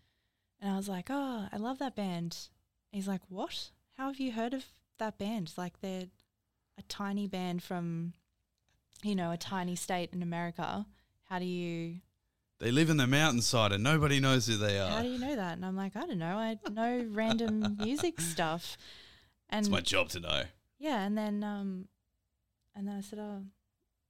And 0.63 0.71
I 0.71 0.77
was 0.77 0.87
like, 0.87 1.09
"Oh, 1.09 1.47
I 1.51 1.57
love 1.57 1.79
that 1.79 1.93
band." 1.93 2.47
He's 2.93 3.07
like, 3.07 3.19
"What? 3.27 3.71
How 3.97 4.07
have 4.07 4.19
you 4.19 4.31
heard 4.31 4.53
of 4.53 4.63
that 4.97 5.17
band? 5.17 5.51
Like 5.57 5.81
they're 5.81 6.07
a 6.77 6.81
tiny 6.83 7.27
band 7.27 7.61
from 7.61 8.13
you 9.03 9.13
know, 9.13 9.31
a 9.31 9.37
tiny 9.37 9.75
state 9.75 10.11
in 10.13 10.23
America. 10.23 10.85
How 11.25 11.37
do 11.37 11.43
you 11.45 11.99
They 12.59 12.71
live 12.71 12.89
in 12.89 12.95
the 12.95 13.05
mountainside 13.07 13.73
and 13.73 13.83
nobody 13.83 14.21
knows 14.21 14.47
who 14.47 14.55
they 14.55 14.79
are. 14.79 14.89
how 14.89 15.01
do 15.01 15.09
you 15.09 15.19
know 15.19 15.35
that?" 15.35 15.53
And 15.57 15.65
I'm 15.65 15.75
like, 15.75 15.97
"I 15.97 16.05
don't 16.05 16.17
know. 16.17 16.37
I 16.37 16.57
know 16.71 17.05
random 17.11 17.75
music 17.77 18.21
stuff." 18.21 18.77
And 19.49 19.65
It's 19.65 19.69
my 19.69 19.81
job 19.81 20.07
to 20.09 20.21
know. 20.21 20.43
Yeah, 20.79 21.03
and 21.03 21.17
then 21.17 21.43
um, 21.43 21.89
and 22.73 22.87
then 22.87 22.95
I 22.95 23.01
said, 23.01 23.19
"Oh," 23.19 23.43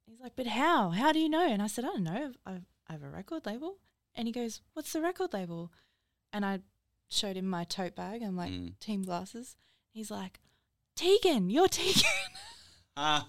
he's 0.06 0.20
like, 0.20 0.36
"But 0.36 0.46
how? 0.46 0.92
How 0.92 1.12
do 1.12 1.18
you 1.20 1.30
know?" 1.30 1.48
And 1.48 1.64
I 1.64 1.68
said, 1.68 1.84
"I 1.84 1.88
don't 1.88 2.04
know. 2.04 2.32
I, 2.46 2.60
I 2.88 2.92
have 2.94 3.02
a 3.04 3.10
record 3.10 3.48
label." 3.48 3.80
And 4.14 4.28
he 4.28 4.32
goes, 4.32 4.62
"What's 4.74 4.94
the 4.94 5.02
record 5.02 5.34
label?" 5.34 5.72
And 6.34 6.46
I 6.46 6.60
showed 7.10 7.38
him 7.38 7.46
my 7.48 7.64
tote 7.64 7.96
bag. 7.96 8.22
I'm 8.24 8.36
like, 8.36 8.52
Mm. 8.52 8.80
"Team 8.80 9.04
Glasses." 9.04 9.56
He's 9.94 10.10
like, 10.12 10.40
"Tegan, 10.96 11.50
you're 11.50 11.68
Tegan." 11.70 12.04
I 12.98 13.24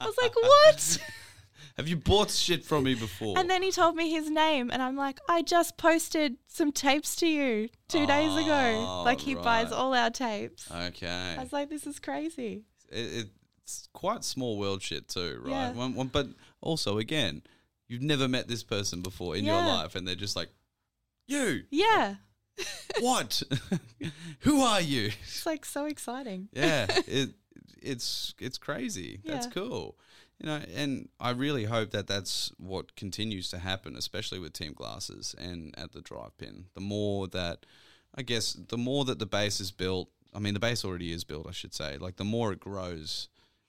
was 0.00 0.14
like, 0.20 0.34
"What?" 0.36 0.98
Have 1.76 1.88
you 1.88 1.96
bought 1.96 2.30
shit 2.30 2.64
from 2.64 2.84
me 2.84 2.94
before? 2.94 3.38
And 3.38 3.50
then 3.50 3.62
he 3.62 3.70
told 3.70 3.96
me 3.96 4.10
his 4.10 4.30
name, 4.30 4.70
and 4.70 4.80
I'm 4.82 4.96
like, 4.96 5.18
"I 5.28 5.42
just 5.42 5.76
posted 5.76 6.36
some 6.46 6.72
tapes 6.72 7.16
to 7.16 7.26
you 7.26 7.68
two 7.88 8.06
days 8.06 8.32
ago. 8.34 8.86
Oh, 8.88 9.02
Like 9.04 9.20
he 9.20 9.34
buys 9.34 9.72
all 9.72 9.92
our 9.92 10.10
tapes." 10.10 10.70
okay, 10.70 11.34
I 11.38 11.42
was 11.42 11.52
like, 11.52 11.68
"This 11.68 11.86
is 11.86 11.98
crazy." 11.98 12.64
it, 12.88 13.28
it's 13.62 13.88
quite 13.92 14.22
small 14.24 14.58
world 14.58 14.80
shit 14.80 15.08
too, 15.08 15.40
right? 15.42 15.50
Yeah. 15.50 15.72
One, 15.72 15.94
one, 15.94 16.06
but 16.06 16.28
also, 16.60 16.98
again, 16.98 17.42
you've 17.88 18.00
never 18.02 18.28
met 18.28 18.46
this 18.48 18.62
person 18.62 19.02
before 19.02 19.36
in 19.36 19.44
your 19.44 19.56
life, 19.60 19.96
and 19.96 20.06
they're 20.08 20.14
just 20.14 20.36
like, 20.36 20.48
"You, 21.26 21.64
Yeah, 21.70 22.16
what? 23.00 23.42
Who 24.40 24.60
are 24.62 24.80
you?" 24.80 25.10
it's 25.22 25.46
like 25.46 25.64
so 25.64 25.86
exciting. 25.86 26.48
yeah, 26.52 26.86
it 27.06 27.30
it's 27.82 28.34
it's 28.38 28.58
crazy. 28.58 29.20
That's 29.24 29.46
cool. 29.46 29.96
You 30.40 30.46
know, 30.46 30.60
and 30.74 31.08
I 31.18 31.30
really 31.30 31.64
hope 31.64 31.92
that 31.92 32.06
that's 32.06 32.52
what 32.58 32.94
continues 32.94 33.48
to 33.50 33.58
happen, 33.58 33.96
especially 33.96 34.38
with 34.38 34.52
Team 34.52 34.74
Glasses 34.74 35.34
and 35.38 35.74
at 35.78 35.92
the 35.92 36.02
drive 36.02 36.36
pin. 36.36 36.66
The 36.74 36.82
more 36.82 37.26
that, 37.28 37.64
I 38.14 38.20
guess, 38.20 38.52
the 38.52 38.76
more 38.76 39.06
that 39.06 39.18
the 39.18 39.24
base 39.26 39.60
is 39.60 39.70
built. 39.70 40.10
I 40.34 40.38
mean, 40.38 40.52
the 40.52 40.60
base 40.60 40.84
already 40.84 41.10
is 41.12 41.24
built, 41.24 41.46
I 41.48 41.52
should 41.52 41.72
say. 41.72 41.96
Like 41.96 42.16
the 42.16 42.24
more 42.24 42.52
it 42.52 42.60
grows, 42.60 43.28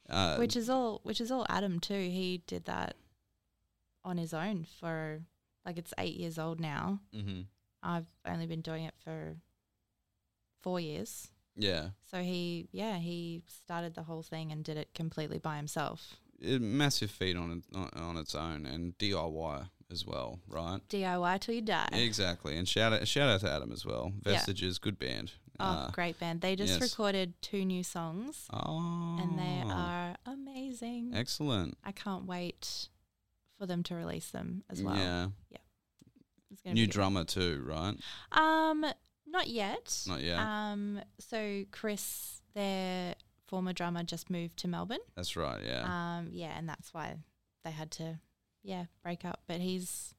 Uh, 0.09 0.35
which 0.35 0.57
is 0.57 0.69
all 0.69 0.99
which 1.03 1.22
is 1.22 1.31
all 1.31 1.45
Adam 1.49 1.80
too. 1.80 1.93
He 2.09 2.41
did 2.47 2.65
that 2.65 2.97
on 4.03 4.18
his 4.18 4.34
own 4.34 4.65
for 4.80 5.22
like 5.65 5.77
it's 5.77 5.93
eight 5.97 6.18
years 6.18 6.38
old 6.38 6.59
now. 6.59 6.99
mhm. 7.15 7.45
I've 7.88 8.05
only 8.26 8.45
been 8.47 8.61
doing 8.61 8.84
it 8.84 8.93
for 9.03 9.35
four 10.61 10.80
years. 10.80 11.30
Yeah, 11.59 11.89
So 12.11 12.19
he 12.22 12.68
yeah, 12.72 12.97
he 12.97 13.41
started 13.47 13.95
the 13.95 14.03
whole 14.03 14.22
thing 14.22 14.51
and 14.51 14.64
did 14.64 14.77
it 14.77 14.89
completely 14.93 15.39
by 15.39 15.57
himself. 15.57 16.18
a 16.45 16.59
massive 16.59 17.09
feat 17.09 17.35
on 17.35 17.64
on, 17.73 18.15
its 18.18 18.35
own, 18.35 18.68
and 18.68 18.95
DIY 18.99 19.69
as 19.91 20.05
well, 20.05 20.39
right? 20.47 20.80
DIY 20.88 21.39
till 21.39 21.55
you 21.55 21.61
die. 21.61 21.88
Exactly, 21.93 22.55
and 22.57 22.68
shout 22.68 22.93
out 22.93 23.07
shout 23.07 23.27
out 23.30 23.39
to 23.39 23.51
Adam 23.51 23.72
as 23.72 23.84
well. 23.85 24.11
Yeah. 24.23 24.34
Vestiges, 24.34 24.77
good 24.77 24.99
band. 24.99 25.31
Oh, 25.59 25.65
Uh, 25.65 25.89
great 25.91 26.19
band. 26.19 26.41
They 26.41 26.55
just 26.55 26.73
yes. 26.80 26.91
recorded 26.91 27.34
two 27.41 27.65
new 27.65 27.84
songs 27.84 28.45
oh, 28.53 29.18
and 29.19 29.39
they 29.39 29.64
are 29.73 30.15
amazing. 30.27 31.14
excellent. 31.15 31.76
I 31.84 31.91
can't 31.91 32.26
wait 32.27 32.89
for 33.57 33.65
them 33.65 33.81
to 33.84 33.95
release 33.95 34.30
them 34.30 34.64
as 34.69 34.84
well. 34.84 34.95
Yeah. 34.95 35.27
Yeah, 35.49 35.57
It's 36.52 36.61
gonna 36.61 36.74
new 36.76 36.84
be 36.84 36.86
good. 36.88 36.94
drummer 36.94 37.24
too, 37.24 37.64
right? 37.65 37.95
Um, 38.32 38.86
not 39.26 39.48
yet. 39.48 40.03
Not 40.07 40.22
yet. 40.22 40.40
Um, 40.40 41.02
so 41.19 41.65
Chris, 41.72 42.41
their 42.53 43.15
former 43.48 43.74
drummer, 43.74 44.03
just 44.03 44.30
moved 44.30 44.57
to 44.57 44.68
Melbourne. 44.68 44.99
That's 45.15 45.36
right. 45.36 45.61
Yeah, 45.65 46.18
Um, 46.18 46.30
yeah, 46.32 46.57
and 46.57 46.68
that's 46.68 46.94
why 46.94 47.15
they 47.64 47.72
had 47.72 47.91
to, 47.91 48.19
yeah, 48.64 48.86
break 49.03 49.26
up. 49.26 49.41
But 49.48 49.60
he's, 49.61 50.14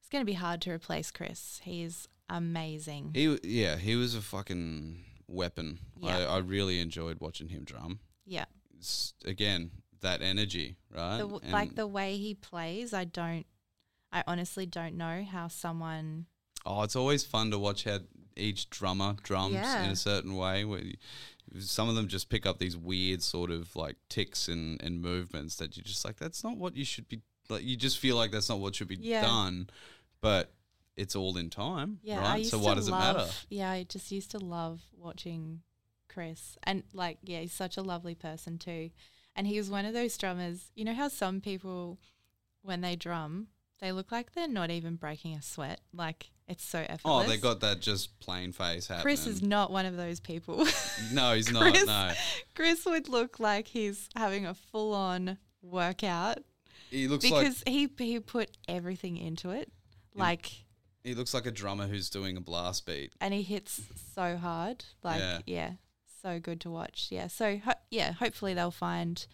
it's 0.00 0.08
going 0.08 0.22
to 0.22 0.26
be 0.26 0.34
hard 0.34 0.60
to 0.62 0.70
replace 0.70 1.10
Chris. 1.10 1.60
He's 1.64 2.08
amazing. 2.28 3.10
he 3.14 3.24
w- 3.26 3.40
yeah 3.42 3.76
he 3.76 3.96
was 3.96 4.14
a 4.14 4.20
fucking 4.22 5.04
weapon. 5.26 5.78
Yeah. 6.00 6.18
I, 6.18 6.36
I 6.36 6.38
really 6.38 6.80
enjoyed 6.80 7.18
watching 7.20 7.48
him 7.48 7.64
drum. 7.64 7.98
yeah, 8.24 8.44
It's, 8.78 9.14
again, 9.24 9.70
that 10.00 10.22
energy, 10.22 10.76
right? 10.94 11.18
the, 11.18 11.22
w- 11.24 11.40
And- 11.42 11.52
like 11.52 11.74
the 11.74 11.86
way 11.86 12.16
he 12.18 12.34
plays, 12.34 12.92
I 12.94 13.04
don't, 13.04 13.46
I 14.12 14.24
honestly 14.26 14.66
don't 14.66 14.96
know 14.96 15.24
how 15.30 15.48
someone. 15.48 16.26
Oh, 16.66 16.82
it's 16.82 16.96
always 16.96 17.24
fun 17.24 17.50
to 17.52 17.58
watch 17.58 17.84
how 17.84 17.98
each 18.36 18.68
drummer 18.70 19.14
drums 19.22 19.54
Yeah. 19.54 19.82
in 19.84 19.90
a 19.90 19.96
certain 19.96 20.36
way. 20.36 20.64
Where 20.64 20.80
you, 20.80 20.94
some 21.60 21.88
of 21.88 21.94
them 21.94 22.08
just 22.08 22.28
pick 22.28 22.46
up 22.46 22.58
these 22.58 22.76
weird 22.76 23.22
sort 23.22 23.50
of 23.50 23.74
like 23.76 23.96
ticks 24.08 24.48
and, 24.48 24.82
and 24.82 25.00
movements 25.00 25.56
that 25.56 25.76
you're 25.76 25.84
just 25.84 26.04
like, 26.04 26.16
that's 26.16 26.44
not 26.44 26.56
what 26.56 26.76
you 26.76 26.84
should 26.84 27.08
be. 27.08 27.20
Like 27.48 27.64
you 27.64 27.76
just 27.76 27.98
feel 27.98 28.16
like 28.16 28.30
that's 28.30 28.48
not 28.48 28.60
what 28.60 28.74
should 28.76 28.88
be 28.88 28.98
Yeah. 29.00 29.22
done, 29.22 29.68
but 30.20 30.52
it's 30.96 31.16
all 31.16 31.36
in 31.36 31.50
time, 31.50 31.98
Yeah, 32.02 32.20
right? 32.20 32.44
So 32.46 32.58
why 32.58 32.74
does 32.74 32.88
love, 32.90 33.16
it 33.16 33.18
matter? 33.18 33.30
Yeah, 33.48 33.70
I 33.70 33.84
just 33.84 34.12
used 34.12 34.30
to 34.32 34.38
love 34.38 34.82
watching 34.96 35.62
Chris, 36.08 36.58
and 36.64 36.82
like, 36.92 37.18
yeah, 37.22 37.40
he's 37.40 37.52
such 37.52 37.76
a 37.76 37.82
lovely 37.82 38.14
person 38.14 38.58
too. 38.58 38.90
And 39.34 39.46
he 39.46 39.56
was 39.56 39.70
one 39.70 39.84
of 39.84 39.94
those 39.94 40.16
drummers. 40.18 40.70
You 40.74 40.84
know 40.84 40.94
how 40.94 41.08
some 41.08 41.40
people, 41.40 41.98
when 42.62 42.80
they 42.82 42.96
drum, 42.96 43.46
they 43.80 43.92
look 43.92 44.12
like 44.12 44.32
they're 44.32 44.48
not 44.48 44.70
even 44.70 44.96
breaking 44.96 45.34
a 45.36 45.42
sweat. 45.42 45.80
Like 45.92 46.30
it's 46.48 46.64
so 46.64 46.78
effortless. 46.80 47.00
Oh, 47.04 47.18
effortless. 47.20 47.36
they 47.40 47.42
got 47.42 47.60
that 47.60 47.80
just 47.80 48.18
plain 48.20 48.52
face 48.52 48.88
happening. 48.88 49.02
Chris 49.02 49.26
is 49.26 49.42
not 49.42 49.70
one 49.70 49.86
of 49.86 49.96
those 49.96 50.20
people. 50.20 50.66
no, 51.12 51.34
he's 51.34 51.50
not. 51.52 51.62
Chris- 51.74 51.86
No, 51.86 52.12
Chris 52.54 52.84
would 52.86 53.08
look 53.08 53.38
like 53.40 53.68
he's 53.68 54.08
having 54.16 54.46
a 54.46 54.54
full 54.54 54.92
on 54.94 55.38
workout 55.62 56.38
he 56.90 57.06
looks 57.06 57.30
like 57.30 57.42
because 57.44 57.62
he 57.66 57.88
he 57.98 58.18
put 58.20 58.56
everything 58.68 59.16
into 59.16 59.50
it. 59.50 59.70
Like 60.14 60.50
he 61.04 61.14
looks 61.14 61.32
like 61.32 61.46
a 61.46 61.50
drummer 61.50 61.86
who's 61.86 62.10
doing 62.10 62.36
a 62.36 62.40
blast 62.40 62.84
beat. 62.84 63.12
and 63.20 63.32
he 63.32 63.42
hits 63.42 63.80
so 64.14 64.36
hard. 64.36 64.84
Like, 65.02 65.20
Yeah. 65.20 65.38
yeah, 65.46 65.70
so 66.22 66.38
good 66.40 66.60
to 66.62 66.70
watch. 66.70 67.06
Yeah, 67.10 67.28
so 67.28 67.58
ho- 67.58 67.72
yeah, 67.90 68.12
hopefully 68.12 68.52
they'll 68.54 68.70
find 68.70 69.24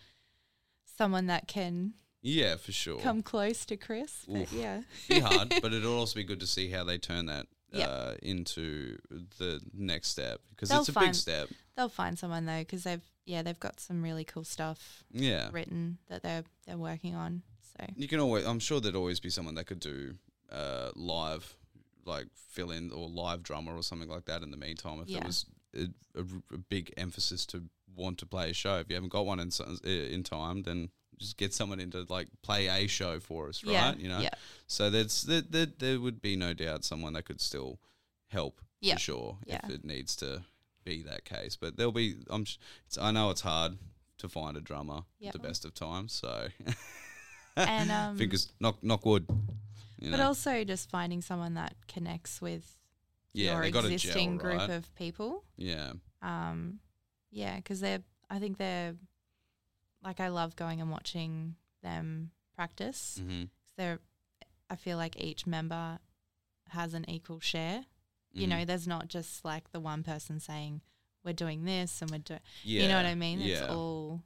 someone 0.99 1.27
that 1.27 1.49
can 1.49 1.95
Yeah, 2.23 2.57
for 2.57 2.73
sure. 2.73 2.99
come 3.01 3.23
close 3.23 3.65
to 3.67 3.77
Chris. 3.77 4.25
But 4.29 4.43
Oof. 4.43 4.53
yeah, 4.53 4.83
be 5.09 5.21
hard, 5.21 5.55
but 5.63 5.73
it'll 5.73 5.97
also 5.99 6.15
be 6.17 6.25
good 6.25 6.41
to 6.41 6.47
see 6.47 6.71
how 6.71 6.85
they 6.85 6.99
turn 6.99 7.27
that 7.27 7.47
Yep. 7.73 7.89
uh, 7.91 8.15
into 8.23 8.97
the 9.39 9.61
next 9.75 10.09
step 10.09 10.41
because 10.51 10.69
They'll 10.69 10.81
it's 10.81 10.89
a 10.89 10.93
find- 10.93 11.07
big 11.09 11.15
step. 11.17 11.49
they'll 11.77 11.89
find 11.89 12.17
someone 12.19 12.47
though 12.47 12.61
because 12.61 12.85
they've 12.85 13.03
yeah 13.27 13.43
they've 13.43 13.59
got 13.59 13.81
some 13.81 14.03
really 14.03 14.25
cool 14.25 14.45
stuff 14.45 15.03
Yeah, 15.11 15.49
written 15.53 15.99
that 16.09 16.23
they're 16.23 16.45
they're 16.67 16.79
working 16.79 17.17
on. 17.17 17.43
So 17.77 17.85
you 17.97 18.07
can 18.09 18.21
always. 18.21 18.47
I'm 18.47 18.61
sure 18.61 18.81
there'd 18.81 18.95
always 18.97 19.19
be 19.21 19.31
someone 19.31 19.57
that 19.57 19.67
could 19.67 19.81
do 19.81 20.15
uh, 20.51 20.91
live, 20.95 21.57
like 22.07 22.29
fill 22.35 22.71
in 22.71 22.93
or 22.93 23.09
live 23.09 23.43
drummer 23.43 23.75
or 23.77 23.83
something 23.83 24.09
like 24.09 24.25
that. 24.27 24.43
In 24.43 24.51
the 24.53 24.57
meantime, 24.57 25.01
if 25.03 25.09
Yeah. 25.09 25.19
there 25.19 25.27
was 25.27 25.45
a, 25.75 25.81
a 26.15 26.21
r- 26.21 26.43
a 26.55 26.59
big 26.59 26.95
emphasis 26.97 27.45
to 27.47 27.65
want 27.95 28.17
to 28.19 28.27
play 28.27 28.51
a 28.51 28.55
show, 28.55 28.77
if 28.79 28.89
you 28.89 28.95
haven't 28.95 29.11
got 29.13 29.27
one 29.27 29.41
in 29.41 29.51
so- 29.51 29.77
in 29.85 30.23
time, 30.23 30.63
then 30.63 30.91
just 31.19 31.37
get 31.37 31.53
someone 31.55 31.81
in 31.81 31.91
to 31.93 32.05
like 32.09 32.29
play 32.43 32.67
a 32.69 32.87
show 32.87 33.21
for 33.21 33.49
us, 33.49 33.65
right? 33.65 33.73
yeah, 33.73 33.95
You 33.95 34.09
know, 34.09 34.21
yeah, 34.21 34.31
So 34.67 34.91
there's 34.91 35.23
there, 35.23 35.41
there, 35.43 35.67
there 35.67 36.01
would 36.01 36.21
be 36.21 36.37
no 36.37 36.53
doubt 36.55 36.85
someone 36.85 37.13
that 37.15 37.25
could 37.25 37.41
still 37.41 37.79
help 38.29 38.61
Yeah. 38.81 38.95
for 38.95 39.01
sure 39.01 39.39
if 39.47 39.71
it 39.71 39.85
needs 39.85 40.17
to 40.17 40.43
be 40.85 41.03
that 41.05 41.25
case. 41.25 41.57
But 41.57 41.77
there'll 41.77 41.93
be 41.93 42.17
I'm 42.31 42.45
sh- 42.45 42.59
it's, 42.87 42.99
I 42.99 43.11
know 43.13 43.31
it's 43.31 43.41
hard 43.43 43.79
to 44.19 44.29
find 44.29 44.57
a 44.57 44.61
drummer 44.61 45.03
Yep. 45.19 45.35
at 45.35 45.41
the 45.43 45.47
best 45.49 45.65
of 45.65 45.75
times. 45.75 46.13
So 46.13 46.49
And, 47.57 47.91
um, 48.01 48.17
fingers 48.19 48.53
knock 48.61 48.83
knock 48.83 49.05
wood. 49.07 49.27
You 49.99 50.11
but 50.11 50.19
know? 50.19 50.27
also 50.27 50.63
just 50.65 50.91
finding 50.91 51.23
someone 51.23 51.55
that 51.55 51.75
connects 51.89 52.43
with 52.43 52.79
yeah, 53.33 53.55
your 53.55 53.63
existing 53.65 54.33
gel, 54.39 54.39
group 54.39 54.59
right? 54.59 54.71
of 54.71 54.95
people. 54.95 55.43
yeah, 55.57 55.93
Um, 56.23 56.81
yeah, 57.31 57.57
because 57.57 57.81
they're. 57.81 58.03
I 58.31 58.39
think 58.39 58.59
they're. 58.59 58.95
Like 60.07 60.21
I 60.21 60.29
love 60.29 60.55
going 60.55 60.81
and 60.81 60.91
watching 60.91 61.57
them 61.83 62.31
practice. 62.55 63.21
mm-hmm. 63.21 63.45
They're. 63.77 63.99
I 64.71 64.77
feel 64.77 64.97
like 64.97 65.21
each 65.21 65.47
member 65.47 65.99
has 66.71 66.95
an 66.95 67.09
equal 67.11 67.41
share. 67.41 67.81
Mm-hmm. 67.81 68.41
You 68.41 68.47
know, 68.47 68.65
there's 68.65 68.87
not 68.87 69.09
just 69.09 69.45
like 69.45 69.73
the 69.73 69.81
one 69.81 70.03
person 70.05 70.39
saying 70.41 70.81
we're 71.25 71.33
doing 71.33 71.65
this 71.65 72.01
and 72.03 72.11
we're 72.11 72.19
doing. 72.19 72.41
yeah, 72.63 72.83
You 72.83 72.89
know 72.89 72.97
what 72.97 73.07
I 73.07 73.15
mean? 73.17 73.41
Yeah, 73.41 73.63
It's 73.65 73.73
all. 73.73 74.23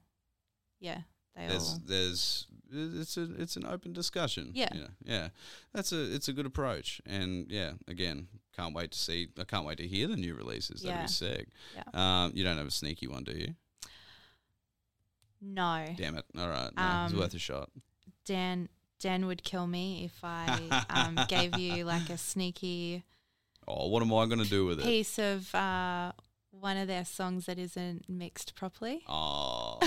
Yeah, 0.81 1.01
they 1.35 1.47
there's 1.47 1.71
all. 1.71 1.81
there's 1.87 2.47
it's 2.73 3.17
a 3.17 3.29
it's 3.39 3.57
an 3.57 3.65
open 3.67 3.93
discussion. 3.95 4.51
Yeah. 4.55 4.69
you 4.75 4.81
know, 4.83 4.89
yeah. 5.05 5.29
That's 5.73 5.93
a 5.93 6.15
it's 6.15 6.29
a 6.29 6.33
good 6.35 6.47
approach, 6.47 7.01
and 7.07 7.51
yeah, 7.51 7.73
again, 7.89 8.29
can't 8.55 8.75
wait 8.75 8.93
to 8.93 8.99
see. 8.99 9.29
I 9.39 9.45
can't 9.45 9.65
wait 9.65 9.79
to 9.79 9.87
hear 9.87 10.07
the 10.09 10.17
new 10.17 10.35
releases. 10.35 10.83
That'd 10.83 11.03
be 11.03 11.09
sick. 11.09 11.49
Yeah. 11.75 11.85
Um, 12.25 12.33
you 12.35 12.45
don't 12.45 12.59
have 12.59 12.67
a 12.67 12.71
sneaky 12.71 13.07
one, 13.09 13.25
do 13.25 13.33
you? 13.33 13.55
No, 15.41 15.87
Damn 15.97 16.17
it! 16.17 16.25
All 16.39 16.49
right, 16.49 16.71
no, 16.77 17.03
it's 17.05 17.13
Um, 17.15 17.19
worth 17.19 17.35
a 17.35 17.39
shot. 17.39 17.71
Dan. 18.27 18.69
Dan 19.01 19.25
would 19.25 19.43
kill 19.43 19.67
me 19.67 20.05
if 20.05 20.23
I 20.23 20.85
um, 20.91 21.19
gave 21.29 21.57
you 21.59 21.85
like 21.85 22.11
a 22.11 22.19
sneaky 22.19 23.03
Oh, 23.67 23.87
what 23.89 24.03
am 24.03 24.13
I 24.13 24.27
going 24.27 24.41
to 24.43 24.49
do 24.49 24.67
with 24.67 24.79
it? 24.81 24.85
piece 24.85 25.19
of 25.19 25.55
uh, 25.55 26.13
one 26.51 26.77
of 26.77 26.87
their 26.87 27.07
songs 27.07 27.47
that 27.47 27.59
isn't 27.59 28.11
mixed 28.11 28.55
properly. 28.57 29.03
Oh, 29.09 29.79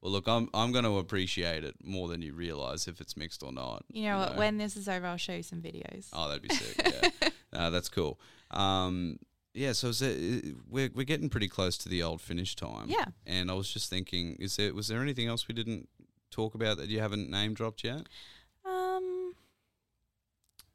well, 0.00 0.12
look, 0.12 0.28
I'm 0.28 0.48
I'm 0.54 0.70
going 0.70 0.84
to 0.84 0.98
appreciate 0.98 1.64
it 1.64 1.74
more 1.82 2.06
than 2.08 2.22
you 2.22 2.34
realize 2.34 2.86
if 2.86 3.00
it's 3.00 3.16
mixed 3.16 3.42
or 3.42 3.50
not. 3.52 3.84
You 3.90 4.04
know 4.04 4.18
what? 4.18 4.36
When 4.36 4.58
this 4.58 4.76
is 4.76 4.86
over, 4.88 5.06
I'll 5.06 5.16
show 5.16 5.32
you 5.34 5.42
some 5.42 5.60
videos. 5.60 6.08
Oh, 6.12 6.28
that'd 6.28 6.42
be 6.42 6.54
sick. 6.54 7.10
Yeah, 7.22 7.28
no, 7.52 7.70
that's 7.72 7.88
cool. 7.88 8.20
Um, 8.52 9.18
yeah, 9.54 9.72
so 9.72 9.88
is 9.88 10.02
it, 10.02 10.54
we're 10.68 10.90
we're 10.94 11.04
getting 11.04 11.28
pretty 11.30 11.48
close 11.48 11.78
to 11.78 11.88
the 11.88 12.02
old 12.02 12.20
finish 12.20 12.54
time. 12.56 12.86
Yeah. 12.88 13.06
and 13.26 13.50
I 13.50 13.54
was 13.54 13.72
just 13.72 13.88
thinking, 13.88 14.36
is 14.38 14.56
there 14.56 14.74
was 14.74 14.88
there 14.88 15.00
anything 15.00 15.26
else 15.28 15.48
we 15.48 15.54
didn't 15.54 15.88
talk 16.30 16.54
about 16.54 16.76
that 16.78 16.88
you 16.88 17.00
haven't 17.00 17.30
name 17.30 17.54
dropped 17.54 17.84
yet? 17.84 18.06
Um, 18.64 19.34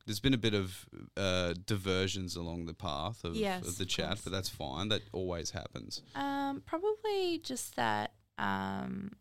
There's 0.06 0.19
been 0.22 0.34
a 0.34 0.38
bit 0.38 0.53
of 0.53 0.85
uh, 1.18 1.53
diversions 1.65 2.35
along 2.35 2.65
the 2.65 2.73
path 2.73 3.23
of, 3.23 3.35
Yes, 3.35 3.68
of 3.68 3.77
the 3.77 3.85
chat, 3.85 4.07
course. 4.07 4.22
but 4.22 4.31
that's 4.31 4.49
fine. 4.49 4.88
That 4.89 5.01
always 5.11 5.51
happens. 5.51 6.01
um, 6.15 6.64
probably 6.65 7.39
just 7.43 7.76
that. 7.76 8.14
Um, 8.38 9.11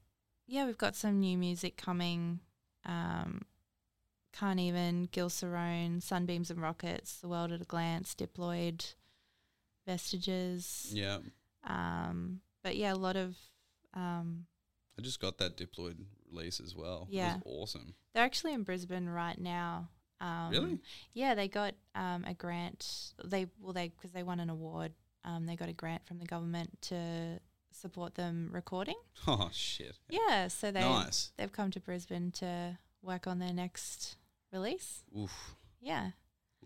yeah, 0.46 0.64
we've 0.66 0.78
got 0.78 0.94
some 0.96 1.18
new 1.20 1.36
music 1.36 1.76
coming. 1.76 2.40
Um, 2.86 3.42
can't 4.32 4.60
even 4.60 5.08
Gil 5.10 5.28
Cerrone, 5.28 6.00
Sunbeams 6.02 6.50
and 6.50 6.62
Rockets, 6.62 7.16
The 7.16 7.28
World 7.28 7.50
at 7.52 7.60
a 7.60 7.64
Glance, 7.64 8.14
Diploid, 8.14 8.94
Vestiges. 9.92 10.90
Yeah, 10.92 11.18
Um, 11.64 12.40
but 12.62 12.76
yeah, 12.76 12.92
a 12.92 12.96
lot 12.96 13.16
of 13.16 13.36
um, 13.94 14.46
I 14.98 15.02
just 15.02 15.18
got 15.20 15.38
that 15.38 15.56
Diploid 15.56 15.96
release 16.30 16.60
as 16.60 16.76
well. 16.76 17.06
Yeah. 17.10 17.36
it 17.36 17.42
was 17.44 17.70
awesome. 17.74 17.94
They're 18.14 18.24
actually 18.24 18.52
in 18.52 18.64
Brisbane 18.64 19.08
right 19.08 19.38
now. 19.40 19.88
Um, 20.20 20.50
Really? 20.50 20.78
Yeah, 21.14 21.34
they 21.34 21.48
got 21.48 21.74
um, 21.94 22.24
a 22.26 22.34
grant. 22.34 23.14
They 23.24 23.46
well, 23.60 23.72
they 23.72 23.88
because 23.88 24.12
they 24.12 24.22
won 24.22 24.40
an 24.40 24.50
award. 24.50 24.92
Um, 25.24 25.46
they 25.46 25.56
got 25.56 25.68
a 25.68 25.72
grant 25.72 26.06
from 26.06 26.18
the 26.18 26.26
government 26.26 26.70
to 26.82 27.40
support 27.72 28.14
them 28.14 28.50
recording. 28.52 28.96
Oh 29.26 29.48
shit! 29.52 29.96
Yeah, 30.08 30.48
so 30.48 30.70
they 30.70 30.80
Nice. 30.80 31.32
they've 31.36 31.52
come 31.52 31.70
to 31.72 31.80
Brisbane 31.80 32.30
to 32.32 32.78
work 33.02 33.26
on 33.26 33.38
their 33.38 33.52
next 33.52 34.16
release. 34.52 35.02
Oof, 35.16 35.54
Yeah, 35.80 36.10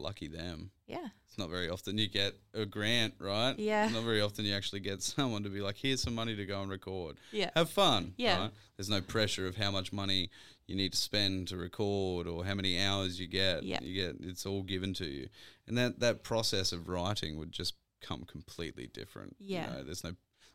lucky 0.02 0.28
them. 0.28 0.70
Yeah. 0.86 1.08
It's 1.26 1.38
not 1.38 1.48
very 1.48 1.70
often 1.70 1.96
you 1.96 2.08
get 2.08 2.34
a 2.52 2.66
grant, 2.66 3.14
right? 3.18 3.58
Yeah. 3.58 3.88
Not 3.88 4.02
very 4.02 4.20
often 4.20 4.44
you 4.44 4.54
actually 4.54 4.80
get 4.80 5.02
someone 5.02 5.42
to 5.44 5.48
be 5.48 5.60
like, 5.60 5.76
here's 5.76 6.02
some 6.02 6.14
money 6.14 6.36
to 6.36 6.44
go 6.44 6.60
and 6.60 6.70
record. 6.70 7.16
Yeah. 7.30 7.50
Have 7.56 7.70
fun. 7.70 8.12
Yeah. 8.18 8.38
Right? 8.38 8.50
There's 8.76 8.90
no 8.90 9.00
pressure 9.00 9.46
of 9.46 9.56
how 9.56 9.70
much 9.70 9.92
money 9.92 10.30
you 10.66 10.76
need 10.76 10.92
to 10.92 10.98
spend 10.98 11.48
to 11.48 11.56
record 11.56 12.26
or 12.26 12.44
how 12.44 12.54
many 12.54 12.78
hours 12.80 13.18
you 13.18 13.26
get. 13.26 13.62
Yeah. 13.62 13.78
You 13.82 13.94
get 13.94 14.16
it's 14.20 14.44
all 14.44 14.62
given 14.62 14.92
to 14.94 15.06
you. 15.06 15.28
And 15.66 15.78
that 15.78 16.00
that 16.00 16.22
process 16.22 16.72
of 16.72 16.88
writing 16.88 17.38
would 17.38 17.52
just 17.52 17.74
come 18.02 18.24
completely 18.24 18.88
different. 18.88 19.36
You 19.38 19.56
Yeah. 19.56 19.66
know, 19.70 19.82
there's 19.84 20.04
no 20.04 20.12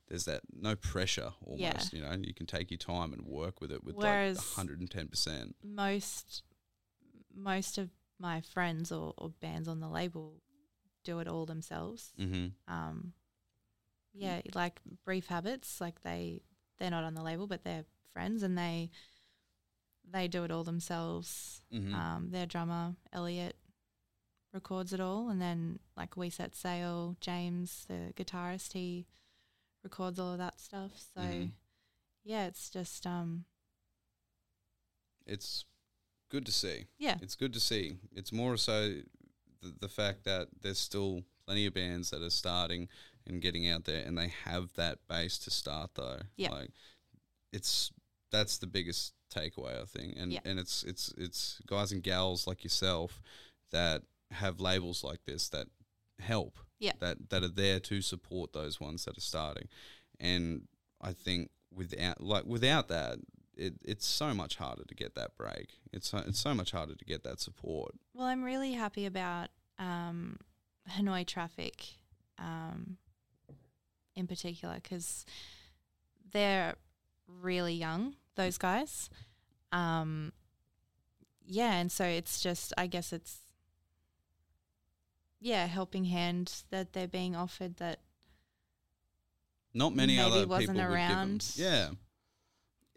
there's 0.10 0.26
that 0.26 0.42
no 0.54 0.76
pressure 0.76 1.34
almost, 1.46 1.62
Yeah. 1.62 1.82
you 1.92 2.02
know, 2.02 2.16
you 2.26 2.34
can 2.34 2.46
take 2.46 2.72
your 2.72 2.78
time 2.78 3.12
and 3.12 3.26
work 3.26 3.60
with 3.60 3.72
it 3.72 3.84
with 3.84 3.96
Whereas- 3.96 4.38
like 4.58 4.68
110%. 4.68 5.56
Most 5.64 6.44
most 7.36 7.78
of 7.78 7.90
my 8.20 8.42
friends 8.42 8.92
or, 8.92 9.14
or 9.18 9.30
bands 9.42 9.68
on 9.68 9.80
the 9.80 9.90
label 9.90 10.42
do 11.04 11.20
it 11.20 11.28
all 11.28 11.46
themselves. 11.46 12.14
Mhm. 12.20 12.54
Um, 12.68 13.14
yeah, 14.14 14.42
like 14.56 14.82
Brief 15.06 15.28
Habits, 15.28 15.80
like 15.80 16.02
they 16.04 16.42
they're 16.80 16.90
not 16.92 17.04
on 17.04 17.14
the 17.14 17.24
label, 17.24 17.48
but 17.48 17.64
they're 17.64 17.86
friends 18.12 18.44
and 18.44 18.58
they 18.58 18.90
they 20.10 20.28
do 20.28 20.44
it 20.44 20.52
all 20.52 20.64
themselves. 20.64 21.62
Mhm. 21.72 21.94
Um, 21.94 22.30
their 22.32 22.46
drummer 22.46 22.96
Elliot 23.14 23.56
records 24.54 24.94
it 24.94 25.00
all, 25.00 25.30
and 25.30 25.42
then 25.42 25.80
like 25.96 26.16
we 26.18 26.30
set 26.30 26.56
sail. 26.56 27.16
James, 27.22 27.86
the 27.88 28.14
guitarist, 28.16 28.74
he 28.74 29.06
records 29.84 30.20
all 30.20 30.32
of 30.34 30.38
that 30.40 30.60
stuff. 30.60 30.92
So 31.14 31.22
Mhm. 31.22 31.52
yeah, 32.24 32.48
it's 32.48 32.70
just 32.70 33.06
um 33.06 33.46
it's 35.26 35.66
good 36.30 36.46
to 36.46 36.52
see. 36.52 36.86
yeah 36.98 37.16
It's 37.22 37.36
good 37.36 37.54
to 37.54 37.60
see. 37.60 37.98
It's 38.16 38.32
more 38.32 38.58
so 38.58 38.96
the, 39.62 39.74
the 39.80 39.88
fact 39.90 40.24
that 40.26 40.48
there's 40.62 40.80
still 40.80 41.24
plenty 41.46 41.66
of 41.66 41.74
bands 41.74 42.10
that 42.12 42.22
are 42.22 42.30
starting 42.30 42.88
and 43.26 43.42
getting 43.42 43.68
out 43.68 43.86
there, 43.86 44.04
and 44.06 44.18
they 44.18 44.32
have 44.46 44.74
that 44.76 45.00
base 45.08 45.38
to 45.40 45.52
start 45.52 45.92
though. 45.96 46.20
Yeah. 46.36 46.52
like 46.52 46.70
it's 47.54 47.92
that's 48.32 48.58
the 48.58 48.68
biggest 48.68 49.14
takeaway 49.34 49.82
I 49.82 49.86
think, 49.86 50.16
and 50.18 50.32
Yeah. 50.34 50.40
and 50.46 50.60
it's 50.60 50.84
it's 50.84 51.14
it's 51.18 51.60
guys 51.66 51.92
and 51.92 52.04
gals 52.04 52.48
like 52.48 52.64
yourself 52.64 53.22
that 53.72 54.04
have 54.32 54.60
labels 54.60 55.04
like 55.04 55.24
this 55.26 55.50
that 55.50 55.68
help. 56.20 56.58
Yeah. 56.80 56.94
that 57.00 57.30
that 57.30 57.44
are 57.44 57.48
there 57.48 57.80
to 57.80 58.02
support 58.02 58.54
those 58.54 58.80
ones 58.80 59.06
that 59.06 59.18
are 59.18 59.22
starting, 59.22 59.68
and 60.20 60.68
I 61.02 61.14
think 61.14 61.50
without 61.74 62.22
like 62.22 62.46
without 62.46 62.88
that. 62.90 63.18
It, 63.58 63.74
it's 63.84 64.06
so 64.06 64.34
much 64.34 64.58
harder 64.58 64.84
to 64.86 64.96
get 64.96 65.16
that 65.16 65.36
break. 65.36 65.80
It's 65.92 66.10
so, 66.10 66.20
it's 66.20 66.40
so 66.40 66.54
much 66.54 66.72
harder 66.72 66.96
to 66.96 67.06
get 67.06 67.24
that 67.24 67.40
support. 67.40 67.96
Well, 68.14 68.28
I'm 68.28 68.44
really 68.44 68.74
happy 68.74 69.06
about 69.06 69.50
um, 69.80 70.38
Hanoi 70.92 71.26
Traffic 71.26 71.84
um, 72.38 72.98
in 74.16 74.28
particular 74.28 74.76
because 74.76 75.26
they're 76.32 76.76
really 77.28 77.74
young, 77.74 78.16
those 78.36 78.58
guys. 78.58 79.10
Um, 79.72 80.34
yeah, 81.46 81.74
and 81.74 81.92
so 81.92 82.04
it's 82.06 82.40
just, 82.42 82.74
I 82.78 82.88
guess 82.88 83.12
it's, 83.12 83.40
yeah, 85.40 85.66
helping 85.68 86.06
hand 86.06 86.64
that 86.70 86.94
they're 86.94 87.08
being 87.08 87.36
offered 87.36 87.78
that 87.78 88.00
Not 89.74 89.96
many 89.96 90.20
other 90.20 90.48
wasn't 90.48 90.78
people 90.78 90.90
would 90.90 90.98
give 90.98 91.10
'em- 91.10 91.18
around 91.30 91.52
Yeah, 91.56 91.90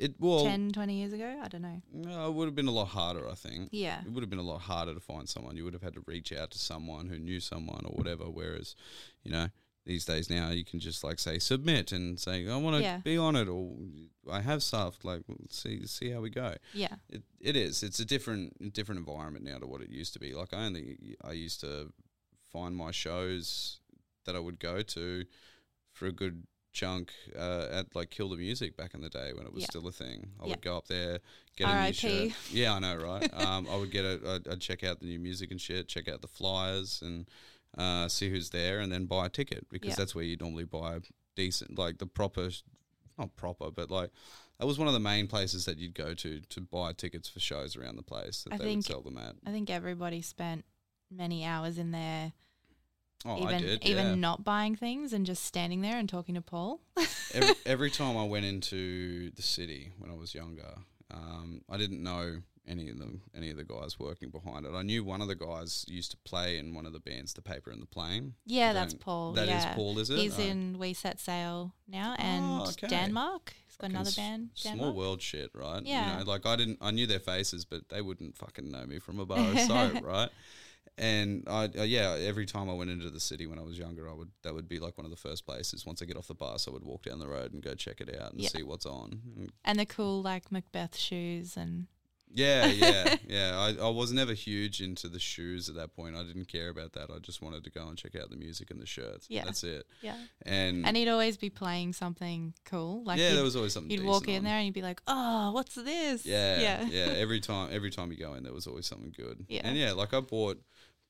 it 0.01 0.15
well, 0.19 0.45
10, 0.45 0.73
20 0.73 0.95
years 0.95 1.13
ago. 1.13 1.39
I 1.43 1.49
don't 1.49 1.63
know. 1.63 1.81
no, 1.93 2.29
it 2.29 2.35
would 2.35 2.47
have 2.47 2.55
been 2.55 2.69
a 2.69 2.73
lot 2.73 2.87
harder. 2.89 3.29
I 3.29 3.35
think 3.35 3.69
Yeah. 3.73 4.01
it 4.05 4.11
would 4.11 4.23
have 4.23 4.31
been 4.31 4.39
a 4.39 4.43
lot 4.43 4.63
harder 4.63 4.95
to 4.95 5.01
find 5.01 5.29
someone. 5.29 5.57
You 5.57 5.65
would 5.65 5.75
have 5.75 5.83
had 5.83 5.95
to 5.95 6.03
reach 6.07 6.33
out 6.33 6.51
to 6.53 6.59
someone 6.59 7.09
who 7.09 7.19
knew 7.19 7.39
someone 7.41 7.85
or 7.85 7.93
whatever. 7.93 8.25
Whereas, 8.25 8.75
you 9.23 9.31
know, 9.31 9.49
these 9.87 10.05
days 10.05 10.29
now 10.29 10.51
you 10.51 10.65
can 10.65 10.79
just 10.81 11.03
like 11.03 11.19
say 11.19 11.39
submit 11.39 11.91
and 11.93 12.19
say 12.21 12.47
I 12.49 12.57
want 12.57 12.77
to 12.77 12.83
Yeah. 12.83 12.99
be 12.99 13.17
on 13.17 13.35
it 13.37 13.49
or 13.49 13.75
I 14.31 14.41
have 14.43 14.63
stuff. 14.63 15.05
Like 15.05 15.23
see 15.51 15.87
see 15.87 16.11
how 16.11 16.21
we 16.21 16.31
go. 16.31 16.55
Yeah. 16.75 16.97
It 17.09 17.23
it 17.41 17.57
is. 17.57 17.83
It's 17.83 17.99
a 18.01 18.05
different 18.05 18.73
different 18.73 18.99
environment 18.99 19.45
now 19.45 19.59
to 19.59 19.67
what 19.67 19.81
it 19.83 19.91
used 19.91 20.13
to 20.15 20.19
be. 20.19 20.35
Like 20.35 20.53
I 20.55 20.65
only 20.67 21.17
I 21.23 21.33
used 21.33 21.61
to 21.61 21.93
find 22.53 22.77
my 22.77 22.91
shows 22.91 23.81
that 24.27 24.37
I 24.37 24.39
would 24.39 24.59
go 24.61 24.83
to 24.83 25.25
for 25.93 26.07
a 26.07 26.13
good 26.13 26.47
chunk 26.73 27.13
uh, 27.37 27.67
at 27.73 27.95
like 27.95 28.11
Kill 28.11 28.29
the 28.29 28.37
Music 28.37 28.77
back 28.77 28.95
in 28.95 29.01
the 29.01 29.09
day 29.09 29.33
when 29.35 29.47
it 29.47 29.53
was 29.53 29.63
Yeah. 29.63 29.69
still 29.71 29.87
a 29.89 29.93
thing. 29.93 30.31
I 30.41 30.45
Yeah. 30.45 30.51
would 30.51 30.63
go 30.63 30.77
up 30.77 30.87
there, 30.89 31.19
get 31.57 31.65
a 31.69 31.73
new 31.73 31.79
R.I.P.. 31.79 31.93
shirt. 32.29 32.33
Yeah, 32.53 32.75
I 32.75 32.79
know, 32.79 32.97
right? 32.97 33.29
um, 33.45 33.67
I 33.71 33.77
would 33.77 33.91
get 33.91 34.05
a, 34.05 34.21
I'd, 34.27 34.49
I'd 34.49 34.61
check 34.61 34.85
out 34.85 35.01
the 35.01 35.07
new 35.07 35.19
music 35.19 35.51
and 35.51 35.61
shit, 35.61 35.89
check 35.89 36.09
out 36.09 36.23
the 36.23 36.29
flyers 36.29 37.03
and 37.03 37.29
uh, 37.77 38.09
see 38.09 38.31
who's 38.31 38.51
there, 38.51 38.81
and 38.81 38.91
then 38.93 39.07
buy 39.07 39.27
a 39.27 39.29
ticket 39.29 39.67
because 39.71 39.91
Yeah. 39.91 39.95
that's 39.97 40.15
where 40.15 40.25
you 40.25 40.37
normally 40.37 40.65
buy 40.65 40.99
decent, 41.37 41.79
like 41.79 41.99
the 41.99 42.07
proper, 42.07 42.51
not 43.19 43.35
proper, 43.37 43.71
but 43.71 43.91
like 43.91 44.11
that 44.59 44.67
was 44.67 44.79
one 44.79 44.89
of 44.89 44.95
the 44.95 45.01
main 45.01 45.27
places 45.27 45.65
that 45.65 45.79
you'd 45.79 45.95
go 45.95 46.13
to 46.15 46.41
to 46.41 46.61
buy 46.61 46.93
tickets 46.93 47.29
for 47.29 47.41
shows 47.41 47.77
around 47.77 47.97
the 47.97 48.03
place 48.03 48.45
that 48.45 48.53
I 48.55 48.59
they 48.59 48.65
think- 48.65 48.79
would 48.79 48.85
sell 48.87 49.01
them 49.03 49.19
at. 49.19 49.37
I 49.47 49.51
think 49.51 49.71
everybody 49.71 50.21
spent 50.23 50.65
many 51.11 51.45
hours 51.45 51.79
in 51.79 51.91
there 51.91 52.33
Oh, 53.27 53.37
even 53.43 53.55
I 53.55 53.59
did. 53.59 53.85
even 53.85 54.07
yeah. 54.07 54.15
not 54.15 54.45
buying 54.45 54.77
things 54.77 55.13
and 55.13 55.27
just 55.27 55.45
standing 55.45 55.83
there 55.83 55.97
and 55.99 56.09
talking 56.09 56.35
to 56.37 56.41
Paul. 56.41 56.81
every, 57.35 57.55
every 57.67 57.91
time 57.91 58.17
I 58.17 58.25
went 58.25 58.47
into 58.47 59.31
the 59.33 59.43
city 59.43 59.93
when 59.99 60.11
I 60.11 60.15
was 60.15 60.35
younger, 60.35 60.75
um, 61.11 61.61
I 61.69 61.77
didn't 61.77 62.03
know 62.03 62.37
any 62.67 62.89
of 62.89 62.99
them, 62.99 63.21
any 63.37 63.51
of 63.51 63.57
the 63.57 63.65
guys 63.65 63.99
working 63.99 64.31
behind 64.31 64.65
it. 64.65 64.73
I 64.75 64.83
knew 64.83 65.03
one 65.05 65.21
of 65.21 65.29
the 65.29 65.35
guys 65.35 65.85
used 65.89 66.13
to 66.13 66.17
play 66.25 66.57
in 66.57 66.73
one 66.75 66.87
of 66.87 66.93
the 66.93 67.01
bands, 67.01 67.33
The 67.35 67.43
Paper 67.43 67.71
and 67.71 67.83
the 67.83 67.87
Plane. 67.87 68.35
yeah, 68.47 68.73
that's 68.73 68.95
Paul. 68.95 69.33
That 69.33 69.45
is 69.49 69.65
yeah. 69.65 69.75
Paul, 69.75 69.99
is 69.99 70.09
it? 70.09 70.19
He's 70.19 70.39
Oh. 70.39 70.43
in 70.43 70.79
We 70.79 70.95
Set 70.95 71.19
Sail 71.21 71.75
now 71.89 72.15
and 72.19 72.45
Oh, 72.45 72.69
okay. 72.69 72.87
Denmark. 72.87 73.55
He's 73.67 73.77
got 73.77 73.87
Fucking 73.87 73.97
another 73.97 74.09
s- 74.09 74.17
band. 74.17 74.51
Small 74.55 74.95
world 74.95 75.21
shit, 75.21 75.51
right? 75.55 75.83
Yeah. 75.85 76.19
You 76.21 76.25
know, 76.25 76.31
like 76.31 76.47
I 76.47 76.57
didn't, 76.57 76.79
I 76.81 76.91
knew 76.93 77.07
their 77.07 77.19
faces, 77.19 77.65
but 77.65 77.89
they 77.89 78.01
wouldn't 78.03 78.37
fucking 78.39 78.71
know 78.71 78.87
me 78.87 78.99
from 78.99 79.19
a 79.19 79.27
bar 79.27 79.39
of 79.41 79.59
soap, 79.61 80.03
right? 80.05 80.31
And 80.99 81.45
I, 81.47 81.65
uh, 81.79 81.83
yeah, 81.85 82.17
every 82.21 82.45
time 82.45 82.69
I 82.69 82.75
went 82.75 82.91
into 82.91 83.09
the 83.11 83.21
city 83.21 83.47
when 83.47 83.59
I 83.59 83.63
was 83.63 83.79
younger, 83.79 84.09
I 84.09 84.13
would 84.13 84.31
that 84.43 84.55
would 84.55 84.69
be 84.69 84.79
like 84.79 84.99
one 84.99 85.05
of 85.07 85.11
the 85.11 85.17
first 85.17 85.47
places. 85.47 85.87
Once 85.87 86.03
I 86.03 86.05
get 86.05 86.17
off 86.17 86.27
the 86.29 86.35
bus, 86.35 86.69
I 86.69 86.71
would 86.73 86.85
walk 86.85 87.05
down 87.05 87.19
the 87.19 87.29
road 87.29 87.53
and 87.55 87.63
go 87.63 87.75
check 87.75 88.01
it 88.01 88.15
out 88.21 88.33
and 88.33 88.45
see 88.45 88.63
what's 88.63 88.87
on. 88.87 89.51
And 89.65 89.79
the 89.79 89.87
cool 89.87 90.21
like 90.23 90.53
Macbeth 90.53 90.97
shoes 90.99 91.57
and 91.57 91.87
Yeah, 92.33 92.67
yeah, 92.85 93.17
yeah. 93.27 93.59
I, 93.81 93.87
I 93.87 93.89
was 93.89 94.13
never 94.13 94.35
huge 94.35 94.81
into 94.83 95.09
the 95.09 95.19
shoes 95.19 95.69
at 95.71 95.75
that 95.77 95.97
point. 95.97 96.17
I 96.17 96.23
didn't 96.23 96.49
care 96.49 96.69
about 96.69 96.93
that. 96.93 97.11
I 97.11 97.19
just 97.19 97.41
wanted 97.43 97.65
to 97.65 97.71
go 97.71 97.89
and 97.89 97.97
check 97.97 98.15
out 98.15 98.29
the 98.31 98.37
music 98.37 98.71
and 98.71 98.79
the 98.81 98.87
shirts. 98.87 99.27
Yeah. 99.31 99.45
That's 99.47 99.65
it. 99.65 99.87
yeah. 100.03 100.17
And, 100.45 100.85
And 100.87 100.97
he'd 100.97 101.09
always 101.09 101.37
be 101.39 101.51
playing 101.51 101.93
something 101.95 102.53
cool. 102.67 103.03
Like 103.05 103.19
yeah, 103.19 103.33
there 103.35 103.43
was 103.43 103.57
always 103.57 103.73
something 103.73 103.91
you'd 103.91 104.05
walk 104.05 104.29
in 104.29 104.39
on. 104.39 104.45
there 104.45 104.57
and 104.57 104.67
you'd 104.67 104.75
be 104.75 104.83
like, 104.83 105.01
"Oh, 105.09 105.51
what's 105.53 105.75
this?" 105.75 106.25
Yeah, 106.27 106.61
yeah, 106.61 106.87
yeah, 106.91 107.13
Every 107.17 107.41
time, 107.41 107.71
every 107.73 107.91
time 107.91 108.13
you 108.13 108.19
go 108.19 108.35
in, 108.35 108.43
there 108.45 108.53
was 108.53 108.67
always 108.67 108.87
something 108.87 109.15
good. 109.17 109.47
Yeah. 109.49 109.63
and 109.65 109.77
yeah, 109.77 109.93
like 109.93 110.13
I 110.15 110.21
bought 110.21 110.61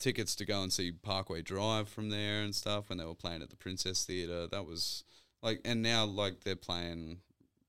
tickets 0.00 0.34
to 0.36 0.44
go 0.44 0.62
and 0.62 0.72
see 0.72 0.90
Parkway 0.90 1.42
Drive 1.42 1.88
from 1.88 2.08
there 2.10 2.42
and 2.42 2.54
stuff 2.54 2.88
when 2.88 2.98
they 2.98 3.04
were 3.04 3.14
playing 3.14 3.42
at 3.42 3.50
the 3.50 3.56
Princess 3.56 4.04
Theatre. 4.04 4.48
That 4.48 4.66
was 4.66 5.04
like, 5.42 5.60
and 5.64 5.82
now 5.82 6.04
like 6.04 6.40
they're 6.40 6.56
playing 6.56 7.18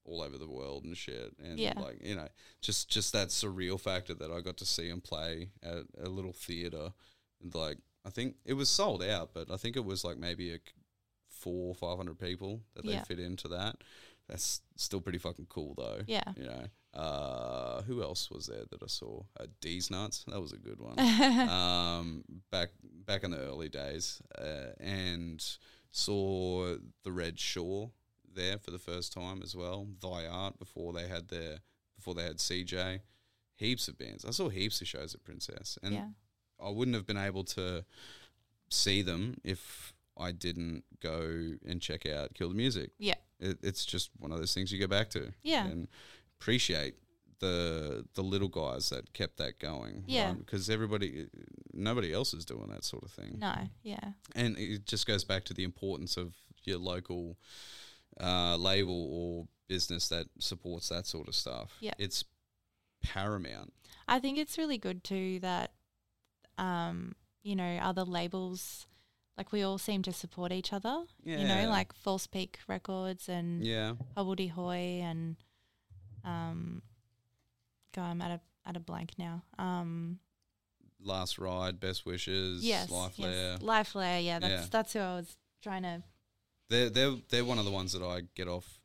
all 0.03 0.21
over 0.21 0.37
the 0.37 0.49
world 0.49 0.83
and 0.83 0.97
shit, 0.97 1.33
and 1.43 1.59
Yeah. 1.59 1.79
like 1.79 1.99
you 2.03 2.15
know, 2.15 2.27
just 2.61 2.89
just 2.89 3.13
that 3.13 3.27
surreal 3.27 3.79
factor 3.79 4.15
that 4.15 4.31
I 4.31 4.41
got 4.41 4.57
to 4.57 4.65
see 4.65 4.89
them 4.89 5.01
play 5.01 5.51
at 5.61 5.83
a 6.03 6.09
little 6.09 6.33
theatre, 6.33 6.93
and 7.41 7.53
like 7.53 7.77
I 8.03 8.09
think 8.09 8.37
it 8.45 8.53
was 8.53 8.67
sold 8.69 9.03
out, 9.03 9.29
but 9.33 9.51
I 9.51 9.57
think 9.57 9.75
it 9.75 9.85
was 9.85 10.03
like 10.03 10.17
maybe 10.17 10.53
a 10.55 10.59
four 11.29 11.75
five 11.75 11.97
hundred 11.97 12.19
people 12.19 12.61
that 12.75 12.85
they 12.85 12.97
fit 13.05 13.19
into 13.19 13.47
that. 13.49 13.75
That's 14.31 14.61
still 14.77 15.01
pretty 15.01 15.17
fucking 15.17 15.47
cool 15.49 15.75
though. 15.77 15.99
Yeah. 16.07 16.23
You 16.37 16.45
know, 16.45 16.99
uh, 16.99 17.81
who 17.81 18.01
else 18.01 18.31
was 18.31 18.47
there 18.47 18.63
that 18.69 18.81
I 18.81 18.87
saw? 18.87 19.23
Uh, 19.37 19.47
Deez 19.61 19.91
Nuts. 19.91 20.23
That 20.27 20.39
was 20.39 20.53
a 20.53 20.57
good 20.57 20.79
one. 20.79 20.97
um, 21.49 22.23
back 22.49 22.69
back 23.05 23.25
in 23.25 23.31
the 23.31 23.39
early 23.39 23.67
days, 23.67 24.21
uh, 24.37 24.71
and 24.79 25.45
saw 25.91 26.75
the 27.03 27.11
Red 27.11 27.39
Shore 27.39 27.91
there 28.33 28.57
for 28.57 28.71
the 28.71 28.79
first 28.79 29.11
time 29.11 29.41
as 29.43 29.53
well. 29.53 29.85
Thy 30.01 30.25
Art 30.25 30.57
before 30.57 30.93
they 30.93 31.09
had 31.09 31.27
their 31.27 31.59
before 31.97 32.15
they 32.15 32.23
had 32.23 32.37
CJ. 32.37 33.01
Heaps 33.57 33.89
of 33.89 33.97
bands. 33.97 34.23
I 34.23 34.31
saw 34.31 34.47
heaps 34.47 34.79
of 34.79 34.87
shows 34.87 35.13
at 35.13 35.25
Princess, 35.25 35.77
and 35.83 35.93
yeah, 35.93 36.07
I 36.59 36.69
wouldn't 36.69 36.95
have 36.95 37.05
been 37.05 37.17
able 37.17 37.43
to 37.43 37.83
see 38.69 39.01
them 39.01 39.35
if 39.43 39.93
I 40.21 40.31
didn't 40.31 40.83
go 41.01 41.53
and 41.65 41.81
check 41.81 42.05
out 42.05 42.33
Kill 42.33 42.49
the 42.49 42.55
Music. 42.55 42.91
yeah, 42.99 43.15
It, 43.39 43.57
it's 43.63 43.85
just 43.85 44.11
one 44.19 44.31
of 44.31 44.37
those 44.39 44.53
things 44.53 44.71
you 44.71 44.79
go 44.79 44.87
back 44.87 45.09
to. 45.11 45.33
Yeah. 45.41 45.65
And 45.65 45.87
appreciate 46.39 46.95
the 47.39 48.05
the 48.13 48.21
little 48.21 48.47
guys 48.47 48.89
that 48.91 49.13
kept 49.13 49.37
that 49.37 49.59
going. 49.59 50.03
Yeah. 50.07 50.33
Because 50.33 50.69
everybody, 50.69 51.27
nobody 51.73 52.13
else 52.13 52.33
is 52.33 52.45
doing 52.45 52.67
that 52.69 52.83
sort 52.83 53.03
of 53.03 53.11
thing. 53.11 53.37
no, 53.39 53.55
yeah, 53.83 54.11
And 54.35 54.57
it 54.57 54.85
just 54.85 55.07
goes 55.07 55.23
back 55.23 55.43
to 55.45 55.53
the 55.53 55.63
importance 55.63 56.17
of 56.17 56.35
your 56.63 56.77
local 56.77 57.37
uh, 58.19 58.55
label 58.57 59.07
or 59.11 59.47
business 59.67 60.07
that 60.09 60.27
supports 60.39 60.89
that 60.89 61.07
sort 61.07 61.27
of 61.27 61.33
stuff. 61.35 61.71
Yeah. 61.79 61.93
It's 61.97 62.23
paramount. 63.01 63.73
I 64.07 64.19
think 64.19 64.37
it's 64.37 64.57
really 64.57 64.77
good 64.77 65.03
too 65.03 65.39
that 65.39 65.71
um, 66.57 67.15
you 67.43 67.55
know, 67.55 67.77
other 67.81 68.03
labels, 68.03 68.85
like 69.37 69.51
we 69.51 69.63
all 69.63 69.77
seem 69.77 70.01
to 70.03 70.13
support 70.13 70.51
each 70.51 70.73
other. 70.73 71.03
You 71.23 71.37
know, 71.37 71.67
like 71.69 71.93
False 71.93 72.27
Peak 72.27 72.59
Records 72.67 73.27
and 73.29 73.65
Yeah. 73.65 73.93
Hobbledehoy 74.17 75.01
and 75.01 75.35
um, 76.23 76.81
go. 77.95 78.01
I'm 78.01 78.21
at 78.21 78.31
a 78.31 78.41
at 78.67 78.77
a 78.77 78.79
blank 78.79 79.13
now. 79.17 79.43
Um, 79.57 80.19
Last 81.03 81.39
ride, 81.39 81.79
best 81.79 82.05
wishes, 82.05 82.63
yes, 82.63 82.91
life 82.91 83.13
yes, 83.15 83.27
Lair. 83.27 83.57
Life 83.59 83.95
Lair. 83.95 84.19
Yeah, 84.19 84.37
that's 84.39 84.51
Yeah. 84.63 84.67
that's 84.69 84.93
who 84.93 84.99
I 84.99 85.15
was 85.15 85.35
trying 85.63 85.81
to. 85.83 86.03
They're 86.69 86.89
they're 86.91 87.15
they're 87.29 87.45
one 87.45 87.57
of 87.57 87.65
the 87.65 87.71
ones 87.71 87.93
that 87.93 88.03
I 88.03 88.21
get 88.35 88.47
off 88.47 88.79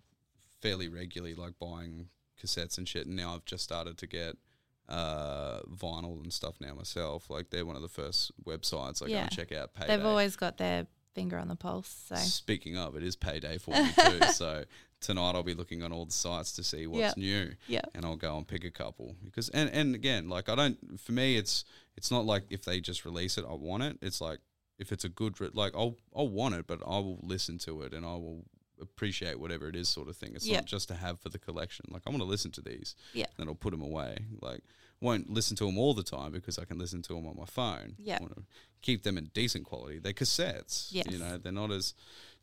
fairly 0.62 0.89
regularly, 0.89 1.35
like 1.35 1.59
buying 1.60 2.09
cassettes 2.43 2.78
and 2.78 2.89
shit. 2.89 3.06
And 3.06 3.16
now 3.16 3.35
I've 3.35 3.44
just 3.44 3.64
started 3.64 3.98
to 3.98 4.06
get 4.06 4.39
uh, 4.88 5.60
vinyl 5.62 6.22
and 6.22 6.32
stuff 6.32 6.54
now 6.60 6.74
myself. 6.74 7.28
Like 7.30 7.50
they're 7.50 7.66
one 7.66 7.76
of 7.76 7.82
the 7.82 7.88
first 7.88 8.32
websites 8.44 9.02
I 9.02 9.08
go 9.08 9.14
and 9.14 9.30
check 9.30 9.52
out. 9.52 9.74
Payday. 9.74 9.96
They've 9.96 10.06
always 10.06 10.36
got 10.36 10.58
their 10.58 10.86
finger 11.14 11.38
on 11.38 11.48
the 11.48 11.56
pulse. 11.56 12.04
So 12.08 12.14
Speaking 12.16 12.76
of, 12.76 12.94
it 12.96 13.02
is 13.02 13.16
payday 13.16 13.58
for 13.58 13.70
me 13.82 13.88
too. 13.98 14.26
so 14.32 14.64
tonight 15.00 15.34
I'll 15.34 15.42
be 15.42 15.54
looking 15.54 15.82
on 15.82 15.92
all 15.92 16.04
the 16.06 16.12
sites 16.12 16.52
to 16.52 16.62
see 16.64 16.86
what's 16.86 17.00
Yep. 17.00 17.16
new. 17.16 17.52
yeah, 17.68 17.80
and 17.94 18.04
I'll 18.04 18.16
go 18.16 18.36
and 18.36 18.46
pick 18.46 18.64
a 18.64 18.70
couple 18.70 19.16
because 19.24 19.48
and 19.50 19.68
and 19.70 19.94
again 19.94 20.28
like 20.28 20.48
I 20.48 20.54
don't 20.54 21.00
for 21.00 21.12
me 21.12 21.36
it's 21.36 21.64
it's 21.96 22.10
not 22.10 22.24
like 22.24 22.44
if 22.50 22.64
they 22.64 22.80
just 22.80 23.04
release 23.04 23.36
it 23.38 23.44
I 23.48 23.54
want 23.54 23.82
it 23.82 23.98
it's 24.02 24.20
like 24.20 24.38
if 24.78 24.92
it's 24.92 25.04
a 25.04 25.08
good 25.08 25.40
re- 25.40 25.50
like 25.52 25.74
I'll 25.76 25.96
I'll 26.14 26.28
want 26.28 26.54
it 26.54 26.66
but 26.66 26.80
I 26.86 26.98
will 26.98 27.20
listen 27.22 27.58
to 27.58 27.82
it 27.82 27.92
and 27.92 28.04
I 28.06 28.14
will 28.14 28.44
appreciate 28.81 29.39
whatever 29.40 29.69
it 29.69 29.77
is 29.77 29.89
sort 29.89 30.09
of 30.09 30.16
thing 30.16 30.32
it's 30.35 30.47
Yeah. 30.47 30.57
not 30.57 30.66
just 30.66 30.89
to 30.89 30.94
have 30.94 31.19
for 31.20 31.28
the 31.28 31.39
collection 31.39 31.86
like 31.90 32.03
I 32.07 32.11
want 32.11 32.20
to 32.23 32.28
listen 32.28 32.51
to 32.53 32.61
these 32.61 32.94
Yeah. 33.15 33.27
then 33.36 33.48
I'll 33.48 33.55
put 33.55 33.70
them 33.70 33.82
away 33.82 34.19
like 34.40 34.61
won't 35.01 35.31
listen 35.31 35.57
to 35.57 35.65
them 35.66 35.78
all 35.78 35.94
the 35.94 36.03
time 36.03 36.32
because 36.32 36.59
I 36.59 36.65
can 36.65 36.78
listen 36.78 37.03
to 37.03 37.15
them 37.15 37.27
on 37.27 37.36
my 37.36 37.44
phone 37.47 37.94
Yeah. 37.98 38.19
Want 38.20 38.35
to 38.36 38.43
keep 38.82 39.03
them 39.03 39.16
in 39.19 39.31
decent 39.35 39.65
quality 39.65 39.98
they're 39.98 40.12
cassettes 40.12 40.89
Yes. 40.90 41.07
you 41.11 41.19
know 41.19 41.39
they're 41.39 41.53
not 41.53 41.70
as 41.70 41.94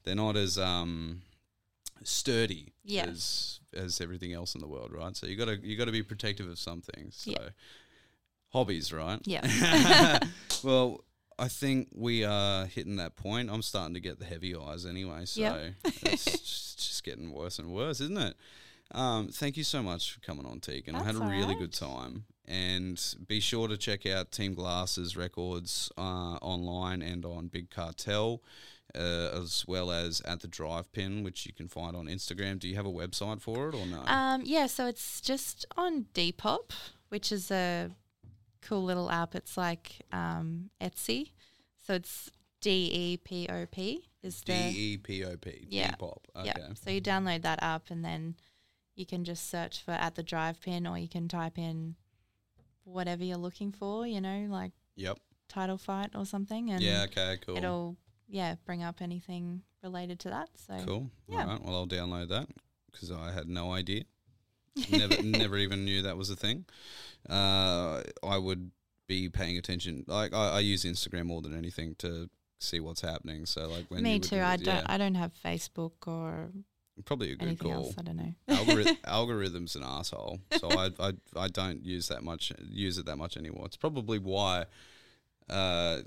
they're 0.04 0.16
not 0.16 0.36
as 0.36 0.58
um 0.58 1.22
sturdy 2.04 2.74
Yeah. 2.84 3.06
as 3.06 3.60
as 3.74 4.02
everything 4.02 4.34
else 4.34 4.54
in 4.56 4.62
the 4.62 4.68
world, 4.68 4.92
right? 4.92 5.16
So 5.16 5.26
you 5.28 5.36
gotta 5.36 5.58
you 5.64 5.76
gotta 5.78 5.92
be 5.92 6.04
protective 6.04 6.48
of 6.50 6.60
some 6.60 6.82
things. 6.82 7.16
So 7.16 7.32
Yeah. 7.32 7.50
hobbies, 8.50 8.92
right? 8.94 9.20
Yeah. 9.26 10.20
well, 10.64 11.04
I 11.40 11.48
think 11.48 11.90
we 11.94 12.24
are 12.24 12.66
hitting 12.66 12.96
that 12.98 13.16
point. 13.16 13.50
I'm 13.50 13.62
starting 13.62 13.94
to 13.96 14.00
get 14.00 14.20
the 14.20 14.26
heavy 14.26 14.56
eyes 14.56 14.86
anyway, 14.86 15.26
so 15.26 15.42
Yep. 15.42 15.74
it's 16.04 16.26
just, 16.42 16.78
just 16.78 17.04
getting 17.04 17.32
worse 17.32 17.60
and 17.60 17.70
worse, 17.74 18.00
isn't 18.02 18.18
it? 18.18 18.36
Um, 18.92 19.30
thank 19.30 19.58
you 19.58 19.64
so 19.64 19.82
much 19.82 20.12
for 20.14 20.20
coming 20.20 20.46
on, 20.46 20.60
Tegan. 20.60 20.96
I 20.96 21.04
had 21.04 21.16
a 21.16 21.20
really 21.20 21.42
alright. 21.44 21.60
good 21.60 21.74
time. 21.74 22.26
And 22.48 23.02
be 23.28 23.40
sure 23.40 23.68
to 23.68 23.78
check 23.78 24.06
out 24.06 24.32
Teamglasses 24.32 25.18
records 25.18 25.92
uh, 25.98 26.02
online 26.42 27.02
and 27.02 27.26
on 27.26 27.48
Big 27.48 27.72
Cartel, 27.72 28.44
uh, 28.94 29.00
as 29.42 29.64
well 29.68 29.92
as 29.92 30.22
at 30.22 30.42
the 30.42 30.48
Drive 30.48 30.92
Pin, 30.92 31.24
which 31.24 31.46
you 31.48 31.54
can 31.54 31.68
find 31.70 31.96
on 31.96 32.06
Instagram. 32.08 32.60
Do 32.60 32.68
you 32.68 32.76
have 32.76 32.86
a 32.86 32.92
website 32.92 33.42
for 33.42 33.70
it 33.70 33.76
or 33.76 33.86
no? 33.88 34.04
Um, 34.06 34.44
yeah, 34.46 34.68
so 34.68 34.86
it's 34.86 35.22
just 35.22 35.66
on 35.78 36.06
Depop, 36.14 36.72
which 37.10 37.32
is 37.32 37.50
a 37.50 37.90
cool 38.68 38.84
little 38.84 39.10
app. 39.12 39.36
It's 39.36 39.58
like 39.58 40.02
um, 40.12 40.70
Etsy, 40.82 41.32
so 41.86 41.94
it's 41.94 42.32
D 42.62 42.70
E 42.92 43.18
P 43.18 43.48
O 43.50 43.66
P 43.66 44.10
is 44.22 44.42
D 44.42 44.54
E 44.54 44.98
P 44.98 45.24
O 45.26 45.36
P. 45.38 45.68
Yeah. 45.70 45.92
Depop. 45.92 46.18
Okay. 46.36 46.52
yeah. 46.58 46.70
So 46.82 46.90
you 46.90 47.02
download 47.02 47.42
that 47.44 47.62
app 47.62 47.90
and 47.92 48.04
then 48.04 48.36
you 48.96 49.06
can 49.06 49.24
just 49.24 49.50
search 49.50 49.84
for 49.84 49.92
at 49.92 50.16
the 50.16 50.24
drive 50.24 50.62
pin, 50.62 50.86
or 50.88 50.98
you 50.98 51.08
can 51.10 51.28
type 51.28 51.58
in 51.58 51.96
whatever 52.84 53.24
you're 53.24 53.38
looking 53.38 53.72
for. 53.72 54.06
You 54.08 54.22
know, 54.22 54.48
like 54.50 54.72
Yep. 54.96 55.18
title 55.50 55.78
fight 55.78 56.12
or 56.16 56.26
something, 56.26 56.72
and 56.72 56.82
Yeah. 56.82 57.04
Okay. 57.04 57.38
Cool. 57.46 57.58
it'll 57.58 57.98
yeah 58.28 58.56
bring 58.66 58.84
up 58.84 59.02
anything 59.02 59.64
related 59.84 60.20
to 60.22 60.30
that. 60.30 60.50
So 60.56 60.78
Cool. 60.86 61.12
Yeah. 61.28 61.42
All 61.42 61.48
right. 61.48 61.62
Well, 61.64 61.76
I'll 61.76 61.88
download 61.88 62.30
that 62.30 62.48
because 62.92 63.12
I 63.12 63.32
had 63.32 63.48
no 63.50 63.72
idea. 63.74 64.04
Never, 64.92 65.22
never 65.24 65.58
even 65.58 65.86
knew 65.86 66.02
that 66.04 66.18
was 66.18 66.30
a 66.30 66.36
thing. 66.36 66.66
Uh, 67.30 68.02
I 68.24 68.38
would 68.38 68.72
be 69.08 69.30
paying 69.30 69.58
attention. 69.58 70.06
Like 70.08 70.34
I, 70.34 70.50
I 70.50 70.60
use 70.60 70.84
Instagram 70.84 71.26
more 71.26 71.42
than 71.42 71.58
anything 71.58 71.96
to 72.00 72.30
see 72.60 72.80
what's 72.80 73.02
happening. 73.02 73.46
So 73.46 73.68
like 73.68 73.86
when 73.90 74.04
me 74.04 74.20
too. 74.20 74.38
do 74.38 74.42
I 74.42 74.54
it, 74.56 74.64
don't 74.64 74.76
yeah, 74.76 74.84
I 74.86 74.98
don't 74.98 75.16
have 75.16 75.32
Facebook 75.44 75.92
or 76.08 76.50
probably 77.06 77.32
a 77.32 77.36
good 77.36 77.48
anything 77.48 77.72
call. 77.72 77.86
else. 77.86 77.96
I 77.98 78.02
don't 78.04 78.18
know. 78.18 78.34
Algorith- 78.50 78.98
algorithm's 79.06 79.76
an 79.76 79.84
asshole, 79.84 80.40
so 80.60 80.70
I, 80.70 80.90
I 81.00 81.14
I 81.36 81.48
don't 81.48 81.84
use 81.84 82.08
that 82.08 82.24
much 82.24 82.52
use 82.70 82.98
it 82.98 83.06
that 83.06 83.18
much 83.18 83.38
anymore. 83.38 83.66
It's 83.66 83.78
probably 83.78 84.20
why 84.20 84.66
uh, 85.50 86.00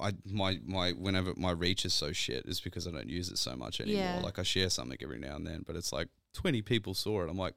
I 0.00 0.12
my 0.24 0.60
my 0.64 0.92
whenever 0.92 1.34
my 1.36 1.50
reach 1.52 1.84
is 1.84 1.94
so 1.94 2.12
shit 2.12 2.46
is 2.46 2.60
because 2.60 2.86
I 2.86 2.90
don't 2.90 3.08
use 3.08 3.30
it 3.30 3.38
so 3.38 3.56
much 3.56 3.80
anymore. 3.80 4.02
Yeah. 4.02 4.20
Like 4.22 4.38
I 4.38 4.42
share 4.42 4.70
something 4.70 4.98
every 5.00 5.18
now 5.18 5.36
and 5.36 5.46
then, 5.46 5.64
but 5.66 5.76
it's 5.76 5.92
like 5.92 6.08
twenty 6.36 6.62
people 6.62 6.94
saw 6.94 7.22
it. 7.24 7.30
I'm 7.30 7.36
like, 7.38 7.54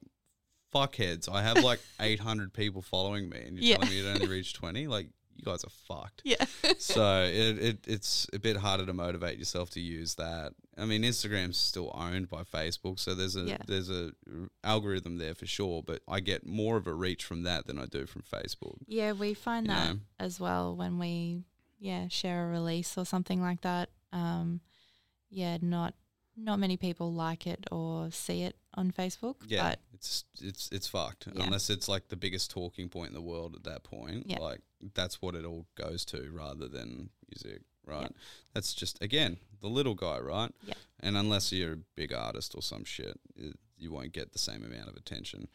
fuckheads! 0.74 1.30
I 1.32 1.44
have 1.44 1.64
like 1.64 1.80
eight 2.00 2.20
hundred 2.20 2.54
people 2.54 2.82
following 2.82 3.30
me, 3.30 3.40
and 3.46 3.58
you're 3.58 3.64
Yeah. 3.66 3.76
telling 3.78 3.90
me 3.90 4.00
it 4.00 4.06
only 4.16 4.28
reached 4.28 4.56
twenty? 4.56 4.88
Like 4.88 5.08
you 5.36 5.46
guys 5.46 5.64
are 5.64 5.70
fucked 5.70 6.22
Yeah. 6.26 6.44
so 6.80 7.24
it, 7.24 7.58
it 7.64 7.78
it's 7.88 8.28
a 8.34 8.40
bit 8.40 8.58
harder 8.58 8.86
to 8.86 8.92
motivate 8.94 9.38
yourself 9.40 9.70
to 9.72 9.80
use 9.80 10.16
that. 10.16 10.52
I 10.78 10.84
mean, 10.86 11.04
Instagram's 11.04 11.58
still 11.58 11.92
owned 11.96 12.28
by 12.30 12.44
Facebook, 12.44 13.00
so 13.00 13.16
there's 13.16 13.38
a 13.38 13.44
Yeah. 13.44 13.58
there's 13.66 13.90
a 13.90 14.12
algorithm 14.66 15.18
there 15.18 15.36
for 15.36 15.46
sure. 15.46 15.82
But 15.82 16.02
I 16.10 16.20
get 16.20 16.46
more 16.46 16.76
of 16.78 16.88
a 16.88 16.94
reach 16.94 17.24
from 17.24 17.44
that 17.44 17.68
than 17.68 17.80
I 17.80 17.86
do 17.86 18.06
from 18.06 18.24
Facebook. 18.24 18.76
Yeah, 18.86 19.14
we 19.14 19.34
find 19.34 19.68
You 19.68 19.74
that 19.74 19.94
know? 19.94 20.00
as 20.20 20.40
well 20.42 20.76
when 20.76 21.00
we 21.00 21.44
yeah 21.80 22.10
share 22.10 22.48
a 22.48 22.52
release 22.52 22.98
or 22.98 23.06
something 23.06 23.42
like 23.42 23.62
that. 23.62 23.90
Um, 24.12 24.60
yeah, 25.30 25.58
not 25.62 25.94
not 26.44 26.60
many 26.60 26.78
people 26.78 27.14
like 27.14 27.46
it 27.48 27.66
or 27.72 28.12
see 28.12 28.44
it 28.44 28.56
on 28.76 28.92
Facebook. 28.92 29.36
Yeah, 29.48 29.70
but 29.70 29.80
it's 29.94 30.24
it's 30.42 30.70
it's 30.72 30.88
fucked 30.88 31.28
Yeah. 31.28 31.44
unless 31.44 31.70
it's 31.70 31.88
like 31.88 32.08
the 32.10 32.16
biggest 32.16 32.52
talking 32.52 32.90
point 32.90 33.10
in 33.10 33.14
the 33.16 33.22
world 33.22 33.56
at 33.56 33.64
that 33.64 33.84
point. 33.84 34.24
Yeah. 34.28 34.40
Like 34.40 34.62
that's 34.94 35.22
what 35.22 35.36
it 35.36 35.46
all 35.46 35.66
goes 35.76 36.06
to 36.06 36.30
rather 36.32 36.68
than 36.68 37.10
music, 37.30 37.62
right? 37.86 38.12
That's 38.54 38.74
just 38.74 39.02
again 39.04 39.38
the 39.62 39.68
little 39.68 39.96
guy, 39.96 40.20
right? 40.20 40.52
Yeah. 40.66 40.76
And 41.02 41.18
unless 41.18 41.52
you're 41.52 41.74
a 41.74 41.78
big 41.96 42.14
artist 42.14 42.56
or 42.56 42.62
some 42.62 42.86
shit, 42.86 43.20
it, 43.36 43.58
you 43.78 43.92
won't 43.92 44.14
get 44.14 44.32
the 44.32 44.40
same 44.40 44.64
amount 44.64 44.88
of 44.90 44.96
attention. 44.96 45.48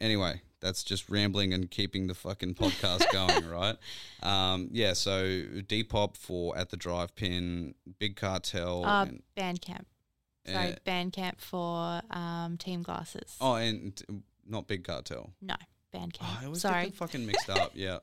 Anyway, 0.00 0.40
that's 0.60 0.82
just 0.82 1.08
rambling 1.08 1.54
and 1.54 1.70
keeping 1.70 2.08
the 2.08 2.14
fucking 2.14 2.54
podcast 2.54 3.08
going, 3.12 3.46
right? 3.48 3.76
Um, 4.22 4.68
yeah, 4.72 4.94
so 4.94 5.24
Depop 5.68 6.16
for 6.16 6.58
at 6.58 6.70
the 6.70 6.76
drive 6.76 7.14
pin, 7.14 7.74
Big 8.00 8.16
Cartel, 8.16 8.84
uh, 8.84 9.04
and, 9.04 9.22
Bandcamp. 9.36 9.84
Sorry, 10.46 10.72
uh, 10.72 10.76
Bandcamp 10.86 11.38
for 11.40 12.00
um, 12.10 12.56
Teamglasses. 12.58 13.36
oh, 13.40 13.54
and 13.54 13.94
t- 13.96 14.04
not 14.46 14.66
Big 14.66 14.84
Cartel. 14.84 15.32
No, 15.40 15.54
Bandcamp. 15.94 16.16
Oh, 16.22 16.38
I 16.40 16.44
always 16.46 16.60
Sorry. 16.62 16.82
get 16.84 16.90
them 16.90 16.96
fucking 17.08 17.26
mixed 17.26 17.50
up. 17.50 17.72
Yeah. 17.74 17.98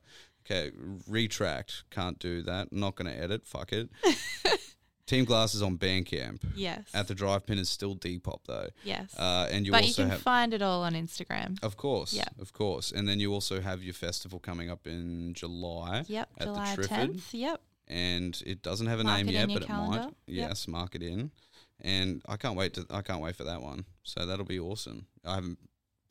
Okay. 0.49 0.71
Retract. 1.07 1.83
Can't 1.91 2.17
do 2.17 2.41
that. 2.43 2.71
Not 2.73 2.95
going 2.95 3.11
to 3.13 3.15
edit. 3.21 3.45
Fuck 3.45 3.71
it. 3.73 3.89
Teamglasses 5.05 5.65
on 5.65 5.77
Bandcamp. 5.77 6.41
yes. 6.55 6.83
At 6.93 7.07
the 7.07 7.15
drive 7.15 7.45
pin 7.47 7.57
is 7.57 7.67
still 7.67 7.95
Depop 7.95 8.41
though. 8.45 8.67
yes. 8.83 9.13
Uh, 9.17 9.47
and 9.51 9.65
you 9.65 9.71
but 9.71 9.87
you 9.87 9.93
can 9.93 10.11
find 10.11 10.53
it 10.53 10.61
all 10.61 10.83
on 10.83 10.93
Instagram. 10.93 11.57
of 11.63 11.77
course. 11.77 12.13
Yeah. 12.13 12.25
Of 12.39 12.53
course. 12.53 12.91
And 12.91 13.07
then 13.09 13.19
you 13.19 13.33
also 13.33 13.59
have 13.59 13.83
your 13.83 13.95
festival 13.95 14.39
coming 14.39 14.69
up 14.69 14.85
in 14.85 15.33
July. 15.33 16.03
Yep, 16.07 16.29
at 16.37 16.47
the 16.47 16.53
July 16.53 16.75
10th. 16.75 17.23
Yep. 17.31 17.61
And 17.87 18.39
it 18.45 18.61
doesn't 18.61 18.85
have 18.85 18.99
a 18.99 19.03
Mark 19.03 19.17
name 19.25 19.29
yet, 19.33 19.47
but 19.47 19.55
it 19.55 19.59
might. 19.61 19.65
calendar. 19.67 19.97
Yep. 20.27 20.49
Yes, 20.49 20.67
mark 20.67 20.93
it 20.93 21.01
in. 21.01 21.31
And 21.81 22.21
I 22.27 22.37
can't 22.37 22.55
wait 22.55 22.73
to. 22.73 22.85
I 22.89 23.01
can't 23.01 23.21
wait 23.21 23.35
for 23.35 23.45
that 23.45 23.61
one. 23.61 23.85
So 24.03 24.25
that'll 24.25 24.45
be 24.45 24.59
awesome. 24.59 25.07
I 25.25 25.35
haven't. 25.35 25.57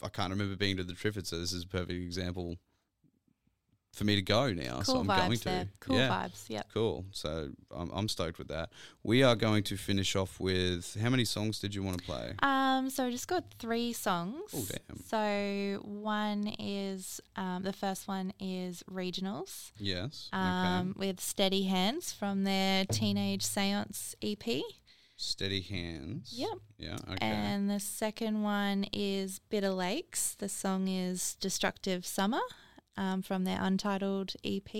I 0.02 0.08
can't 0.08 0.30
remember 0.30 0.56
being 0.56 0.76
to 0.76 0.84
the 0.84 0.92
Triffid, 0.92 1.26
so 1.26 1.38
this 1.38 1.52
is 1.52 1.64
a 1.64 1.66
perfect 1.66 1.90
example 1.90 2.56
for 3.98 4.04
me 4.04 4.14
to 4.14 4.22
go 4.22 4.52
now. 4.52 4.82
so 4.82 4.98
I'm 4.98 5.06
vibes 5.06 5.18
going 5.18 5.38
to. 5.38 5.44
there. 5.44 5.68
Cool 5.80 5.96
yeah. 5.96 6.08
vibes. 6.08 6.48
Yep. 6.48 6.66
Cool. 6.72 7.04
So 7.10 7.48
I'm, 7.74 7.90
I'm 7.90 8.08
stoked 8.08 8.38
with 8.38 8.48
that. 8.48 8.70
We 9.02 9.22
are 9.22 9.34
going 9.34 9.64
to 9.64 9.76
finish 9.76 10.14
off 10.14 10.38
with 10.38 10.96
how 11.00 11.10
many 11.10 11.24
songs 11.24 11.58
did 11.58 11.74
you 11.74 11.82
want 11.82 11.98
to 11.98 12.04
play? 12.04 12.32
Um, 12.42 12.90
so 12.90 13.06
I 13.06 13.10
just 13.10 13.28
got 13.28 13.44
three 13.58 13.92
songs. 13.92 14.54
Oh, 14.54 14.64
damn. 14.68 15.02
So 15.04 15.80
one 15.84 16.54
is 16.58 17.20
um, 17.36 17.64
the 17.64 17.72
first 17.72 18.06
one 18.06 18.32
is 18.38 18.84
regionals. 18.90 19.72
Yes. 19.78 20.28
Um, 20.32 20.94
okay. 20.96 21.08
with 21.08 21.20
Steady 21.20 21.64
Hands 21.64 22.12
from 22.12 22.44
their 22.44 22.84
Teenage 22.86 23.42
Seance 23.42 24.14
EP. 24.22 24.62
Steady 25.20 25.60
Hands. 25.60 26.32
Yep. 26.32 26.58
Yeah. 26.78 26.96
Okay. 27.10 27.16
And 27.20 27.68
the 27.68 27.80
second 27.80 28.44
one 28.44 28.86
is 28.92 29.40
Bitter 29.50 29.70
Lakes. 29.70 30.36
The 30.38 30.48
song 30.48 30.86
is 30.86 31.34
Destructive 31.40 32.06
Summer 32.06 32.40
um, 32.96 33.22
from 33.22 33.42
their 33.42 33.58
Untitled 33.60 34.34
EP. 34.44 34.70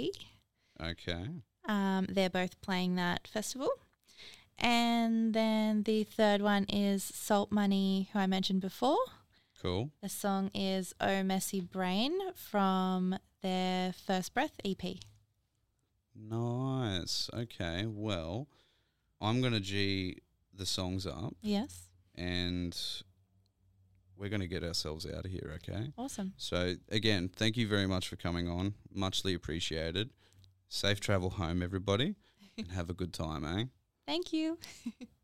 Okay. 0.81 1.27
Um, 1.67 2.07
they're 2.09 2.31
both 2.31 2.61
playing 2.61 2.95
that 2.95 3.27
festival. 3.27 3.69
And 4.59 5.35
then 5.35 5.83
the 5.83 6.05
third 6.05 6.41
one 6.41 6.65
is 6.69 7.03
Salt 7.03 7.51
Money, 7.51 8.09
who 8.13 8.21
I 8.21 8.29
mentioned 8.29 8.61
before. 8.61 8.99
Cool. 9.61 9.91
The 10.03 10.09
song 10.09 10.53
is 10.55 10.95
Oh 11.01 11.25
Messy 11.25 11.61
Brain 11.61 12.17
from 12.37 13.19
their 13.43 13.93
First 13.93 14.35
Breath 14.35 14.61
EP. 14.65 14.99
Nice. 16.15 17.29
Okay. 17.35 17.87
Well, 17.89 18.47
I'm 19.21 19.41
going 19.41 19.53
to 19.53 19.61
G 19.61 20.19
the 20.59 20.67
songs 20.67 21.07
up. 21.07 21.35
Yes. 21.41 21.89
And 22.15 22.77
we're 24.17 24.29
going 24.29 24.41
to 24.41 24.49
get 24.49 24.65
ourselves 24.65 25.07
out 25.07 25.25
of 25.25 25.31
here, 25.31 25.57
okay? 25.57 25.93
Awesome. 25.97 26.33
So, 26.37 26.75
again, 26.91 27.31
thank 27.35 27.57
you 27.57 27.69
very 27.69 27.87
much 27.87 28.09
for 28.09 28.17
coming 28.17 28.49
on. 28.49 28.75
Muchly 28.93 29.35
appreciated. 29.35 30.11
Safe 30.69 31.01
travel 31.01 31.31
home, 31.31 31.63
everybody, 31.63 32.17
and 32.59 32.73
have 32.73 32.91
a 32.91 32.95
good 32.95 33.13
time, 33.13 33.45
eh? 33.45 33.65
Thank 34.07 34.33
you. 34.33 34.59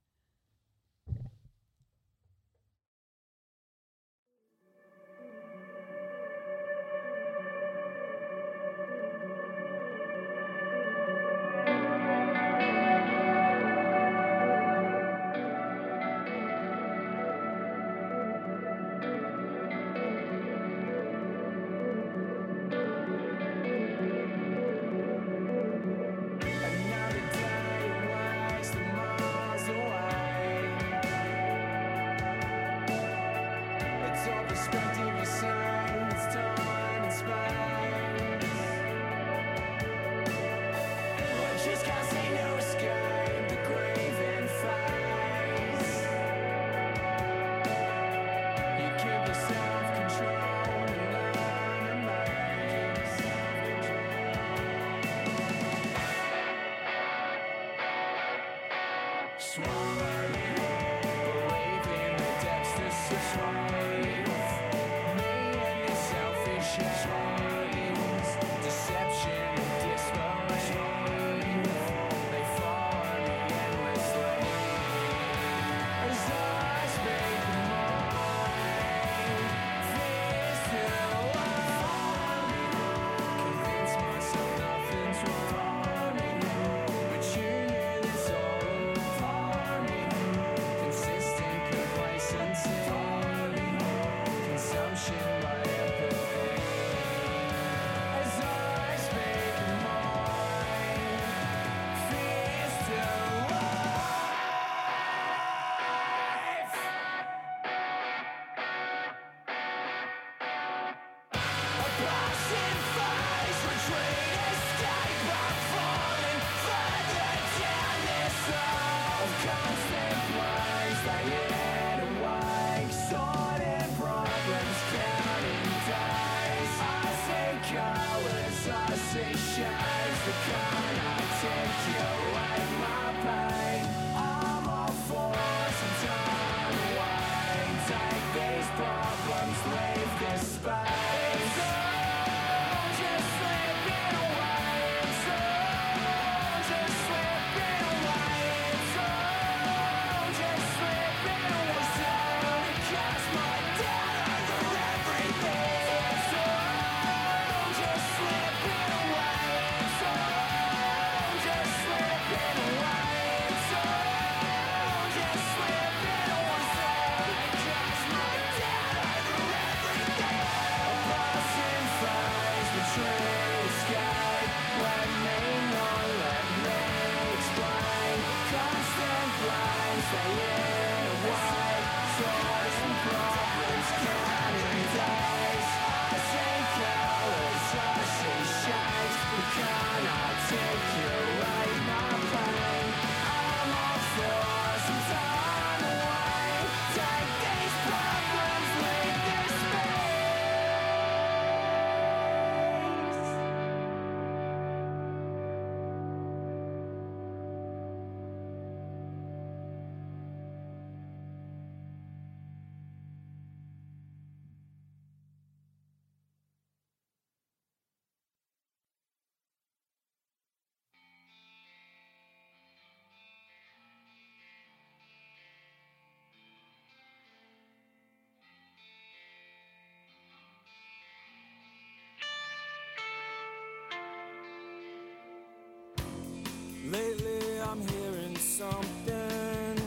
Lately 236.90 237.60
I'm 237.62 237.80
hearing 237.88 238.36
something 238.36 239.80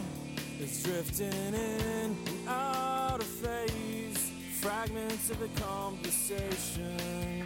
It's 0.60 0.82
drifting 0.82 1.32
in 1.32 1.54
and 1.54 2.16
out 2.48 3.20
of 3.20 3.28
phase. 3.28 4.32
Fragments 4.60 5.30
of 5.30 5.40
a 5.44 5.48
conversation 5.62 7.44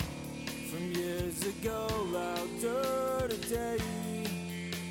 from 0.70 0.92
years 0.94 1.46
ago, 1.46 1.86
louder 2.12 3.28
today. 3.28 3.78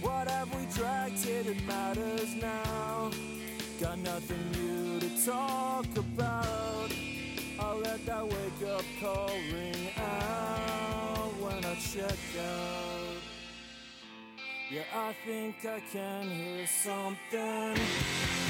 What 0.03 0.29
have 0.29 0.55
we 0.55 0.67
dragged 0.75 1.25
here 1.25 1.43
that 1.43 1.65
matters 1.65 2.35
now? 2.35 3.11
Got 3.81 3.99
nothing 4.01 4.53
new 4.53 5.01
to 5.01 5.25
talk 5.25 5.87
about. 5.97 6.91
I'll 7.59 7.79
let 7.79 8.05
that 8.05 8.25
wake 8.25 8.71
up 8.71 8.85
call 9.01 9.31
ring 9.53 9.89
Yeah, 14.81 15.09
I 15.09 15.13
think 15.27 15.57
I 15.67 15.81
can 15.93 16.31
hear 16.31 16.67
something. 16.67 18.50